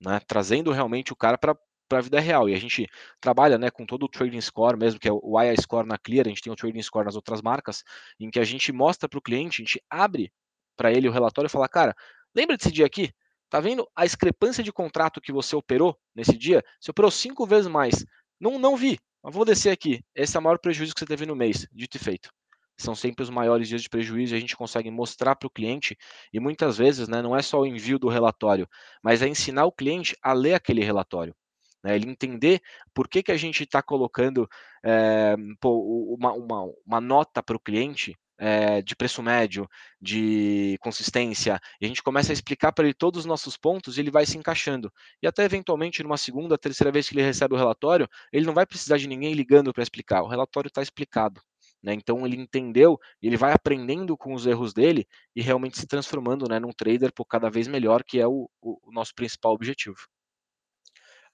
né? 0.00 0.20
Trazendo 0.26 0.72
realmente 0.72 1.12
o 1.12 1.16
cara 1.16 1.36
para 1.36 1.56
para 1.92 1.98
a 1.98 2.02
vida 2.02 2.20
real. 2.20 2.48
E 2.48 2.54
a 2.54 2.58
gente 2.58 2.88
trabalha 3.20 3.58
né, 3.58 3.70
com 3.70 3.84
todo 3.84 4.04
o 4.04 4.08
trading 4.08 4.40
score 4.40 4.78
mesmo, 4.78 4.98
que 4.98 5.08
é 5.08 5.12
o 5.12 5.40
IA 5.40 5.54
score 5.60 5.86
na 5.86 5.98
Clear, 5.98 6.26
a 6.26 6.30
gente 6.30 6.40
tem 6.40 6.52
o 6.52 6.56
trading 6.56 6.82
score 6.82 7.04
nas 7.04 7.16
outras 7.16 7.42
marcas, 7.42 7.84
em 8.18 8.30
que 8.30 8.40
a 8.40 8.44
gente 8.44 8.72
mostra 8.72 9.08
para 9.08 9.18
o 9.18 9.22
cliente, 9.22 9.60
a 9.60 9.64
gente 9.64 9.82
abre 9.90 10.32
para 10.74 10.90
ele 10.90 11.06
o 11.06 11.12
relatório 11.12 11.48
e 11.48 11.50
fala, 11.50 11.68
cara, 11.68 11.94
lembra 12.34 12.56
desse 12.56 12.72
dia 12.72 12.86
aqui? 12.86 13.12
Tá 13.52 13.60
vendo 13.60 13.86
a 13.94 14.06
discrepância 14.06 14.64
de 14.64 14.72
contrato 14.72 15.20
que 15.20 15.30
você 15.30 15.54
operou 15.54 15.94
nesse 16.16 16.38
dia? 16.38 16.64
Você 16.80 16.90
operou 16.90 17.10
cinco 17.10 17.44
vezes 17.44 17.70
mais. 17.70 18.02
Não, 18.40 18.58
não 18.58 18.78
vi, 18.78 18.98
mas 19.22 19.34
vou 19.34 19.44
descer 19.44 19.68
aqui. 19.68 20.02
Esse 20.14 20.38
é 20.38 20.40
o 20.40 20.42
maior 20.42 20.58
prejuízo 20.58 20.94
que 20.94 21.00
você 21.00 21.04
teve 21.04 21.26
no 21.26 21.36
mês, 21.36 21.68
dito 21.70 21.98
e 21.98 22.00
feito. 22.00 22.30
São 22.78 22.94
sempre 22.94 23.22
os 23.22 23.28
maiores 23.28 23.68
dias 23.68 23.82
de 23.82 23.90
prejuízo 23.90 24.34
e 24.34 24.38
a 24.38 24.40
gente 24.40 24.56
consegue 24.56 24.90
mostrar 24.90 25.36
para 25.36 25.46
o 25.46 25.50
cliente, 25.50 25.98
e 26.32 26.40
muitas 26.40 26.78
vezes 26.78 27.08
né, 27.08 27.20
não 27.20 27.36
é 27.36 27.42
só 27.42 27.60
o 27.60 27.66
envio 27.66 27.98
do 27.98 28.08
relatório, 28.08 28.66
mas 29.02 29.20
é 29.20 29.28
ensinar 29.28 29.66
o 29.66 29.72
cliente 29.72 30.16
a 30.22 30.32
ler 30.32 30.54
aquele 30.54 30.82
relatório 30.82 31.34
né? 31.82 31.96
Ele 31.96 32.08
entender 32.08 32.60
por 32.94 33.08
que, 33.08 33.22
que 33.22 33.32
a 33.32 33.36
gente 33.36 33.64
está 33.64 33.82
colocando 33.82 34.48
é, 34.84 35.34
pô, 35.60 36.16
uma, 36.18 36.32
uma, 36.32 36.72
uma 36.86 37.00
nota 37.00 37.42
para 37.42 37.56
o 37.56 37.60
cliente 37.60 38.16
é, 38.42 38.82
de 38.82 38.96
preço 38.96 39.22
médio, 39.22 39.68
de 40.00 40.76
consistência, 40.80 41.60
e 41.80 41.84
a 41.84 41.88
gente 41.88 42.02
começa 42.02 42.32
a 42.32 42.34
explicar 42.34 42.72
para 42.72 42.84
ele 42.84 42.92
todos 42.92 43.20
os 43.20 43.24
nossos 43.24 43.56
pontos 43.56 43.96
e 43.96 44.00
ele 44.00 44.10
vai 44.10 44.26
se 44.26 44.36
encaixando. 44.36 44.92
E 45.22 45.28
até 45.28 45.44
eventualmente, 45.44 46.02
numa 46.02 46.16
segunda, 46.16 46.58
terceira 46.58 46.90
vez 46.90 47.08
que 47.08 47.14
ele 47.14 47.22
recebe 47.22 47.54
o 47.54 47.56
relatório, 47.56 48.08
ele 48.32 48.44
não 48.44 48.52
vai 48.52 48.66
precisar 48.66 48.96
de 48.98 49.06
ninguém 49.06 49.32
ligando 49.32 49.72
para 49.72 49.84
explicar, 49.84 50.24
o 50.24 50.26
relatório 50.26 50.66
está 50.66 50.82
explicado. 50.82 51.40
Né? 51.80 51.94
Então 51.94 52.26
ele 52.26 52.36
entendeu, 52.36 52.98
ele 53.22 53.36
vai 53.36 53.52
aprendendo 53.52 54.16
com 54.16 54.34
os 54.34 54.44
erros 54.44 54.72
dele 54.74 55.06
e 55.36 55.40
realmente 55.40 55.78
se 55.78 55.86
transformando 55.86 56.48
né, 56.48 56.58
num 56.58 56.72
trader 56.72 57.12
por 57.12 57.26
cada 57.26 57.48
vez 57.48 57.68
melhor, 57.68 58.02
que 58.02 58.18
é 58.18 58.26
o, 58.26 58.50
o 58.60 58.90
nosso 58.92 59.14
principal 59.14 59.52
objetivo. 59.52 59.98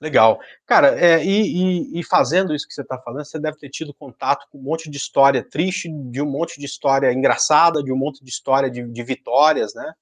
Legal. 0.01 0.38
Cara, 0.64 0.99
é, 0.99 1.24
e, 1.24 1.96
e, 1.96 2.01
e, 2.01 2.05
fazendo 2.05 2.55
isso 2.55 2.68
que 2.68 2.74
você 2.74 2.82
está 2.82 2.96
falando, 2.99 3.24
você 3.24 3.38
deve 3.38 3.59
ter 3.59 3.68
tido 3.68 3.92
contato 3.92 4.46
com 4.51 4.59
um 4.59 4.62
monte 4.62 4.88
de 4.88 4.96
história 4.96 5.42
triste, 5.42 5.88
de 5.88 6.22
um 6.22 6.30
monte 6.30 6.59
de 6.61 6.66
história 6.66 7.12
engraçada, 7.12 7.82
de 7.82 7.92
um 7.92 7.96
monte 7.96 8.24
de 8.24 8.30
história 8.30 8.70
de, 8.70 8.86
de 8.86 9.03
vitórias, 9.03 9.74
né? 9.74 9.92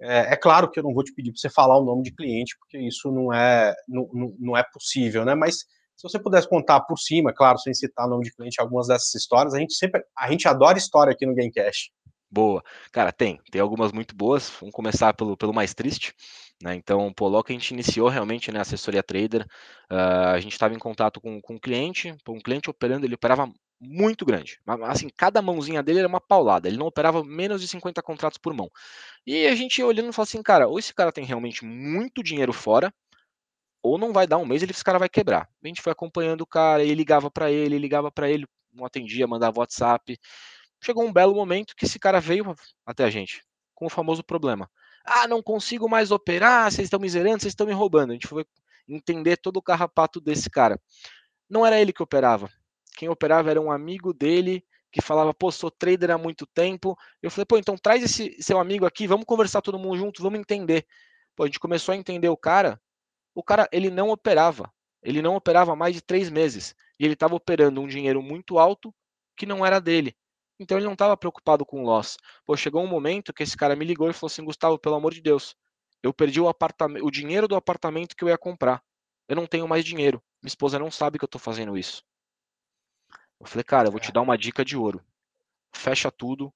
É, 0.00 0.34
é, 0.34 0.36
claro 0.36 0.70
que 0.70 0.78
eu 0.78 0.84
não 0.84 0.94
vou 0.94 1.02
te 1.02 1.12
pedir 1.12 1.32
para 1.32 1.40
você 1.40 1.50
falar 1.50 1.78
o 1.78 1.84
nome 1.84 2.02
de 2.02 2.12
cliente, 2.12 2.56
porque 2.58 2.78
isso 2.78 3.10
não 3.10 3.32
é, 3.32 3.74
não, 3.88 4.08
não 4.38 4.56
é 4.56 4.62
possível, 4.72 5.24
né? 5.24 5.34
Mas 5.34 5.64
se 5.96 6.02
você 6.02 6.18
pudesse 6.18 6.48
contar 6.48 6.80
por 6.82 6.98
cima, 6.98 7.32
claro, 7.32 7.58
sem 7.58 7.72
citar 7.74 8.06
o 8.06 8.10
nome 8.10 8.24
de 8.24 8.34
cliente, 8.34 8.60
algumas 8.60 8.88
dessas 8.88 9.14
histórias, 9.14 9.54
a 9.54 9.58
gente 9.58 9.74
sempre, 9.74 10.04
a 10.16 10.30
gente 10.30 10.46
adora 10.46 10.78
história 10.78 11.12
aqui 11.12 11.26
no 11.26 11.34
Gamecast. 11.34 11.92
Boa. 12.30 12.62
Cara, 12.90 13.12
tem. 13.12 13.40
Tem 13.50 13.60
algumas 13.60 13.92
muito 13.92 14.14
boas. 14.14 14.50
Vamos 14.60 14.74
começar 14.74 15.14
pelo, 15.14 15.36
pelo 15.36 15.54
mais 15.54 15.72
triste. 15.72 16.12
Né? 16.62 16.74
Então, 16.76 17.12
logo 17.20 17.44
que 17.44 17.52
a 17.52 17.56
gente 17.56 17.72
iniciou 17.72 18.08
realmente 18.08 18.50
né, 18.52 18.58
a 18.58 18.62
assessoria 18.62 19.02
trader, 19.02 19.42
uh, 19.90 20.34
a 20.34 20.40
gente 20.40 20.52
estava 20.52 20.74
em 20.74 20.78
contato 20.78 21.20
com, 21.20 21.40
com 21.40 21.54
um 21.54 21.58
cliente, 21.58 22.16
um 22.28 22.40
cliente 22.40 22.70
operando, 22.70 23.04
ele 23.04 23.14
operava 23.14 23.52
muito 23.80 24.24
grande. 24.24 24.58
Assim, 24.84 25.08
cada 25.16 25.42
mãozinha 25.42 25.82
dele 25.82 25.98
era 25.98 26.08
uma 26.08 26.20
paulada. 26.20 26.68
Ele 26.68 26.76
não 26.76 26.86
operava 26.86 27.22
menos 27.22 27.60
de 27.60 27.68
50 27.68 28.02
contratos 28.02 28.38
por 28.38 28.54
mão. 28.54 28.70
E 29.26 29.46
a 29.46 29.54
gente 29.54 29.82
olhando 29.82 30.08
e 30.08 30.12
falou 30.12 30.24
assim, 30.24 30.42
cara, 30.42 30.68
ou 30.68 30.78
esse 30.78 30.94
cara 30.94 31.12
tem 31.12 31.24
realmente 31.24 31.64
muito 31.64 32.22
dinheiro 32.22 32.52
fora, 32.52 32.92
ou 33.82 33.98
não 33.98 34.12
vai 34.12 34.26
dar 34.26 34.38
um 34.38 34.46
mês, 34.46 34.62
ele, 34.62 34.72
esse 34.72 34.82
cara 34.82 34.98
vai 34.98 35.08
quebrar. 35.08 35.48
A 35.62 35.68
gente 35.68 35.82
foi 35.82 35.92
acompanhando 35.92 36.40
o 36.40 36.46
cara, 36.46 36.82
ele 36.82 36.94
ligava 36.94 37.30
para 37.30 37.50
ele, 37.50 37.78
ligava 37.78 38.10
para 38.10 38.30
ele, 38.30 38.46
não 38.72 38.86
atendia, 38.86 39.26
mandava 39.26 39.60
WhatsApp. 39.60 40.18
Chegou 40.82 41.04
um 41.04 41.12
belo 41.12 41.34
momento 41.34 41.74
que 41.76 41.84
esse 41.84 41.98
cara 41.98 42.20
veio 42.20 42.54
até 42.86 43.04
a 43.04 43.10
gente, 43.10 43.42
com 43.74 43.86
o 43.86 43.90
famoso 43.90 44.24
problema. 44.24 44.70
Ah, 45.04 45.28
não 45.28 45.42
consigo 45.42 45.88
mais 45.88 46.10
operar, 46.10 46.70
vocês 46.70 46.86
estão 46.86 46.98
me 46.98 47.08
zerando, 47.08 47.40
vocês 47.40 47.52
estão 47.52 47.66
me 47.66 47.72
roubando. 47.72 48.10
A 48.10 48.14
gente 48.14 48.26
foi 48.26 48.44
entender 48.88 49.36
todo 49.36 49.58
o 49.58 49.62
carrapato 49.62 50.20
desse 50.20 50.48
cara. 50.48 50.80
Não 51.48 51.64
era 51.64 51.80
ele 51.80 51.92
que 51.92 52.02
operava. 52.02 52.50
Quem 52.96 53.08
operava 53.08 53.50
era 53.50 53.60
um 53.60 53.70
amigo 53.70 54.12
dele 54.12 54.64
que 54.90 55.02
falava, 55.02 55.34
pô, 55.34 55.50
sou 55.50 55.70
trader 55.70 56.10
há 56.10 56.18
muito 56.18 56.46
tempo. 56.46 56.96
Eu 57.20 57.30
falei, 57.30 57.44
pô, 57.44 57.58
então 57.58 57.76
traz 57.76 58.02
esse 58.02 58.40
seu 58.40 58.58
amigo 58.60 58.86
aqui, 58.86 59.06
vamos 59.06 59.26
conversar 59.26 59.60
todo 59.60 59.78
mundo 59.78 59.98
junto, 59.98 60.22
vamos 60.22 60.38
entender. 60.38 60.86
Pô, 61.34 61.42
a 61.42 61.46
gente 61.46 61.58
começou 61.58 61.92
a 61.92 61.96
entender 61.96 62.28
o 62.28 62.36
cara. 62.36 62.80
O 63.34 63.42
cara, 63.42 63.68
ele 63.72 63.90
não 63.90 64.10
operava. 64.10 64.72
Ele 65.02 65.20
não 65.20 65.34
operava 65.34 65.74
mais 65.74 65.94
de 65.94 66.00
três 66.00 66.30
meses. 66.30 66.74
E 66.98 67.04
ele 67.04 67.14
estava 67.14 67.34
operando 67.34 67.80
um 67.80 67.88
dinheiro 67.88 68.22
muito 68.22 68.58
alto 68.58 68.94
que 69.36 69.44
não 69.44 69.66
era 69.66 69.80
dele. 69.80 70.16
Então 70.58 70.78
ele 70.78 70.86
não 70.86 70.92
estava 70.92 71.16
preocupado 71.16 71.64
com 71.66 71.82
o 71.82 71.84
loss. 71.84 72.16
Pô, 72.44 72.56
chegou 72.56 72.82
um 72.82 72.86
momento 72.86 73.32
que 73.32 73.42
esse 73.42 73.56
cara 73.56 73.74
me 73.74 73.84
ligou 73.84 74.08
e 74.08 74.12
falou 74.12 74.28
assim: 74.28 74.44
Gustavo, 74.44 74.78
pelo 74.78 74.94
amor 74.94 75.12
de 75.12 75.20
Deus, 75.20 75.56
eu 76.02 76.12
perdi 76.12 76.40
o 76.40 76.48
apartamento, 76.48 77.04
o 77.04 77.10
dinheiro 77.10 77.48
do 77.48 77.56
apartamento 77.56 78.14
que 78.16 78.22
eu 78.24 78.28
ia 78.28 78.38
comprar. 78.38 78.82
Eu 79.28 79.36
não 79.36 79.46
tenho 79.46 79.66
mais 79.66 79.84
dinheiro. 79.84 80.22
Minha 80.42 80.48
esposa 80.48 80.78
não 80.78 80.90
sabe 80.90 81.18
que 81.18 81.24
eu 81.24 81.26
estou 81.26 81.40
fazendo 81.40 81.76
isso. 81.76 82.02
Eu 83.40 83.46
falei, 83.46 83.64
cara, 83.64 83.88
eu 83.88 83.92
vou 83.92 84.00
te 84.00 84.12
dar 84.12 84.20
uma 84.20 84.36
dica 84.38 84.64
de 84.64 84.76
ouro. 84.76 85.04
Fecha 85.74 86.10
tudo, 86.10 86.52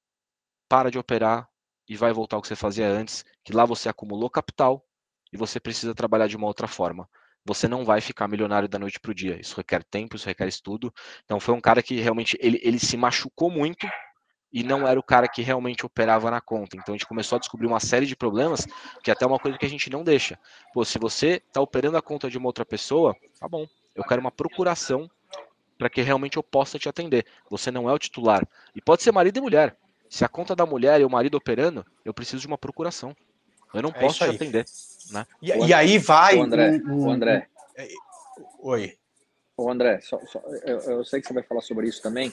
para 0.69 0.91
de 0.91 0.99
operar 0.99 1.49
e 1.89 1.97
vai 1.97 2.13
voltar 2.13 2.37
ao 2.37 2.43
que 2.43 2.49
você 2.49 2.57
fazia 2.57 2.87
antes, 2.87 3.25
que 3.43 3.53
lá 3.53 3.65
você 3.65 3.89
acumulou 3.89 4.31
capital 4.31 4.87
e 5.33 5.37
você 5.37 5.59
precisa 5.59 5.95
trabalhar 5.95 6.27
de 6.29 6.37
uma 6.37 6.47
outra 6.47 6.69
forma. 6.69 7.09
Você 7.49 7.67
não 7.67 7.83
vai 7.83 8.03
ficar 8.03 8.29
milionário 8.29 8.69
da 8.69 8.79
noite 8.79 9.01
para 9.01 9.11
o 9.11 9.15
dia. 9.15 9.41
Isso 9.41 9.57
requer 9.57 9.83
tempo, 9.83 10.17
isso 10.17 10.27
requer 10.27 10.47
estudo. 10.47 10.93
Então 11.25 11.41
foi 11.41 11.55
um 11.55 11.61
cara 11.63 11.83
que 11.83 11.99
realmente 11.99 12.37
ele, 12.43 12.61
ele 12.63 12.79
se 12.79 12.95
machucou 12.95 13.51
muito 13.51 13.89
e 14.53 14.63
não 14.63 14.87
era 14.87 15.01
o 15.01 15.03
cara 15.03 15.27
que 15.27 15.41
realmente 15.41 15.87
operava 15.87 16.31
na 16.31 16.43
conta. 16.43 16.77
Então 16.77 16.95
a 16.95 16.99
gente 16.99 17.07
começou 17.07 17.37
a 17.37 17.39
descobrir 17.39 17.67
uma 17.67 17.81
série 17.81 18.05
de 18.05 18.15
problemas, 18.15 18.67
que 19.03 19.11
é 19.11 19.15
até 19.15 19.25
uma 19.25 19.39
coisa 19.39 19.57
que 19.57 19.65
a 19.65 19.69
gente 19.69 19.89
não 19.89 20.05
deixa. 20.05 20.39
Pô, 20.75 20.85
se 20.85 20.99
você 20.99 21.43
está 21.49 21.59
operando 21.63 21.97
a 21.97 22.03
conta 22.03 22.29
de 22.29 22.37
uma 22.37 22.49
outra 22.49 22.67
pessoa, 22.67 23.17
tá 23.41 23.49
bom. 23.49 23.67
Eu 23.95 24.05
quero 24.05 24.21
uma 24.21 24.31
procuração 24.31 25.11
para 25.79 25.89
que 25.89 26.03
realmente 26.03 26.37
eu 26.37 26.43
possa 26.43 26.79
te 26.79 26.87
atender. 26.87 27.25
Você 27.49 27.71
não 27.71 27.89
é 27.89 27.95
o 27.95 27.99
titular. 27.99 28.47
E 28.75 28.83
pode 28.83 29.03
ser 29.03 29.11
marido 29.11 29.39
e 29.39 29.41
mulher. 29.41 29.75
Se 30.11 30.23
a 30.23 30.29
conta 30.29 30.55
da 30.55 30.67
mulher 30.67 31.01
e 31.01 31.05
o 31.05 31.11
marido 31.11 31.37
operando, 31.37 31.83
eu 32.05 32.13
preciso 32.13 32.43
de 32.43 32.47
uma 32.47 32.59
procuração. 32.59 33.17
Eu 33.75 33.83
não 33.83 33.91
é 33.91 34.01
posso 34.01 34.19
te 34.19 34.25
atender. 34.25 34.65
Né? 35.13 35.27
E, 35.43 35.51
e, 35.51 35.75
aí 35.75 35.99
vai. 35.99 36.37
O 36.37 36.43
André. 36.43 36.81
Um, 36.85 37.07
o 37.07 37.11
André. 37.11 37.49
É, 37.77 37.89
oi. 38.61 38.97
O 39.57 39.71
André, 39.71 40.01
só, 40.01 40.21
só, 40.27 40.39
eu, 40.65 40.79
eu, 40.79 41.05
sei 41.05 41.21
que 41.21 41.27
você 41.27 41.35
vai 41.35 41.43
falar 41.43 41.63
sobre 41.63 41.89
isso 41.89 42.01
também, 42.01 42.33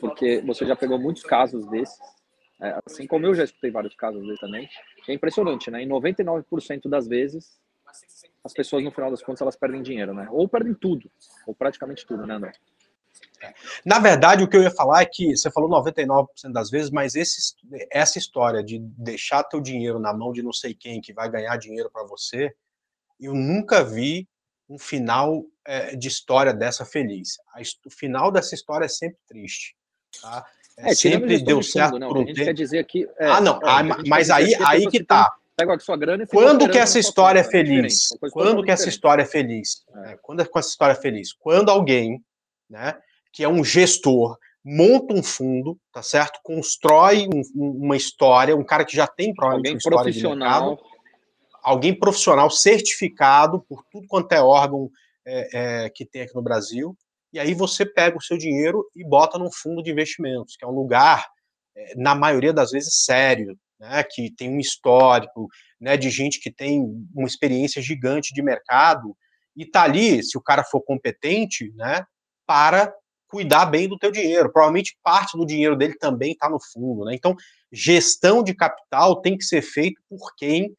porque 0.00 0.40
você 0.40 0.66
já 0.66 0.74
pegou 0.74 0.98
muitos 0.98 1.22
casos 1.22 1.64
desses, 1.70 1.96
é, 2.60 2.76
assim 2.84 3.06
como 3.06 3.24
eu 3.24 3.34
já 3.34 3.44
escutei 3.44 3.70
vários 3.70 3.94
casos 3.94 4.20
desses 4.22 4.40
também. 4.40 4.68
É 5.08 5.12
impressionante, 5.12 5.70
né? 5.70 5.82
Em 5.82 5.88
99% 5.88 6.88
das 6.88 7.06
vezes, 7.06 7.56
as 8.42 8.52
pessoas, 8.52 8.82
no 8.82 8.90
final 8.90 9.10
das 9.10 9.22
contas, 9.22 9.42
elas 9.42 9.56
perdem 9.56 9.80
dinheiro, 9.80 10.12
né? 10.12 10.26
Ou 10.30 10.48
perdem 10.48 10.74
tudo, 10.74 11.08
ou 11.46 11.54
praticamente 11.54 12.04
tudo, 12.04 12.26
né, 12.26 12.34
André? 12.34 12.52
Na 13.84 13.98
verdade, 13.98 14.44
o 14.44 14.48
que 14.48 14.56
eu 14.56 14.62
ia 14.62 14.70
falar 14.70 15.02
é 15.02 15.06
que 15.06 15.36
você 15.36 15.50
falou 15.50 15.70
99% 15.70 16.26
das 16.52 16.70
vezes, 16.70 16.90
mas 16.90 17.14
esse, 17.14 17.54
essa 17.90 18.18
história 18.18 18.62
de 18.62 18.78
deixar 18.78 19.44
teu 19.44 19.60
dinheiro 19.60 19.98
na 19.98 20.12
mão 20.12 20.32
de 20.32 20.42
não 20.42 20.52
sei 20.52 20.74
quem 20.74 21.00
que 21.00 21.12
vai 21.12 21.30
ganhar 21.30 21.56
dinheiro 21.56 21.90
para 21.90 22.04
você, 22.04 22.54
eu 23.18 23.34
nunca 23.34 23.84
vi 23.84 24.28
um 24.68 24.78
final 24.78 25.44
é, 25.66 25.96
de 25.96 26.08
história 26.08 26.54
dessa 26.54 26.84
feliz. 26.84 27.38
O 27.84 27.90
final 27.90 28.30
dessa 28.30 28.54
história 28.54 28.84
é 28.84 28.88
sempre 28.88 29.18
triste. 29.26 29.74
Tá? 30.20 30.46
É, 30.78 30.90
é 30.90 30.94
sempre 30.94 31.42
deu 31.42 31.62
certo 31.62 31.98
não, 31.98 32.08
por 32.08 32.18
um 32.18 32.22
a 32.22 32.26
gente 32.26 32.36
tempo. 32.36 32.46
quer 32.46 32.54
dizer 32.54 32.78
aqui. 32.78 33.06
É, 33.18 33.26
ah, 33.26 33.40
não, 33.40 33.56
é, 33.56 34.08
mas 34.08 34.30
aí, 34.30 34.54
aí 34.64 34.88
que 34.88 35.02
tá. 35.02 35.30
Pega 35.56 35.74
a 35.74 35.80
sua 35.80 35.96
grana 35.96 36.22
e 36.22 36.26
Quando 36.26 36.70
que 36.70 36.78
essa 36.78 36.98
história 36.98 37.40
é 37.40 37.44
feliz? 37.44 38.08
Quando 38.32 38.62
que 38.62 38.70
essa 38.70 38.88
história 38.88 39.22
é 39.22 39.26
feliz? 39.26 39.84
Quando 40.22 40.48
com 40.48 40.58
essa 40.58 40.68
história 40.70 40.92
é 40.92 40.96
feliz? 40.96 41.34
Quando 41.34 41.68
alguém, 41.68 42.24
né, 42.68 42.96
que 43.32 43.44
é 43.44 43.48
um 43.48 43.64
gestor, 43.64 44.36
monta 44.64 45.14
um 45.14 45.22
fundo, 45.22 45.78
tá 45.92 46.02
certo? 46.02 46.40
Constrói 46.42 47.26
um, 47.26 47.70
uma 47.84 47.96
história, 47.96 48.56
um 48.56 48.64
cara 48.64 48.84
que 48.84 48.96
já 48.96 49.06
tem 49.06 49.32
alguém 49.38 49.78
profissional. 49.78 50.70
mercado, 50.70 50.90
alguém 51.62 51.98
profissional 51.98 52.50
certificado 52.50 53.64
por 53.68 53.84
tudo 53.90 54.06
quanto 54.08 54.32
é 54.32 54.42
órgão 54.42 54.90
é, 55.26 55.84
é, 55.84 55.90
que 55.90 56.04
tem 56.04 56.22
aqui 56.22 56.34
no 56.34 56.42
Brasil, 56.42 56.96
e 57.32 57.38
aí 57.38 57.54
você 57.54 57.86
pega 57.86 58.16
o 58.16 58.22
seu 58.22 58.36
dinheiro 58.36 58.84
e 58.94 59.04
bota 59.04 59.38
num 59.38 59.50
fundo 59.52 59.82
de 59.82 59.90
investimentos, 59.90 60.56
que 60.56 60.64
é 60.64 60.68
um 60.68 60.74
lugar, 60.74 61.26
é, 61.76 61.94
na 61.96 62.14
maioria 62.14 62.52
das 62.52 62.70
vezes, 62.70 63.04
sério, 63.04 63.56
né, 63.78 64.02
que 64.02 64.30
tem 64.34 64.50
um 64.50 64.58
histórico, 64.58 65.46
né, 65.80 65.96
de 65.96 66.10
gente 66.10 66.40
que 66.40 66.50
tem 66.50 66.82
uma 67.14 67.26
experiência 67.26 67.80
gigante 67.80 68.34
de 68.34 68.42
mercado, 68.42 69.16
e 69.56 69.64
tá 69.64 69.82
ali, 69.82 70.22
se 70.22 70.36
o 70.36 70.42
cara 70.42 70.64
for 70.64 70.80
competente, 70.80 71.72
né, 71.76 72.04
para 72.46 72.92
cuidar 73.30 73.66
bem 73.66 73.88
do 73.88 73.96
teu 73.96 74.10
dinheiro. 74.10 74.50
Provavelmente 74.50 74.98
parte 75.02 75.38
do 75.38 75.46
dinheiro 75.46 75.76
dele 75.76 75.94
também 75.94 76.32
está 76.32 76.50
no 76.50 76.58
fundo, 76.60 77.04
né? 77.04 77.14
Então, 77.14 77.36
gestão 77.72 78.42
de 78.42 78.52
capital 78.52 79.20
tem 79.20 79.38
que 79.38 79.44
ser 79.44 79.62
feito 79.62 80.02
por 80.08 80.34
quem 80.34 80.74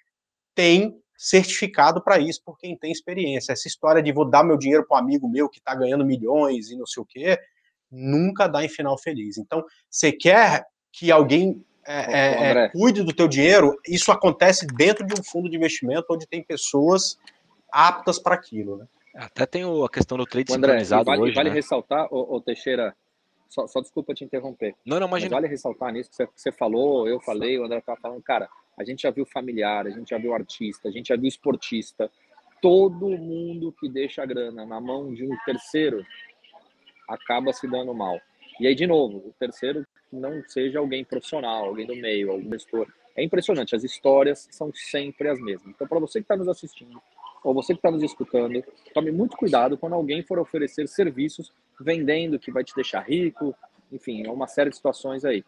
tem 0.54 0.96
certificado 1.18 2.04
para 2.04 2.20
isso, 2.20 2.42
por 2.44 2.58
quem 2.58 2.78
tem 2.78 2.92
experiência. 2.92 3.54
Essa 3.54 3.68
história 3.68 4.02
de 4.02 4.12
vou 4.12 4.30
dar 4.30 4.44
meu 4.44 4.58
dinheiro 4.58 4.86
para 4.86 4.98
um 4.98 5.00
amigo 5.00 5.30
meu 5.30 5.48
que 5.48 5.60
está 5.60 5.74
ganhando 5.74 6.06
milhões 6.06 6.70
e 6.70 6.76
não 6.76 6.86
sei 6.86 7.02
o 7.02 7.06
quê, 7.06 7.40
nunca 7.90 8.48
dá 8.48 8.64
em 8.66 8.70
final 8.70 8.98
feliz. 8.98 9.38
Então, 9.38 9.64
você 9.90 10.12
quer 10.12 10.66
que 10.92 11.12
alguém 11.12 11.64
é, 11.88 11.94
é, 11.94 12.52
é, 12.52 12.70
cuide 12.70 13.04
do 13.04 13.14
teu 13.14 13.28
dinheiro, 13.28 13.80
isso 13.88 14.12
acontece 14.12 14.68
dentro 14.68 15.06
de 15.06 15.14
um 15.14 15.24
fundo 15.24 15.50
de 15.50 15.56
investimento 15.56 16.08
onde 16.10 16.28
tem 16.28 16.44
pessoas 16.44 17.18
aptas 17.72 18.20
para 18.20 18.36
aquilo, 18.36 18.78
né? 18.78 18.86
Até 19.16 19.46
tem 19.46 19.64
a 19.64 19.90
questão 19.90 20.18
do 20.18 20.26
trade 20.26 20.54
André, 20.54 20.72
sincronizado 20.72 21.06
vale, 21.06 21.22
hoje, 21.22 21.34
vale 21.34 21.50
né? 21.50 21.56
ressaltar, 21.56 22.08
ô, 22.12 22.36
ô 22.36 22.42
Teixeira, 22.42 22.96
só, 23.50 23.68
só, 23.68 23.82
desculpa 23.82 24.14
te 24.14 24.24
interromper. 24.24 24.74
Não, 24.86 25.00
não, 25.00 25.08
imagina. 25.08 25.36
vale 25.36 25.48
ressaltar 25.48 25.92
nisso 25.92 26.10
que 26.10 26.16
você, 26.16 26.28
que 26.28 26.42
você 26.42 26.52
falou, 26.52 27.08
eu 27.08 27.20
falei, 27.20 27.60
o 27.60 27.66
André 27.66 27.80
estava 27.80 28.00
falando, 28.00 28.22
cara, 28.24 28.50
a 28.78 28.84
gente 28.84 29.02
já 29.02 29.12
viu 29.12 29.26
familiar, 29.26 29.86
a 29.86 29.90
gente 29.90 30.10
já 30.10 30.18
viu 30.18 30.34
artista, 30.34 30.88
a 30.88 30.92
gente 30.92 31.10
já 31.10 31.18
viu 31.18 31.28
esportista. 31.28 32.10
Todo 32.62 33.10
mundo 33.10 33.74
que 33.80 33.90
deixa 33.90 34.24
a 34.24 34.26
grana 34.26 34.66
na 34.66 34.80
mão 34.80 35.14
de 35.14 35.26
um 35.26 35.36
terceiro 35.46 36.06
acaba 37.10 37.52
se 37.52 37.68
dando 37.68 37.94
mal. 37.94 38.20
E 38.60 38.68
aí, 38.68 38.76
de 38.76 38.88
novo, 38.88 39.18
o 39.18 39.34
terceiro 39.40 39.86
não 40.12 40.42
seja 40.48 40.80
alguém 40.80 41.04
profissional, 41.04 41.66
alguém 41.66 41.86
do 41.86 41.96
meio, 41.96 42.32
algum 42.32 42.50
gestor. 42.52 42.88
É 43.16 43.24
impressionante, 43.24 43.76
as 43.76 43.84
histórias 43.84 44.48
são 44.52 44.72
sempre 44.74 45.28
as 45.28 45.40
mesmas. 45.40 45.74
Então, 45.76 45.88
para 45.88 46.00
você 46.00 46.20
que 46.20 46.24
está 46.24 46.38
nos 46.38 46.48
assistindo, 46.48 47.02
ou 47.44 47.54
você 47.54 47.74
que 47.74 47.80
está 47.80 47.92
nos 47.92 48.04
escutando, 48.04 48.64
tome 48.94 49.12
muito 49.12 49.36
cuidado 49.36 49.78
quando 49.78 49.94
alguém 49.94 50.24
for 50.24 50.40
oferecer 50.40 50.88
serviços 50.88 51.52
vendendo 51.80 52.40
que 52.40 52.52
vai 52.52 52.64
te 52.64 52.76
deixar 52.76 53.02
rico, 53.02 53.56
enfim, 53.92 54.26
é 54.26 54.32
uma 54.32 54.48
série 54.48 54.70
de 54.70 54.76
situações 54.76 55.26
aí. 55.26 55.44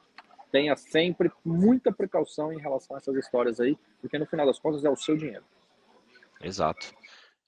Tenha 0.51 0.75
sempre 0.75 1.31
muita 1.43 1.91
precaução 1.91 2.51
em 2.53 2.59
relação 2.59 2.95
a 2.95 2.99
essas 2.99 3.15
histórias 3.15 3.59
aí, 3.59 3.77
porque 4.01 4.17
no 4.17 4.25
final 4.25 4.45
das 4.45 4.59
contas 4.59 4.83
é 4.83 4.89
o 4.89 4.95
seu 4.95 5.15
dinheiro. 5.15 5.43
Exato. 6.41 6.93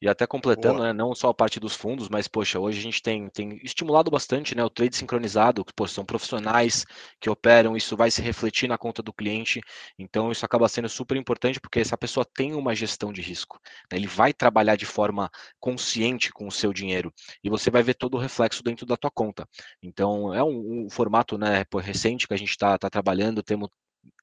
E 0.02 0.08
até 0.10 0.28
completando, 0.28 0.84
né, 0.84 0.92
não 0.92 1.16
só 1.16 1.30
a 1.30 1.34
parte 1.34 1.60
dos 1.60 1.74
fundos, 1.76 2.10
mas, 2.10 2.28
poxa, 2.28 2.60
hoje 2.60 2.80
a 2.80 2.82
gente 2.82 3.02
tem, 3.02 3.30
tem 3.30 3.60
estimulado 3.64 4.12
bastante 4.12 4.54
né, 4.54 4.64
o 4.64 4.70
trade 4.70 4.96
sincronizado, 4.96 5.64
que 5.64 5.74
pô, 5.74 5.88
são 5.88 6.06
profissionais 6.06 6.86
que 7.20 7.30
operam, 7.30 7.78
isso 7.78 7.96
vai 7.96 8.12
se 8.12 8.22
refletir 8.22 8.68
na 8.68 8.78
conta 8.78 9.02
do 9.02 9.14
cliente, 9.14 9.62
então 9.98 10.32
isso 10.32 10.46
acaba 10.46 10.68
sendo 10.68 10.90
super 10.90 11.16
importante, 11.18 11.60
porque 11.60 11.80
essa 11.80 11.98
pessoa 11.98 12.26
tem 12.26 12.54
uma 12.54 12.76
gestão 12.76 13.14
de 13.14 13.22
risco, 13.22 13.58
né, 13.92 13.98
ele 13.98 14.08
vai 14.08 14.34
trabalhar 14.34 14.76
de 14.76 14.86
forma 14.86 15.30
consciente 15.60 16.32
com 16.32 16.48
o 16.48 16.52
seu 16.52 16.74
dinheiro, 16.74 17.14
e 17.44 17.50
você 17.50 17.72
vai 17.72 17.82
ver 17.82 17.94
todo 17.96 18.16
o 18.16 18.20
reflexo 18.20 18.62
dentro 18.62 18.86
da 18.86 18.98
tua 18.98 19.12
conta. 19.12 19.48
Então, 19.82 20.34
é 20.34 20.44
um, 20.44 20.86
um 20.86 20.90
formato 20.90 21.38
né, 21.38 21.64
recente 21.82 22.28
que 22.28 22.34
a 22.34 22.38
gente 22.38 22.50
está 22.50 22.78
tá 22.78 22.90
trabalhando, 22.90 23.42
temos 23.42 23.70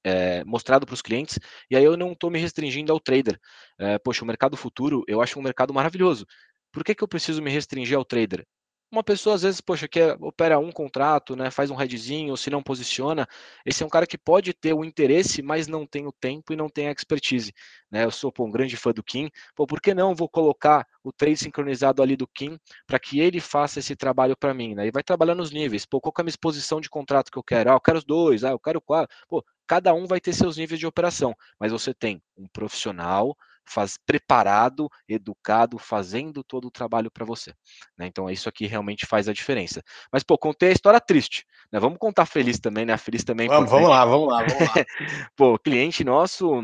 é, 0.05 0.45
mostrado 0.45 0.87
para 0.87 0.95
os 0.95 1.03
clientes, 1.03 1.39
e 1.71 1.77
aí 1.77 1.85
eu 1.85 1.97
não 1.97 2.13
estou 2.13 2.31
me 2.31 2.39
restringindo 2.39 2.93
ao 2.93 3.01
trader. 3.01 3.39
É, 3.79 3.99
poxa, 3.99 4.25
o 4.25 4.27
mercado 4.27 4.57
futuro 4.57 5.05
eu 5.09 5.23
acho 5.23 5.39
um 5.39 5.43
mercado 5.43 5.73
maravilhoso. 5.75 6.27
Por 6.73 6.85
que, 6.85 6.95
que 6.95 7.05
eu 7.05 7.09
preciso 7.09 7.43
me 7.43 7.51
restringir 7.51 7.97
ao 7.97 8.05
trader? 8.05 8.47
Uma 8.93 9.03
pessoa, 9.03 9.35
às 9.35 9.41
vezes, 9.41 9.59
poxa, 9.59 9.89
que 9.89 10.03
opera 10.21 10.59
um 10.59 10.71
contrato, 10.71 11.35
né, 11.35 11.51
faz 11.51 11.71
um 11.71 11.75
headzinho, 11.75 12.37
se 12.37 12.51
não 12.51 12.63
posiciona, 12.63 13.27
esse 13.65 13.83
é 13.83 13.87
um 13.87 13.89
cara 13.89 14.07
que 14.07 14.19
pode 14.19 14.53
ter 14.53 14.75
o 14.75 14.85
interesse, 14.85 15.41
mas 15.41 15.67
não 15.67 15.87
tem 15.87 16.07
o 16.07 16.13
tempo 16.13 16.53
e 16.53 16.57
não 16.57 16.69
tem 16.69 16.89
a 16.89 16.93
expertise. 16.93 17.55
Né? 17.91 18.05
Eu 18.05 18.11
sou 18.11 18.31
pô, 18.31 18.45
um 18.45 18.51
grande 18.51 18.77
fã 18.77 18.93
do 18.93 19.03
Kim, 19.03 19.31
pô, 19.57 19.67
por 19.67 19.81
que 19.81 19.95
não 19.95 20.15
vou 20.15 20.29
colocar 20.29 20.87
o 21.03 21.11
trade 21.11 21.39
sincronizado 21.39 22.03
ali 22.03 22.19
do 22.19 22.27
Kim 22.27 22.59
para 22.87 22.99
que 22.99 23.19
ele 23.19 23.41
faça 23.41 23.79
esse 23.79 23.97
trabalho 23.97 24.37
para 24.37 24.53
mim? 24.53 24.75
Né? 24.75 24.89
E 24.89 24.91
vai 24.91 25.03
trabalhar 25.03 25.35
nos 25.35 25.51
níveis. 25.51 25.87
Pô, 25.87 25.99
qual 25.99 26.13
é 26.19 26.21
a 26.21 26.25
minha 26.25 26.31
exposição 26.31 26.79
de 26.79 26.91
contrato 26.91 27.31
que 27.33 27.39
eu 27.39 27.43
quero? 27.43 27.71
Ah, 27.71 27.75
eu 27.75 27.81
quero 27.81 27.97
os 27.97 28.05
dois, 28.05 28.45
ah, 28.45 28.51
eu 28.51 28.59
quero 28.59 28.79
quatro. 28.79 29.17
Pô, 29.27 29.43
cada 29.67 29.95
um 29.95 30.07
vai 30.07 30.21
ter 30.21 30.35
seus 30.35 30.59
níveis 30.59 30.79
de 30.79 30.87
operação, 30.87 31.35
mas 31.59 31.73
você 31.73 31.95
tem 31.95 32.23
um 32.37 32.47
profissional 32.47 33.35
faz, 33.65 33.99
preparado, 34.05 34.89
educado, 35.09 35.79
fazendo 35.79 36.43
todo 36.43 36.67
o 36.67 36.71
trabalho 36.71 37.11
para 37.11 37.25
você. 37.25 37.53
Né? 37.97 38.07
Então 38.07 38.29
é 38.29 38.33
isso 38.33 38.49
aqui 38.49 38.67
realmente 38.67 39.07
faz 39.07 39.29
a 39.29 39.33
diferença. 39.33 39.83
Mas, 40.13 40.23
pô, 40.23 40.37
contei 40.39 40.71
a 40.71 40.73
história 40.73 41.01
triste. 41.01 41.45
Né? 41.71 41.79
Vamos 41.81 41.99
contar 41.99 42.27
feliz 42.27 42.59
também, 42.59 42.85
né? 42.85 42.93
A 42.93 42.99
feliz 42.99 43.25
também. 43.25 43.47
É 43.47 43.51
vamos, 43.51 43.71
vamos 43.71 43.89
lá, 43.89 44.05
vamos 44.05 44.29
lá, 44.29 44.45
vamos 44.45 44.61
lá. 44.61 44.75
pô, 45.37 45.59
cliente 45.59 46.05
nosso 46.05 46.63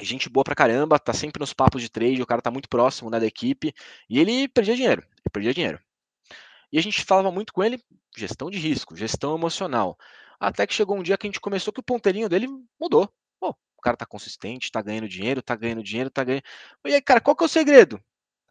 gente 0.00 0.28
boa 0.28 0.44
pra 0.44 0.54
caramba, 0.54 0.98
tá 0.98 1.12
sempre 1.12 1.40
nos 1.40 1.54
papos 1.54 1.80
de 1.80 1.88
trade, 1.88 2.20
o 2.20 2.26
cara 2.26 2.42
tá 2.42 2.50
muito 2.50 2.68
próximo 2.68 3.08
né, 3.08 3.18
da 3.18 3.26
equipe, 3.26 3.72
e 4.10 4.18
ele 4.18 4.46
perdia 4.48 4.76
dinheiro, 4.76 5.02
ele 5.02 5.30
perdia 5.32 5.54
dinheiro. 5.54 5.80
E 6.70 6.78
a 6.78 6.82
gente 6.82 7.04
falava 7.04 7.30
muito 7.30 7.52
com 7.52 7.62
ele, 7.62 7.80
gestão 8.16 8.50
de 8.50 8.58
risco, 8.58 8.96
gestão 8.96 9.34
emocional. 9.34 9.96
Até 10.38 10.66
que 10.66 10.74
chegou 10.74 10.96
um 10.96 11.02
dia 11.02 11.16
que 11.16 11.26
a 11.26 11.28
gente 11.28 11.40
começou 11.40 11.72
que 11.72 11.80
o 11.80 11.84
ponteirinho 11.84 12.28
dele 12.28 12.46
mudou. 12.78 13.10
Pô, 13.40 13.50
o 13.50 13.82
cara 13.82 13.96
tá 13.96 14.06
consistente, 14.06 14.70
tá 14.70 14.82
ganhando 14.82 15.08
dinheiro, 15.08 15.42
tá 15.42 15.54
ganhando 15.54 15.82
dinheiro, 15.82 16.10
tá 16.10 16.24
ganhando. 16.24 16.44
E 16.86 16.94
aí, 16.94 17.02
cara, 17.02 17.20
qual 17.20 17.36
que 17.36 17.44
é 17.44 17.46
o 17.46 17.48
segredo? 17.48 18.00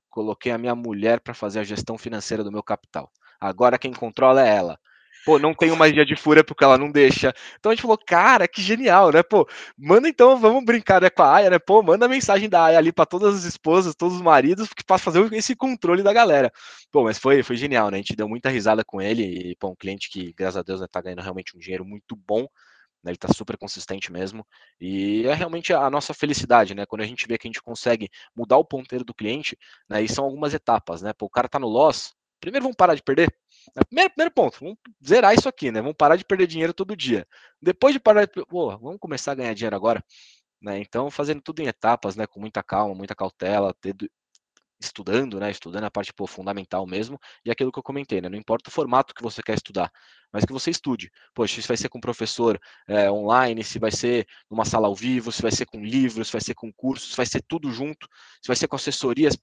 Coloquei 0.09 0.51
a 0.51 0.57
minha 0.57 0.75
mulher 0.75 1.19
para 1.19 1.33
fazer 1.33 1.59
a 1.59 1.63
gestão 1.63 1.97
financeira 1.97 2.43
do 2.43 2.51
meu 2.51 2.63
capital. 2.63 3.11
Agora 3.39 3.77
quem 3.77 3.93
controla 3.93 4.45
é 4.45 4.55
ela. 4.55 4.79
Pô, 5.25 5.39
não 5.39 5.53
tenho 5.53 5.75
mais 5.75 5.91
dia 5.93 6.05
de 6.05 6.15
fúria 6.15 6.43
porque 6.43 6.63
ela 6.63 6.77
não 6.77 6.91
deixa. 6.91 7.33
Então 7.59 7.71
a 7.71 7.75
gente 7.75 7.81
falou, 7.81 7.97
cara, 7.97 8.47
que 8.47 8.61
genial, 8.61 9.11
né? 9.11 9.23
Pô, 9.23 9.47
manda 9.77 10.07
então, 10.07 10.38
vamos 10.39 10.63
brincar 10.63 11.01
né, 11.01 11.09
com 11.09 11.23
a 11.23 11.36
Aya, 11.36 11.49
né? 11.49 11.59
Pô, 11.59 11.81
manda 11.81 12.05
a 12.05 12.09
mensagem 12.09 12.47
da 12.47 12.63
Aya 12.65 12.77
ali 12.77 12.91
para 12.93 13.05
todas 13.05 13.36
as 13.36 13.43
esposas, 13.43 13.95
todos 13.95 14.15
os 14.15 14.21
maridos, 14.21 14.69
que 14.69 14.83
para 14.83 14.97
fazer 14.99 15.27
esse 15.33 15.55
controle 15.55 16.03
da 16.03 16.13
galera. 16.13 16.51
Pô, 16.91 17.03
mas 17.03 17.17
foi, 17.17 17.41
foi 17.43 17.57
genial, 17.57 17.89
né? 17.89 17.97
A 17.97 18.01
gente 18.01 18.15
deu 18.15 18.29
muita 18.29 18.49
risada 18.49 18.83
com 18.86 19.01
ele 19.01 19.23
e, 19.51 19.55
pô, 19.55 19.69
um 19.69 19.75
cliente 19.75 20.09
que, 20.09 20.31
graças 20.33 20.57
a 20.57 20.63
Deus, 20.63 20.79
né, 20.79 20.88
tá 20.89 21.01
ganhando 21.01 21.21
realmente 21.21 21.57
um 21.57 21.59
dinheiro 21.59 21.83
muito 21.83 22.15
bom. 22.15 22.47
Né, 23.06 23.12
ele 23.12 23.18
está 23.18 23.28
super 23.32 23.56
consistente 23.56 24.12
mesmo. 24.12 24.45
E 24.82 25.28
é 25.28 25.34
realmente 25.36 25.72
a 25.72 25.88
nossa 25.91 26.12
felicidade, 26.12 26.74
né? 26.74 26.88
Quando 26.88 27.01
a 27.01 27.06
gente 27.06 27.28
vê 27.28 27.38
que 27.38 27.47
a 27.47 27.49
gente 27.49 27.62
consegue 27.62 28.10
mudar 28.36 28.58
o 28.58 28.66
ponteiro 28.66 29.06
do 29.06 29.14
cliente, 29.14 29.56
né? 29.88 30.01
E 30.01 30.10
são 30.10 30.26
algumas 30.26 30.56
etapas, 30.56 31.03
né? 31.03 31.14
Pô, 31.14 31.28
o 31.28 31.30
cara 31.30 31.47
tá 31.47 31.60
no 31.60 31.68
loss, 31.68 32.16
primeiro 32.41 32.64
vamos 32.64 32.76
parar 32.76 32.95
de 32.95 33.03
perder, 33.03 33.32
é, 33.78 33.84
primeiro, 33.84 34.10
primeiro 34.10 34.34
ponto, 34.34 34.60
vamos 34.60 34.78
zerar 35.08 35.36
isso 35.36 35.47
aqui, 35.47 35.72
né? 35.72 35.82
Vamos 35.82 35.95
parar 35.97 36.16
de 36.16 36.26
perder 36.26 36.47
dinheiro 36.47 36.74
todo 36.74 36.95
dia. 36.95 37.28
Depois 37.62 37.93
de 37.93 37.99
parar 37.99 38.26
de. 38.26 38.32
Pô, 38.47 38.76
vamos 38.78 38.97
começar 38.99 39.34
a 39.34 39.36
ganhar 39.36 39.53
dinheiro 39.53 39.76
agora. 39.76 40.03
Né? 40.62 40.80
Então, 40.80 41.12
fazendo 41.12 41.41
tudo 41.41 41.62
em 41.62 41.68
etapas, 41.68 42.16
né? 42.16 42.26
Com 42.26 42.39
muita 42.39 42.64
calma, 42.64 42.95
muita 42.95 43.16
cautela, 43.16 43.74
ter, 43.76 43.95
estudando, 44.86 45.39
né? 45.39 45.51
Estudando 45.51 45.83
a 45.83 45.91
parte 45.91 46.13
pô, 46.13 46.27
fundamental 46.27 46.86
mesmo, 46.86 47.19
e 47.43 47.51
aquilo 47.51 47.71
que 47.71 47.79
eu 47.79 47.83
comentei, 47.83 48.21
né? 48.21 48.29
Não 48.29 48.38
importa 48.38 48.69
o 48.69 48.71
formato 48.73 49.13
que 49.13 49.21
você 49.21 49.41
quer 49.43 49.55
estudar, 49.55 49.91
mas 50.31 50.45
que 50.45 50.53
você 50.53 50.69
estude. 50.69 51.11
Poxa, 51.33 51.61
se 51.61 51.67
vai 51.67 51.77
ser 51.77 51.89
com 51.89 51.99
professor 51.99 52.59
é, 52.88 53.11
online, 53.11 53.63
se 53.63 53.79
vai 53.79 53.91
ser 53.91 54.27
numa 54.49 54.65
sala 54.65 54.88
ao 54.88 54.95
vivo, 54.95 55.31
se 55.31 55.41
vai 55.41 55.51
ser 55.51 55.65
com 55.65 55.83
livros, 55.83 56.27
se 56.27 56.33
vai 56.33 56.41
ser 56.41 56.53
com 56.53 56.71
cursos, 56.73 57.11
se 57.11 57.17
vai 57.17 57.25
ser 57.25 57.41
tudo 57.47 57.71
junto, 57.71 58.07
se 58.41 58.47
vai 58.47 58.55
ser 58.55 58.67
com 58.67 58.75
assessorias. 58.75 59.38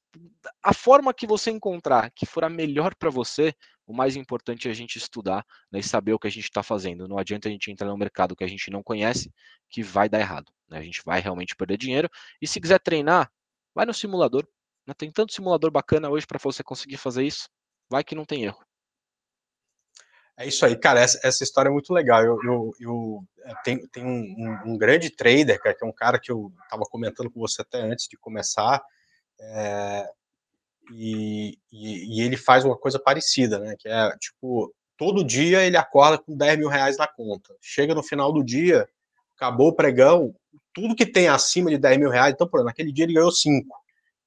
A 0.62 0.72
forma 0.72 1.14
que 1.14 1.26
você 1.26 1.50
encontrar 1.50 2.10
que 2.14 2.26
for 2.26 2.44
a 2.44 2.48
melhor 2.48 2.94
para 2.94 3.10
você, 3.10 3.54
o 3.86 3.92
mais 3.92 4.16
importante 4.16 4.68
é 4.68 4.70
a 4.70 4.74
gente 4.74 4.96
estudar 4.96 5.44
né, 5.70 5.80
e 5.80 5.82
saber 5.82 6.12
o 6.12 6.18
que 6.18 6.26
a 6.26 6.30
gente 6.30 6.44
está 6.44 6.62
fazendo. 6.62 7.08
Não 7.08 7.18
adianta 7.18 7.48
a 7.48 7.50
gente 7.50 7.70
entrar 7.70 7.88
no 7.88 7.96
mercado 7.96 8.36
que 8.36 8.44
a 8.44 8.48
gente 8.48 8.70
não 8.70 8.82
conhece, 8.82 9.32
que 9.68 9.82
vai 9.82 10.08
dar 10.08 10.20
errado. 10.20 10.52
Né? 10.68 10.78
A 10.78 10.82
gente 10.82 11.02
vai 11.04 11.20
realmente 11.20 11.56
perder 11.56 11.76
dinheiro. 11.76 12.08
E 12.40 12.46
se 12.46 12.60
quiser 12.60 12.78
treinar, 12.80 13.30
vai 13.74 13.84
no 13.84 13.94
simulador, 13.94 14.46
né? 14.86 14.94
Tem 14.96 15.10
tanto 15.10 15.32
simulador 15.32 15.70
bacana 15.70 16.10
hoje 16.10 16.26
para 16.26 16.38
você 16.42 16.62
conseguir 16.62 16.96
fazer 16.96 17.24
isso. 17.24 17.48
Vai 17.88 18.02
que 18.02 18.14
não 18.14 18.24
tem 18.24 18.44
erro. 18.44 18.64
É 20.36 20.46
isso 20.46 20.64
aí, 20.64 20.76
cara. 20.76 21.00
Essa, 21.00 21.20
essa 21.22 21.44
história 21.44 21.68
é 21.68 21.72
muito 21.72 21.92
legal. 21.92 22.24
Eu, 22.24 22.38
eu, 22.44 22.74
eu 22.80 23.26
tem, 23.64 23.86
tem 23.88 24.04
um, 24.04 24.34
um, 24.36 24.72
um, 24.72 24.78
grande 24.78 25.10
trader, 25.10 25.60
cara, 25.60 25.76
que 25.76 25.84
é 25.84 25.88
um 25.88 25.92
cara 25.92 26.18
que 26.18 26.32
eu 26.32 26.52
estava 26.64 26.84
comentando 26.84 27.30
com 27.30 27.40
você 27.40 27.62
até 27.62 27.80
antes 27.80 28.08
de 28.08 28.16
começar. 28.16 28.82
É, 29.38 30.08
e, 30.92 31.58
e, 31.70 32.18
e, 32.18 32.22
ele 32.22 32.36
faz 32.36 32.64
uma 32.64 32.76
coisa 32.76 32.98
parecida, 32.98 33.58
né? 33.58 33.76
Que 33.78 33.88
é 33.88 34.10
tipo, 34.18 34.74
todo 34.96 35.24
dia 35.24 35.64
ele 35.64 35.76
acorda 35.76 36.18
com 36.18 36.36
10 36.36 36.58
mil 36.58 36.68
reais 36.68 36.96
na 36.96 37.06
conta. 37.06 37.54
Chega 37.60 37.94
no 37.94 38.02
final 38.02 38.32
do 38.32 38.42
dia, 38.42 38.88
acabou 39.36 39.68
o 39.68 39.74
pregão, 39.74 40.34
tudo 40.74 40.96
que 40.96 41.06
tem 41.06 41.28
acima 41.28 41.70
de 41.70 41.78
10 41.78 41.98
mil 41.98 42.10
reais, 42.10 42.32
então, 42.32 42.48
por 42.48 42.58
exemplo, 42.58 42.70
naquele 42.70 42.92
dia 42.92 43.04
ele 43.04 43.14
ganhou 43.14 43.30
5. 43.30 43.68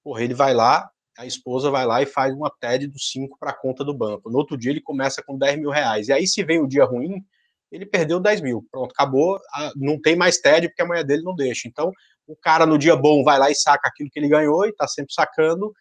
Porra, 0.06 0.24
ele 0.24 0.36
vai 0.36 0.54
lá, 0.54 0.88
a 1.18 1.26
esposa 1.26 1.72
vai 1.72 1.84
lá 1.84 2.00
e 2.00 2.06
faz 2.06 2.32
uma 2.32 2.52
TED 2.62 2.86
dos 2.86 3.10
5 3.10 3.40
para 3.40 3.50
a 3.50 3.60
conta 3.60 3.84
do 3.84 3.92
banco. 3.92 4.30
No 4.30 4.38
outro 4.38 4.56
dia 4.56 4.70
ele 4.70 4.82
começa 4.82 5.24
com 5.26 5.36
10 5.36 5.58
mil 5.58 5.72
reais. 5.72 6.10
E 6.10 6.14
aí, 6.14 6.28
se 6.28 6.44
vem 6.44 6.62
o 6.62 6.68
dia 6.68 6.86
ruim, 6.86 7.26
ele 7.72 7.88
perdeu 7.88 8.20
10 8.20 8.42
mil. 8.42 8.64
Pronto, 8.72 8.92
acabou, 8.92 9.40
não 9.76 10.00
tem 10.00 10.16
mais 10.16 10.38
TED 10.38 10.70
porque 10.70 10.84
a 10.84 10.86
mulher 10.86 11.04
dele 11.04 11.24
não 11.24 11.34
deixa. 11.34 11.68
Então, 11.68 11.92
o 12.28 12.36
cara 12.36 12.68
no 12.68 12.78
dia 12.78 12.96
bom 12.96 13.24
vai 13.24 13.40
lá 13.40 13.50
e 13.50 13.56
saca 13.56 13.88
aquilo 13.88 14.10
que 14.12 14.20
ele 14.20 14.30
ganhou 14.30 14.64
e 14.66 14.70
está 14.70 14.88
sempre 14.88 15.12
sacando. 15.12 15.74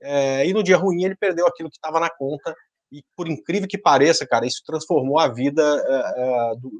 É, 0.00 0.46
e 0.46 0.52
no 0.52 0.62
dia 0.62 0.76
ruim 0.76 1.02
ele 1.02 1.16
perdeu 1.16 1.44
aquilo 1.48 1.68
que 1.68 1.76
estava 1.76 1.98
na 1.98 2.08
conta. 2.08 2.54
E 2.92 3.02
por 3.16 3.26
incrível 3.26 3.66
que 3.66 3.78
pareça, 3.78 4.24
cara, 4.24 4.46
isso 4.46 4.62
transformou 4.64 5.18
a 5.18 5.26
vida 5.26 5.62
é, 5.62 6.52
é, 6.52 6.56
do, 6.56 6.70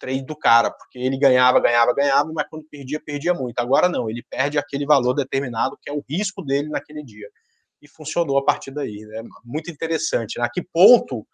trade 0.00 0.24
do 0.24 0.34
cara, 0.34 0.70
porque 0.70 0.98
ele 0.98 1.18
ganhava, 1.18 1.60
ganhava, 1.60 1.94
ganhava, 1.94 2.32
mas 2.32 2.48
quando 2.48 2.64
perdia, 2.68 2.98
perdia 2.98 3.34
muito. 3.34 3.58
Agora 3.60 3.88
não, 3.88 4.08
ele 4.08 4.24
perde 4.28 4.58
aquele 4.58 4.86
valor 4.86 5.14
determinado 5.14 5.78
que 5.80 5.90
é 5.90 5.92
o 5.92 6.02
risco 6.08 6.42
dele 6.42 6.68
naquele 6.68 7.04
dia. 7.04 7.28
E 7.80 7.86
funcionou 7.86 8.38
a 8.38 8.44
partir 8.44 8.70
daí. 8.70 8.98
Né? 9.06 9.22
Muito 9.44 9.70
interessante. 9.70 10.38
Né? 10.38 10.44
A 10.44 10.50
que 10.50 10.62
ponto 10.62 11.26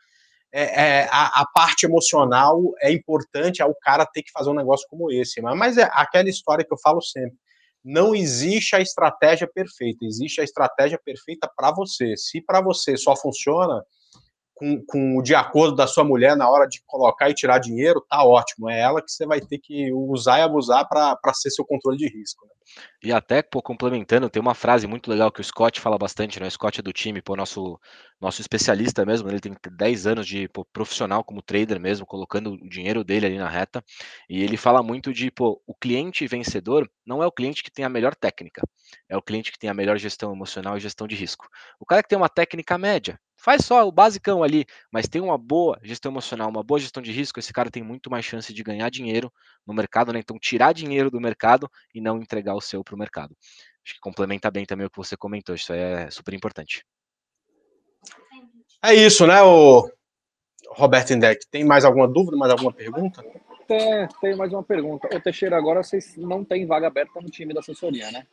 é, 0.52 0.62
é, 0.62 1.08
a, 1.10 1.42
a, 1.42 1.46
parte 1.46 1.86
emocional 1.86 2.60
é 2.80 2.92
importante 2.92 3.62
ao 3.62 3.74
cara 3.74 4.06
ter 4.06 4.22
que 4.22 4.30
fazer 4.30 4.50
um 4.50 4.54
negócio 4.54 4.86
como 4.88 5.10
esse. 5.10 5.40
Mas, 5.40 5.58
mas 5.58 5.78
é 5.78 5.88
aquela 5.92 6.28
história 6.28 6.64
que 6.64 6.72
eu 6.72 6.78
falo 6.78 7.00
sempre. 7.00 7.36
Não 7.84 8.14
existe 8.14 8.74
a 8.74 8.80
estratégia 8.80 9.46
perfeita, 9.46 10.04
existe 10.04 10.40
a 10.40 10.44
estratégia 10.44 11.00
perfeita 11.04 11.48
para 11.56 11.70
você. 11.72 12.16
Se 12.16 12.40
para 12.40 12.60
você 12.60 12.96
só 12.96 13.14
funciona, 13.16 13.82
com, 14.56 14.82
com 14.86 15.18
o 15.18 15.22
de 15.22 15.34
acordo 15.34 15.76
da 15.76 15.86
sua 15.86 16.02
mulher 16.02 16.34
na 16.34 16.48
hora 16.48 16.66
de 16.66 16.82
colocar 16.86 17.28
e 17.28 17.34
tirar 17.34 17.58
dinheiro, 17.58 18.04
tá 18.08 18.24
ótimo. 18.24 18.70
É 18.70 18.80
ela 18.80 19.02
que 19.02 19.12
você 19.12 19.26
vai 19.26 19.38
ter 19.38 19.58
que 19.58 19.92
usar 19.92 20.38
e 20.38 20.42
abusar 20.42 20.88
para 20.88 21.34
ser 21.34 21.50
seu 21.50 21.64
controle 21.64 21.98
de 21.98 22.08
risco. 22.08 22.46
Né? 22.46 22.52
E 23.02 23.12
até, 23.12 23.42
pô, 23.42 23.60
complementando, 23.62 24.30
tem 24.30 24.40
uma 24.40 24.54
frase 24.54 24.86
muito 24.86 25.10
legal 25.10 25.30
que 25.30 25.42
o 25.42 25.44
Scott 25.44 25.78
fala 25.78 25.98
bastante, 25.98 26.40
né? 26.40 26.46
O 26.46 26.50
Scott 26.50 26.80
é 26.80 26.82
do 26.82 26.92
time, 26.92 27.20
pô, 27.20 27.36
nosso, 27.36 27.78
nosso 28.18 28.40
especialista 28.40 29.04
mesmo, 29.04 29.28
ele 29.28 29.40
tem 29.40 29.54
10 29.72 30.06
anos 30.06 30.26
de 30.26 30.48
pô, 30.48 30.64
profissional 30.64 31.22
como 31.22 31.42
trader 31.42 31.78
mesmo, 31.78 32.06
colocando 32.06 32.54
o 32.54 32.68
dinheiro 32.68 33.04
dele 33.04 33.26
ali 33.26 33.38
na 33.38 33.48
reta. 33.48 33.84
E 34.28 34.42
ele 34.42 34.56
fala 34.56 34.82
muito 34.82 35.12
de, 35.12 35.30
pô, 35.30 35.62
o 35.66 35.74
cliente 35.74 36.26
vencedor 36.26 36.90
não 37.06 37.22
é 37.22 37.26
o 37.26 37.32
cliente 37.32 37.62
que 37.62 37.70
tem 37.70 37.84
a 37.84 37.90
melhor 37.90 38.14
técnica, 38.14 38.62
é 39.08 39.16
o 39.16 39.22
cliente 39.22 39.52
que 39.52 39.58
tem 39.58 39.68
a 39.68 39.74
melhor 39.74 39.98
gestão 39.98 40.32
emocional 40.32 40.76
e 40.76 40.80
gestão 40.80 41.06
de 41.06 41.14
risco. 41.14 41.46
O 41.78 41.84
cara 41.84 42.02
que 42.02 42.08
tem 42.08 42.18
uma 42.18 42.28
técnica 42.28 42.78
média, 42.78 43.20
Faz 43.36 43.64
só 43.64 43.86
o 43.86 43.92
basicão 43.92 44.42
ali, 44.42 44.64
mas 44.90 45.08
tem 45.08 45.20
uma 45.20 45.36
boa 45.36 45.78
gestão 45.82 46.10
emocional, 46.10 46.48
uma 46.48 46.62
boa 46.62 46.80
gestão 46.80 47.02
de 47.02 47.12
risco, 47.12 47.38
esse 47.38 47.52
cara 47.52 47.70
tem 47.70 47.82
muito 47.82 48.10
mais 48.10 48.24
chance 48.24 48.52
de 48.52 48.62
ganhar 48.62 48.90
dinheiro 48.90 49.32
no 49.66 49.74
mercado, 49.74 50.12
né? 50.12 50.18
Então, 50.18 50.38
tirar 50.38 50.72
dinheiro 50.72 51.10
do 51.10 51.20
mercado 51.20 51.70
e 51.94 52.00
não 52.00 52.18
entregar 52.18 52.54
o 52.54 52.60
seu 52.60 52.82
para 52.82 52.94
o 52.94 52.98
mercado. 52.98 53.36
Acho 53.84 53.94
que 53.94 54.00
complementa 54.00 54.50
bem 54.50 54.64
também 54.64 54.86
o 54.86 54.90
que 54.90 54.96
você 54.96 55.16
comentou, 55.16 55.54
isso 55.54 55.72
é 55.72 56.10
super 56.10 56.34
importante. 56.34 56.84
É 58.82 58.94
isso, 58.94 59.26
né, 59.26 59.42
o 59.42 59.90
Roberto 60.70 61.12
Indec? 61.12 61.46
Tem 61.50 61.64
mais 61.64 61.84
alguma 61.84 62.08
dúvida, 62.08 62.36
mais 62.36 62.50
alguma 62.50 62.72
pergunta? 62.72 63.22
Tem, 63.66 64.08
tem 64.20 64.36
mais 64.36 64.52
uma 64.52 64.62
pergunta. 64.62 65.08
O 65.14 65.20
Teixeira, 65.20 65.56
agora 65.56 65.82
vocês 65.82 66.16
não 66.16 66.44
tem 66.44 66.66
vaga 66.66 66.86
aberta 66.86 67.20
no 67.20 67.28
time 67.28 67.52
da 67.52 67.60
assessoria, 67.60 68.10
né? 68.10 68.26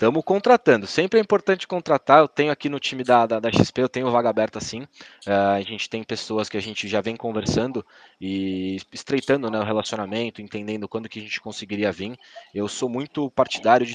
Estamos 0.00 0.24
contratando. 0.24 0.86
Sempre 0.86 1.18
é 1.18 1.22
importante 1.22 1.68
contratar. 1.68 2.20
Eu 2.20 2.28
tenho 2.28 2.50
aqui 2.50 2.70
no 2.70 2.80
time 2.80 3.04
da, 3.04 3.26
da, 3.26 3.38
da 3.38 3.52
XP, 3.52 3.82
eu 3.82 3.88
tenho 3.88 4.10
vaga 4.10 4.30
aberta 4.30 4.58
sim. 4.58 4.84
Uh, 5.26 5.56
a 5.56 5.60
gente 5.60 5.90
tem 5.90 6.02
pessoas 6.02 6.48
que 6.48 6.56
a 6.56 6.60
gente 6.60 6.88
já 6.88 7.02
vem 7.02 7.14
conversando 7.14 7.84
e 8.18 8.78
estreitando 8.90 9.50
né, 9.50 9.58
o 9.58 9.62
relacionamento, 9.62 10.40
entendendo 10.40 10.88
quando 10.88 11.06
que 11.06 11.18
a 11.18 11.22
gente 11.22 11.38
conseguiria 11.38 11.92
vir. 11.92 12.16
Eu 12.54 12.66
sou 12.66 12.88
muito 12.88 13.30
partidário 13.32 13.84
de, 13.84 13.94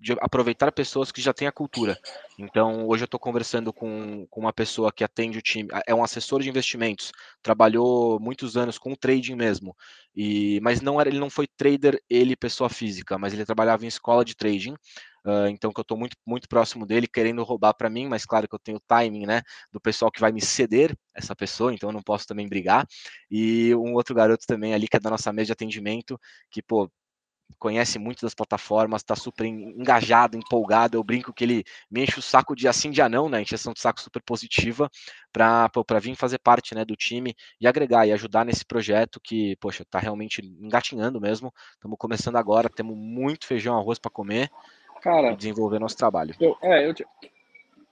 de 0.00 0.12
aproveitar 0.20 0.72
pessoas 0.72 1.12
que 1.12 1.20
já 1.20 1.34
têm 1.34 1.46
a 1.46 1.52
cultura. 1.52 1.98
Então, 2.38 2.86
hoje 2.88 3.02
eu 3.02 3.06
estou 3.06 3.20
conversando 3.20 3.70
com, 3.70 4.26
com 4.30 4.40
uma 4.40 4.52
pessoa 4.52 4.90
que 4.90 5.04
atende 5.04 5.36
o 5.36 5.42
time, 5.42 5.68
é 5.86 5.94
um 5.94 6.02
assessor 6.02 6.40
de 6.40 6.48
investimentos, 6.48 7.12
trabalhou 7.42 8.18
muitos 8.18 8.56
anos 8.56 8.78
com 8.78 8.94
trading 8.94 9.34
mesmo, 9.34 9.76
e 10.16 10.58
mas 10.62 10.80
não 10.80 11.00
era, 11.00 11.08
ele 11.08 11.18
não 11.18 11.30
foi 11.30 11.46
trader, 11.46 12.00
ele 12.08 12.34
pessoa 12.34 12.70
física, 12.70 13.18
mas 13.18 13.32
ele 13.32 13.44
trabalhava 13.44 13.84
em 13.84 13.88
escola 13.88 14.24
de 14.24 14.34
trading. 14.34 14.74
Uh, 15.24 15.48
então 15.48 15.72
que 15.72 15.80
eu 15.80 15.82
estou 15.82 15.96
muito, 15.96 16.16
muito 16.26 16.48
próximo 16.48 16.84
dele, 16.86 17.06
querendo 17.06 17.42
roubar 17.42 17.72
para 17.74 17.88
mim, 17.88 18.06
mas 18.06 18.26
claro 18.26 18.46
que 18.46 18.54
eu 18.54 18.58
tenho 18.58 18.76
o 18.76 18.82
timing, 18.86 19.24
né, 19.26 19.42
do 19.72 19.80
pessoal 19.80 20.10
que 20.10 20.20
vai 20.20 20.30
me 20.30 20.40
ceder 20.40 20.94
essa 21.14 21.34
pessoa, 21.34 21.72
então 21.72 21.88
eu 21.88 21.92
não 21.94 22.02
posso 22.02 22.26
também 22.26 22.48
brigar. 22.48 22.86
E 23.30 23.74
um 23.74 23.94
outro 23.94 24.14
garoto 24.14 24.46
também 24.46 24.74
ali 24.74 24.86
que 24.86 24.96
é 24.96 25.00
da 25.00 25.10
nossa 25.10 25.32
mesa 25.32 25.46
de 25.46 25.52
atendimento, 25.52 26.20
que 26.50 26.62
pô, 26.62 26.90
conhece 27.58 27.98
muito 27.98 28.22
das 28.22 28.34
plataformas, 28.34 29.02
está 29.02 29.14
super 29.16 29.46
engajado, 29.46 30.36
empolgado. 30.36 30.96
Eu 30.96 31.04
brinco 31.04 31.32
que 31.32 31.44
ele 31.44 31.64
me 31.90 32.02
enche 32.02 32.18
o 32.18 32.22
saco 32.22 32.54
de 32.54 32.68
assim 32.68 32.90
de 32.90 33.06
não, 33.08 33.28
né? 33.28 33.42
Encheção 33.42 33.72
de 33.72 33.80
saco 33.80 34.00
super 34.00 34.22
positiva 34.22 34.90
para 35.32 35.70
vir 36.00 36.16
fazer 36.16 36.38
parte 36.38 36.74
né, 36.74 36.84
do 36.84 36.96
time 36.96 37.34
e 37.60 37.66
agregar 37.66 38.06
e 38.06 38.12
ajudar 38.12 38.44
nesse 38.44 38.64
projeto 38.64 39.20
que, 39.22 39.56
poxa, 39.56 39.82
está 39.82 39.98
realmente 39.98 40.42
engatinhando 40.42 41.20
mesmo. 41.20 41.52
Estamos 41.72 41.96
começando 41.98 42.36
agora, 42.36 42.68
temos 42.68 42.96
muito 42.96 43.46
feijão 43.46 43.78
arroz 43.78 43.98
para 43.98 44.10
comer 44.10 44.50
Cara, 45.04 45.32
e 45.32 45.36
desenvolver 45.36 45.78
nosso 45.78 45.98
trabalho. 45.98 46.34
Eu, 46.40 46.56
é, 46.62 46.86
eu 46.86 46.94
te, 46.94 47.06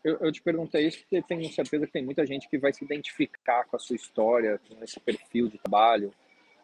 eu, 0.02 0.16
eu 0.16 0.32
te 0.32 0.40
perguntei 0.40 0.86
isso 0.86 0.98
porque 1.00 1.20
tenho 1.20 1.46
certeza 1.52 1.86
que 1.86 1.92
tem 1.92 2.02
muita 2.02 2.24
gente 2.24 2.48
que 2.48 2.56
vai 2.56 2.72
se 2.72 2.82
identificar 2.82 3.66
com 3.66 3.76
a 3.76 3.78
sua 3.78 3.94
história, 3.94 4.58
com 4.66 4.82
esse 4.82 4.98
perfil 4.98 5.48
de 5.48 5.58
trabalho. 5.58 6.10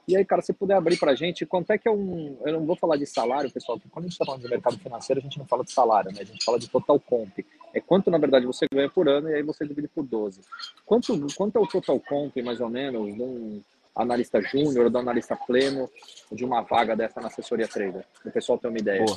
E 0.08 0.16
aí, 0.16 0.24
cara, 0.24 0.40
se 0.40 0.54
puder 0.54 0.74
abrir 0.74 0.98
para 0.98 1.12
a 1.12 1.14
gente, 1.14 1.44
quanto 1.44 1.70
é 1.70 1.76
que 1.76 1.86
é 1.86 1.90
um. 1.90 2.38
Eu 2.46 2.54
não 2.54 2.64
vou 2.64 2.74
falar 2.74 2.96
de 2.96 3.04
salário, 3.04 3.52
pessoal, 3.52 3.78
porque 3.78 3.90
quando 3.90 4.06
a 4.06 4.08
gente 4.08 4.14
está 4.14 4.24
falando 4.24 4.40
de 4.40 4.48
mercado 4.48 4.78
financeiro, 4.78 5.20
a 5.20 5.22
gente 5.22 5.38
não 5.38 5.44
fala 5.44 5.62
de 5.62 5.70
salário, 5.70 6.10
né? 6.10 6.22
A 6.22 6.24
gente 6.24 6.42
fala 6.42 6.58
de 6.58 6.66
total 6.66 6.98
comp. 6.98 7.40
É 7.74 7.80
quanto, 7.80 8.10
na 8.10 8.16
verdade, 8.16 8.46
você 8.46 8.66
ganha 8.72 8.88
por 8.88 9.06
ano 9.06 9.28
e 9.28 9.34
aí 9.34 9.42
você 9.42 9.66
divide 9.66 9.86
por 9.88 10.02
12. 10.02 10.40
Quanto, 10.86 11.14
quanto 11.36 11.58
é 11.58 11.60
o 11.60 11.66
total 11.66 12.00
comp, 12.00 12.34
mais 12.38 12.58
ou 12.58 12.70
menos, 12.70 13.14
de 13.14 13.20
um 13.20 13.62
analista 13.94 14.40
júnior 14.40 14.88
do 14.88 14.96
analista 14.96 15.36
pleno 15.36 15.90
de 16.32 16.42
uma 16.42 16.62
vaga 16.62 16.96
dessa 16.96 17.20
na 17.20 17.26
assessoria 17.26 17.68
trader? 17.68 18.06
O 18.24 18.30
pessoal 18.30 18.56
ter 18.56 18.68
uma 18.68 18.78
ideia. 18.78 19.04
Boa. 19.04 19.14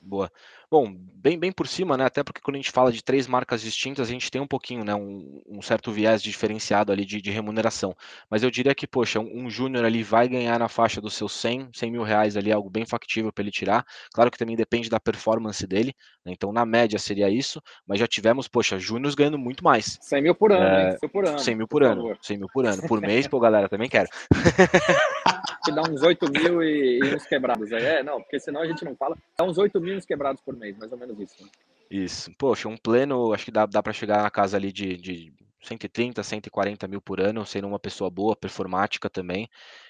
Boa. 0.00 0.30
Bom, 0.70 0.94
bem, 1.16 1.36
bem 1.36 1.50
por 1.50 1.66
cima, 1.66 1.96
né? 1.96 2.04
Até 2.04 2.22
porque 2.22 2.40
quando 2.40 2.54
a 2.54 2.58
gente 2.58 2.70
fala 2.70 2.92
de 2.92 3.02
três 3.02 3.26
marcas 3.26 3.60
distintas, 3.60 4.08
a 4.08 4.12
gente 4.12 4.30
tem 4.30 4.40
um 4.40 4.46
pouquinho, 4.46 4.84
né? 4.84 4.94
Um, 4.94 5.42
um 5.48 5.60
certo 5.60 5.90
viés 5.90 6.22
diferenciado 6.22 6.92
ali 6.92 7.04
de, 7.04 7.20
de, 7.20 7.28
remuneração. 7.28 7.92
Mas 8.30 8.44
eu 8.44 8.52
diria 8.52 8.72
que, 8.72 8.86
poxa, 8.86 9.18
um, 9.18 9.46
um 9.46 9.50
júnior 9.50 9.84
ali 9.84 10.04
vai 10.04 10.28
ganhar 10.28 10.60
na 10.60 10.68
faixa 10.68 11.00
dos 11.00 11.14
seus 11.14 11.32
100, 11.32 11.70
100 11.74 11.90
mil 11.90 12.04
reais 12.04 12.36
ali, 12.36 12.52
algo 12.52 12.70
bem 12.70 12.86
factível 12.86 13.32
para 13.32 13.42
ele 13.42 13.50
tirar. 13.50 13.84
Claro 14.14 14.30
que 14.30 14.38
também 14.38 14.54
depende 14.54 14.88
da 14.88 15.00
performance 15.00 15.66
dele, 15.66 15.92
né? 16.24 16.32
Então, 16.32 16.52
na 16.52 16.64
média 16.64 17.00
seria 17.00 17.28
isso, 17.28 17.60
mas 17.84 17.98
já 17.98 18.06
tivemos, 18.06 18.46
poxa, 18.46 18.78
júniores 18.78 19.16
ganhando 19.16 19.38
muito 19.38 19.64
mais. 19.64 19.98
100 20.00 20.22
mil 20.22 20.36
por 20.36 20.52
ano, 20.52 20.64
é, 20.64 20.90
hein? 20.92 20.96
100 21.00 21.08
por 21.08 21.26
ano. 21.26 21.38
100 21.40 21.56
mil 21.56 21.66
por, 21.66 21.82
por 21.82 21.90
ano, 21.90 22.18
100 22.22 22.38
mil 22.38 22.48
por 22.48 22.64
ano. 22.64 22.82
Por 22.86 23.00
mês, 23.00 23.26
pô, 23.26 23.40
galera, 23.40 23.68
também 23.68 23.88
quero. 23.88 24.08
que 25.64 25.72
dá 25.72 25.82
uns 25.82 26.02
8 26.02 26.30
mil 26.30 26.62
e, 26.62 26.98
e 26.98 27.14
uns 27.14 27.26
quebrados. 27.26 27.70
É, 27.72 28.02
não, 28.02 28.20
porque 28.20 28.40
senão 28.40 28.62
a 28.62 28.66
gente 28.66 28.84
não 28.84 28.96
fala. 28.96 29.16
Dá 29.36 29.44
uns 29.44 29.58
8 29.58 29.80
mil 29.80 29.94
e 29.94 29.98
uns 29.98 30.06
quebrados 30.06 30.40
por 30.42 30.56
mês, 30.60 30.76
mais 30.78 30.92
ou 30.92 30.98
menos 30.98 31.18
isso. 31.18 31.42
Né? 31.42 31.50
Isso. 31.90 32.30
Poxa, 32.38 32.68
um 32.68 32.76
pleno, 32.76 33.32
acho 33.32 33.46
que 33.46 33.50
dá, 33.50 33.66
dá 33.66 33.82
para 33.82 33.92
chegar 33.92 34.22
na 34.22 34.30
casa 34.30 34.56
ali 34.56 34.70
de, 34.70 34.96
de 34.96 35.32
130, 35.62 36.22
140 36.22 36.88
mil 36.88 37.00
por 37.00 37.20
ano, 37.20 37.44
sendo 37.44 37.68
uma 37.68 37.78
pessoa 37.78 38.10
boa, 38.10 38.34
performática 38.36 39.10
também. 39.10 39.48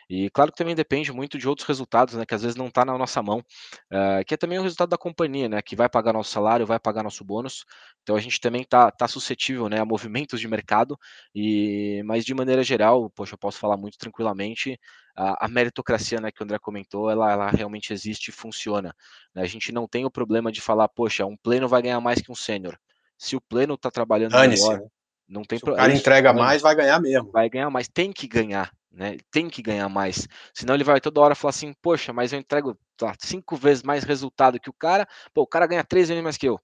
E 0.08 0.28
claro 0.30 0.50
que 0.50 0.58
também 0.58 0.74
depende 0.74 1.12
muito 1.12 1.38
de 1.38 1.48
outros 1.48 1.66
resultados, 1.68 2.14
né, 2.14 2.26
que 2.26 2.34
às 2.34 2.42
vezes 2.42 2.56
não 2.56 2.66
está 2.66 2.84
na 2.84 2.98
nossa 2.98 3.22
mão, 3.22 3.38
uh, 3.38 4.24
que 4.26 4.34
é 4.34 4.36
também 4.36 4.58
o 4.58 4.62
resultado 4.62 4.88
da 4.88 4.98
companhia, 4.98 5.48
né, 5.48 5.62
que 5.62 5.76
vai 5.76 5.88
pagar 5.88 6.12
nosso 6.12 6.32
salário, 6.32 6.66
vai 6.66 6.80
pagar 6.80 7.04
nosso 7.04 7.24
bônus. 7.24 7.64
Então 8.02 8.16
a 8.16 8.20
gente 8.20 8.40
também 8.40 8.62
está 8.62 8.90
tá 8.90 9.06
suscetível, 9.06 9.68
né, 9.68 9.78
a 9.80 9.84
movimentos 9.84 10.40
de 10.40 10.48
mercado. 10.48 10.98
E 11.34 12.02
mas 12.04 12.24
de 12.24 12.34
maneira 12.34 12.62
geral, 12.64 13.08
poxa, 13.10 13.34
eu 13.34 13.38
posso 13.38 13.58
falar 13.58 13.76
muito 13.76 13.96
tranquilamente, 13.98 14.78
a, 15.16 15.46
a 15.46 15.48
meritocracia, 15.48 16.20
né, 16.20 16.32
que 16.32 16.42
o 16.42 16.44
André 16.44 16.58
comentou, 16.58 17.08
ela, 17.10 17.30
ela 17.30 17.50
realmente 17.50 17.92
existe 17.92 18.28
e 18.28 18.32
funciona. 18.32 18.94
Né? 19.34 19.42
A 19.42 19.46
gente 19.46 19.70
não 19.70 19.86
tem 19.86 20.04
o 20.04 20.10
problema 20.10 20.50
de 20.50 20.60
falar, 20.60 20.88
poxa, 20.88 21.24
um 21.24 21.36
pleno 21.36 21.68
vai 21.68 21.82
ganhar 21.82 22.00
mais 22.00 22.20
que 22.20 22.32
um 22.32 22.34
sênior. 22.34 22.76
Se 23.16 23.36
o 23.36 23.40
pleno 23.40 23.74
está 23.74 23.90
trabalhando 23.90 24.34
melhor, 24.48 24.90
não 25.30 25.42
tem 25.42 25.58
problema. 25.58 25.84
O 25.84 25.86
cara 25.86 25.98
entrega 25.98 26.32
mais, 26.32 26.60
vai 26.60 26.74
ganhar 26.74 27.00
mesmo. 27.00 27.30
Vai 27.30 27.48
ganhar 27.48 27.70
mais, 27.70 27.88
tem 27.88 28.12
que 28.12 28.26
ganhar 28.26 28.70
né? 28.90 29.18
Tem 29.30 29.48
que 29.48 29.62
ganhar 29.62 29.88
mais. 29.88 30.26
Senão 30.52 30.74
ele 30.74 30.84
vai 30.84 31.00
toda 31.00 31.20
hora 31.20 31.34
falar 31.34 31.50
assim, 31.50 31.72
poxa, 31.80 32.12
mas 32.12 32.32
eu 32.32 32.38
entrego 32.38 32.76
tá, 32.96 33.14
cinco 33.20 33.56
vezes 33.56 33.82
mais 33.82 34.04
resultado 34.04 34.58
que 34.58 34.70
o 34.70 34.72
cara, 34.72 35.06
pô, 35.32 35.42
o 35.42 35.46
cara 35.46 35.66
ganha 35.66 35.84
três 35.84 36.08
vezes 36.08 36.22
mais 36.22 36.36
que 36.36 36.48
eu. 36.48 36.60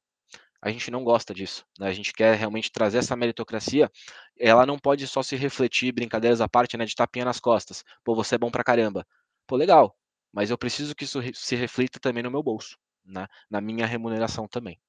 A 0.60 0.70
gente 0.70 0.90
não 0.90 1.04
gosta 1.04 1.32
disso. 1.32 1.64
Né? 1.78 1.88
A 1.88 1.92
gente 1.92 2.12
quer 2.12 2.34
realmente 2.34 2.72
trazer 2.72 2.98
essa 2.98 3.14
meritocracia. 3.14 3.90
Ela 4.38 4.66
não 4.66 4.78
pode 4.78 5.06
só 5.06 5.22
se 5.22 5.36
refletir, 5.36 5.92
brincadeiras 5.92 6.40
à 6.40 6.48
parte, 6.48 6.76
né? 6.76 6.84
De 6.84 6.94
tapinha 6.94 7.24
nas 7.24 7.38
costas. 7.38 7.84
Pô, 8.02 8.16
você 8.16 8.34
é 8.34 8.38
bom 8.38 8.50
pra 8.50 8.64
caramba. 8.64 9.06
Pô, 9.46 9.54
legal. 9.54 9.96
Mas 10.32 10.50
eu 10.50 10.58
preciso 10.58 10.94
que 10.94 11.04
isso 11.04 11.20
se 11.34 11.54
reflita 11.54 12.00
também 12.00 12.22
no 12.22 12.30
meu 12.30 12.42
bolso, 12.42 12.76
né? 13.04 13.28
Na 13.48 13.60
minha 13.60 13.86
remuneração 13.86 14.48
também. 14.48 14.80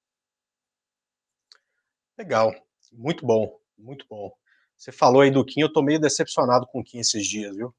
Legal. 2.18 2.56
Muito 2.92 3.26
bom. 3.26 3.60
Muito 3.78 4.06
bom. 4.10 4.32
Você 4.76 4.92
falou 4.92 5.22
aí 5.22 5.32
do 5.32 5.44
Kim, 5.44 5.62
eu 5.62 5.72
tô 5.72 5.82
meio 5.82 6.00
decepcionado 6.00 6.68
com 6.68 6.80
o 6.80 6.84
Kim 6.84 7.00
esses 7.00 7.26
dias, 7.26 7.56
viu? 7.56 7.74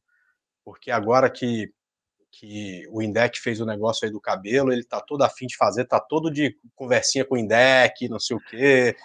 Porque 0.64 0.90
agora 0.90 1.30
que, 1.30 1.72
que 2.30 2.84
o 2.90 3.00
Indec 3.00 3.40
fez 3.40 3.60
o 3.60 3.66
negócio 3.66 4.04
aí 4.04 4.12
do 4.12 4.20
cabelo, 4.20 4.72
ele 4.72 4.84
tá 4.84 5.00
todo 5.00 5.22
afim 5.22 5.46
de 5.46 5.56
fazer, 5.56 5.86
tá 5.86 6.00
todo 6.00 6.30
de 6.30 6.56
conversinha 6.74 7.24
com 7.24 7.36
o 7.36 7.38
Indec, 7.38 8.08
não 8.08 8.18
sei 8.18 8.36
o 8.36 8.40
quê. 8.40 8.96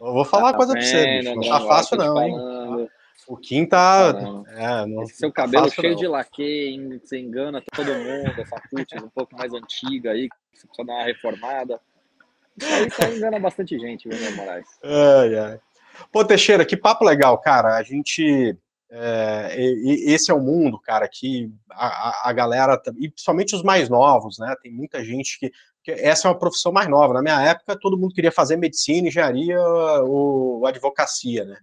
Eu 0.00 0.12
vou 0.12 0.24
falar 0.24 0.44
tá 0.44 0.48
uma 0.50 0.56
coisa 0.56 0.72
pra 0.74 0.82
você, 0.82 1.18
bicho. 1.18 1.34
Não, 1.34 1.48
tá 1.48 1.60
fácil, 1.66 1.96
não, 1.96 2.22
hein? 2.22 2.88
O 3.26 3.36
Kim 3.36 3.66
tá. 3.66 4.14
É, 4.48 4.86
não, 4.86 5.02
Esse 5.02 5.16
seu 5.16 5.30
tá 5.30 5.42
cabelo 5.42 5.64
fácil, 5.64 5.80
cheio 5.80 5.92
não. 5.94 6.00
de 6.00 6.06
laque, 6.06 7.00
você 7.02 7.18
engana 7.18 7.62
todo 7.74 7.94
mundo, 7.94 8.40
essa 8.40 8.60
cutis 8.70 9.02
um 9.02 9.10
pouco 9.10 9.36
mais 9.36 9.52
antiga 9.52 10.12
aí, 10.12 10.28
que 10.28 10.58
você 10.58 10.66
precisa 10.66 10.86
dar 10.86 10.94
uma 10.94 11.04
reformada. 11.04 11.80
Isso 12.56 12.72
aí 12.72 12.90
tá 12.90 13.10
engana 13.10 13.38
bastante 13.38 13.78
gente, 13.78 14.08
viu, 14.08 14.36
Moraes? 14.36 14.66
Ai, 14.82 15.34
ai. 15.36 15.60
Pô, 16.12 16.24
Teixeira, 16.24 16.64
que 16.64 16.76
papo 16.76 17.04
legal, 17.04 17.38
cara. 17.38 17.76
A 17.76 17.82
gente. 17.82 18.56
É, 18.90 19.54
esse 19.58 20.30
é 20.30 20.34
o 20.34 20.40
mundo, 20.40 20.80
cara, 20.80 21.06
que 21.06 21.52
a, 21.70 22.30
a, 22.30 22.32
galera, 22.32 22.80
e 22.96 23.10
principalmente 23.10 23.54
os 23.54 23.62
mais 23.62 23.90
novos, 23.90 24.38
né? 24.38 24.54
Tem 24.62 24.72
muita 24.72 25.04
gente 25.04 25.38
que, 25.38 25.52
que, 25.84 25.90
Essa 25.90 26.26
é 26.26 26.30
uma 26.30 26.38
profissão 26.38 26.72
mais 26.72 26.88
nova. 26.88 27.12
Na 27.12 27.22
minha 27.22 27.40
época, 27.42 27.78
todo 27.78 27.98
mundo 27.98 28.14
queria 28.14 28.32
fazer 28.32 28.56
medicina, 28.56 29.08
engenharia 29.08 29.60
ou 29.60 30.66
advocacia, 30.66 31.44
né? 31.44 31.58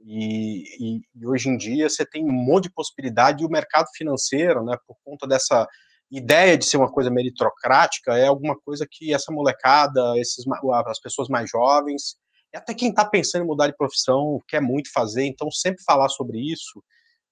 E, 0.00 0.62
e, 0.80 1.02
e 1.14 1.26
hoje 1.26 1.48
em 1.48 1.56
dia 1.56 1.88
você 1.88 2.06
tem 2.06 2.24
um 2.24 2.32
monte 2.32 2.64
de 2.64 2.72
possibilidade, 2.72 3.42
e 3.42 3.46
o 3.46 3.50
mercado 3.50 3.88
financeiro, 3.94 4.64
né, 4.64 4.76
por 4.86 4.96
conta 5.04 5.26
dessa 5.26 5.66
ideia 6.10 6.56
de 6.56 6.64
ser 6.64 6.76
uma 6.76 6.90
coisa 6.90 7.10
meritocrática, 7.10 8.16
é 8.16 8.26
alguma 8.26 8.56
coisa 8.58 8.86
que 8.90 9.12
essa 9.12 9.32
molecada, 9.32 10.16
esses, 10.16 10.44
as 10.86 11.00
pessoas 11.00 11.28
mais 11.28 11.50
jovens, 11.50 12.16
e 12.52 12.56
até 12.56 12.74
quem 12.74 12.90
está 12.90 13.04
pensando 13.04 13.44
em 13.44 13.46
mudar 13.46 13.66
de 13.66 13.76
profissão 13.76 14.40
quer 14.48 14.60
muito 14.60 14.90
fazer, 14.92 15.24
então 15.24 15.50
sempre 15.50 15.82
falar 15.82 16.08
sobre 16.08 16.38
isso 16.38 16.82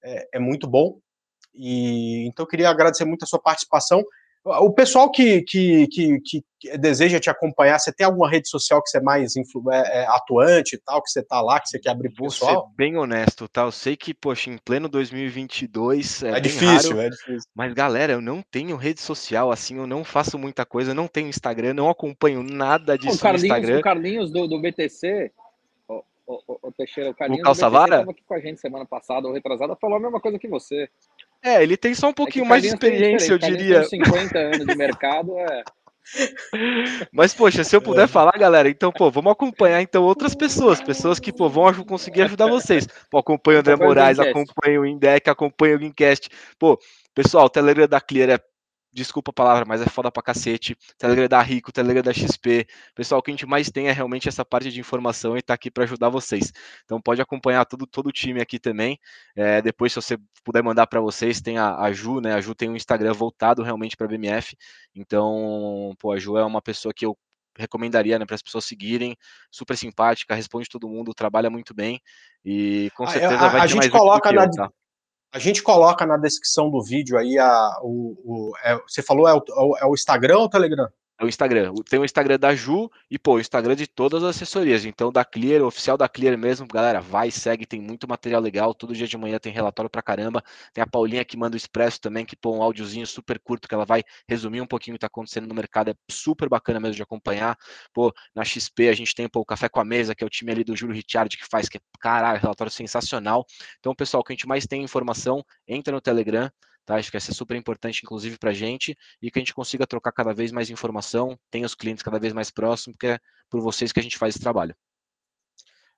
é, 0.05 0.28
é 0.34 0.38
muito 0.38 0.68
bom. 0.68 0.98
E 1.55 2.26
então 2.26 2.44
eu 2.44 2.48
queria 2.48 2.68
agradecer 2.68 3.05
muito 3.05 3.24
a 3.24 3.26
sua 3.26 3.40
participação. 3.40 4.05
O 4.48 4.73
pessoal 4.73 5.10
que, 5.10 5.43
que, 5.43 5.89
que, 5.89 6.20
que, 6.20 6.78
deseja 6.78 7.18
te 7.18 7.28
acompanhar, 7.28 7.81
você 7.81 7.93
tem 7.93 8.06
alguma 8.06 8.31
rede 8.31 8.48
social 8.48 8.81
que 8.81 8.89
você 8.89 8.98
é 8.98 9.01
mais 9.01 9.35
influ, 9.35 9.73
é, 9.73 10.02
é, 10.02 10.06
atuante 10.06 10.77
e 10.77 10.78
tal, 10.78 11.02
que 11.02 11.10
você 11.10 11.20
tá 11.20 11.40
lá, 11.40 11.59
que 11.59 11.68
você 11.68 11.81
quer 11.81 11.90
abrir 11.90 12.10
pro 12.10 12.27
pessoal? 12.27 12.55
Vou 12.55 12.62
ser 12.68 12.77
bem 12.77 12.97
honesto, 12.97 13.48
tá? 13.48 13.62
Eu 13.62 13.73
sei 13.73 13.97
que, 13.97 14.14
poxa, 14.14 14.48
em 14.48 14.56
pleno 14.56 14.89
2022 14.89 16.23
é, 16.23 16.31
é 16.31 16.40
difícil, 16.40 16.90
raro, 16.90 17.01
é 17.01 17.10
difícil. 17.10 17.51
Mas, 17.56 17.74
galera, 17.74 18.12
eu 18.12 18.20
não 18.20 18.40
tenho 18.40 18.77
rede 18.77 19.01
social, 19.01 19.51
assim, 19.51 19.78
eu 19.78 19.86
não 19.86 20.05
faço 20.05 20.39
muita 20.39 20.64
coisa, 20.64 20.94
não 20.94 21.09
tenho 21.09 21.27
Instagram, 21.27 21.74
não 21.74 21.90
acompanho 21.90 22.44
nada 22.44 22.97
disso 22.97 23.16
o 23.16 23.20
Carlinhos, 23.20 23.43
no 23.43 23.47
Instagram. 23.48 23.78
O 23.81 23.82
Carlinhos 23.82 24.31
do, 24.31 24.47
do 24.47 24.60
BTC, 24.60 25.32
o, 25.89 26.05
o, 26.24 26.59
o 26.68 26.73
Teixeira, 26.73 27.10
o 27.10 27.14
Carlinhos 27.14 27.48
o 27.48 27.52
do 27.52 27.70
BTC 27.70 28.10
aqui 28.10 28.23
com 28.24 28.35
a 28.35 28.40
gente 28.40 28.60
semana 28.60 28.86
passada 28.86 29.27
ou 29.27 29.35
retrasada, 29.35 29.74
falou 29.74 29.97
a 29.97 30.01
mesma 30.01 30.20
coisa 30.20 30.39
que 30.39 30.47
você. 30.47 30.89
É, 31.42 31.62
ele 31.62 31.76
tem 31.76 31.94
só 31.94 32.08
um 32.08 32.10
é 32.10 32.14
pouquinho 32.14 32.44
é 32.44 32.48
mais 32.48 32.62
de 32.62 32.68
experiência, 32.68 33.32
eu 33.32 33.38
diria. 33.38 33.84
50 33.84 34.38
anos 34.38 34.66
de 34.66 34.74
mercado 34.74 35.38
é. 35.38 35.62
Mas, 37.12 37.34
poxa, 37.34 37.64
se 37.64 37.74
eu 37.74 37.82
puder 37.82 38.04
é. 38.04 38.08
falar, 38.08 38.32
galera, 38.38 38.68
então, 38.68 38.92
pô, 38.92 39.10
vamos 39.10 39.32
acompanhar 39.32 39.82
então 39.82 40.04
outras 40.04 40.34
pessoas, 40.34 40.80
pessoas 40.80 41.18
que, 41.18 41.32
pô, 41.32 41.48
vão 41.48 41.72
conseguir 41.84 42.22
ajudar 42.22 42.46
vocês. 42.46 42.86
Pô, 43.10 43.18
acompanha 43.18 43.58
o 43.58 43.60
André 43.60 43.76
Moraes, 43.76 44.18
acompanha 44.18 44.80
o 44.80 44.86
Indec, 44.86 45.28
acompanha 45.28 45.76
o 45.76 45.80
Gincast. 45.80 46.28
Pô, 46.58 46.78
pessoal, 47.14 47.46
o 47.46 47.50
Telegram 47.50 47.88
da 47.88 48.00
Clear 48.00 48.30
é 48.30 48.40
desculpa 48.97 49.31
a 49.31 49.35
palavra, 49.35 49.64
mas 49.66 49.82
é 49.82 49.86
foda 49.86 50.10
pra 50.10 50.23
cacete. 50.23 50.77
Telegram 50.98 51.28
da 51.28 51.40
Rico, 51.43 51.70
Telegram 51.70 52.02
da 52.02 52.12
XP. 52.12 52.66
Pessoal, 52.94 53.20
o 53.20 53.23
que 53.23 53.31
a 53.31 53.35
gente 53.35 53.47
mais 53.47 53.70
tem 53.70 53.89
é 53.89 53.93
realmente 53.93 54.28
essa 54.28 54.44
parte 54.44 54.73
de 54.73 54.81
informação 54.81 55.36
e 55.36 55.43
tá 55.43 55.55
aqui 55.55 55.70
para 55.70 55.85
ajudar 55.85 56.09
vocês. 56.09 56.52
Então 56.85 57.01
pode 57.01 57.20
acompanhar 57.20 57.64
todo, 57.66 57.86
todo 57.86 58.09
o 58.09 58.12
time 58.12 58.40
aqui 58.40 58.59
também. 58.59 58.98
É, 59.36 59.60
depois, 59.60 59.93
se 59.93 60.01
você 60.01 60.16
puder 60.43 60.62
mandar 60.62 60.86
para 60.86 61.01
vocês, 61.01 61.40
tem 61.40 61.59
a, 61.59 61.77
a, 61.77 61.93
Ju, 61.93 62.20
né? 62.20 62.35
A 62.35 62.40
Ju 62.40 62.55
tem 62.55 62.70
um 62.70 62.77
Instagram 62.77 63.12
voltado 63.12 63.62
realmente 63.62 63.97
para 63.97 64.09
BMF. 64.09 64.56
Então, 64.94 65.94
pô, 65.98 66.12
a 66.12 66.18
Ju 66.18 66.39
é 66.39 66.44
uma 66.44 66.62
pessoa 66.62 66.94
que 66.94 67.05
eu 67.05 67.16
recomendaria 67.59 68.18
né, 68.18 68.27
para 68.27 68.35
as 68.35 68.43
pessoas 68.43 68.64
seguirem, 68.64 69.16
super 69.51 69.77
simpática, 69.77 70.35
responde 70.35 70.68
todo 70.68 70.89
mundo, 70.89 71.14
trabalha 71.14 71.48
muito 71.48 71.73
bem 71.73 72.01
e 72.44 72.90
com 72.94 73.06
certeza 73.06 73.35
a, 73.35 73.47
a, 73.47 73.48
vai 73.48 73.60
ter 73.60 73.64
a 73.64 73.66
gente 73.66 73.77
mais 73.78 73.90
coloca 73.90 74.31
na, 74.31 74.44
eu, 74.44 74.51
tá? 74.51 74.70
A 75.36 75.38
gente 75.38 75.62
coloca 75.62 76.06
na 76.06 76.16
descrição 76.16 76.70
do 76.70 76.82
vídeo 76.82 77.18
aí 77.18 77.38
a, 77.38 77.78
o, 77.82 78.16
o 78.24 78.52
é, 78.64 78.74
você 78.88 79.02
falou 79.02 79.28
é 79.28 79.34
o, 79.34 79.76
é 79.76 79.84
o 79.84 79.92
Instagram 79.92 80.38
ou 80.38 80.44
o 80.44 80.48
Telegram? 80.48 80.88
É 81.18 81.24
o 81.24 81.28
Instagram. 81.28 81.72
Tem 81.88 81.98
o 81.98 82.05
Instagram 82.05 82.38
da 82.38 82.55
Ju 82.55 82.90
e, 83.10 83.18
pô, 83.18 83.36
o 83.36 83.40
Instagram 83.40 83.74
de 83.74 83.86
todas 83.86 84.22
as 84.22 84.36
assessorias. 84.36 84.84
Então, 84.84 85.10
da 85.10 85.24
Clear, 85.24 85.62
oficial 85.62 85.97
da 85.97 86.06
Clear 86.06 86.36
mesmo, 86.36 86.66
galera, 86.66 87.01
vai, 87.01 87.30
segue, 87.30 87.64
tem 87.64 87.80
muito 87.80 88.06
material 88.06 88.43
legal. 88.43 88.74
Todo 88.74 88.94
dia 88.94 89.06
de 89.06 89.16
manhã 89.16 89.38
tem 89.38 89.51
relatório 89.51 89.88
pra 89.88 90.02
caramba. 90.02 90.43
Tem 90.74 90.84
a 90.84 90.86
Paulinha 90.86 91.24
que 91.24 91.34
manda 91.34 91.55
o 91.55 91.56
Expresso 91.56 92.02
também, 92.02 92.26
que 92.26 92.36
pô, 92.36 92.59
um 92.59 92.62
áudiozinho 92.62 93.06
super 93.06 93.38
curto, 93.38 93.66
que 93.66 93.74
ela 93.74 93.86
vai 93.86 94.05
resumir 94.28 94.60
um 94.60 94.66
pouquinho 94.66 94.94
o 94.94 94.98
que 94.98 95.01
tá 95.01 95.06
acontecendo 95.06 95.47
no 95.47 95.55
mercado. 95.55 95.90
É 95.90 95.94
super 96.10 96.51
bacana 96.51 96.78
mesmo 96.78 96.97
de 96.97 97.02
acompanhar. 97.02 97.56
Pô, 97.94 98.12
na 98.34 98.44
XP 98.44 98.90
a 98.90 98.93
gente 98.93 99.14
tem 99.14 99.26
pô, 99.26 99.40
o 99.40 99.44
Café 99.47 99.70
com 99.70 99.80
a 99.80 99.84
Mesa, 99.86 100.14
que 100.14 100.22
é 100.22 100.26
o 100.26 100.30
time 100.30 100.52
ali 100.52 100.64
do 100.64 100.76
Júlio 100.76 100.94
Richard 100.94 101.34
que 101.34 101.47
faz, 101.51 101.66
que 101.66 101.78
é, 101.78 101.80
caralho, 101.98 102.40
relatório 102.40 102.70
sensacional. 102.70 103.47
Então, 103.78 103.94
pessoal, 103.94 104.20
o 104.20 104.24
que 104.24 104.34
a 104.34 104.36
gente 104.36 104.47
mais 104.47 104.66
tem 104.66 104.82
informação, 104.82 105.43
entra 105.66 105.94
no 105.94 106.01
Telegram 106.01 106.51
Tá? 106.86 106.94
Acho 106.94 107.10
que 107.10 107.16
essa 107.16 107.32
é 107.32 107.34
super 107.34 107.56
importante, 107.56 108.00
inclusive, 108.04 108.38
para 108.38 108.50
a 108.50 108.54
gente, 108.54 108.96
e 109.20 109.28
que 109.28 109.38
a 109.38 109.42
gente 109.42 109.52
consiga 109.52 109.86
trocar 109.86 110.12
cada 110.12 110.32
vez 110.32 110.52
mais 110.52 110.70
informação, 110.70 111.36
tenha 111.50 111.66
os 111.66 111.74
clientes 111.74 112.02
cada 112.02 112.18
vez 112.18 112.32
mais 112.32 112.48
próximos, 112.50 112.94
porque 112.94 113.08
é 113.08 113.18
por 113.50 113.60
vocês 113.60 113.92
que 113.92 113.98
a 113.98 114.02
gente 114.02 114.16
faz 114.16 114.36
esse 114.36 114.42
trabalho. 114.42 114.74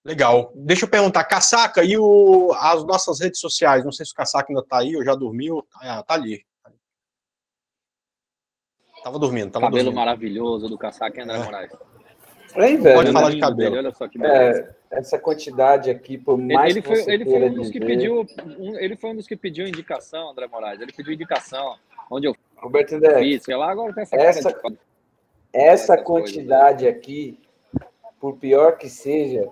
Legal. 0.03 0.51
Deixa 0.57 0.87
eu 0.87 0.91
perguntar, 0.91 1.25
Casaca, 1.25 1.85
e 1.85 1.99
o, 1.99 2.53
as 2.55 2.83
nossas 2.87 3.21
redes 3.21 3.39
sociais? 3.39 3.85
Não 3.85 3.93
sei 3.93 4.07
se 4.07 4.13
o 4.13 4.15
Casaca 4.15 4.47
ainda 4.49 4.63
está 4.63 4.79
aí 4.79 4.97
ou 4.97 5.05
já 5.05 5.15
dormiu. 5.15 5.63
Ah, 5.75 6.03
tá 6.03 6.15
ali. 6.15 6.43
Tava 9.05 9.19
dormindo, 9.19 9.51
tava 9.51 9.67
Cabelo 9.67 9.85
dormindo. 9.85 9.97
maravilhoso 9.97 10.69
do 10.69 10.79
Casaca 10.79 11.21
e 11.21 11.23
André 11.23 11.37
é. 11.37 11.45
Moraes. 11.45 11.73
Aí, 12.55 12.77
velho, 12.77 12.97
Pode 12.97 13.13
falar 13.13 13.31
de 13.31 13.41
cabelo. 13.41 13.77
Olha 13.77 13.93
só 13.93 14.09
que 14.09 14.25
é, 14.25 14.69
essa 14.91 15.19
quantidade 15.19 15.91
aqui, 15.91 16.17
por 16.17 16.39
mais 16.39 16.75
ele, 16.75 16.83
foi, 16.83 17.13
ele 17.13 17.25
foi 17.25 17.45
um 17.45 17.55
dos 17.55 17.71
que 17.71 17.81
pediu, 17.81 18.27
um, 18.59 18.79
ele 18.79 18.97
foi 18.97 19.11
um 19.11 19.17
dos 19.17 19.27
que 19.27 19.37
pediu 19.37 19.67
indicação, 19.67 20.31
André 20.31 20.47
Moraes. 20.47 20.81
Ele 20.81 20.93
pediu 20.93 21.13
indicação, 21.13 21.77
onde 22.11 22.27
eu 22.27 22.37
Roberto 22.57 22.95
André, 22.95 23.19
fiz, 23.19 23.45
sei 23.45 23.57
lá, 23.57 23.71
agora 23.71 23.93
tem 23.93 24.03
essa 24.03 24.17
essa, 24.17 24.53
de... 24.53 24.79
essa 25.53 25.97
quantidade 25.97 26.85
coisas. 26.85 26.99
aqui, 26.99 27.39
por 28.21 28.37
pior 28.37 28.77
que 28.77 28.89
seja, 28.89 29.49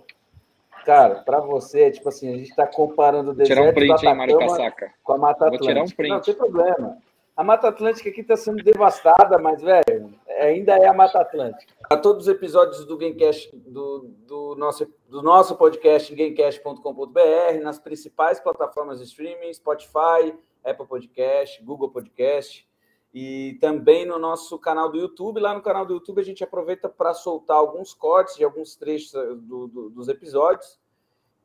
cara, 0.85 1.17
para 1.17 1.41
você, 1.41 1.83
é 1.83 1.91
tipo 1.91 2.09
assim, 2.09 2.29
a 2.33 2.37
gente 2.37 2.51
está 2.51 2.67
comparando 2.67 3.31
o 3.31 3.35
deserto 3.35 3.61
tirar 3.61 3.71
um 3.71 3.75
print, 3.75 4.07
hein, 4.07 4.15
Mário 4.15 4.39
Casaca. 4.39 4.93
com 5.05 5.13
a 5.13 5.19
Mata 5.19 5.47
Atlântica. 5.47 5.59
Vou 5.59 5.69
tirar 5.69 5.83
um 5.85 5.89
print. 5.89 6.11
Não 6.11 6.21
tem 6.21 6.35
problema. 6.35 6.99
A 7.37 7.45
Mata 7.45 7.69
Atlântica 7.69 8.09
aqui 8.09 8.23
está 8.23 8.37
sendo 8.37 8.63
devastada, 8.65 9.39
mas, 9.39 9.61
velho, 9.61 10.15
ainda 10.43 10.77
é 10.77 10.87
a 10.87 10.93
Mata 10.93 11.21
Atlântica. 11.21 11.73
A 11.85 11.97
todos 11.97 12.27
os 12.27 12.29
episódios 12.29 12.85
do 12.85 12.97
Gamecast, 12.97 13.55
do, 13.55 14.11
do, 14.27 14.55
nosso, 14.57 14.87
do 15.09 15.23
nosso 15.23 15.57
podcast 15.57 16.15
gamecast.com.br, 16.15 17.63
nas 17.63 17.79
principais 17.79 18.41
plataformas 18.41 18.99
de 18.99 19.05
streaming, 19.05 19.53
Spotify, 19.53 20.35
Apple 20.65 20.87
Podcast, 20.87 21.63
Google 21.63 21.91
Podcast, 21.91 22.69
e 23.15 23.57
também 23.61 24.05
no 24.05 24.19
nosso 24.19 24.59
canal 24.59 24.91
do 24.91 24.99
YouTube. 24.99 25.41
Lá 25.41 25.55
no 25.55 25.63
canal 25.63 25.87
do 25.87 25.95
YouTube 25.95 26.21
a 26.21 26.25
gente 26.25 26.45
aproveita 26.45 26.89
para 26.89 27.15
soltar 27.15 27.57
alguns 27.57 27.95
cortes 27.95 28.37
de 28.37 28.45
alguns 28.45 28.77
trechos 28.77 29.13
do, 29.13 29.69
do, 29.69 29.91
dos 29.91 30.09
episódios 30.09 30.79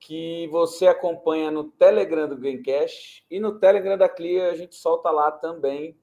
que 0.01 0.47
você 0.47 0.88
acompanha 0.88 1.51
no 1.51 1.63
Telegram 1.63 2.27
do 2.27 2.35
Gamecast 2.35 3.23
e 3.30 3.39
no 3.39 3.59
Telegram 3.59 3.95
da 3.95 4.09
Clear 4.09 4.51
a 4.51 4.55
gente 4.55 4.76
solta 4.76 5.11
lá 5.11 5.31
também 5.31 5.95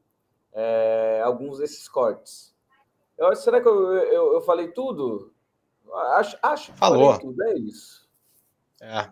é, 0.52 1.20
alguns 1.24 1.58
desses 1.58 1.88
cortes. 1.88 2.56
Eu, 3.18 3.34
será 3.34 3.60
que 3.60 3.68
eu, 3.68 3.92
eu, 3.94 4.32
eu, 4.34 4.40
falei 4.42 4.68
tudo? 4.68 5.32
Acho, 6.14 6.38
acho 6.42 6.72
que 6.72 6.78
Falou. 6.78 7.14
falei 7.14 7.20
tudo, 7.20 7.42
é 7.42 7.54
isso. 7.54 8.08
É, 8.80 9.08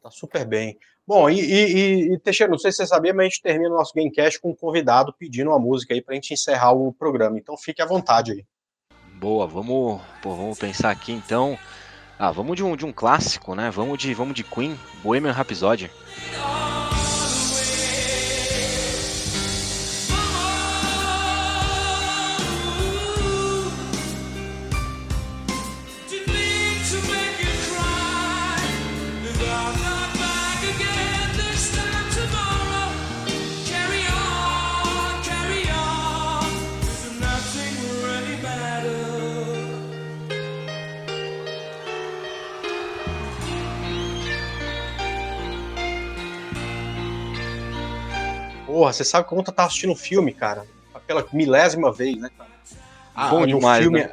tá 0.00 0.10
super 0.10 0.46
bem. 0.46 0.78
Bom, 1.06 1.28
e, 1.28 1.40
e, 1.40 2.12
e, 2.12 2.18
Teixeira, 2.18 2.50
não 2.50 2.58
sei 2.58 2.70
se 2.70 2.76
você 2.76 2.86
sabia, 2.86 3.12
mas 3.12 3.26
a 3.26 3.28
gente 3.30 3.42
termina 3.42 3.70
o 3.70 3.78
nosso 3.78 3.94
Gamecast 3.94 4.40
com 4.40 4.50
um 4.50 4.54
convidado 4.54 5.12
pedindo 5.12 5.50
uma 5.50 5.58
música 5.58 5.94
aí 5.94 6.02
pra 6.02 6.14
gente 6.14 6.34
encerrar 6.34 6.72
o 6.72 6.92
programa. 6.92 7.38
Então 7.38 7.56
fique 7.56 7.82
à 7.82 7.86
vontade 7.86 8.32
aí. 8.32 8.44
Boa, 9.14 9.46
vamos, 9.46 10.00
pô, 10.22 10.34
vamos 10.34 10.58
pensar 10.58 10.90
aqui 10.90 11.10
então. 11.10 11.58
Ah, 12.18 12.30
vamos 12.30 12.56
de 12.56 12.62
um, 12.62 12.76
de 12.76 12.84
um 12.84 12.92
clássico, 12.92 13.54
né? 13.54 13.70
Vamos 13.70 13.98
de, 13.98 14.12
vamos 14.12 14.34
de 14.34 14.44
Queen, 14.44 14.78
Bohemian 15.02 15.32
Rhapsody. 15.32 15.90
Porra, 48.88 48.92
você 48.92 49.04
sabe 49.04 49.28
como 49.28 49.40
eu 49.40 49.44
tava 49.44 49.66
assistindo 49.66 49.92
um 49.92 49.96
filme, 49.96 50.32
cara? 50.32 50.64
Pela 51.06 51.24
milésima 51.32 51.92
vez, 51.92 52.16
né, 52.16 52.30
cara? 52.36 52.50
Ah, 53.14 53.28
Bom 53.28 53.46
demais, 53.46 53.82
filme, 53.82 54.00
né? 54.00 54.12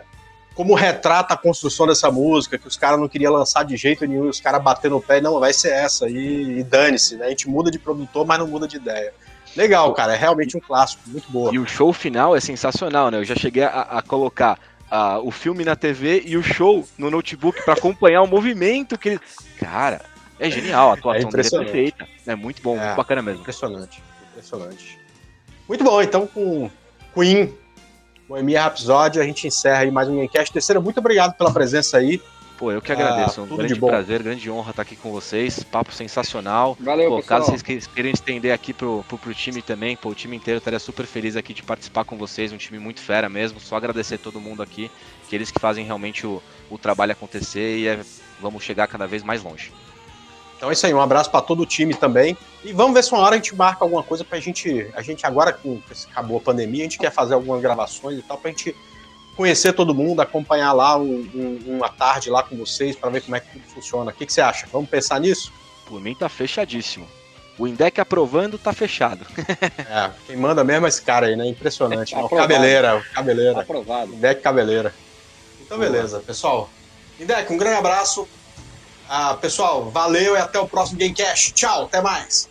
Como 0.54 0.74
retrata 0.74 1.34
a 1.34 1.38
construção 1.38 1.86
dessa 1.86 2.10
música, 2.10 2.58
que 2.58 2.68
os 2.68 2.78
caras 2.78 3.00
não 3.00 3.08
queriam 3.08 3.32
lançar 3.32 3.64
de 3.64 3.76
jeito 3.76 4.06
nenhum, 4.06 4.30
os 4.30 4.40
caras 4.40 4.64
batendo 4.64 4.98
o 4.98 5.02
pé, 5.02 5.20
não, 5.20 5.40
vai 5.40 5.54
ser 5.54 5.72
essa, 5.72 6.10
e, 6.10 6.60
e 6.60 6.64
dane-se, 6.64 7.18
né? 7.18 7.26
A 7.26 7.30
gente 7.30 7.50
muda 7.50 7.70
de 7.70 7.78
produtor, 7.78 8.26
mas 8.26 8.40
não 8.40 8.48
muda 8.48 8.68
de 8.68 8.78
ideia. 8.78 9.14
Legal, 9.56 9.94
cara, 9.94 10.14
é 10.14 10.18
realmente 10.18 10.58
um 10.58 10.60
clássico, 10.60 11.02
muito 11.08 11.30
boa. 11.32 11.54
E 11.54 11.60
o 11.60 11.68
show 11.68 11.92
final 11.92 12.36
é 12.36 12.40
sensacional, 12.40 13.12
né? 13.12 13.18
Eu 13.18 13.26
já 13.26 13.36
cheguei 13.36 13.64
a, 13.64 13.82
a 13.82 14.02
colocar 14.02 14.58
uh, 14.92 15.26
o 15.26 15.32
filme 15.32 15.64
na 15.64 15.76
TV 15.76 16.24
e 16.26 16.38
o 16.38 16.44
show 16.44 16.88
no 16.98 17.10
notebook 17.10 17.64
para 17.64 17.74
acompanhar 17.74 18.22
o 18.22 18.28
movimento 18.28 18.98
que 18.98 19.10
ele. 19.10 19.20
Cara, 19.58 20.02
é 20.40 20.50
genial, 20.50 20.92
a 20.92 20.94
atuação 20.94 21.30
é 21.30 21.32
dele 21.32 21.48
é 21.48 21.58
perfeita. 21.60 22.08
É 22.26 22.36
muito 22.36 22.62
bom, 22.62 22.78
é, 22.78 22.86
muito 22.86 22.98
bacana 22.98 23.22
mesmo. 23.22 23.42
Impressionante. 23.42 24.02
Impressionante. 24.56 25.00
Muito 25.68 25.84
bom, 25.84 26.02
então 26.02 26.28
com 26.28 26.70
Queen, 27.14 27.54
Bohemia 28.28 28.64
Rhapsody, 28.64 29.20
a 29.20 29.24
gente 29.24 29.48
encerra 29.48 29.80
aí 29.80 29.92
mais 29.92 30.08
um 30.08 30.16
Gamecast. 30.16 30.52
Terceira, 30.52 30.80
muito 30.80 31.00
obrigado 31.00 31.36
pela 31.36 31.52
presença 31.52 31.98
aí. 31.98 32.22
Pô, 32.58 32.72
eu 32.72 32.82
que 32.82 32.92
agradeço. 32.92 33.42
Ah, 33.42 33.44
um 33.44 33.58
grande 33.58 33.76
prazer, 33.78 34.24
grande 34.24 34.50
honra 34.50 34.70
estar 34.70 34.82
aqui 34.82 34.96
com 34.96 35.12
vocês. 35.12 35.62
Papo 35.62 35.92
sensacional. 35.92 36.78
Valeu, 36.80 37.10
pô, 37.10 37.18
pessoal. 37.18 37.40
Caso 37.42 37.52
vocês 37.52 37.86
queiram 37.88 38.10
estender 38.10 38.54
aqui 38.54 38.74
pro, 38.74 39.04
pro, 39.10 39.18
pro, 39.18 39.34
time 39.34 39.62
também, 39.62 39.98
pô, 39.98 40.10
o 40.10 40.16
time 40.16 40.38
inteiro 40.38 40.60
estaria 40.60 40.80
super 40.80 41.06
feliz 41.06 41.36
aqui 41.36 41.54
de 41.54 41.62
participar 41.62 42.06
com 42.06 42.18
vocês. 42.18 42.54
Um 42.54 42.58
time 42.58 42.80
muito 42.80 43.02
fera 43.02 43.28
mesmo. 43.28 43.60
Só 43.60 43.76
agradecer 43.76 44.20
todo 44.20 44.40
mundo 44.40 44.64
aqui, 44.64 44.90
que 45.28 45.36
eles 45.36 45.52
que 45.52 45.60
fazem 45.60 45.84
realmente 45.84 46.26
o, 46.26 46.42
o 46.70 46.78
trabalho 46.78 47.12
acontecer 47.12 47.78
e 47.78 47.88
é, 47.90 48.00
vamos 48.40 48.64
chegar 48.64 48.88
cada 48.88 49.06
vez 49.06 49.22
mais 49.22 49.44
longe. 49.44 49.74
Então 50.58 50.70
é 50.70 50.74
isso 50.74 50.86
aí, 50.86 50.94
um 50.94 51.02
abraço 51.02 51.30
para 51.30 51.42
todo 51.42 51.64
o 51.64 51.66
time 51.66 51.94
também. 51.94 52.38
E 52.64 52.72
vamos 52.74 52.94
ver 52.94 53.04
se 53.04 53.12
uma 53.12 53.22
hora 53.22 53.36
a 53.36 53.38
gente 53.38 53.56
marca 53.56 53.84
alguma 53.84 54.04
coisa 54.04 54.24
pra 54.24 54.40
gente. 54.40 54.90
A 54.96 55.02
gente 55.02 55.26
agora, 55.26 55.52
que 55.52 55.82
acabou 56.12 56.38
a 56.38 56.42
pandemia, 56.42 56.82
a 56.82 56.84
gente 56.84 56.98
quer 56.98 57.12
fazer 57.12 57.34
algumas 57.34 57.62
gravações 57.62 58.20
e 58.20 58.22
tal, 58.22 58.38
pra 58.38 58.52
gente 58.52 58.76
conhecer 59.36 59.74
todo 59.74 59.94
mundo, 59.94 60.22
acompanhar 60.22 60.72
lá 60.72 60.98
um, 60.98 61.30
um, 61.36 61.76
uma 61.76 61.90
tarde 61.90 62.30
lá 62.30 62.42
com 62.42 62.56
vocês 62.56 62.96
para 62.96 63.10
ver 63.10 63.22
como 63.22 63.36
é 63.36 63.40
que 63.40 63.52
tudo 63.52 63.66
funciona. 63.68 64.12
O 64.12 64.14
que, 64.14 64.26
que 64.26 64.34
você 64.34 64.42
acha? 64.42 64.66
Vamos 64.72 64.90
pensar 64.90 65.20
nisso? 65.20 65.52
Por 65.86 66.00
mim 66.00 66.16
tá 66.16 66.30
fechadíssimo. 66.30 67.08
O 67.58 67.68
Indec 67.68 68.02
aprovando 68.02 68.58
tá 68.58 68.74
fechado. 68.74 69.26
é, 69.90 70.12
quem 70.26 70.36
manda 70.36 70.64
mesmo 70.64 70.86
é 70.86 70.90
esse 70.90 71.02
cara 71.02 71.28
aí, 71.28 71.36
né? 71.36 71.48
Impressionante. 71.48 72.14
É, 72.14 72.18
o 72.18 72.28
cabeleira, 72.28 72.98
o 72.98 73.14
cabeleira. 73.14 73.62
Aprovado. 73.62 74.14
Indec 74.14 74.42
cabeleira. 74.42 74.94
Então, 75.62 75.78
beleza, 75.78 76.20
pessoal. 76.20 76.70
Indec, 77.20 77.52
um 77.52 77.58
grande 77.58 77.78
abraço. 77.78 78.28
Ah, 79.08 79.36
pessoal, 79.36 79.90
valeu 79.92 80.36
e 80.36 80.40
até 80.40 80.60
o 80.60 80.68
próximo 80.68 81.00
Gamecast. 81.00 81.54
Tchau, 81.54 81.84
até 81.86 82.02
mais. 82.02 82.50